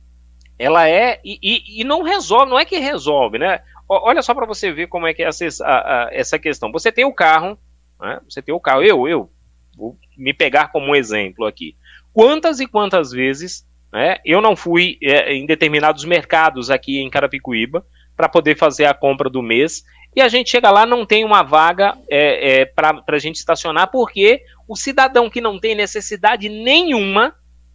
ela 0.59 0.89
é. 0.89 1.21
E, 1.25 1.39
e, 1.43 1.81
e, 1.81 1.85
não 1.85 2.03
resolve, 2.03 2.51
não 2.51 2.59
é 2.59 2.65
que 2.65 2.79
resolve, 2.79 3.39
né? 3.39 3.61
Olha 3.89 4.23
só 4.23 4.33
para 4.35 4.47
você 4.47 4.71
ver 4.71 4.87
como 4.87 5.07
é 5.07 5.13
que 5.13 5.23
é 5.23 5.27
essa, 5.27 5.47
a, 5.65 6.05
a, 6.05 6.09
essa 6.13 6.39
questão. 6.39 6.71
Você 6.71 6.93
tem 6.93 7.05
o 7.05 7.13
carro, 7.13 7.59
né? 8.01 8.21
Você 8.29 8.41
tem 8.41 8.55
o 8.55 8.61
carro. 8.61 8.83
Eu, 8.83 9.09
eu, 9.09 9.31
vou 9.77 9.99
me 10.21 10.33
pegar 10.35 10.69
como 10.69 10.93
um 10.93 10.95
exemplo 10.95 11.47
aqui. 11.47 11.77
Quantas 12.13 12.61
e 12.61 12.67
quantas 12.67 13.11
vezes 13.11 13.67
né, 13.93 14.19
eu 14.25 14.41
não 14.41 14.55
fui 14.55 14.99
é, 15.03 15.35
em 15.35 15.47
determinados 15.47 16.05
mercados 16.05 16.71
aqui 16.71 16.99
em 16.99 17.11
Carapicuíba 17.11 17.85
para 18.17 18.29
poder 18.29 18.57
fazer 18.57 18.85
a 18.85 18.95
compra 18.95 19.29
do 19.29 19.43
mês 19.43 19.83
e 20.15 20.21
a 20.21 20.29
gente 20.29 20.51
chega 20.51 20.71
lá 20.71 20.85
não 20.85 21.07
tem 21.07 21.25
uma 21.25 21.43
vaga 21.43 21.97
é, 22.09 22.61
é, 22.61 22.65
para 22.65 23.03
a 23.09 23.19
gente 23.19 23.37
estacionar 23.37 23.91
porque 23.91 24.43
o 24.69 24.77
cidadão 24.77 25.31
que 25.31 25.41
não 25.41 25.59
tem 25.59 25.75
necessidade 25.75 26.49
nenhuma 26.49 27.35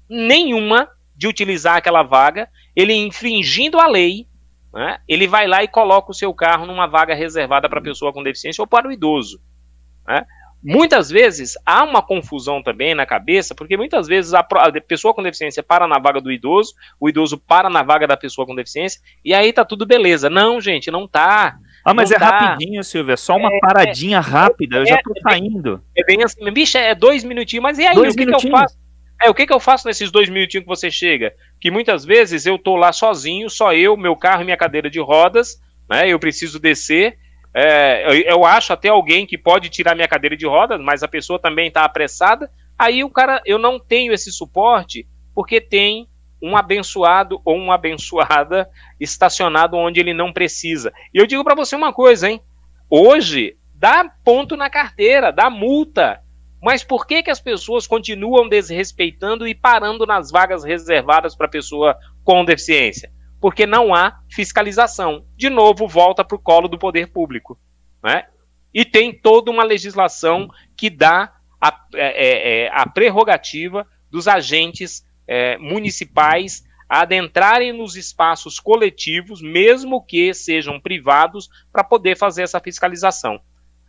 nenhuma 0.10 0.90
de 1.16 1.28
utilizar 1.28 1.78
aquela 1.78 2.04
vaga, 2.04 2.50
ele 2.76 2.94
infringindo 2.94 3.80
a 3.80 3.88
lei, 3.88 4.28
né, 4.74 5.00
ele 5.08 5.28
vai 5.28 5.48
lá 5.48 5.64
e 5.64 5.68
coloca 5.68 6.12
o 6.12 6.14
seu 6.14 6.34
carro 6.34 6.66
numa 6.66 6.88
vaga 6.88 7.16
reservada 7.16 7.70
para 7.70 7.82
pessoa 7.82 8.12
com 8.12 8.22
deficiência 8.22 8.62
ou 8.62 8.68
para 8.68 8.88
o 8.88 8.92
idoso. 8.92 9.40
Né? 10.06 10.26
Muitas 10.66 11.10
vezes 11.10 11.54
há 11.66 11.84
uma 11.84 12.02
confusão 12.02 12.64
também 12.64 12.96
na 12.96 13.06
cabeça, 13.06 13.54
porque 13.54 13.78
muitas 13.78 14.08
vezes 14.08 14.34
a, 14.34 14.44
pessoa 14.88 15.14
com 15.14 15.22
deficiência 15.22 15.62
para 15.62 15.88
na 15.88 16.00
vaga 16.00 16.20
do 16.20 16.32
idoso, 16.32 16.74
o 17.00 17.08
idoso 17.08 17.38
para 17.38 17.70
na 17.70 17.84
vaga 17.84 18.08
da 18.08 18.18
pessoa 18.18 18.48
com 18.48 18.56
deficiência, 18.56 19.00
e 19.24 19.34
aí 19.34 19.54
tá 19.54 19.64
tudo 19.64 19.86
beleza. 19.86 20.30
Não, 20.30 20.60
gente, 20.60 20.90
não 20.90 21.08
tá. 21.08 21.58
Ah, 21.84 21.94
mas 21.94 22.12
é 22.12 22.18
tá. 22.18 22.30
rapidinho, 22.30 22.84
Silvia, 22.84 23.14
é 23.14 23.18
só 23.18 23.36
uma 23.38 23.54
é, 23.54 23.60
paradinha 23.60 24.18
é, 24.18 24.22
rápida, 24.22 24.78
eu 24.78 24.86
já 24.88 24.98
tô 25.04 25.14
é, 25.16 25.22
saindo. 25.22 25.84
É 25.96 26.04
bem 26.04 26.24
assim, 26.24 26.52
bicho, 26.52 26.78
é 26.78 26.96
dois 26.96 27.24
minutinhos, 27.24 27.62
mas 27.62 27.78
e 27.78 27.86
aí, 27.86 27.94
dois 27.94 28.14
o 28.14 28.18
que, 28.18 28.26
que 28.26 28.34
eu 28.34 28.52
faço? 28.52 28.76
É, 29.22 29.30
o 29.30 29.34
que, 29.34 29.46
que 29.46 29.54
eu 29.54 29.60
faço 29.60 29.88
nesses 29.88 30.12
dois 30.12 30.28
minutinhos 30.28 30.64
que 30.64 30.70
você 30.70 30.92
chega? 30.92 31.34
que 31.60 31.72
muitas 31.72 32.06
vezes 32.06 32.46
eu 32.46 32.60
tô 32.60 32.76
lá 32.76 32.92
sozinho, 32.92 33.50
só 33.50 33.74
eu, 33.74 33.98
meu 33.98 34.16
carro 34.16 34.42
e 34.42 34.46
minha 34.46 34.56
cadeira 34.56 34.88
de 34.88 35.00
rodas, 35.00 35.60
né? 35.90 36.08
Eu 36.08 36.20
preciso 36.20 36.60
descer. 36.60 37.18
É, 37.58 38.30
eu, 38.30 38.44
acho 38.44 38.74
até 38.74 38.90
alguém 38.90 39.26
que 39.26 39.38
pode 39.38 39.70
tirar 39.70 39.96
minha 39.96 40.10
cadeira 40.10 40.36
de 40.36 40.46
rodas, 40.46 40.78
mas 40.82 41.04
a 41.04 41.08
pessoa 41.08 41.40
também 41.40 41.70
está 41.70 41.86
apressada. 41.86 42.52
Aí 42.78 43.02
o 43.02 43.10
cara, 43.10 43.42
eu 43.46 43.58
não 43.58 43.80
tenho 43.80 44.12
esse 44.12 44.30
suporte 44.30 45.08
porque 45.34 45.62
tem 45.62 46.10
um 46.42 46.58
abençoado 46.58 47.42
ou 47.46 47.56
uma 47.56 47.76
abençoada 47.76 48.70
estacionado 49.00 49.78
onde 49.78 50.02
ele 50.02 50.14
não 50.14 50.34
precisa. 50.34 50.92
E 51.14 51.18
eu 51.18 51.26
digo 51.26 51.46
para 51.46 51.56
você 51.56 51.78
uma 51.78 51.94
coisa, 51.94 52.30
hein? 52.30 52.42
Hoje 52.90 53.56
dá 53.74 54.06
ponto 54.22 54.58
na 54.58 54.70
carteira, 54.70 55.32
dá 55.32 55.50
multa. 55.50 56.22
Mas 56.62 56.84
por 56.84 57.08
que, 57.08 57.24
que 57.24 57.32
as 57.32 57.40
pessoas 57.40 57.88
continuam 57.88 58.50
desrespeitando 58.50 59.48
e 59.48 59.56
parando 59.56 60.06
nas 60.06 60.30
vagas 60.30 60.66
reservadas 60.66 61.34
para 61.34 61.48
pessoa 61.48 61.96
com 62.22 62.44
deficiência? 62.44 63.10
Porque 63.46 63.68
não 63.68 63.94
há 63.94 64.22
fiscalização. 64.28 65.24
De 65.38 65.52
novo, 65.52 65.88
volta 65.88 66.26
para 66.26 66.36
o 66.36 66.40
colo 66.40 66.68
do 66.68 66.80
poder 66.80 67.12
público. 67.12 67.60
Né? 68.04 68.26
E 68.74 68.84
tem 68.84 69.14
toda 69.14 69.52
uma 69.52 69.64
legislação 69.64 70.50
que 70.76 70.90
dá 70.90 71.32
a, 71.62 71.86
é, 71.94 72.26
é, 72.26 72.64
é 72.64 72.72
a 72.74 72.90
prerrogativa 72.90 73.86
dos 74.10 74.28
agentes 74.28 75.06
é, 75.28 75.60
municipais 75.60 76.64
adentrarem 76.90 77.72
nos 77.72 77.96
espaços 77.96 78.60
coletivos, 78.60 79.44
mesmo 79.44 80.04
que 80.04 80.34
sejam 80.34 80.80
privados, 80.80 81.48
para 81.72 81.84
poder 81.84 82.18
fazer 82.18 82.42
essa 82.42 82.60
fiscalização. 82.60 83.40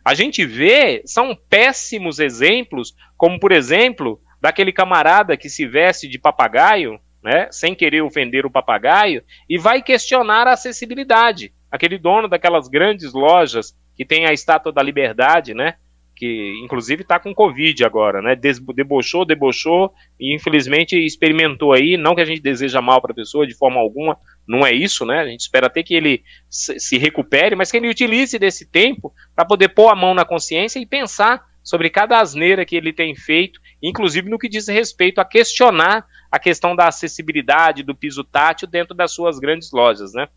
A 0.05 0.13
gente 0.13 0.45
vê, 0.45 1.01
são 1.03 1.35
péssimos 1.49 2.19
exemplos, 2.19 2.93
como 3.17 3.39
por 3.39 3.51
exemplo, 3.51 4.21
daquele 4.39 4.71
camarada 4.71 5.35
que 5.35 5.49
se 5.49 5.65
veste 5.65 6.07
de 6.07 6.19
papagaio, 6.19 6.99
né, 7.27 7.49
sem 7.51 7.75
querer 7.75 8.01
ofender 8.01 8.45
o 8.45 8.49
papagaio, 8.49 9.21
e 9.49 9.57
vai 9.57 9.81
questionar 9.81 10.47
a 10.47 10.53
acessibilidade. 10.53 11.53
Aquele 11.69 11.97
dono 11.97 12.29
daquelas 12.29 12.69
grandes 12.69 13.11
lojas 13.11 13.75
que 13.97 14.05
tem 14.05 14.25
a 14.25 14.31
estátua 14.31 14.71
da 14.71 14.81
liberdade, 14.81 15.53
né, 15.53 15.73
que 16.15 16.57
inclusive 16.63 17.01
está 17.01 17.19
com 17.19 17.35
Covid 17.35 17.83
agora, 17.83 18.21
né? 18.21 18.35
Debochou, 18.35 19.25
debochou 19.25 19.93
e 20.19 20.33
infelizmente 20.33 20.97
experimentou 20.97 21.73
aí. 21.73 21.97
Não 21.97 22.15
que 22.15 22.21
a 22.21 22.25
gente 22.25 22.41
deseja 22.41 22.81
mal 22.81 23.01
para 23.01 23.11
a 23.11 23.15
pessoa 23.15 23.45
de 23.45 23.53
forma 23.53 23.79
alguma, 23.79 24.17
não 24.47 24.65
é 24.65 24.71
isso, 24.71 25.05
né? 25.05 25.19
A 25.19 25.27
gente 25.27 25.41
espera 25.41 25.67
até 25.67 25.83
que 25.83 25.93
ele 25.93 26.23
se 26.49 26.97
recupere, 26.97 27.55
mas 27.55 27.69
que 27.69 27.77
ele 27.77 27.89
utilize 27.89 28.39
desse 28.39 28.65
tempo 28.65 29.13
para 29.35 29.45
poder 29.45 29.69
pôr 29.69 29.89
a 29.89 29.95
mão 29.95 30.15
na 30.15 30.25
consciência 30.25 30.79
e 30.79 30.87
pensar 30.87 31.43
sobre 31.67 31.89
cada 31.89 32.21
asneira 32.21 32.65
que 32.65 32.77
ele 32.77 32.93
tem 32.93 33.13
feito, 33.13 33.59
inclusive 33.83 34.29
no 34.29 34.39
que 34.39 34.47
diz 34.47 34.69
respeito 34.69 35.19
a 35.19 35.25
questionar 35.25 36.05
a 36.31 36.39
questão 36.39 36.73
da 36.73 36.87
acessibilidade 36.87 37.83
do 37.83 37.93
piso 37.93 38.23
tátil 38.23 38.69
dentro 38.69 38.95
das 38.95 39.11
suas 39.11 39.37
grandes 39.37 39.69
lojas, 39.73 40.13
né? 40.13 40.29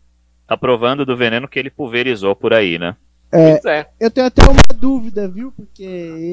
Tá 0.45 0.57
provando 0.57 1.05
do 1.05 1.15
veneno 1.15 1.47
que 1.47 1.57
ele 1.57 1.69
pulverizou 1.69 2.35
por 2.35 2.53
aí, 2.53 2.77
né? 2.77 2.97
É, 3.31 3.61
é. 3.65 3.87
Eu 3.97 4.11
tenho 4.11 4.27
até 4.27 4.43
uma 4.43 4.61
dúvida, 4.75 5.25
viu? 5.25 5.53
Porque 5.53 5.85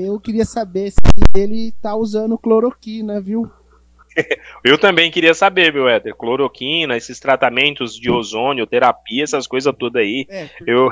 eu 0.04 0.18
queria 0.18 0.44
saber 0.44 0.90
se 0.90 0.98
ele 1.32 1.72
tá 1.80 1.94
usando 1.94 2.36
cloroquina, 2.36 3.20
viu? 3.20 3.48
eu 4.64 4.76
também 4.78 5.12
queria 5.12 5.32
saber, 5.32 5.72
meu 5.72 5.88
Éder. 5.88 6.16
Cloroquina, 6.16 6.96
esses 6.96 7.20
tratamentos 7.20 7.94
de 7.94 8.10
ozônio, 8.10 8.66
terapia, 8.66 9.22
essas 9.22 9.46
coisas 9.46 9.72
todas 9.78 10.02
aí. 10.02 10.26
É, 10.28 10.48
eu. 10.66 10.90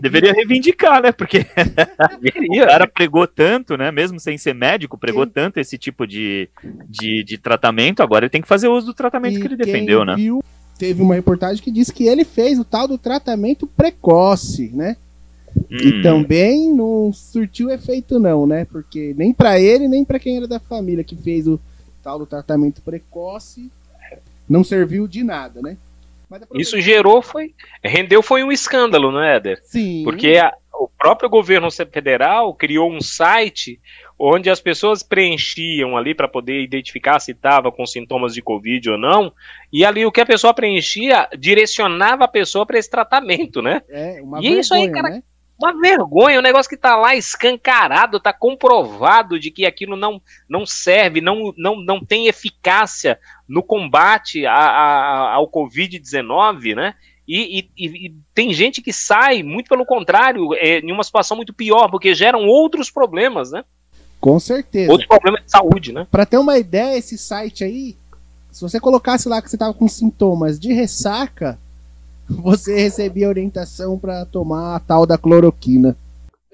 Deveria 0.00 0.32
reivindicar, 0.32 1.02
né? 1.02 1.12
Porque 1.12 1.38
o 2.60 2.66
cara 2.66 2.86
pregou 2.86 3.26
tanto, 3.26 3.76
né? 3.76 3.90
Mesmo 3.90 4.18
sem 4.20 4.36
ser 4.38 4.54
médico, 4.54 4.98
pregou 4.98 5.24
quem... 5.24 5.32
tanto 5.32 5.60
esse 5.60 5.78
tipo 5.78 6.06
de, 6.06 6.48
de, 6.88 7.24
de, 7.24 7.38
tratamento, 7.38 8.02
agora 8.02 8.24
ele 8.24 8.30
tem 8.30 8.42
que 8.42 8.48
fazer 8.48 8.68
uso 8.68 8.86
do 8.86 8.94
tratamento 8.94 9.36
e 9.36 9.40
que 9.40 9.46
ele 9.46 9.56
defendeu, 9.56 10.04
né? 10.04 10.14
Viu 10.16 10.42
teve 10.82 11.00
uma 11.00 11.14
reportagem 11.14 11.62
que 11.62 11.70
disse 11.70 11.92
que 11.92 12.08
ele 12.08 12.24
fez 12.24 12.58
o 12.58 12.64
tal 12.64 12.88
do 12.88 12.98
tratamento 12.98 13.68
precoce, 13.68 14.68
né? 14.74 14.96
Hum. 15.56 15.76
E 15.76 16.02
também 16.02 16.74
não 16.74 17.12
surtiu 17.12 17.70
efeito 17.70 18.18
não, 18.18 18.48
né? 18.48 18.64
Porque 18.64 19.14
nem 19.16 19.32
para 19.32 19.60
ele, 19.60 19.86
nem 19.86 20.04
para 20.04 20.18
quem 20.18 20.38
era 20.38 20.48
da 20.48 20.58
família 20.58 21.04
que 21.04 21.14
fez 21.14 21.46
o 21.46 21.60
tal 22.02 22.18
do 22.18 22.26
tratamento 22.26 22.82
precoce, 22.82 23.70
não 24.48 24.64
serviu 24.64 25.06
de 25.06 25.22
nada, 25.22 25.62
né? 25.62 25.76
Isso 26.54 26.80
gerou 26.80 27.22
foi 27.22 27.54
rendeu 27.82 28.22
foi 28.22 28.42
um 28.42 28.52
escândalo, 28.52 29.10
não 29.10 29.22
é, 29.22 29.36
Éder? 29.36 29.60
Sim. 29.62 30.02
Porque 30.04 30.36
a, 30.36 30.52
o 30.74 30.88
próprio 30.88 31.28
governo 31.28 31.70
federal 31.70 32.54
criou 32.54 32.90
um 32.90 33.00
site 33.00 33.80
onde 34.18 34.48
as 34.48 34.60
pessoas 34.60 35.02
preenchiam 35.02 35.96
ali 35.96 36.14
para 36.14 36.28
poder 36.28 36.62
identificar 36.62 37.18
se 37.18 37.32
estava 37.32 37.72
com 37.72 37.84
sintomas 37.84 38.34
de 38.34 38.40
Covid 38.40 38.90
ou 38.90 38.98
não, 38.98 39.32
e 39.72 39.84
ali 39.84 40.06
o 40.06 40.12
que 40.12 40.20
a 40.20 40.26
pessoa 40.26 40.54
preenchia 40.54 41.28
direcionava 41.36 42.24
a 42.24 42.28
pessoa 42.28 42.64
para 42.64 42.78
esse 42.78 42.88
tratamento, 42.88 43.60
né? 43.60 43.82
É, 43.88 44.20
uma 44.22 44.38
e 44.38 44.42
vergonha, 44.42 44.60
isso 44.60 44.74
aí, 44.74 44.90
cara, 44.90 45.08
né? 45.08 45.22
Uma 45.58 45.78
vergonha, 45.80 46.38
um 46.38 46.42
negócio 46.42 46.68
que 46.68 46.74
está 46.74 46.96
lá 46.96 47.14
escancarado, 47.14 48.16
está 48.16 48.32
comprovado 48.32 49.38
de 49.38 49.50
que 49.50 49.64
aquilo 49.64 49.96
não, 49.96 50.20
não 50.48 50.66
serve, 50.66 51.20
não, 51.20 51.52
não, 51.56 51.76
não 51.76 52.04
tem 52.04 52.26
eficácia 52.26 53.18
no 53.48 53.62
combate 53.62 54.44
a, 54.44 54.54
a, 54.54 55.34
ao 55.34 55.48
Covid-19, 55.48 56.74
né? 56.74 56.94
E, 57.26 57.68
e, 57.76 57.86
e, 57.86 58.14
tem 58.34 58.52
gente 58.52 58.82
que 58.82 58.92
sai, 58.92 59.42
muito 59.42 59.68
pelo 59.68 59.86
contrário, 59.86 60.52
é, 60.54 60.80
em 60.80 60.90
uma 60.90 61.04
situação 61.04 61.36
muito 61.36 61.52
pior, 61.52 61.88
porque 61.88 62.14
geram 62.14 62.46
outros 62.46 62.90
problemas, 62.90 63.52
né? 63.52 63.64
Com 64.20 64.38
certeza. 64.40 64.90
Outros 64.90 65.08
problemas 65.08 65.44
de 65.44 65.50
saúde, 65.50 65.92
né? 65.92 66.06
Para 66.10 66.26
ter 66.26 66.38
uma 66.38 66.58
ideia, 66.58 66.98
esse 66.98 67.16
site 67.16 67.62
aí, 67.62 67.96
se 68.50 68.60
você 68.60 68.78
colocasse 68.78 69.28
lá 69.28 69.40
que 69.40 69.48
você 69.48 69.56
tava 69.56 69.72
com 69.72 69.88
sintomas 69.88 70.58
de 70.58 70.72
ressaca, 70.72 71.58
você 72.40 72.80
recebia 72.80 73.28
orientação 73.28 73.98
para 73.98 74.24
tomar 74.26 74.76
a 74.76 74.80
tal 74.80 75.06
da 75.06 75.18
cloroquina. 75.18 75.96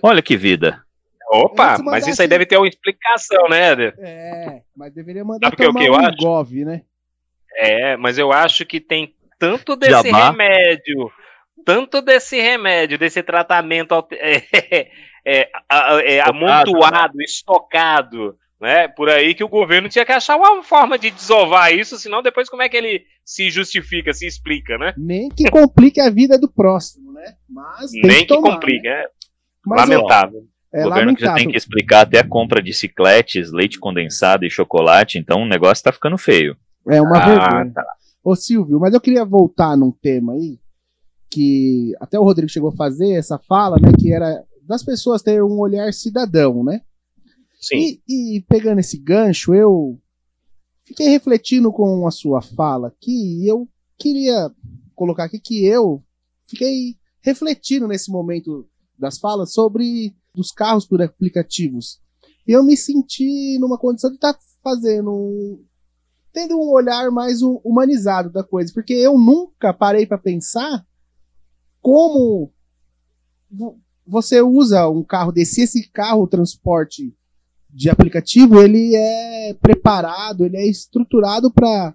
Olha 0.03 0.23
que 0.23 0.37
vida. 0.37 0.83
Opa, 1.31 1.79
mas 1.83 2.07
isso 2.07 2.23
aí 2.23 2.29
deve 2.29 2.47
ter 2.47 2.57
uma 2.57 2.67
explicação, 2.67 3.49
né, 3.51 3.73
Eder? 3.73 3.95
É, 3.99 4.63
mas 4.75 4.95
deveria 4.95 5.25
mandar 5.25 5.49
Sabe 5.49 5.57
tomar 5.63 5.81
que 5.81 5.87
eu, 5.87 5.93
que 5.93 5.99
eu 5.99 6.03
um 6.03 6.07
acho? 6.07 6.17
Gov, 6.17 6.65
né? 6.65 6.83
É, 7.55 7.97
mas 7.97 8.17
eu 8.17 8.33
acho 8.33 8.65
que 8.65 8.81
tem 8.81 9.15
tanto 9.39 9.77
desse 9.77 10.11
Jabá. 10.11 10.31
remédio, 10.31 11.11
tanto 11.65 12.01
desse 12.01 12.41
remédio, 12.41 12.99
desse 12.99 13.23
tratamento 13.23 13.95
é, 14.13 14.43
é, 15.25 15.51
é, 16.05 16.21
amontoado, 16.21 17.21
estocado, 17.21 18.39
né, 18.61 18.89
por 18.89 19.09
aí 19.09 19.35
que 19.35 19.45
o 19.45 19.49
governo 19.49 19.89
tinha 19.89 20.05
que 20.05 20.13
achar 20.13 20.37
uma 20.37 20.63
forma 20.63 20.99
de 20.99 21.11
desovar 21.11 21.73
isso, 21.73 21.97
senão 21.99 22.23
depois 22.23 22.49
como 22.49 22.63
é 22.63 22.69
que 22.69 22.77
ele 22.77 23.05
se 23.25 23.51
justifica, 23.51 24.13
se 24.13 24.27
explica, 24.27 24.77
né? 24.77 24.95
Nem 24.97 25.29
que 25.29 25.49
complique 25.51 26.01
a 26.01 26.11
vida 26.11 26.39
do 26.39 26.51
próximo, 26.51 27.13
né? 27.13 27.35
Mas 27.49 27.93
Nem 27.93 28.21
que, 28.21 28.27
tomar, 28.27 28.55
complique, 28.55 28.89
né? 28.89 29.03
é 29.03 29.09
Mas, 29.65 29.81
lamentável. 29.89 30.41
Ó, 30.41 30.59
é 30.77 30.81
o 30.81 30.89
governo 30.89 31.07
lamentável. 31.13 31.27
já 31.27 31.35
tem 31.35 31.51
que 31.51 31.57
explicar 31.57 32.01
até 32.01 32.19
a 32.19 32.29
compra 32.29 32.61
de 32.63 32.73
chicletes, 32.73 33.53
leite 33.53 33.79
condensado 33.79 34.45
e 34.45 34.51
chocolate, 34.51 35.19
então 35.19 35.43
o 35.43 35.49
negócio 35.49 35.85
tá 35.85 35.93
ficando 35.93 36.19
feio. 36.19 36.57
É 36.89 37.01
uma 37.01 37.19
ah, 37.19 37.27
vergonha. 37.27 37.73
Tá. 37.73 37.87
Ô 38.25 38.35
Silvio, 38.35 38.81
mas 38.81 38.93
eu 38.93 39.01
queria 39.01 39.25
voltar 39.25 39.77
num 39.77 39.93
tema 39.93 40.33
aí, 40.33 40.59
que 41.31 41.95
até 42.01 42.19
o 42.19 42.25
Rodrigo 42.25 42.51
chegou 42.51 42.71
a 42.71 42.77
fazer 42.77 43.15
essa 43.15 43.39
fala, 43.39 43.77
né, 43.81 43.93
que 43.99 44.13
era 44.13 44.43
das 44.67 44.83
pessoas 44.83 45.23
terem 45.23 45.43
um 45.43 45.59
olhar 45.59 45.93
cidadão, 45.93 46.63
né? 46.65 46.83
Sim. 47.61 48.01
E, 48.09 48.37
e, 48.37 48.41
pegando 48.43 48.79
esse 48.79 48.97
gancho, 48.97 49.55
eu 49.55 50.01
fiquei 50.85 51.09
refletindo 51.09 51.73
com 51.73 52.07
a 52.07 52.11
sua 52.11 52.41
fala 52.41 52.89
aqui 52.89 53.43
e 53.43 53.51
eu 53.51 53.69
queria 53.99 54.51
colocar 54.95 55.25
aqui 55.25 55.41
que 55.41 55.65
eu 55.67 56.03
fiquei 56.47 56.97
refletindo 57.21 57.89
nesse 57.89 58.11
momento 58.11 58.69
das 58.99 59.19
falas 59.19 59.53
sobre 59.53 60.15
os 60.37 60.51
carros 60.51 60.87
por 60.87 61.03
aplicativos. 61.03 62.01
E 62.47 62.53
eu 62.53 62.65
me 62.65 62.77
senti 62.77 63.59
numa 63.59 63.79
condição 63.79 64.11
de 64.11 64.17
estar 64.17 64.35
tá 64.35 64.41
fazendo 64.63 65.61
tendo 66.33 66.57
um 66.57 66.71
olhar 66.71 67.11
mais 67.11 67.43
humanizado 67.43 68.31
da 68.31 68.45
coisa, 68.45 68.73
porque 68.73 68.93
eu 68.93 69.19
nunca 69.19 69.73
parei 69.73 70.07
para 70.07 70.19
pensar 70.19 70.87
como 71.81 72.53
você 74.07 74.41
usa 74.41 74.89
um 74.89 75.03
carro 75.03 75.33
desse, 75.33 75.63
esse 75.63 75.89
carro, 75.91 76.29
transporte 76.29 77.18
de 77.79 77.89
aplicativo, 77.89 78.61
ele 78.61 78.97
é 78.97 79.55
preparado, 79.63 80.45
ele 80.45 80.57
é 80.57 80.67
estruturado 80.67 81.49
para 81.49 81.95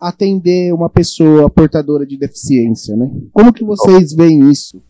atender 0.00 0.74
uma 0.74 0.90
pessoa 0.90 1.48
portadora 1.48 2.04
de 2.04 2.16
deficiência, 2.16 2.96
né? 2.96 3.08
Como 3.32 3.52
que 3.52 3.62
vocês 3.62 4.12
veem 4.12 4.50
isso? 4.50 4.82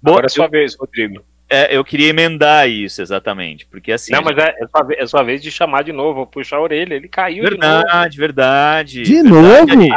Agora 0.00 0.26
é 0.26 0.28
sua 0.28 0.46
vez, 0.46 0.76
Rodrigo. 0.78 1.24
É, 1.50 1.76
eu 1.76 1.84
queria 1.84 2.10
emendar 2.10 2.68
isso, 2.68 3.02
exatamente, 3.02 3.66
porque 3.66 3.90
assim... 3.90 4.12
Não, 4.12 4.22
mas 4.22 4.38
é, 4.38 4.54
é, 4.62 4.68
sua, 4.68 4.82
vez, 4.84 5.00
é 5.00 5.06
sua 5.06 5.22
vez 5.24 5.42
de 5.42 5.50
chamar 5.50 5.82
de 5.82 5.92
novo, 5.92 6.26
puxar 6.28 6.58
a 6.58 6.62
orelha, 6.62 6.94
ele 6.94 7.08
caiu 7.08 7.42
Verdade, 7.42 8.12
de 8.12 8.18
verdade. 8.20 9.02
De 9.02 9.22
verdade, 9.22 9.74
novo? 9.74 9.88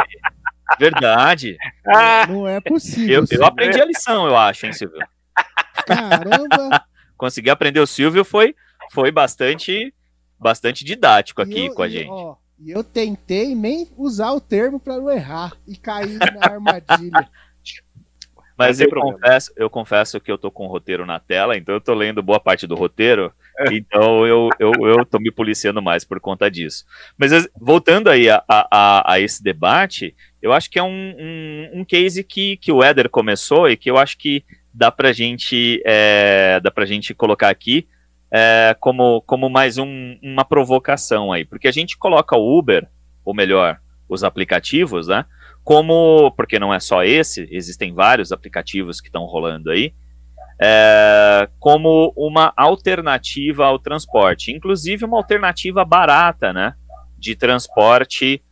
Verdade. 0.80 1.56
Ah. 1.86 2.26
Não 2.26 2.48
é 2.48 2.60
possível. 2.60 3.24
Eu, 3.30 3.38
eu 3.38 3.46
aprendi 3.46 3.80
a 3.80 3.84
lição, 3.84 4.26
eu 4.26 4.36
acho, 4.36 4.66
hein, 4.66 4.72
Silvio? 4.72 4.98
Caramba! 5.86 6.82
Conseguir 7.16 7.50
aprender 7.50 7.78
o 7.78 7.86
Silvio 7.86 8.24
foi, 8.24 8.52
foi 8.92 9.10
bastante, 9.10 9.92
bastante 10.38 10.84
didático 10.84 11.40
aqui 11.40 11.66
eu, 11.66 11.74
com 11.74 11.82
a 11.82 11.88
gente. 11.88 12.08
Ó, 12.10 12.36
E 12.60 12.70
eu 12.70 12.84
tentei 12.84 13.54
nem 13.54 13.88
usar 13.96 14.32
o 14.32 14.40
termo 14.40 14.78
para 14.78 14.98
não 14.98 15.10
errar 15.10 15.56
e 15.66 15.76
cair 15.76 16.18
na 16.34 16.44
armadilha. 16.52 17.28
Mas 18.56 18.80
eu 18.80 18.88
problema. 18.88 19.18
confesso, 19.18 19.50
eu 19.56 19.70
confesso 19.70 20.20
que 20.20 20.30
eu 20.30 20.36
tô 20.38 20.50
com 20.50 20.66
o 20.66 20.68
roteiro 20.68 21.06
na 21.06 21.18
tela, 21.18 21.56
então 21.56 21.74
eu 21.74 21.80
tô 21.80 21.94
lendo 21.94 22.22
boa 22.22 22.38
parte 22.38 22.66
do 22.66 22.74
roteiro, 22.74 23.32
então 23.72 24.26
eu, 24.26 24.50
eu, 24.58 24.72
eu 24.86 25.06
tô 25.06 25.18
me 25.18 25.32
policiando 25.32 25.80
mais 25.82 26.04
por 26.04 26.20
conta 26.20 26.50
disso. 26.50 26.84
Mas 27.16 27.32
voltando 27.58 28.08
aí 28.10 28.28
a, 28.28 28.44
a, 28.46 28.68
a- 28.70 29.12
a 29.14 29.20
esse 29.20 29.42
debate, 29.42 30.14
eu 30.40 30.52
acho 30.52 30.70
que 30.70 30.78
é 30.78 30.82
um, 30.82 30.88
um, 31.18 31.80
um 31.80 31.84
case 31.84 32.22
que, 32.22 32.56
que 32.58 32.70
o 32.70 32.82
Éder 32.82 33.08
começou 33.08 33.68
e 33.70 33.76
que 33.76 33.90
eu 33.90 33.96
acho 33.96 34.18
que 34.18 34.44
dá 34.72 34.92
pra 34.92 35.12
gente, 35.12 35.82
é, 35.84 36.60
dá 36.60 36.70
pra 36.70 36.84
gente 36.84 37.14
colocar 37.14 37.48
aqui 37.48 37.88
é, 38.32 38.74
como, 38.80 39.20
como 39.22 39.50
mais 39.50 39.76
um- 39.78 40.16
uma 40.22 40.44
provocação 40.44 41.32
aí, 41.32 41.44
porque 41.44 41.68
a 41.68 41.72
gente 41.72 41.98
coloca 41.98 42.36
o 42.36 42.58
Uber, 42.58 42.88
ou 43.24 43.34
melhor, 43.34 43.78
os 44.08 44.24
aplicativos, 44.24 45.08
né? 45.08 45.24
como, 45.64 46.32
porque 46.32 46.58
não 46.58 46.74
é 46.74 46.80
só 46.80 47.04
esse, 47.04 47.48
existem 47.50 47.94
vários 47.94 48.32
aplicativos 48.32 49.00
que 49.00 49.08
estão 49.08 49.24
rolando 49.24 49.70
aí, 49.70 49.94
é, 50.60 51.48
como 51.58 52.12
uma 52.16 52.52
alternativa 52.56 53.66
ao 53.66 53.78
transporte, 53.78 54.52
inclusive 54.52 55.04
uma 55.04 55.16
alternativa 55.16 55.84
barata, 55.84 56.52
né, 56.52 56.74
de 57.16 57.36
transporte 57.36 58.42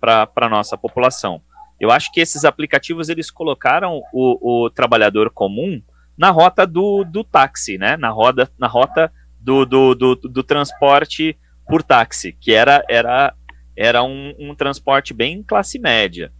para 0.00 0.30
a 0.36 0.48
nossa 0.48 0.76
população. 0.76 1.40
Eu 1.78 1.90
acho 1.90 2.10
que 2.12 2.20
esses 2.20 2.44
aplicativos 2.44 3.08
eles 3.08 3.30
colocaram 3.30 4.00
o, 4.12 4.64
o 4.64 4.70
trabalhador 4.70 5.30
comum 5.30 5.80
na 6.18 6.30
rota 6.30 6.66
do, 6.66 7.04
do 7.04 7.22
táxi, 7.22 7.78
né, 7.78 7.96
na, 7.96 8.10
roda, 8.10 8.50
na 8.58 8.66
rota 8.66 9.12
do, 9.40 9.64
do, 9.64 9.94
do, 9.94 10.14
do 10.16 10.42
transporte 10.42 11.38
por 11.66 11.82
táxi, 11.82 12.32
que 12.32 12.52
era, 12.52 12.84
era 12.88 13.34
era 13.78 14.02
um, 14.02 14.34
um 14.40 14.54
transporte 14.56 15.14
bem 15.14 15.40
classe 15.40 15.78
média. 15.78 16.32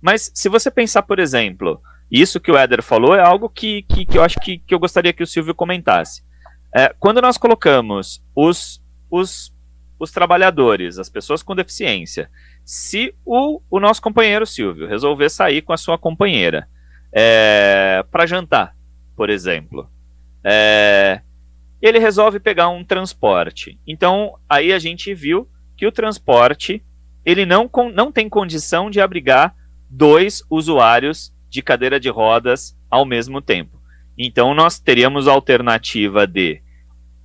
Mas 0.00 0.30
se 0.32 0.48
você 0.48 0.70
pensar, 0.70 1.02
por 1.02 1.18
exemplo, 1.18 1.82
isso 2.08 2.38
que 2.38 2.50
o 2.50 2.56
Éder 2.56 2.80
falou 2.80 3.16
é 3.16 3.20
algo 3.20 3.48
que, 3.48 3.82
que, 3.82 4.06
que 4.06 4.16
eu 4.16 4.22
acho 4.22 4.38
que, 4.38 4.58
que 4.58 4.72
eu 4.72 4.78
gostaria 4.78 5.12
que 5.12 5.22
o 5.22 5.26
Silvio 5.26 5.52
comentasse. 5.52 6.22
É, 6.72 6.94
quando 7.00 7.20
nós 7.20 7.36
colocamos 7.36 8.24
os, 8.36 8.80
os, 9.10 9.52
os 9.98 10.12
trabalhadores, 10.12 10.96
as 10.96 11.08
pessoas 11.08 11.42
com 11.42 11.56
deficiência, 11.56 12.30
se 12.64 13.12
o, 13.24 13.60
o 13.68 13.80
nosso 13.80 14.00
companheiro 14.00 14.46
Silvio 14.46 14.86
resolver 14.86 15.28
sair 15.28 15.62
com 15.62 15.72
a 15.72 15.76
sua 15.76 15.98
companheira 15.98 16.68
é, 17.12 18.04
para 18.12 18.26
jantar, 18.26 18.76
por 19.20 19.28
exemplo, 19.28 19.86
é, 20.42 21.20
ele 21.82 21.98
resolve 21.98 22.40
pegar 22.40 22.70
um 22.70 22.82
transporte. 22.82 23.78
Então, 23.86 24.38
aí 24.48 24.72
a 24.72 24.78
gente 24.78 25.12
viu 25.12 25.46
que 25.76 25.86
o 25.86 25.92
transporte 25.92 26.82
ele 27.22 27.44
não, 27.44 27.70
não 27.92 28.10
tem 28.10 28.30
condição 28.30 28.88
de 28.88 28.98
abrigar 28.98 29.54
dois 29.90 30.42
usuários 30.48 31.34
de 31.50 31.60
cadeira 31.60 32.00
de 32.00 32.08
rodas 32.08 32.74
ao 32.90 33.04
mesmo 33.04 33.42
tempo. 33.42 33.78
Então 34.16 34.54
nós 34.54 34.80
teríamos 34.80 35.28
a 35.28 35.32
alternativa 35.32 36.26
de 36.26 36.62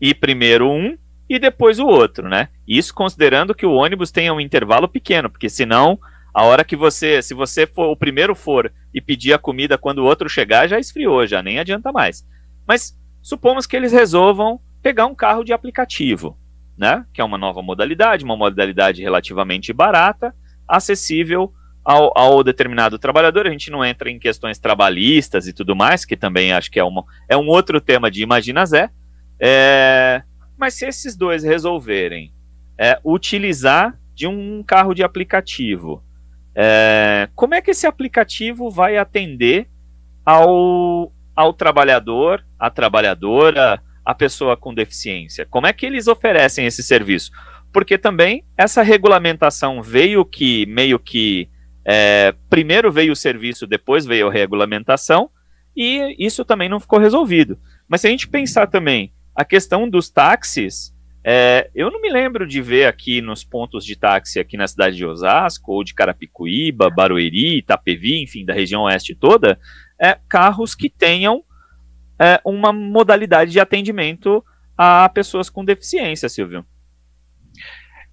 ir 0.02 0.16
primeiro 0.16 0.70
um 0.70 0.98
e 1.30 1.40
depois 1.40 1.80
o 1.80 1.88
outro, 1.88 2.28
né? 2.28 2.50
Isso 2.68 2.94
considerando 2.94 3.56
que 3.56 3.66
o 3.66 3.72
ônibus 3.72 4.12
tenha 4.12 4.34
um 4.34 4.42
intervalo 4.42 4.90
pequeno, 4.90 5.30
porque 5.30 5.48
senão 5.48 5.98
a 6.34 6.44
hora 6.44 6.66
que 6.66 6.76
você, 6.76 7.22
se 7.22 7.34
você 7.34 7.66
for 7.66 7.86
o 7.86 7.96
primeiro 7.96 8.36
for 8.36 8.70
e 8.96 9.02
pedir 9.02 9.34
a 9.34 9.38
comida 9.38 9.78
quando 9.78 10.00
o 10.00 10.06
outro 10.06 10.28
chegar, 10.28 10.68
já 10.68 10.80
esfriou, 10.80 11.28
já 11.28 11.44
nem 11.44 11.60
adianta 11.60 11.92
mais. 11.92 12.26
Mas 12.68 12.98
supomos 13.22 13.68
que 13.68 13.76
eles 13.76 13.92
resolvam 13.92 14.60
pegar 14.82 15.06
um 15.06 15.14
carro 15.14 15.44
de 15.44 15.54
aplicativo 15.54 16.36
né? 16.78 17.06
Que 17.14 17.22
é 17.22 17.24
uma 17.24 17.38
nova 17.38 17.62
modalidade, 17.62 18.26
uma 18.26 18.36
modalidade 18.36 19.02
relativamente 19.02 19.72
barata, 19.72 20.36
acessível 20.68 21.54
ao, 21.84 22.18
ao 22.18 22.44
determinado 22.44 23.00
trabalhador. 23.00 23.48
A 23.48 23.52
gente 23.52 23.72
não 23.72 23.84
entra 23.84 24.10
em 24.10 24.20
questões 24.20 24.60
trabalhistas 24.60 25.48
e 25.48 25.54
tudo 25.54 25.76
mais, 25.76 26.06
que 26.06 26.18
também 26.18 26.52
acho 26.52 26.70
que 26.70 26.80
é, 26.80 26.84
uma, 26.84 27.04
é 27.30 27.38
um 27.38 27.48
outro 27.48 27.80
tema 27.80 28.12
de 28.12 28.22
Imagina 28.22 28.66
Zé. 28.66 28.90
É, 29.40 30.24
mas 30.58 30.74
se 30.74 30.86
esses 30.86 31.16
dois 31.16 31.44
resolverem 31.44 32.34
é, 32.78 33.00
utilizar 33.04 33.98
de 34.14 34.28
um 34.28 34.64
carro 34.64 34.94
de 34.94 35.04
aplicativo, 35.04 36.04
é, 36.56 37.28
como 37.36 37.54
é 37.54 37.62
que 37.62 37.72
esse 37.72 37.86
aplicativo 37.86 38.70
vai 38.70 38.98
atender 38.98 39.68
ao, 40.26 41.12
ao 41.36 41.54
trabalhador, 41.54 42.46
à 42.58 42.70
trabalhadora, 42.70 43.82
a 44.06 44.16
pessoa 44.16 44.56
com 44.56 44.74
deficiência? 44.74 45.46
Como 45.46 45.68
é 45.68 45.74
que 45.74 45.86
eles 45.86 46.08
oferecem 46.08 46.66
esse 46.66 46.82
serviço? 46.82 47.32
Porque 47.74 47.98
também 47.98 48.46
essa 48.58 48.82
regulamentação 48.82 49.82
veio 49.82 50.24
que 50.24 50.66
meio 50.68 50.98
que 50.98 51.50
é, 51.84 52.34
primeiro 52.50 52.92
veio 52.92 53.12
o 53.12 53.16
serviço, 53.16 53.68
depois 53.68 54.06
veio 54.06 54.30
a 54.30 54.32
regulamentação, 54.32 55.30
e 55.76 56.16
isso 56.18 56.46
também 56.46 56.70
não 56.70 56.80
ficou 56.80 56.98
resolvido. 56.98 57.60
Mas 57.88 58.02
se 58.02 58.08
a 58.08 58.10
gente 58.10 58.30
pensar 58.30 58.68
também 58.68 59.14
a 59.36 59.44
questão 59.44 59.90
dos 59.90 60.10
táxis, 60.10 60.95
é, 61.28 61.72
eu 61.74 61.90
não 61.90 62.00
me 62.00 62.08
lembro 62.08 62.46
de 62.46 62.62
ver 62.62 62.86
aqui 62.86 63.20
nos 63.20 63.44
pontos 63.44 63.84
de 63.84 63.96
táxi 63.96 64.40
aqui 64.40 64.56
na 64.56 64.68
cidade 64.68 64.96
de 64.96 65.04
Osasco, 65.04 65.72
ou 65.72 65.84
de 65.84 65.96
Carapicuíba, 65.96 66.92
Barueri, 66.92 67.58
Itapevi, 67.58 68.22
enfim, 68.22 68.46
da 68.46 68.54
região 68.54 68.84
oeste 68.84 69.16
toda, 69.16 69.60
é, 70.00 70.20
carros 70.30 70.76
que 70.76 70.88
tenham 70.88 71.44
é, 72.20 72.40
uma 72.46 72.72
modalidade 72.72 73.52
de 73.52 73.60
atendimento 73.60 74.46
a 74.78 75.10
pessoas 75.10 75.50
com 75.50 75.66
deficiência, 75.66 76.30
Silvio. 76.30 76.64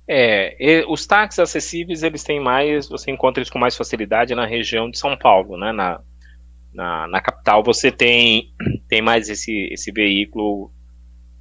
É, 0.09 0.57
e 0.59 0.85
os 0.89 1.07
táxis 1.07 1.39
acessíveis, 1.39 2.03
eles 2.03 2.25
têm 2.25 2.41
mais, 2.41 2.89
você 2.89 3.11
encontra 3.11 3.43
eles 3.43 3.51
com 3.51 3.59
mais 3.59 3.77
facilidade 3.77 4.35
na 4.35 4.47
região 4.47 4.91
de 4.91 4.99
São 4.99 5.19
Paulo, 5.19 5.59
né? 5.59 5.71
Na, 5.71 6.01
na, 6.73 7.07
na 7.09 7.21
capital 7.21 7.63
você 7.63 7.93
tem, 7.93 8.55
tem 8.89 9.03
mais 9.03 9.29
esse, 9.29 9.69
esse 9.71 9.93
veículo 9.93 10.73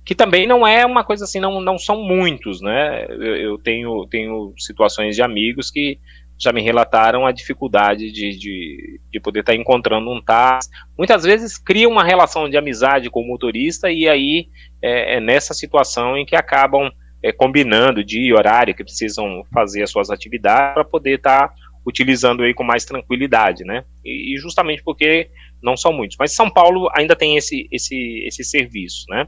que 0.05 0.15
também 0.15 0.47
não 0.47 0.65
é 0.65 0.85
uma 0.85 1.03
coisa 1.03 1.25
assim, 1.25 1.39
não, 1.39 1.61
não 1.61 1.77
são 1.77 2.03
muitos, 2.03 2.61
né? 2.61 3.05
Eu, 3.05 3.35
eu 3.35 3.57
tenho, 3.57 4.07
tenho 4.07 4.53
situações 4.57 5.15
de 5.15 5.21
amigos 5.21 5.69
que 5.69 5.99
já 6.39 6.51
me 6.51 6.61
relataram 6.61 7.25
a 7.25 7.31
dificuldade 7.31 8.11
de, 8.11 8.35
de, 8.35 8.99
de 9.11 9.19
poder 9.19 9.41
estar 9.41 9.53
encontrando 9.53 10.09
um 10.09 10.19
táxi. 10.19 10.69
Muitas 10.97 11.23
vezes 11.23 11.55
cria 11.55 11.87
uma 11.87 12.03
relação 12.03 12.49
de 12.49 12.57
amizade 12.57 13.11
com 13.11 13.21
o 13.21 13.27
motorista 13.27 13.91
e 13.91 14.09
aí 14.09 14.47
é, 14.81 15.17
é 15.17 15.19
nessa 15.19 15.53
situação 15.53 16.17
em 16.17 16.25
que 16.25 16.35
acabam 16.35 16.89
é, 17.23 17.31
combinando 17.31 18.03
dia 18.03 18.27
e 18.27 18.33
horário 18.33 18.73
que 18.73 18.83
precisam 18.83 19.43
fazer 19.53 19.83
as 19.83 19.91
suas 19.91 20.09
atividades 20.09 20.73
para 20.73 20.83
poder 20.83 21.17
estar 21.17 21.53
utilizando 21.85 22.41
aí 22.41 22.53
com 22.53 22.63
mais 22.63 22.85
tranquilidade, 22.85 23.63
né? 23.63 23.83
E, 24.03 24.33
e, 24.33 24.37
justamente 24.39 24.83
porque 24.83 25.29
não 25.61 25.77
são 25.77 25.93
muitos. 25.93 26.17
Mas 26.19 26.33
São 26.33 26.49
Paulo 26.49 26.89
ainda 26.95 27.15
tem 27.15 27.37
esse, 27.37 27.67
esse, 27.71 28.23
esse 28.25 28.43
serviço, 28.43 29.05
né? 29.09 29.27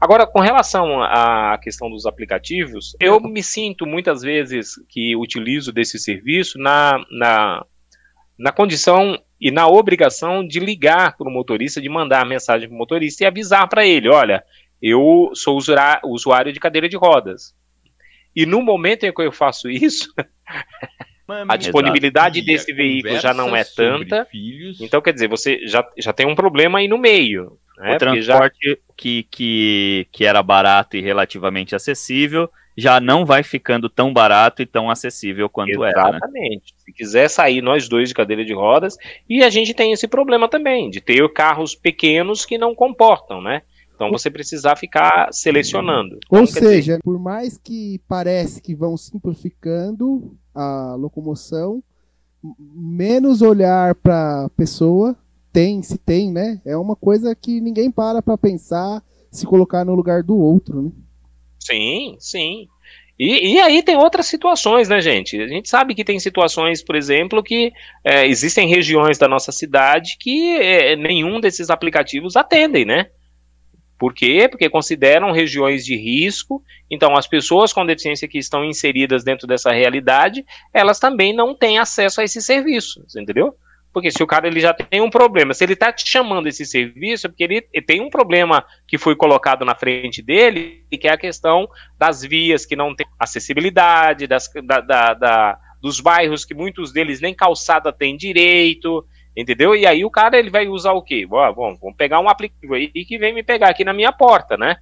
Agora, 0.00 0.26
com 0.26 0.40
relação 0.40 1.02
à 1.02 1.58
questão 1.62 1.88
dos 1.90 2.06
aplicativos, 2.06 2.96
eu 3.00 3.20
me 3.20 3.42
sinto 3.42 3.86
muitas 3.86 4.22
vezes 4.22 4.74
que 4.88 5.16
utilizo 5.16 5.72
desse 5.72 5.98
serviço 5.98 6.58
na, 6.58 7.04
na, 7.10 7.64
na 8.38 8.52
condição 8.52 9.18
e 9.40 9.50
na 9.50 9.66
obrigação 9.68 10.46
de 10.46 10.58
ligar 10.58 11.16
para 11.16 11.28
o 11.28 11.32
motorista, 11.32 11.80
de 11.80 11.88
mandar 11.88 12.26
mensagem 12.26 12.68
para 12.68 12.74
o 12.74 12.78
motorista 12.78 13.24
e 13.24 13.26
avisar 13.26 13.68
para 13.68 13.86
ele: 13.86 14.08
olha, 14.08 14.44
eu 14.80 15.30
sou 15.34 15.58
usuário 16.04 16.52
de 16.52 16.60
cadeira 16.60 16.88
de 16.88 16.96
rodas. 16.96 17.54
E 18.34 18.44
no 18.44 18.62
momento 18.62 19.04
em 19.04 19.12
que 19.12 19.22
eu 19.22 19.30
faço 19.30 19.70
isso, 19.70 20.12
a 21.48 21.56
disponibilidade 21.56 22.38
Exato. 22.40 22.52
desse 22.52 22.72
veículo 22.72 23.18
já 23.18 23.32
não 23.32 23.54
é 23.54 23.64
tanta. 23.64 24.24
Filhos. 24.26 24.80
Então, 24.80 25.00
quer 25.00 25.12
dizer, 25.12 25.28
você 25.28 25.66
já, 25.66 25.86
já 25.98 26.12
tem 26.12 26.26
um 26.26 26.34
problema 26.34 26.78
aí 26.78 26.88
no 26.88 26.98
meio. 26.98 27.58
Né? 27.76 27.96
o 27.96 27.98
Porque 27.98 28.22
já- 28.22 28.36
transporte 28.38 28.78
que, 28.96 29.22
que, 29.24 30.06
que 30.12 30.24
era 30.24 30.42
barato 30.42 30.96
e 30.96 31.00
relativamente 31.00 31.74
acessível 31.74 32.48
já 32.76 33.00
não 33.00 33.24
vai 33.24 33.42
ficando 33.44 33.88
tão 33.88 34.12
barato 34.12 34.60
e 34.60 34.66
tão 34.66 34.90
acessível 34.90 35.48
quanto 35.48 35.84
era. 35.84 36.02
Né? 36.02 36.08
Exatamente. 36.10 36.74
Se 36.76 36.92
quiser 36.92 37.28
sair 37.28 37.62
nós 37.62 37.88
dois 37.88 38.08
de 38.08 38.14
cadeira 38.14 38.44
de 38.44 38.52
rodas, 38.52 38.96
e 39.28 39.44
a 39.44 39.50
gente 39.50 39.72
tem 39.72 39.92
esse 39.92 40.08
problema 40.08 40.48
também, 40.48 40.90
de 40.90 41.00
ter 41.00 41.28
carros 41.32 41.74
pequenos 41.76 42.44
que 42.44 42.58
não 42.58 42.74
comportam, 42.74 43.40
né? 43.40 43.62
Então 43.94 44.10
você 44.10 44.28
precisar 44.28 44.74
ficar 44.74 45.28
selecionando. 45.32 46.18
Ou 46.28 46.40
Então, 46.40 46.52
quer 46.52 46.60
dizer, 46.60 46.74
seja, 46.74 46.98
por 47.02 47.16
mais 47.16 47.56
que 47.56 48.00
parece 48.08 48.60
que 48.60 48.74
vão 48.74 48.96
simplificando 48.96 50.36
a 50.54 50.94
locomoção, 50.94 51.82
menos 52.58 53.42
olhar 53.42 53.94
para 53.94 54.44
a 54.44 54.50
pessoa 54.50 55.16
tem, 55.52 55.82
se 55.82 55.96
tem, 55.96 56.32
né? 56.32 56.60
É 56.64 56.76
uma 56.76 56.96
coisa 56.96 57.34
que 57.34 57.60
ninguém 57.60 57.90
para 57.90 58.20
para 58.20 58.36
pensar, 58.36 59.02
se 59.30 59.46
colocar 59.46 59.84
no 59.84 59.94
lugar 59.94 60.22
do 60.22 60.36
outro, 60.36 60.82
né? 60.82 60.90
Sim, 61.60 62.16
sim. 62.18 62.68
E, 63.18 63.54
e 63.54 63.60
aí 63.60 63.80
tem 63.82 63.96
outras 63.96 64.26
situações, 64.26 64.88
né, 64.88 65.00
gente? 65.00 65.40
A 65.40 65.46
gente 65.46 65.68
sabe 65.68 65.94
que 65.94 66.04
tem 66.04 66.18
situações, 66.18 66.82
por 66.82 66.96
exemplo, 66.96 67.42
que 67.42 67.72
é, 68.02 68.26
existem 68.26 68.68
regiões 68.68 69.16
da 69.16 69.28
nossa 69.28 69.52
cidade 69.52 70.16
que 70.18 70.56
é, 70.56 70.96
nenhum 70.96 71.40
desses 71.40 71.70
aplicativos 71.70 72.34
atendem, 72.34 72.84
né? 72.84 73.06
Por 74.04 74.12
quê? 74.12 74.50
Porque 74.50 74.68
consideram 74.68 75.32
regiões 75.32 75.82
de 75.82 75.96
risco, 75.96 76.62
então 76.90 77.16
as 77.16 77.26
pessoas 77.26 77.72
com 77.72 77.86
deficiência 77.86 78.28
que 78.28 78.36
estão 78.36 78.62
inseridas 78.62 79.24
dentro 79.24 79.46
dessa 79.46 79.72
realidade, 79.72 80.44
elas 80.74 81.00
também 81.00 81.32
não 81.32 81.54
têm 81.54 81.78
acesso 81.78 82.20
a 82.20 82.24
esses 82.24 82.44
serviços, 82.44 83.16
entendeu? 83.16 83.56
Porque 83.94 84.10
se 84.10 84.22
o 84.22 84.26
cara 84.26 84.46
ele 84.46 84.60
já 84.60 84.74
tem 84.74 85.00
um 85.00 85.08
problema, 85.08 85.54
se 85.54 85.64
ele 85.64 85.72
está 85.72 85.90
te 85.90 86.06
chamando 86.06 86.46
esse 86.46 86.66
serviço, 86.66 87.26
é 87.26 87.30
porque 87.30 87.44
ele, 87.44 87.62
tem 87.86 88.02
um 88.02 88.10
problema 88.10 88.62
que 88.86 88.98
foi 88.98 89.16
colocado 89.16 89.64
na 89.64 89.74
frente 89.74 90.20
dele, 90.20 90.84
que 90.90 91.08
é 91.08 91.12
a 91.12 91.16
questão 91.16 91.66
das 91.98 92.20
vias 92.20 92.66
que 92.66 92.76
não 92.76 92.94
tem 92.94 93.06
acessibilidade, 93.18 94.26
das, 94.26 94.50
da, 94.64 94.80
da, 94.82 95.14
da, 95.14 95.58
dos 95.80 95.98
bairros 95.98 96.44
que 96.44 96.52
muitos 96.52 96.92
deles 96.92 97.22
nem 97.22 97.32
calçada 97.32 97.90
tem 97.90 98.18
direito, 98.18 99.02
entendeu? 99.36 99.74
E 99.74 99.86
aí 99.86 100.04
o 100.04 100.10
cara 100.10 100.38
ele 100.38 100.50
vai 100.50 100.68
usar 100.68 100.92
o 100.92 101.02
quê? 101.02 101.26
Bom, 101.26 101.76
vamos 101.80 101.96
pegar 101.96 102.20
um 102.20 102.28
aplicativo 102.28 102.74
aí 102.74 102.88
que 102.88 103.18
vem 103.18 103.34
me 103.34 103.42
pegar 103.42 103.68
aqui 103.68 103.84
na 103.84 103.92
minha 103.92 104.12
porta, 104.12 104.56
né? 104.56 104.76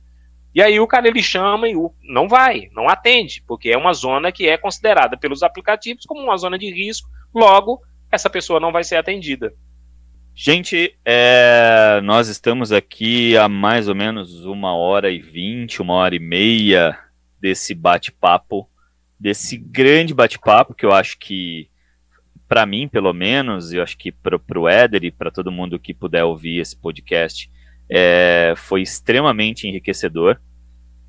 E 0.55 0.61
aí 0.61 0.79
o 0.79 0.87
cara 0.87 1.09
ele 1.09 1.23
chama 1.23 1.69
e 1.69 1.75
não 2.03 2.29
vai, 2.29 2.69
não 2.73 2.89
atende, 2.89 3.43
porque 3.47 3.71
é 3.71 3.77
uma 3.77 3.95
zona 3.95 4.31
que 4.31 4.47
é 4.49 4.59
considerada 4.59 5.17
pelos 5.17 5.43
aplicativos 5.43 6.05
como 6.05 6.23
uma 6.23 6.37
zona 6.37 6.59
de 6.59 6.71
risco, 6.71 7.09
logo 7.35 7.81
essa 8.11 8.29
pessoa 8.29 8.61
não 8.61 8.71
vai 8.71 8.85
ser 8.85 8.97
atendida. 8.97 9.55
Gente, 10.35 10.95
é, 11.05 12.01
nós 12.03 12.29
estamos 12.29 12.73
aqui 12.73 13.37
há 13.37 13.49
mais 13.49 13.89
ou 13.89 13.95
menos 13.95 14.45
uma 14.45 14.75
hora 14.75 15.11
e 15.11 15.19
vinte, 15.19 15.81
uma 15.81 15.95
hora 15.95 16.15
e 16.15 16.19
meia 16.19 16.99
desse 17.41 17.75
bate-papo, 17.75 18.69
desse 19.19 19.57
grande 19.57 20.15
bate-papo 20.15 20.75
que 20.75 20.87
eu 20.87 20.93
acho 20.93 21.19
que, 21.19 21.69
para 22.53 22.67
mim, 22.67 22.87
pelo 22.87 23.15
menos, 23.15 23.73
eu 23.73 23.83
acho 23.83 23.97
que 23.97 24.13
para 24.13 24.61
o 24.61 24.69
Éder 24.69 25.05
e 25.05 25.11
para 25.11 25.31
todo 25.31 25.51
mundo 25.51 25.79
que 25.79 25.95
puder 25.95 26.23
ouvir 26.23 26.59
esse 26.59 26.77
podcast, 26.77 27.51
é, 27.89 28.53
foi 28.59 28.83
extremamente 28.83 29.67
enriquecedor. 29.67 30.39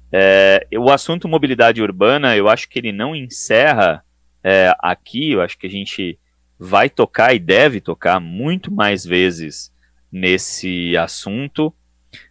É, 0.09 0.65
o 0.77 0.89
assunto 0.89 1.27
mobilidade 1.27 1.81
urbana, 1.81 2.33
eu 2.37 2.47
acho 2.47 2.69
que 2.69 2.79
ele 2.79 2.93
não 2.93 3.13
encerra 3.13 4.05
é, 4.41 4.73
aqui, 4.79 5.33
eu 5.33 5.41
acho 5.41 5.57
que 5.57 5.67
a 5.67 5.69
gente 5.69 6.17
vai 6.57 6.89
tocar 6.89 7.35
e 7.35 7.39
deve 7.39 7.81
tocar 7.81 8.21
muito 8.21 8.73
mais 8.73 9.03
vezes 9.03 9.69
nesse 10.09 10.95
assunto, 10.95 11.73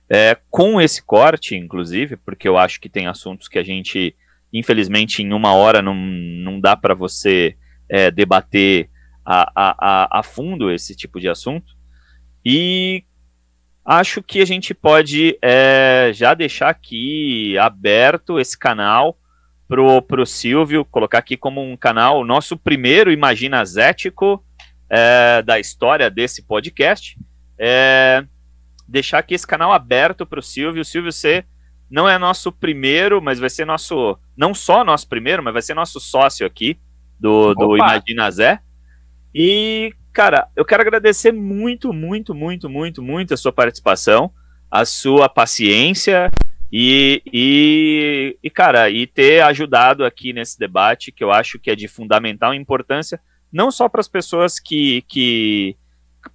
é, 0.09 0.39
com 0.49 0.81
esse 0.81 1.03
corte, 1.03 1.55
inclusive, 1.55 2.17
porque 2.17 2.49
eu 2.49 2.57
acho 2.57 2.81
que 2.81 2.89
tem 2.89 3.07
assuntos 3.09 3.47
que 3.47 3.59
a 3.59 3.63
gente, 3.63 4.17
infelizmente, 4.51 5.23
em 5.23 5.35
uma 5.35 5.53
hora 5.53 5.83
não, 5.83 5.95
não 5.95 6.59
dá 6.59 6.75
para 6.75 6.95
você 6.95 7.59
é, 7.91 8.11
debater 8.11 8.89
a, 9.25 9.53
a, 9.55 10.19
a, 10.19 10.23
fundo 10.23 10.71
esse 10.71 10.95
tipo 10.97 11.21
de 11.21 11.29
assunto. 11.29 11.73
E 12.45 13.05
acho 13.85 14.23
que 14.23 14.41
a 14.41 14.45
gente 14.45 14.75
pode 14.75 15.39
é, 15.43 16.11
já 16.15 16.35
deixar 16.35 16.69
aqui 16.69 17.57
aberto 17.59 18.39
esse 18.39 18.59
canal 18.59 19.19
pro, 19.69 20.03
pro 20.03 20.27
Silvio, 20.27 20.85
colocar 20.85 21.19
aqui 21.19 21.37
como 21.37 21.63
um 21.63 21.77
canal, 21.77 22.21
o 22.21 22.25
nosso 22.25 22.57
primeiro 22.57 23.11
Imagina 23.11 23.65
Zético 23.65 24.45
é, 24.91 25.43
da 25.43 25.59
história 25.59 26.11
desse 26.11 26.43
podcast. 26.43 27.19
É, 27.59 28.25
deixar 28.87 29.19
aqui 29.19 29.35
esse 29.35 29.47
canal 29.47 29.73
aberto 29.73 30.27
pro 30.27 30.43
Silvio. 30.43 30.83
O 30.83 30.85
Silvio, 30.85 31.11
você 31.11 31.45
não 31.91 32.09
é 32.09 32.19
nosso 32.19 32.53
primeiro, 32.53 33.23
mas 33.23 33.39
vai 33.39 33.49
ser 33.49 33.65
nosso. 33.65 34.19
Não 34.37 34.55
só 34.55 34.85
nosso 34.85 35.09
primeiro, 35.09 35.43
mas 35.43 35.53
vai 35.53 35.63
ser 35.63 35.75
nosso 35.75 35.99
sócio 36.01 36.47
aqui 36.47 36.79
do, 37.19 37.55
do 37.55 37.77
Imagina 37.77 38.31
Zé. 38.31 38.61
E, 39.35 39.95
cara, 40.13 40.49
eu 40.55 40.65
quero 40.65 40.83
agradecer 40.83 41.33
muito, 41.33 41.93
muito, 41.93 42.35
muito, 42.35 42.69
muito, 42.69 43.03
muito 43.03 43.35
a 43.35 43.37
sua 43.37 43.53
participação, 43.53 44.31
a 44.71 44.85
sua 44.85 45.29
paciência 45.29 46.31
e, 46.71 47.23
e, 47.31 48.39
e, 48.43 48.51
cara, 48.51 48.89
e 48.89 49.07
ter 49.07 49.43
ajudado 49.43 50.05
aqui 50.05 50.33
nesse 50.33 50.59
debate, 50.59 51.13
que 51.13 51.23
eu 51.23 51.31
acho 51.31 51.59
que 51.59 51.71
é 51.71 51.77
de 51.77 51.87
fundamental 51.87 52.55
importância, 52.55 53.21
não 53.53 53.71
só 53.71 53.89
para 53.89 54.01
as 54.01 54.09
pessoas 54.09 54.59
que, 54.59 55.03
que 55.03 55.77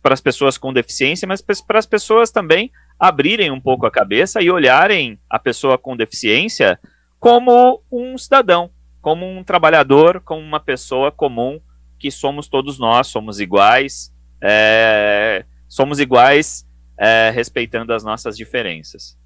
para 0.01 0.13
as 0.13 0.21
pessoas 0.21 0.57
com 0.57 0.71
deficiência, 0.71 1.27
mas 1.27 1.41
para 1.41 1.79
as 1.79 1.85
pessoas 1.85 2.29
também 2.29 2.71
abrirem 2.99 3.51
um 3.51 3.59
pouco 3.59 3.85
a 3.85 3.91
cabeça 3.91 4.41
e 4.41 4.49
olharem 4.49 5.19
a 5.29 5.39
pessoa 5.39 5.77
com 5.77 5.97
deficiência 5.97 6.79
como 7.19 7.81
um 7.91 8.17
cidadão, 8.17 8.69
como 9.01 9.25
um 9.25 9.43
trabalhador, 9.43 10.21
como 10.21 10.41
uma 10.41 10.59
pessoa 10.59 11.11
comum, 11.11 11.59
que 11.97 12.11
somos 12.11 12.47
todos 12.47 12.77
nós, 12.77 13.07
somos 13.07 13.39
iguais, 13.39 14.13
é, 14.41 15.45
somos 15.67 15.99
iguais 15.99 16.65
é, 16.97 17.31
respeitando 17.33 17.93
as 17.93 18.03
nossas 18.03 18.35
diferenças. 18.37 19.17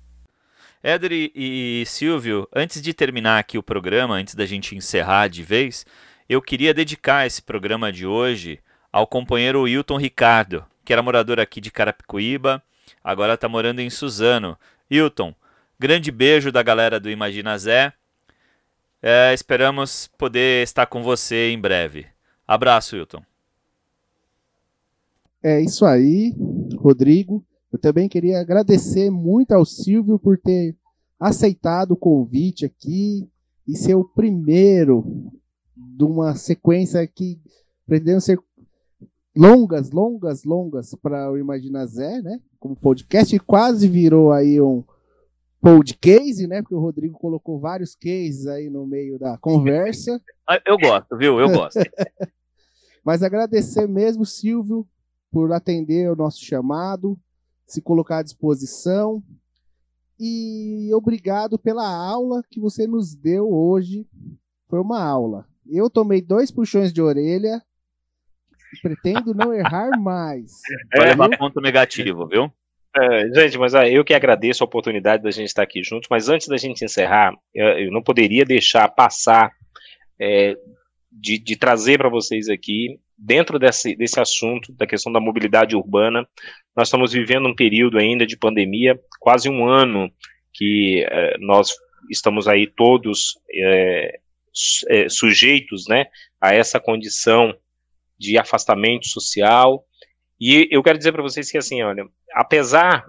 Éder 0.83 1.11
e, 1.13 1.83
Silvio, 1.85 2.47
antes 2.53 2.81
de 2.81 2.93
terminar 2.93 3.37
aqui 3.37 3.57
o 3.57 3.63
programa, 3.63 4.15
antes 4.15 4.33
da 4.33 4.45
gente 4.47 4.75
encerrar 4.75 5.27
de 5.27 5.43
vez, 5.43 5.85
eu 6.27 6.41
queria 6.41 6.73
dedicar 6.73 7.27
esse 7.27 7.41
programa 7.41 7.91
de 7.91 8.05
hoje 8.07 8.59
ao 8.91 9.05
companheiro 9.05 9.61
Wilton 9.61 9.97
Ricardo, 9.97 10.65
que 10.83 10.91
era 10.91 11.03
morador 11.03 11.39
aqui 11.39 11.61
de 11.61 11.69
Carapicuíba, 11.69 12.63
agora 13.03 13.35
está 13.35 13.47
morando 13.47 13.79
em 13.79 13.89
Suzano. 13.89 14.57
Wilton, 14.91 15.35
grande 15.79 16.11
beijo 16.11 16.51
da 16.51 16.63
galera 16.63 16.99
do 16.99 17.09
Imagina 17.09 17.57
Zé. 17.57 17.93
É, 19.03 19.33
esperamos 19.33 20.07
poder 20.17 20.63
estar 20.63 20.87
com 20.87 21.03
você 21.03 21.51
em 21.51 21.59
breve. 21.59 22.07
Abraço, 22.51 22.97
Wilton. 22.97 23.23
É 25.41 25.61
isso 25.61 25.85
aí, 25.85 26.35
Rodrigo. 26.75 27.41
Eu 27.71 27.79
também 27.79 28.09
queria 28.09 28.41
agradecer 28.41 29.09
muito 29.09 29.53
ao 29.53 29.63
Silvio 29.63 30.19
por 30.19 30.37
ter 30.37 30.75
aceitado 31.17 31.91
o 31.91 31.95
convite 31.95 32.65
aqui 32.65 33.25
e 33.65 33.77
ser 33.77 33.95
o 33.95 34.03
primeiro 34.03 35.31
de 35.73 36.03
uma 36.03 36.35
sequência 36.35 37.07
que 37.07 37.39
pretende 37.87 38.19
ser 38.19 38.37
longas, 39.33 39.89
longas, 39.91 40.43
longas 40.43 40.93
para 40.95 41.31
o 41.31 41.37
Imagina 41.37 41.85
Zé, 41.85 42.21
né? 42.21 42.37
Como 42.59 42.75
podcast, 42.75 43.33
e 43.33 43.39
quase 43.39 43.87
virou 43.87 44.33
aí 44.33 44.59
um 44.59 44.83
podcast, 45.61 46.45
né? 46.47 46.61
Porque 46.61 46.75
o 46.75 46.81
Rodrigo 46.81 47.17
colocou 47.17 47.61
vários 47.61 47.95
cases 47.95 48.45
aí 48.45 48.69
no 48.69 48.85
meio 48.85 49.17
da 49.17 49.37
conversa. 49.37 50.21
Eu 50.65 50.77
gosto, 50.77 51.15
viu? 51.15 51.39
Eu 51.39 51.49
gosto. 51.49 51.79
Mas 53.03 53.23
agradecer 53.23 53.87
mesmo, 53.87 54.25
Silvio, 54.25 54.87
por 55.31 55.51
atender 55.51 56.11
o 56.11 56.15
nosso 56.15 56.43
chamado 56.43 57.19
se 57.71 57.81
colocar 57.81 58.19
à 58.19 58.23
disposição. 58.23 59.23
E 60.19 60.89
obrigado 60.93 61.57
pela 61.57 61.87
aula 61.87 62.43
que 62.49 62.59
você 62.59 62.85
nos 62.85 63.15
deu 63.15 63.51
hoje. 63.51 64.05
Foi 64.69 64.79
uma 64.79 65.01
aula. 65.01 65.47
Eu 65.65 65.89
tomei 65.89 66.21
dois 66.21 66.51
puxões 66.51 66.91
de 66.91 67.01
orelha 67.01 67.61
e 68.73 68.81
pretendo 68.81 69.33
não 69.33 69.53
errar 69.53 69.97
mais. 69.99 70.51
Vai 70.95 71.07
levar 71.07 71.37
ponto 71.37 71.59
negativo, 71.61 72.27
viu? 72.27 72.51
É, 72.95 73.33
gente, 73.33 73.57
mas 73.57 73.73
ah, 73.73 73.87
eu 73.87 74.03
que 74.03 74.13
agradeço 74.13 74.63
a 74.63 74.67
oportunidade 74.67 75.23
da 75.23 75.31
gente 75.31 75.47
estar 75.47 75.63
aqui 75.63 75.81
juntos, 75.81 76.09
mas 76.11 76.27
antes 76.27 76.47
da 76.47 76.57
gente 76.57 76.83
encerrar, 76.83 77.33
eu, 77.53 77.65
eu 77.79 77.91
não 77.91 78.03
poderia 78.03 78.43
deixar 78.43 78.89
passar 78.89 79.49
é, 80.19 80.57
de, 81.11 81.37
de, 81.37 81.55
trazer 81.55 81.97
para 81.97 82.09
vocês 82.09 82.47
aqui 82.47 82.99
dentro 83.17 83.59
desse, 83.59 83.95
desse 83.95 84.19
assunto, 84.19 84.71
da 84.73 84.87
questão 84.87 85.11
da 85.11 85.19
mobilidade 85.19 85.75
urbana, 85.75 86.27
nós 86.75 86.87
estamos 86.87 87.11
vivendo 87.11 87.47
um 87.47 87.55
período 87.55 87.97
ainda 87.97 88.25
de 88.25 88.37
pandemia, 88.37 88.99
quase 89.19 89.49
um 89.49 89.67
ano 89.67 90.11
que 90.53 91.05
eh, 91.07 91.37
nós 91.39 91.71
estamos 92.09 92.47
aí 92.47 92.65
todos 92.65 93.37
eh, 93.53 94.19
eh, 94.89 95.09
sujeitos 95.09 95.85
né, 95.87 96.05
a 96.39 96.53
essa 96.53 96.79
condição 96.79 97.55
de 98.17 98.37
afastamento 98.37 99.07
social. 99.07 99.85
E 100.39 100.67
eu 100.71 100.81
quero 100.81 100.97
dizer 100.97 101.11
para 101.11 101.21
vocês 101.21 101.51
que, 101.51 101.57
assim, 101.57 101.81
olha, 101.81 102.05
apesar 102.33 103.05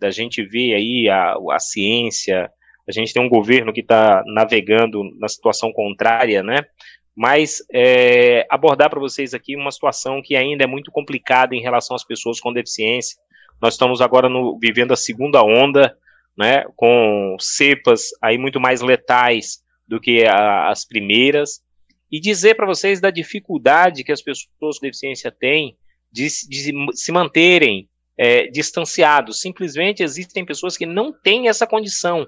da 0.00 0.10
gente 0.10 0.42
ver 0.44 0.74
aí 0.74 1.08
a, 1.08 1.36
a 1.52 1.58
ciência, 1.60 2.50
a 2.88 2.92
gente 2.92 3.12
tem 3.12 3.22
um 3.22 3.28
governo 3.28 3.72
que 3.72 3.80
está 3.80 4.22
navegando 4.26 5.02
na 5.18 5.28
situação 5.28 5.72
contrária, 5.72 6.42
né? 6.42 6.64
mas 7.14 7.62
é, 7.72 8.46
abordar 8.50 8.88
para 8.88 9.00
vocês 9.00 9.34
aqui 9.34 9.54
uma 9.54 9.70
situação 9.70 10.22
que 10.22 10.34
ainda 10.34 10.64
é 10.64 10.66
muito 10.66 10.90
complicada 10.90 11.54
em 11.54 11.60
relação 11.60 11.94
às 11.94 12.04
pessoas 12.04 12.40
com 12.40 12.52
deficiência. 12.52 13.18
Nós 13.60 13.74
estamos 13.74 14.00
agora 14.00 14.28
no, 14.28 14.58
vivendo 14.58 14.92
a 14.92 14.96
segunda 14.96 15.42
onda, 15.42 15.96
né, 16.36 16.64
com 16.74 17.36
cepas 17.38 18.08
aí 18.22 18.38
muito 18.38 18.58
mais 18.58 18.80
letais 18.80 19.62
do 19.86 20.00
que 20.00 20.24
a, 20.24 20.70
as 20.70 20.86
primeiras, 20.86 21.60
e 22.10 22.18
dizer 22.18 22.54
para 22.54 22.66
vocês 22.66 23.00
da 23.00 23.10
dificuldade 23.10 24.04
que 24.04 24.12
as 24.12 24.22
pessoas 24.22 24.48
com 24.58 24.70
deficiência 24.80 25.30
têm 25.30 25.76
de, 26.10 26.26
de 26.48 26.72
se 26.94 27.12
manterem 27.12 27.88
é, 28.16 28.46
distanciados. 28.48 29.40
Simplesmente 29.40 30.02
existem 30.02 30.44
pessoas 30.44 30.76
que 30.76 30.86
não 30.86 31.12
têm 31.12 31.48
essa 31.48 31.66
condição 31.66 32.26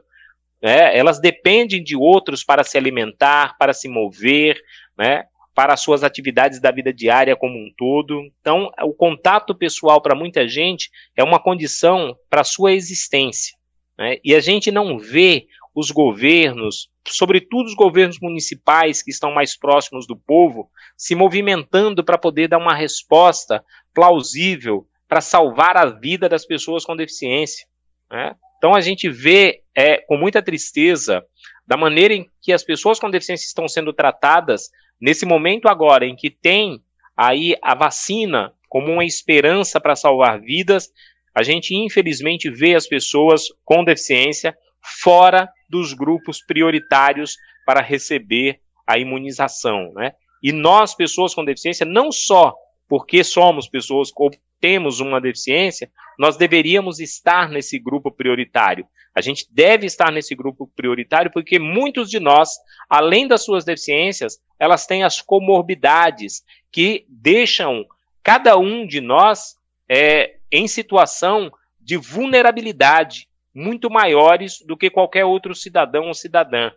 né? 0.65 0.97
Elas 0.97 1.21
dependem 1.21 1.85
de 1.85 1.95
outros 1.95 2.43
para 2.43 2.65
se 2.65 2.79
alimentar, 2.79 3.55
para 3.59 3.75
se 3.75 3.87
mover, 3.87 4.59
né? 4.97 5.25
para 5.55 5.75
as 5.75 5.81
suas 5.83 6.03
atividades 6.03 6.59
da 6.59 6.71
vida 6.71 6.91
diária 6.91 7.37
como 7.37 7.55
um 7.55 7.71
todo. 7.77 8.23
Então, 8.41 8.71
o 8.83 8.95
contato 8.95 9.55
pessoal 9.55 10.01
para 10.01 10.15
muita 10.15 10.49
gente 10.49 10.91
é 11.15 11.23
uma 11.23 11.39
condição 11.39 12.17
para 12.31 12.41
a 12.41 12.45
sua 12.45 12.73
existência. 12.73 13.55
Né? 13.99 14.17
E 14.25 14.35
a 14.35 14.41
gente 14.41 14.71
não 14.71 14.99
vê 14.99 15.47
os 15.75 15.91
governos, 15.91 16.89
sobretudo 17.07 17.67
os 17.67 17.75
governos 17.75 18.19
municipais 18.19 19.03
que 19.03 19.11
estão 19.11 19.33
mais 19.33 19.59
próximos 19.59 20.07
do 20.07 20.17
povo, 20.17 20.71
se 20.97 21.15
movimentando 21.15 22.03
para 22.03 22.17
poder 22.17 22.49
dar 22.49 22.59
uma 22.59 22.75
resposta 22.75 23.63
plausível 23.93 24.87
para 25.07 25.21
salvar 25.21 25.77
a 25.77 25.85
vida 25.85 26.27
das 26.27 26.47
pessoas 26.47 26.87
com 26.87 26.97
deficiência. 26.97 27.67
Né? 28.11 28.35
Então 28.65 28.75
a 28.75 28.81
gente 28.81 29.11
vê 29.11 29.61
é, 29.77 29.99
com 29.99 30.17
muita 30.17 30.41
tristeza 30.41 31.23
da 31.67 31.77
maneira 31.77 32.15
em 32.15 32.27
que 32.41 32.51
as 32.51 32.65
pessoas 32.65 32.99
com 32.99 33.11
deficiência 33.11 33.45
estão 33.45 33.69
sendo 33.69 33.93
tratadas 33.93 34.71
nesse 34.99 35.27
momento 35.27 35.69
agora 35.69 36.07
em 36.07 36.17
que 36.17 36.31
tem 36.31 36.83
aí 37.15 37.55
a 37.61 37.75
vacina 37.75 38.55
como 38.67 38.91
uma 38.91 39.05
esperança 39.05 39.79
para 39.79 39.95
salvar 39.95 40.41
vidas, 40.41 40.91
a 41.35 41.43
gente 41.43 41.77
infelizmente 41.77 42.49
vê 42.49 42.75
as 42.75 42.87
pessoas 42.87 43.49
com 43.67 43.85
deficiência 43.85 44.57
fora 44.81 45.47
dos 45.69 45.93
grupos 45.93 46.41
prioritários 46.41 47.37
para 47.67 47.83
receber 47.83 48.61
a 48.87 48.97
imunização, 48.97 49.93
né? 49.93 50.13
E 50.43 50.53
nós, 50.53 50.95
pessoas 50.95 51.35
com 51.35 51.45
deficiência, 51.45 51.85
não 51.85 52.11
só 52.11 52.55
porque 52.95 53.25
somos 53.25 53.69
pessoas 53.69 54.13
ou 54.15 54.31
temos 54.61 55.01
uma 55.01 55.21
deficiência, 55.21 55.91
nós 56.17 56.37
deveríamos 56.37 57.01
estar 57.01 57.49
nesse 57.49 57.77
grupo 57.77 58.09
prioritário. 58.09 58.87
A 59.13 59.21
gente 59.21 59.49
deve 59.51 59.85
estar 59.85 60.13
nesse 60.13 60.33
grupo 60.33 60.71
prioritário 60.77 61.29
porque 61.33 61.59
muitos 61.59 62.09
de 62.09 62.21
nós, 62.21 62.51
além 62.89 63.27
das 63.27 63.45
suas 63.45 63.65
deficiências, 63.65 64.39
elas 64.61 64.87
têm 64.87 65.03
as 65.03 65.21
comorbidades 65.21 66.45
que 66.71 67.05
deixam 67.09 67.85
cada 68.23 68.57
um 68.57 68.87
de 68.87 69.01
nós 69.01 69.57
é, 69.89 70.37
em 70.53 70.69
situação 70.69 71.51
de 71.81 71.97
vulnerabilidade 71.97 73.27
muito 73.53 73.91
maiores 73.91 74.61
do 74.65 74.77
que 74.77 74.89
qualquer 74.89 75.25
outro 75.25 75.53
cidadão 75.53 76.07
ou 76.07 76.15
cidadã, 76.15 76.71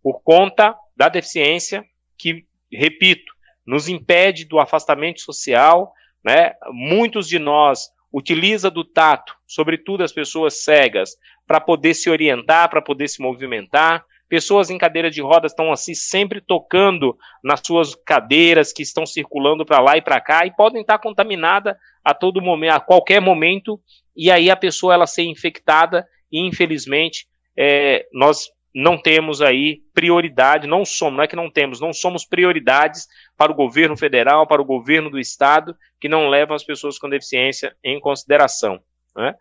por 0.00 0.22
conta 0.22 0.76
da 0.96 1.08
deficiência 1.08 1.84
que, 2.16 2.46
repito, 2.70 3.35
nos 3.66 3.88
impede 3.88 4.44
do 4.44 4.58
afastamento 4.58 5.20
social, 5.20 5.92
né? 6.24 6.52
Muitos 6.70 7.28
de 7.28 7.38
nós 7.38 7.90
utiliza 8.12 8.70
do 8.70 8.84
tato, 8.84 9.34
sobretudo 9.46 10.02
as 10.02 10.12
pessoas 10.12 10.62
cegas, 10.62 11.16
para 11.46 11.60
poder 11.60 11.94
se 11.94 12.08
orientar, 12.08 12.70
para 12.70 12.80
poder 12.80 13.08
se 13.08 13.20
movimentar. 13.20 14.04
Pessoas 14.28 14.70
em 14.70 14.78
cadeira 14.78 15.10
de 15.10 15.20
rodas 15.20 15.52
estão 15.52 15.70
assim 15.70 15.94
sempre 15.94 16.40
tocando 16.40 17.16
nas 17.44 17.60
suas 17.64 17.94
cadeiras 17.94 18.72
que 18.72 18.82
estão 18.82 19.06
circulando 19.06 19.64
para 19.64 19.80
lá 19.80 19.96
e 19.96 20.02
para 20.02 20.20
cá 20.20 20.46
e 20.46 20.54
podem 20.54 20.80
estar 20.80 20.98
contaminadas 20.98 21.76
a 22.04 22.12
todo 22.14 22.42
momento, 22.42 22.72
a 22.72 22.80
qualquer 22.80 23.20
momento, 23.20 23.80
e 24.16 24.30
aí 24.30 24.50
a 24.50 24.56
pessoa 24.56 24.94
ela 24.94 25.06
ser 25.06 25.24
infectada 25.24 26.06
e 26.30 26.40
infelizmente 26.40 27.26
é, 27.56 28.06
nós 28.12 28.48
não 28.78 28.98
temos 28.98 29.40
aí 29.40 29.80
prioridade, 29.94 30.66
não 30.66 30.84
somos, 30.84 31.16
não 31.16 31.24
é 31.24 31.26
que 31.26 31.34
não 31.34 31.50
temos, 31.50 31.80
não 31.80 31.94
somos 31.94 32.26
prioridades 32.26 33.06
para 33.34 33.50
o 33.50 33.54
governo 33.54 33.96
federal, 33.96 34.46
para 34.46 34.60
o 34.60 34.66
governo 34.66 35.08
do 35.08 35.18
estado, 35.18 35.74
que 35.98 36.10
não 36.10 36.28
levam 36.28 36.54
as 36.54 36.62
pessoas 36.62 36.98
com 36.98 37.08
deficiência 37.08 37.74
em 37.82 37.98
consideração. 37.98 38.78
Né? 39.16 39.34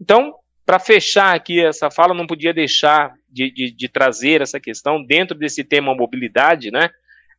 Então, 0.00 0.34
para 0.64 0.78
fechar 0.78 1.34
aqui 1.34 1.62
essa 1.62 1.90
fala, 1.90 2.14
não 2.14 2.26
podia 2.26 2.54
deixar 2.54 3.12
de, 3.28 3.50
de, 3.52 3.76
de, 3.76 3.88
trazer 3.90 4.40
essa 4.40 4.58
questão 4.58 5.04
dentro 5.04 5.36
desse 5.36 5.62
tema 5.62 5.94
mobilidade, 5.94 6.70
né? 6.70 6.88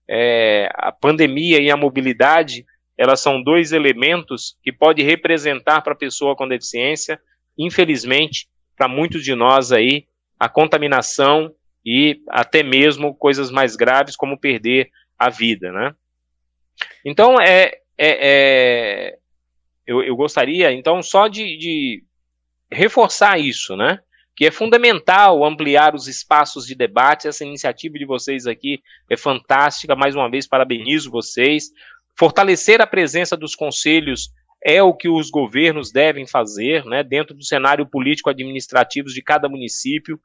É, 0.08 0.70
a 0.76 0.92
pandemia 0.92 1.60
e 1.60 1.72
a 1.72 1.78
mobilidade, 1.78 2.64
elas 2.96 3.22
são 3.22 3.42
dois 3.42 3.72
elementos 3.72 4.56
que 4.64 4.72
pode 4.72 5.02
representar 5.02 5.82
para 5.82 5.94
a 5.94 5.98
pessoa 5.98 6.36
com 6.36 6.48
deficiência, 6.48 7.20
infelizmente, 7.58 8.48
para 8.76 8.88
muitos 8.88 9.24
de 9.24 9.34
nós 9.34 9.72
aí, 9.72 10.06
a 10.40 10.48
contaminação 10.48 11.54
e 11.86 12.22
até 12.30 12.64
mesmo 12.64 13.14
coisas 13.14 13.52
mais 13.52 13.76
graves 13.76 14.16
como 14.16 14.40
perder 14.40 14.90
a 15.18 15.30
vida, 15.30 15.72
né? 15.72 15.94
Então 17.06 17.40
é, 17.42 17.80
é, 17.98 18.18
é 18.22 19.18
eu, 19.86 20.02
eu, 20.02 20.16
gostaria 20.16 20.72
então 20.72 21.02
só 21.02 21.28
de, 21.28 21.58
de, 21.58 22.04
reforçar 22.72 23.40
isso, 23.40 23.76
né? 23.76 24.00
Que 24.36 24.46
é 24.46 24.52
fundamental 24.52 25.44
ampliar 25.44 25.94
os 25.94 26.08
espaços 26.08 26.66
de 26.66 26.74
debate. 26.74 27.28
Essa 27.28 27.44
iniciativa 27.44 27.98
de 27.98 28.06
vocês 28.06 28.48
aqui 28.48 28.82
é 29.10 29.18
fantástica. 29.18 29.96
Mais 29.96 30.16
uma 30.16 30.30
vez 30.30 30.48
parabenizo 30.48 31.12
vocês. 31.12 31.72
Fortalecer 32.18 32.80
a 32.80 32.88
presença 32.88 33.36
dos 33.36 33.54
conselhos 33.54 34.32
é 34.64 34.84
o 34.84 34.94
que 34.94 35.08
os 35.08 35.30
governos 35.30 35.92
devem 35.92 36.28
fazer, 36.28 36.84
né, 36.86 37.04
dentro 37.04 37.34
do 37.34 37.44
cenário 37.44 37.86
político-administrativo 37.86 39.08
de 39.08 39.22
cada 39.22 39.48
município, 39.48 40.20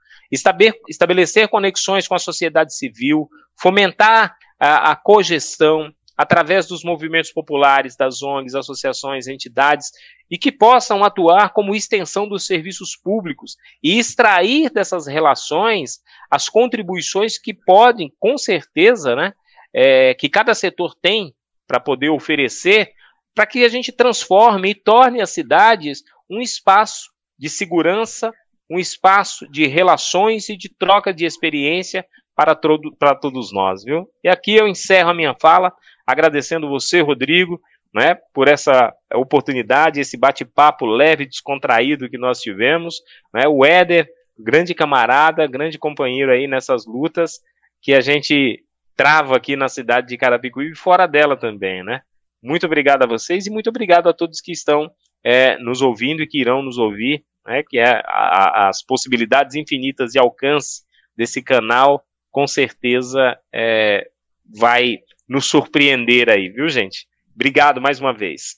estabelecer 0.89 1.49
conexões 1.49 2.09
com 2.09 2.15
a 2.15 2.19
sociedade 2.19 2.75
civil, 2.75 3.29
fomentar 3.57 4.37
a, 4.59 4.91
a 4.91 4.97
cogestão 4.97 5.93
através 6.17 6.67
dos 6.67 6.85
movimentos 6.85 7.33
populares, 7.33 7.97
das 7.97 8.23
ONGs, 8.23 8.55
associações, 8.55 9.27
entidades, 9.27 9.91
e 10.31 10.39
que 10.39 10.51
possam 10.51 11.05
atuar 11.05 11.53
como 11.53 11.75
extensão 11.75 12.29
dos 12.29 12.47
serviços 12.47 12.97
públicos 12.97 13.57
e 13.83 13.99
extrair 13.99 14.71
dessas 14.71 15.07
relações 15.07 16.01
as 16.31 16.49
contribuições 16.49 17.39
que 17.39 17.53
podem, 17.53 18.13
com 18.19 18.39
certeza, 18.39 19.15
né, 19.15 19.33
é, 19.73 20.15
que 20.15 20.29
cada 20.29 20.55
setor 20.55 20.95
tem 20.95 21.35
para 21.67 21.81
poder 21.81 22.11
oferecer 22.11 22.93
para 23.35 23.47
que 23.47 23.65
a 23.65 23.69
gente 23.69 23.91
transforme 23.91 24.71
e 24.71 24.75
torne 24.75 25.21
as 25.21 25.31
cidades 25.31 26.03
um 26.31 26.41
espaço 26.41 27.11
de 27.39 27.49
segurança, 27.51 28.33
um 28.71 28.79
espaço 28.79 29.51
de 29.51 29.67
relações 29.67 30.49
e 30.49 30.57
de 30.57 30.69
troca 30.69 31.13
de 31.13 31.25
experiência 31.25 32.07
para, 32.35 32.55
todo, 32.55 32.95
para 32.97 33.15
todos 33.15 33.53
nós, 33.53 33.85
viu? 33.85 34.09
E 34.23 34.29
aqui 34.29 34.55
eu 34.55 34.67
encerro 34.67 35.11
a 35.11 35.15
minha 35.15 35.35
fala, 35.41 35.73
agradecendo 36.07 36.69
você, 36.69 37.01
Rodrigo, 37.01 37.61
né, 37.95 38.17
por 38.33 38.49
essa 38.49 38.93
oportunidade, 39.15 40.01
esse 40.01 40.17
bate-papo 40.17 40.85
leve, 40.85 41.27
descontraído 41.27 42.11
que 42.11 42.19
nós 42.19 42.41
tivemos, 42.41 43.01
né, 43.33 43.47
o 43.47 43.65
Éder, 43.65 44.09
grande 44.37 44.75
camarada, 44.75 45.47
grande 45.47 45.79
companheiro 45.79 46.33
aí 46.33 46.49
nessas 46.49 46.87
lutas 46.87 47.41
que 47.81 47.95
a 47.95 48.01
gente 48.01 48.65
trava 48.97 49.37
aqui 49.37 49.55
na 49.55 49.69
cidade 49.69 50.09
de 50.09 50.17
Carapicuíba 50.17 50.73
e 50.73 50.77
fora 50.77 51.07
dela 51.07 51.37
também, 51.37 51.85
né? 51.85 52.03
Muito 52.45 52.67
obrigado 52.67 53.03
a 53.03 53.07
vocês 53.07 53.47
e 53.47 53.51
muito 53.51 53.71
obrigado 53.71 54.07
a 54.07 54.13
todos 54.13 54.43
que 54.43 54.53
estão 54.53 54.91
é, 55.25 55.57
nos 55.57 55.81
ouvindo 55.81 56.23
e 56.23 56.27
que 56.27 56.39
irão 56.39 56.63
nos 56.63 56.77
ouvir, 56.77 57.25
né, 57.47 57.63
que 57.67 57.79
é 57.79 58.03
a, 58.05 58.69
as 58.69 58.85
possibilidades 58.85 59.57
infinitas 59.57 60.13
de 60.13 60.19
alcance 60.19 60.83
desse 61.17 61.43
canal, 61.43 62.05
com 62.31 62.47
certeza 62.47 63.39
é, 63.51 64.11
vai 64.55 64.99
nos 65.27 65.47
surpreender 65.47 66.29
aí, 66.29 66.51
viu, 66.51 66.69
gente? 66.69 67.07
Obrigado 67.35 67.81
mais 67.81 67.99
uma 67.99 68.13
vez. 68.13 68.57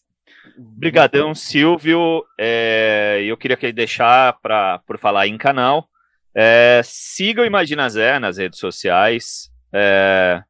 Obrigadão, 0.58 1.32
Silvio. 1.32 2.24
É, 2.36 3.22
eu 3.24 3.36
queria 3.36 3.72
deixar 3.72 4.32
para 4.40 4.80
por 4.80 4.98
falar 4.98 5.28
em 5.28 5.38
canal. 5.38 5.88
É, 6.34 6.80
siga 6.82 7.42
o 7.42 7.46
Imagina 7.46 7.88
Zé 7.88 8.18
nas 8.18 8.36
redes 8.36 8.58
sociais 8.58 9.48
é, 9.72 10.42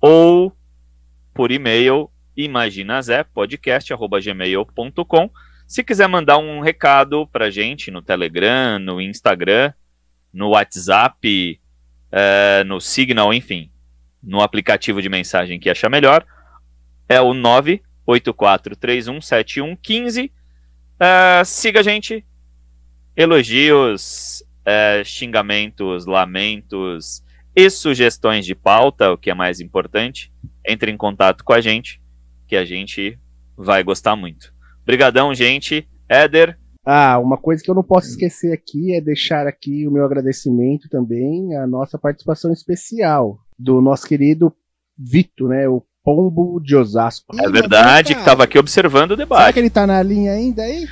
ou 0.00 0.52
por 1.34 1.50
e-mail 1.50 2.08
imaginazépodcast.gmail.com. 2.36 5.30
Se 5.66 5.82
quiser 5.82 6.06
mandar 6.08 6.36
um 6.38 6.60
recado 6.60 7.26
pra 7.28 7.50
gente 7.50 7.90
no 7.90 8.02
Telegram, 8.02 8.78
no 8.78 9.00
Instagram, 9.00 9.72
no 10.32 10.50
WhatsApp, 10.50 11.60
é, 12.12 12.62
no 12.64 12.80
Signal, 12.80 13.32
enfim, 13.32 13.70
no 14.22 14.42
aplicativo 14.42 15.00
de 15.00 15.08
mensagem 15.08 15.58
que 15.58 15.70
achar 15.70 15.88
melhor, 15.88 16.26
é 17.08 17.18
o 17.20 17.32
984317115. 18.06 20.30
É, 21.00 21.42
siga 21.44 21.80
a 21.80 21.82
gente. 21.82 22.24
Elogios, 23.16 24.44
é, 24.64 25.02
xingamentos, 25.04 26.04
lamentos 26.04 27.22
e 27.54 27.70
sugestões 27.70 28.44
de 28.44 28.52
pauta, 28.54 29.12
o 29.12 29.18
que 29.18 29.30
é 29.30 29.34
mais 29.34 29.60
importante, 29.60 30.32
entre 30.66 30.90
em 30.90 30.96
contato 30.96 31.44
com 31.44 31.52
a 31.52 31.60
gente 31.60 32.02
que 32.54 32.56
a 32.56 32.64
gente 32.64 33.18
vai 33.56 33.82
gostar 33.82 34.14
muito. 34.14 34.52
Obrigadão, 34.82 35.34
gente. 35.34 35.88
Éder. 36.08 36.56
Ah, 36.86 37.18
uma 37.18 37.36
coisa 37.36 37.62
que 37.62 37.70
eu 37.70 37.74
não 37.74 37.82
posso 37.82 38.10
esquecer 38.10 38.52
aqui 38.52 38.94
é 38.94 39.00
deixar 39.00 39.46
aqui 39.46 39.88
o 39.88 39.90
meu 39.90 40.04
agradecimento 40.04 40.88
também 40.88 41.56
à 41.56 41.66
nossa 41.66 41.98
participação 41.98 42.52
especial 42.52 43.38
do 43.58 43.80
nosso 43.80 44.06
querido 44.06 44.52
Vito, 44.96 45.48
né? 45.48 45.66
O 45.66 45.82
Pombo 46.04 46.60
de 46.60 46.76
Osasco. 46.76 47.34
É 47.40 47.50
verdade, 47.50 48.14
que 48.14 48.20
estava 48.20 48.44
aqui 48.44 48.58
observando 48.58 49.12
o 49.12 49.16
debate. 49.16 49.40
Será 49.40 49.52
que 49.52 49.58
ele 49.58 49.66
está 49.68 49.86
na 49.86 50.00
linha 50.02 50.32
ainda 50.32 50.62
aí? 50.62 50.86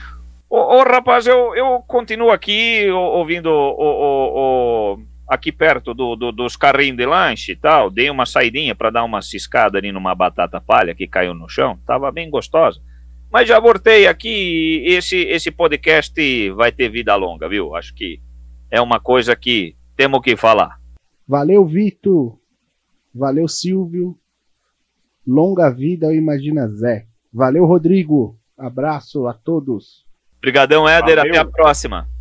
Ô, 0.50 0.56
ô 0.56 0.82
rapaz, 0.82 1.26
eu, 1.26 1.54
eu 1.54 1.78
continuo 1.86 2.30
aqui 2.30 2.90
ouvindo 2.90 3.46
o, 3.46 3.74
o, 3.78 4.94
o, 4.94 4.98
aqui 5.32 5.50
perto 5.50 5.94
do, 5.94 6.14
do, 6.14 6.30
dos 6.30 6.56
carrinhos 6.56 6.98
de 6.98 7.06
lanche 7.06 7.52
e 7.52 7.56
tal. 7.56 7.90
Dei 7.90 8.10
uma 8.10 8.26
saidinha 8.26 8.74
para 8.74 8.90
dar 8.90 9.04
uma 9.04 9.22
ciscada 9.22 9.78
ali 9.78 9.90
numa 9.90 10.14
batata 10.14 10.60
palha 10.60 10.94
que 10.94 11.08
caiu 11.08 11.32
no 11.32 11.48
chão. 11.48 11.78
Tava 11.86 12.12
bem 12.12 12.28
gostosa. 12.28 12.78
Mas 13.32 13.48
já 13.48 13.58
voltei 13.58 14.06
aqui 14.06 14.28
e 14.86 14.92
esse, 14.92 15.16
esse 15.16 15.50
podcast 15.50 16.50
vai 16.50 16.70
ter 16.70 16.90
vida 16.90 17.16
longa, 17.16 17.48
viu? 17.48 17.74
Acho 17.74 17.94
que 17.94 18.20
é 18.70 18.78
uma 18.78 19.00
coisa 19.00 19.34
que 19.34 19.74
temos 19.96 20.20
que 20.20 20.36
falar. 20.36 20.78
Valeu, 21.26 21.64
Vitor. 21.64 22.36
Valeu, 23.14 23.48
Silvio. 23.48 24.14
Longa 25.26 25.70
vida 25.70 26.08
ao 26.08 26.14
Imagina 26.14 26.68
Zé. 26.68 27.06
Valeu, 27.32 27.64
Rodrigo. 27.64 28.36
Abraço 28.58 29.26
a 29.26 29.32
todos. 29.32 30.04
Obrigadão, 30.36 30.86
Éder. 30.86 31.16
Valeu. 31.16 31.32
Até 31.32 31.38
a 31.38 31.44
próxima. 31.46 32.11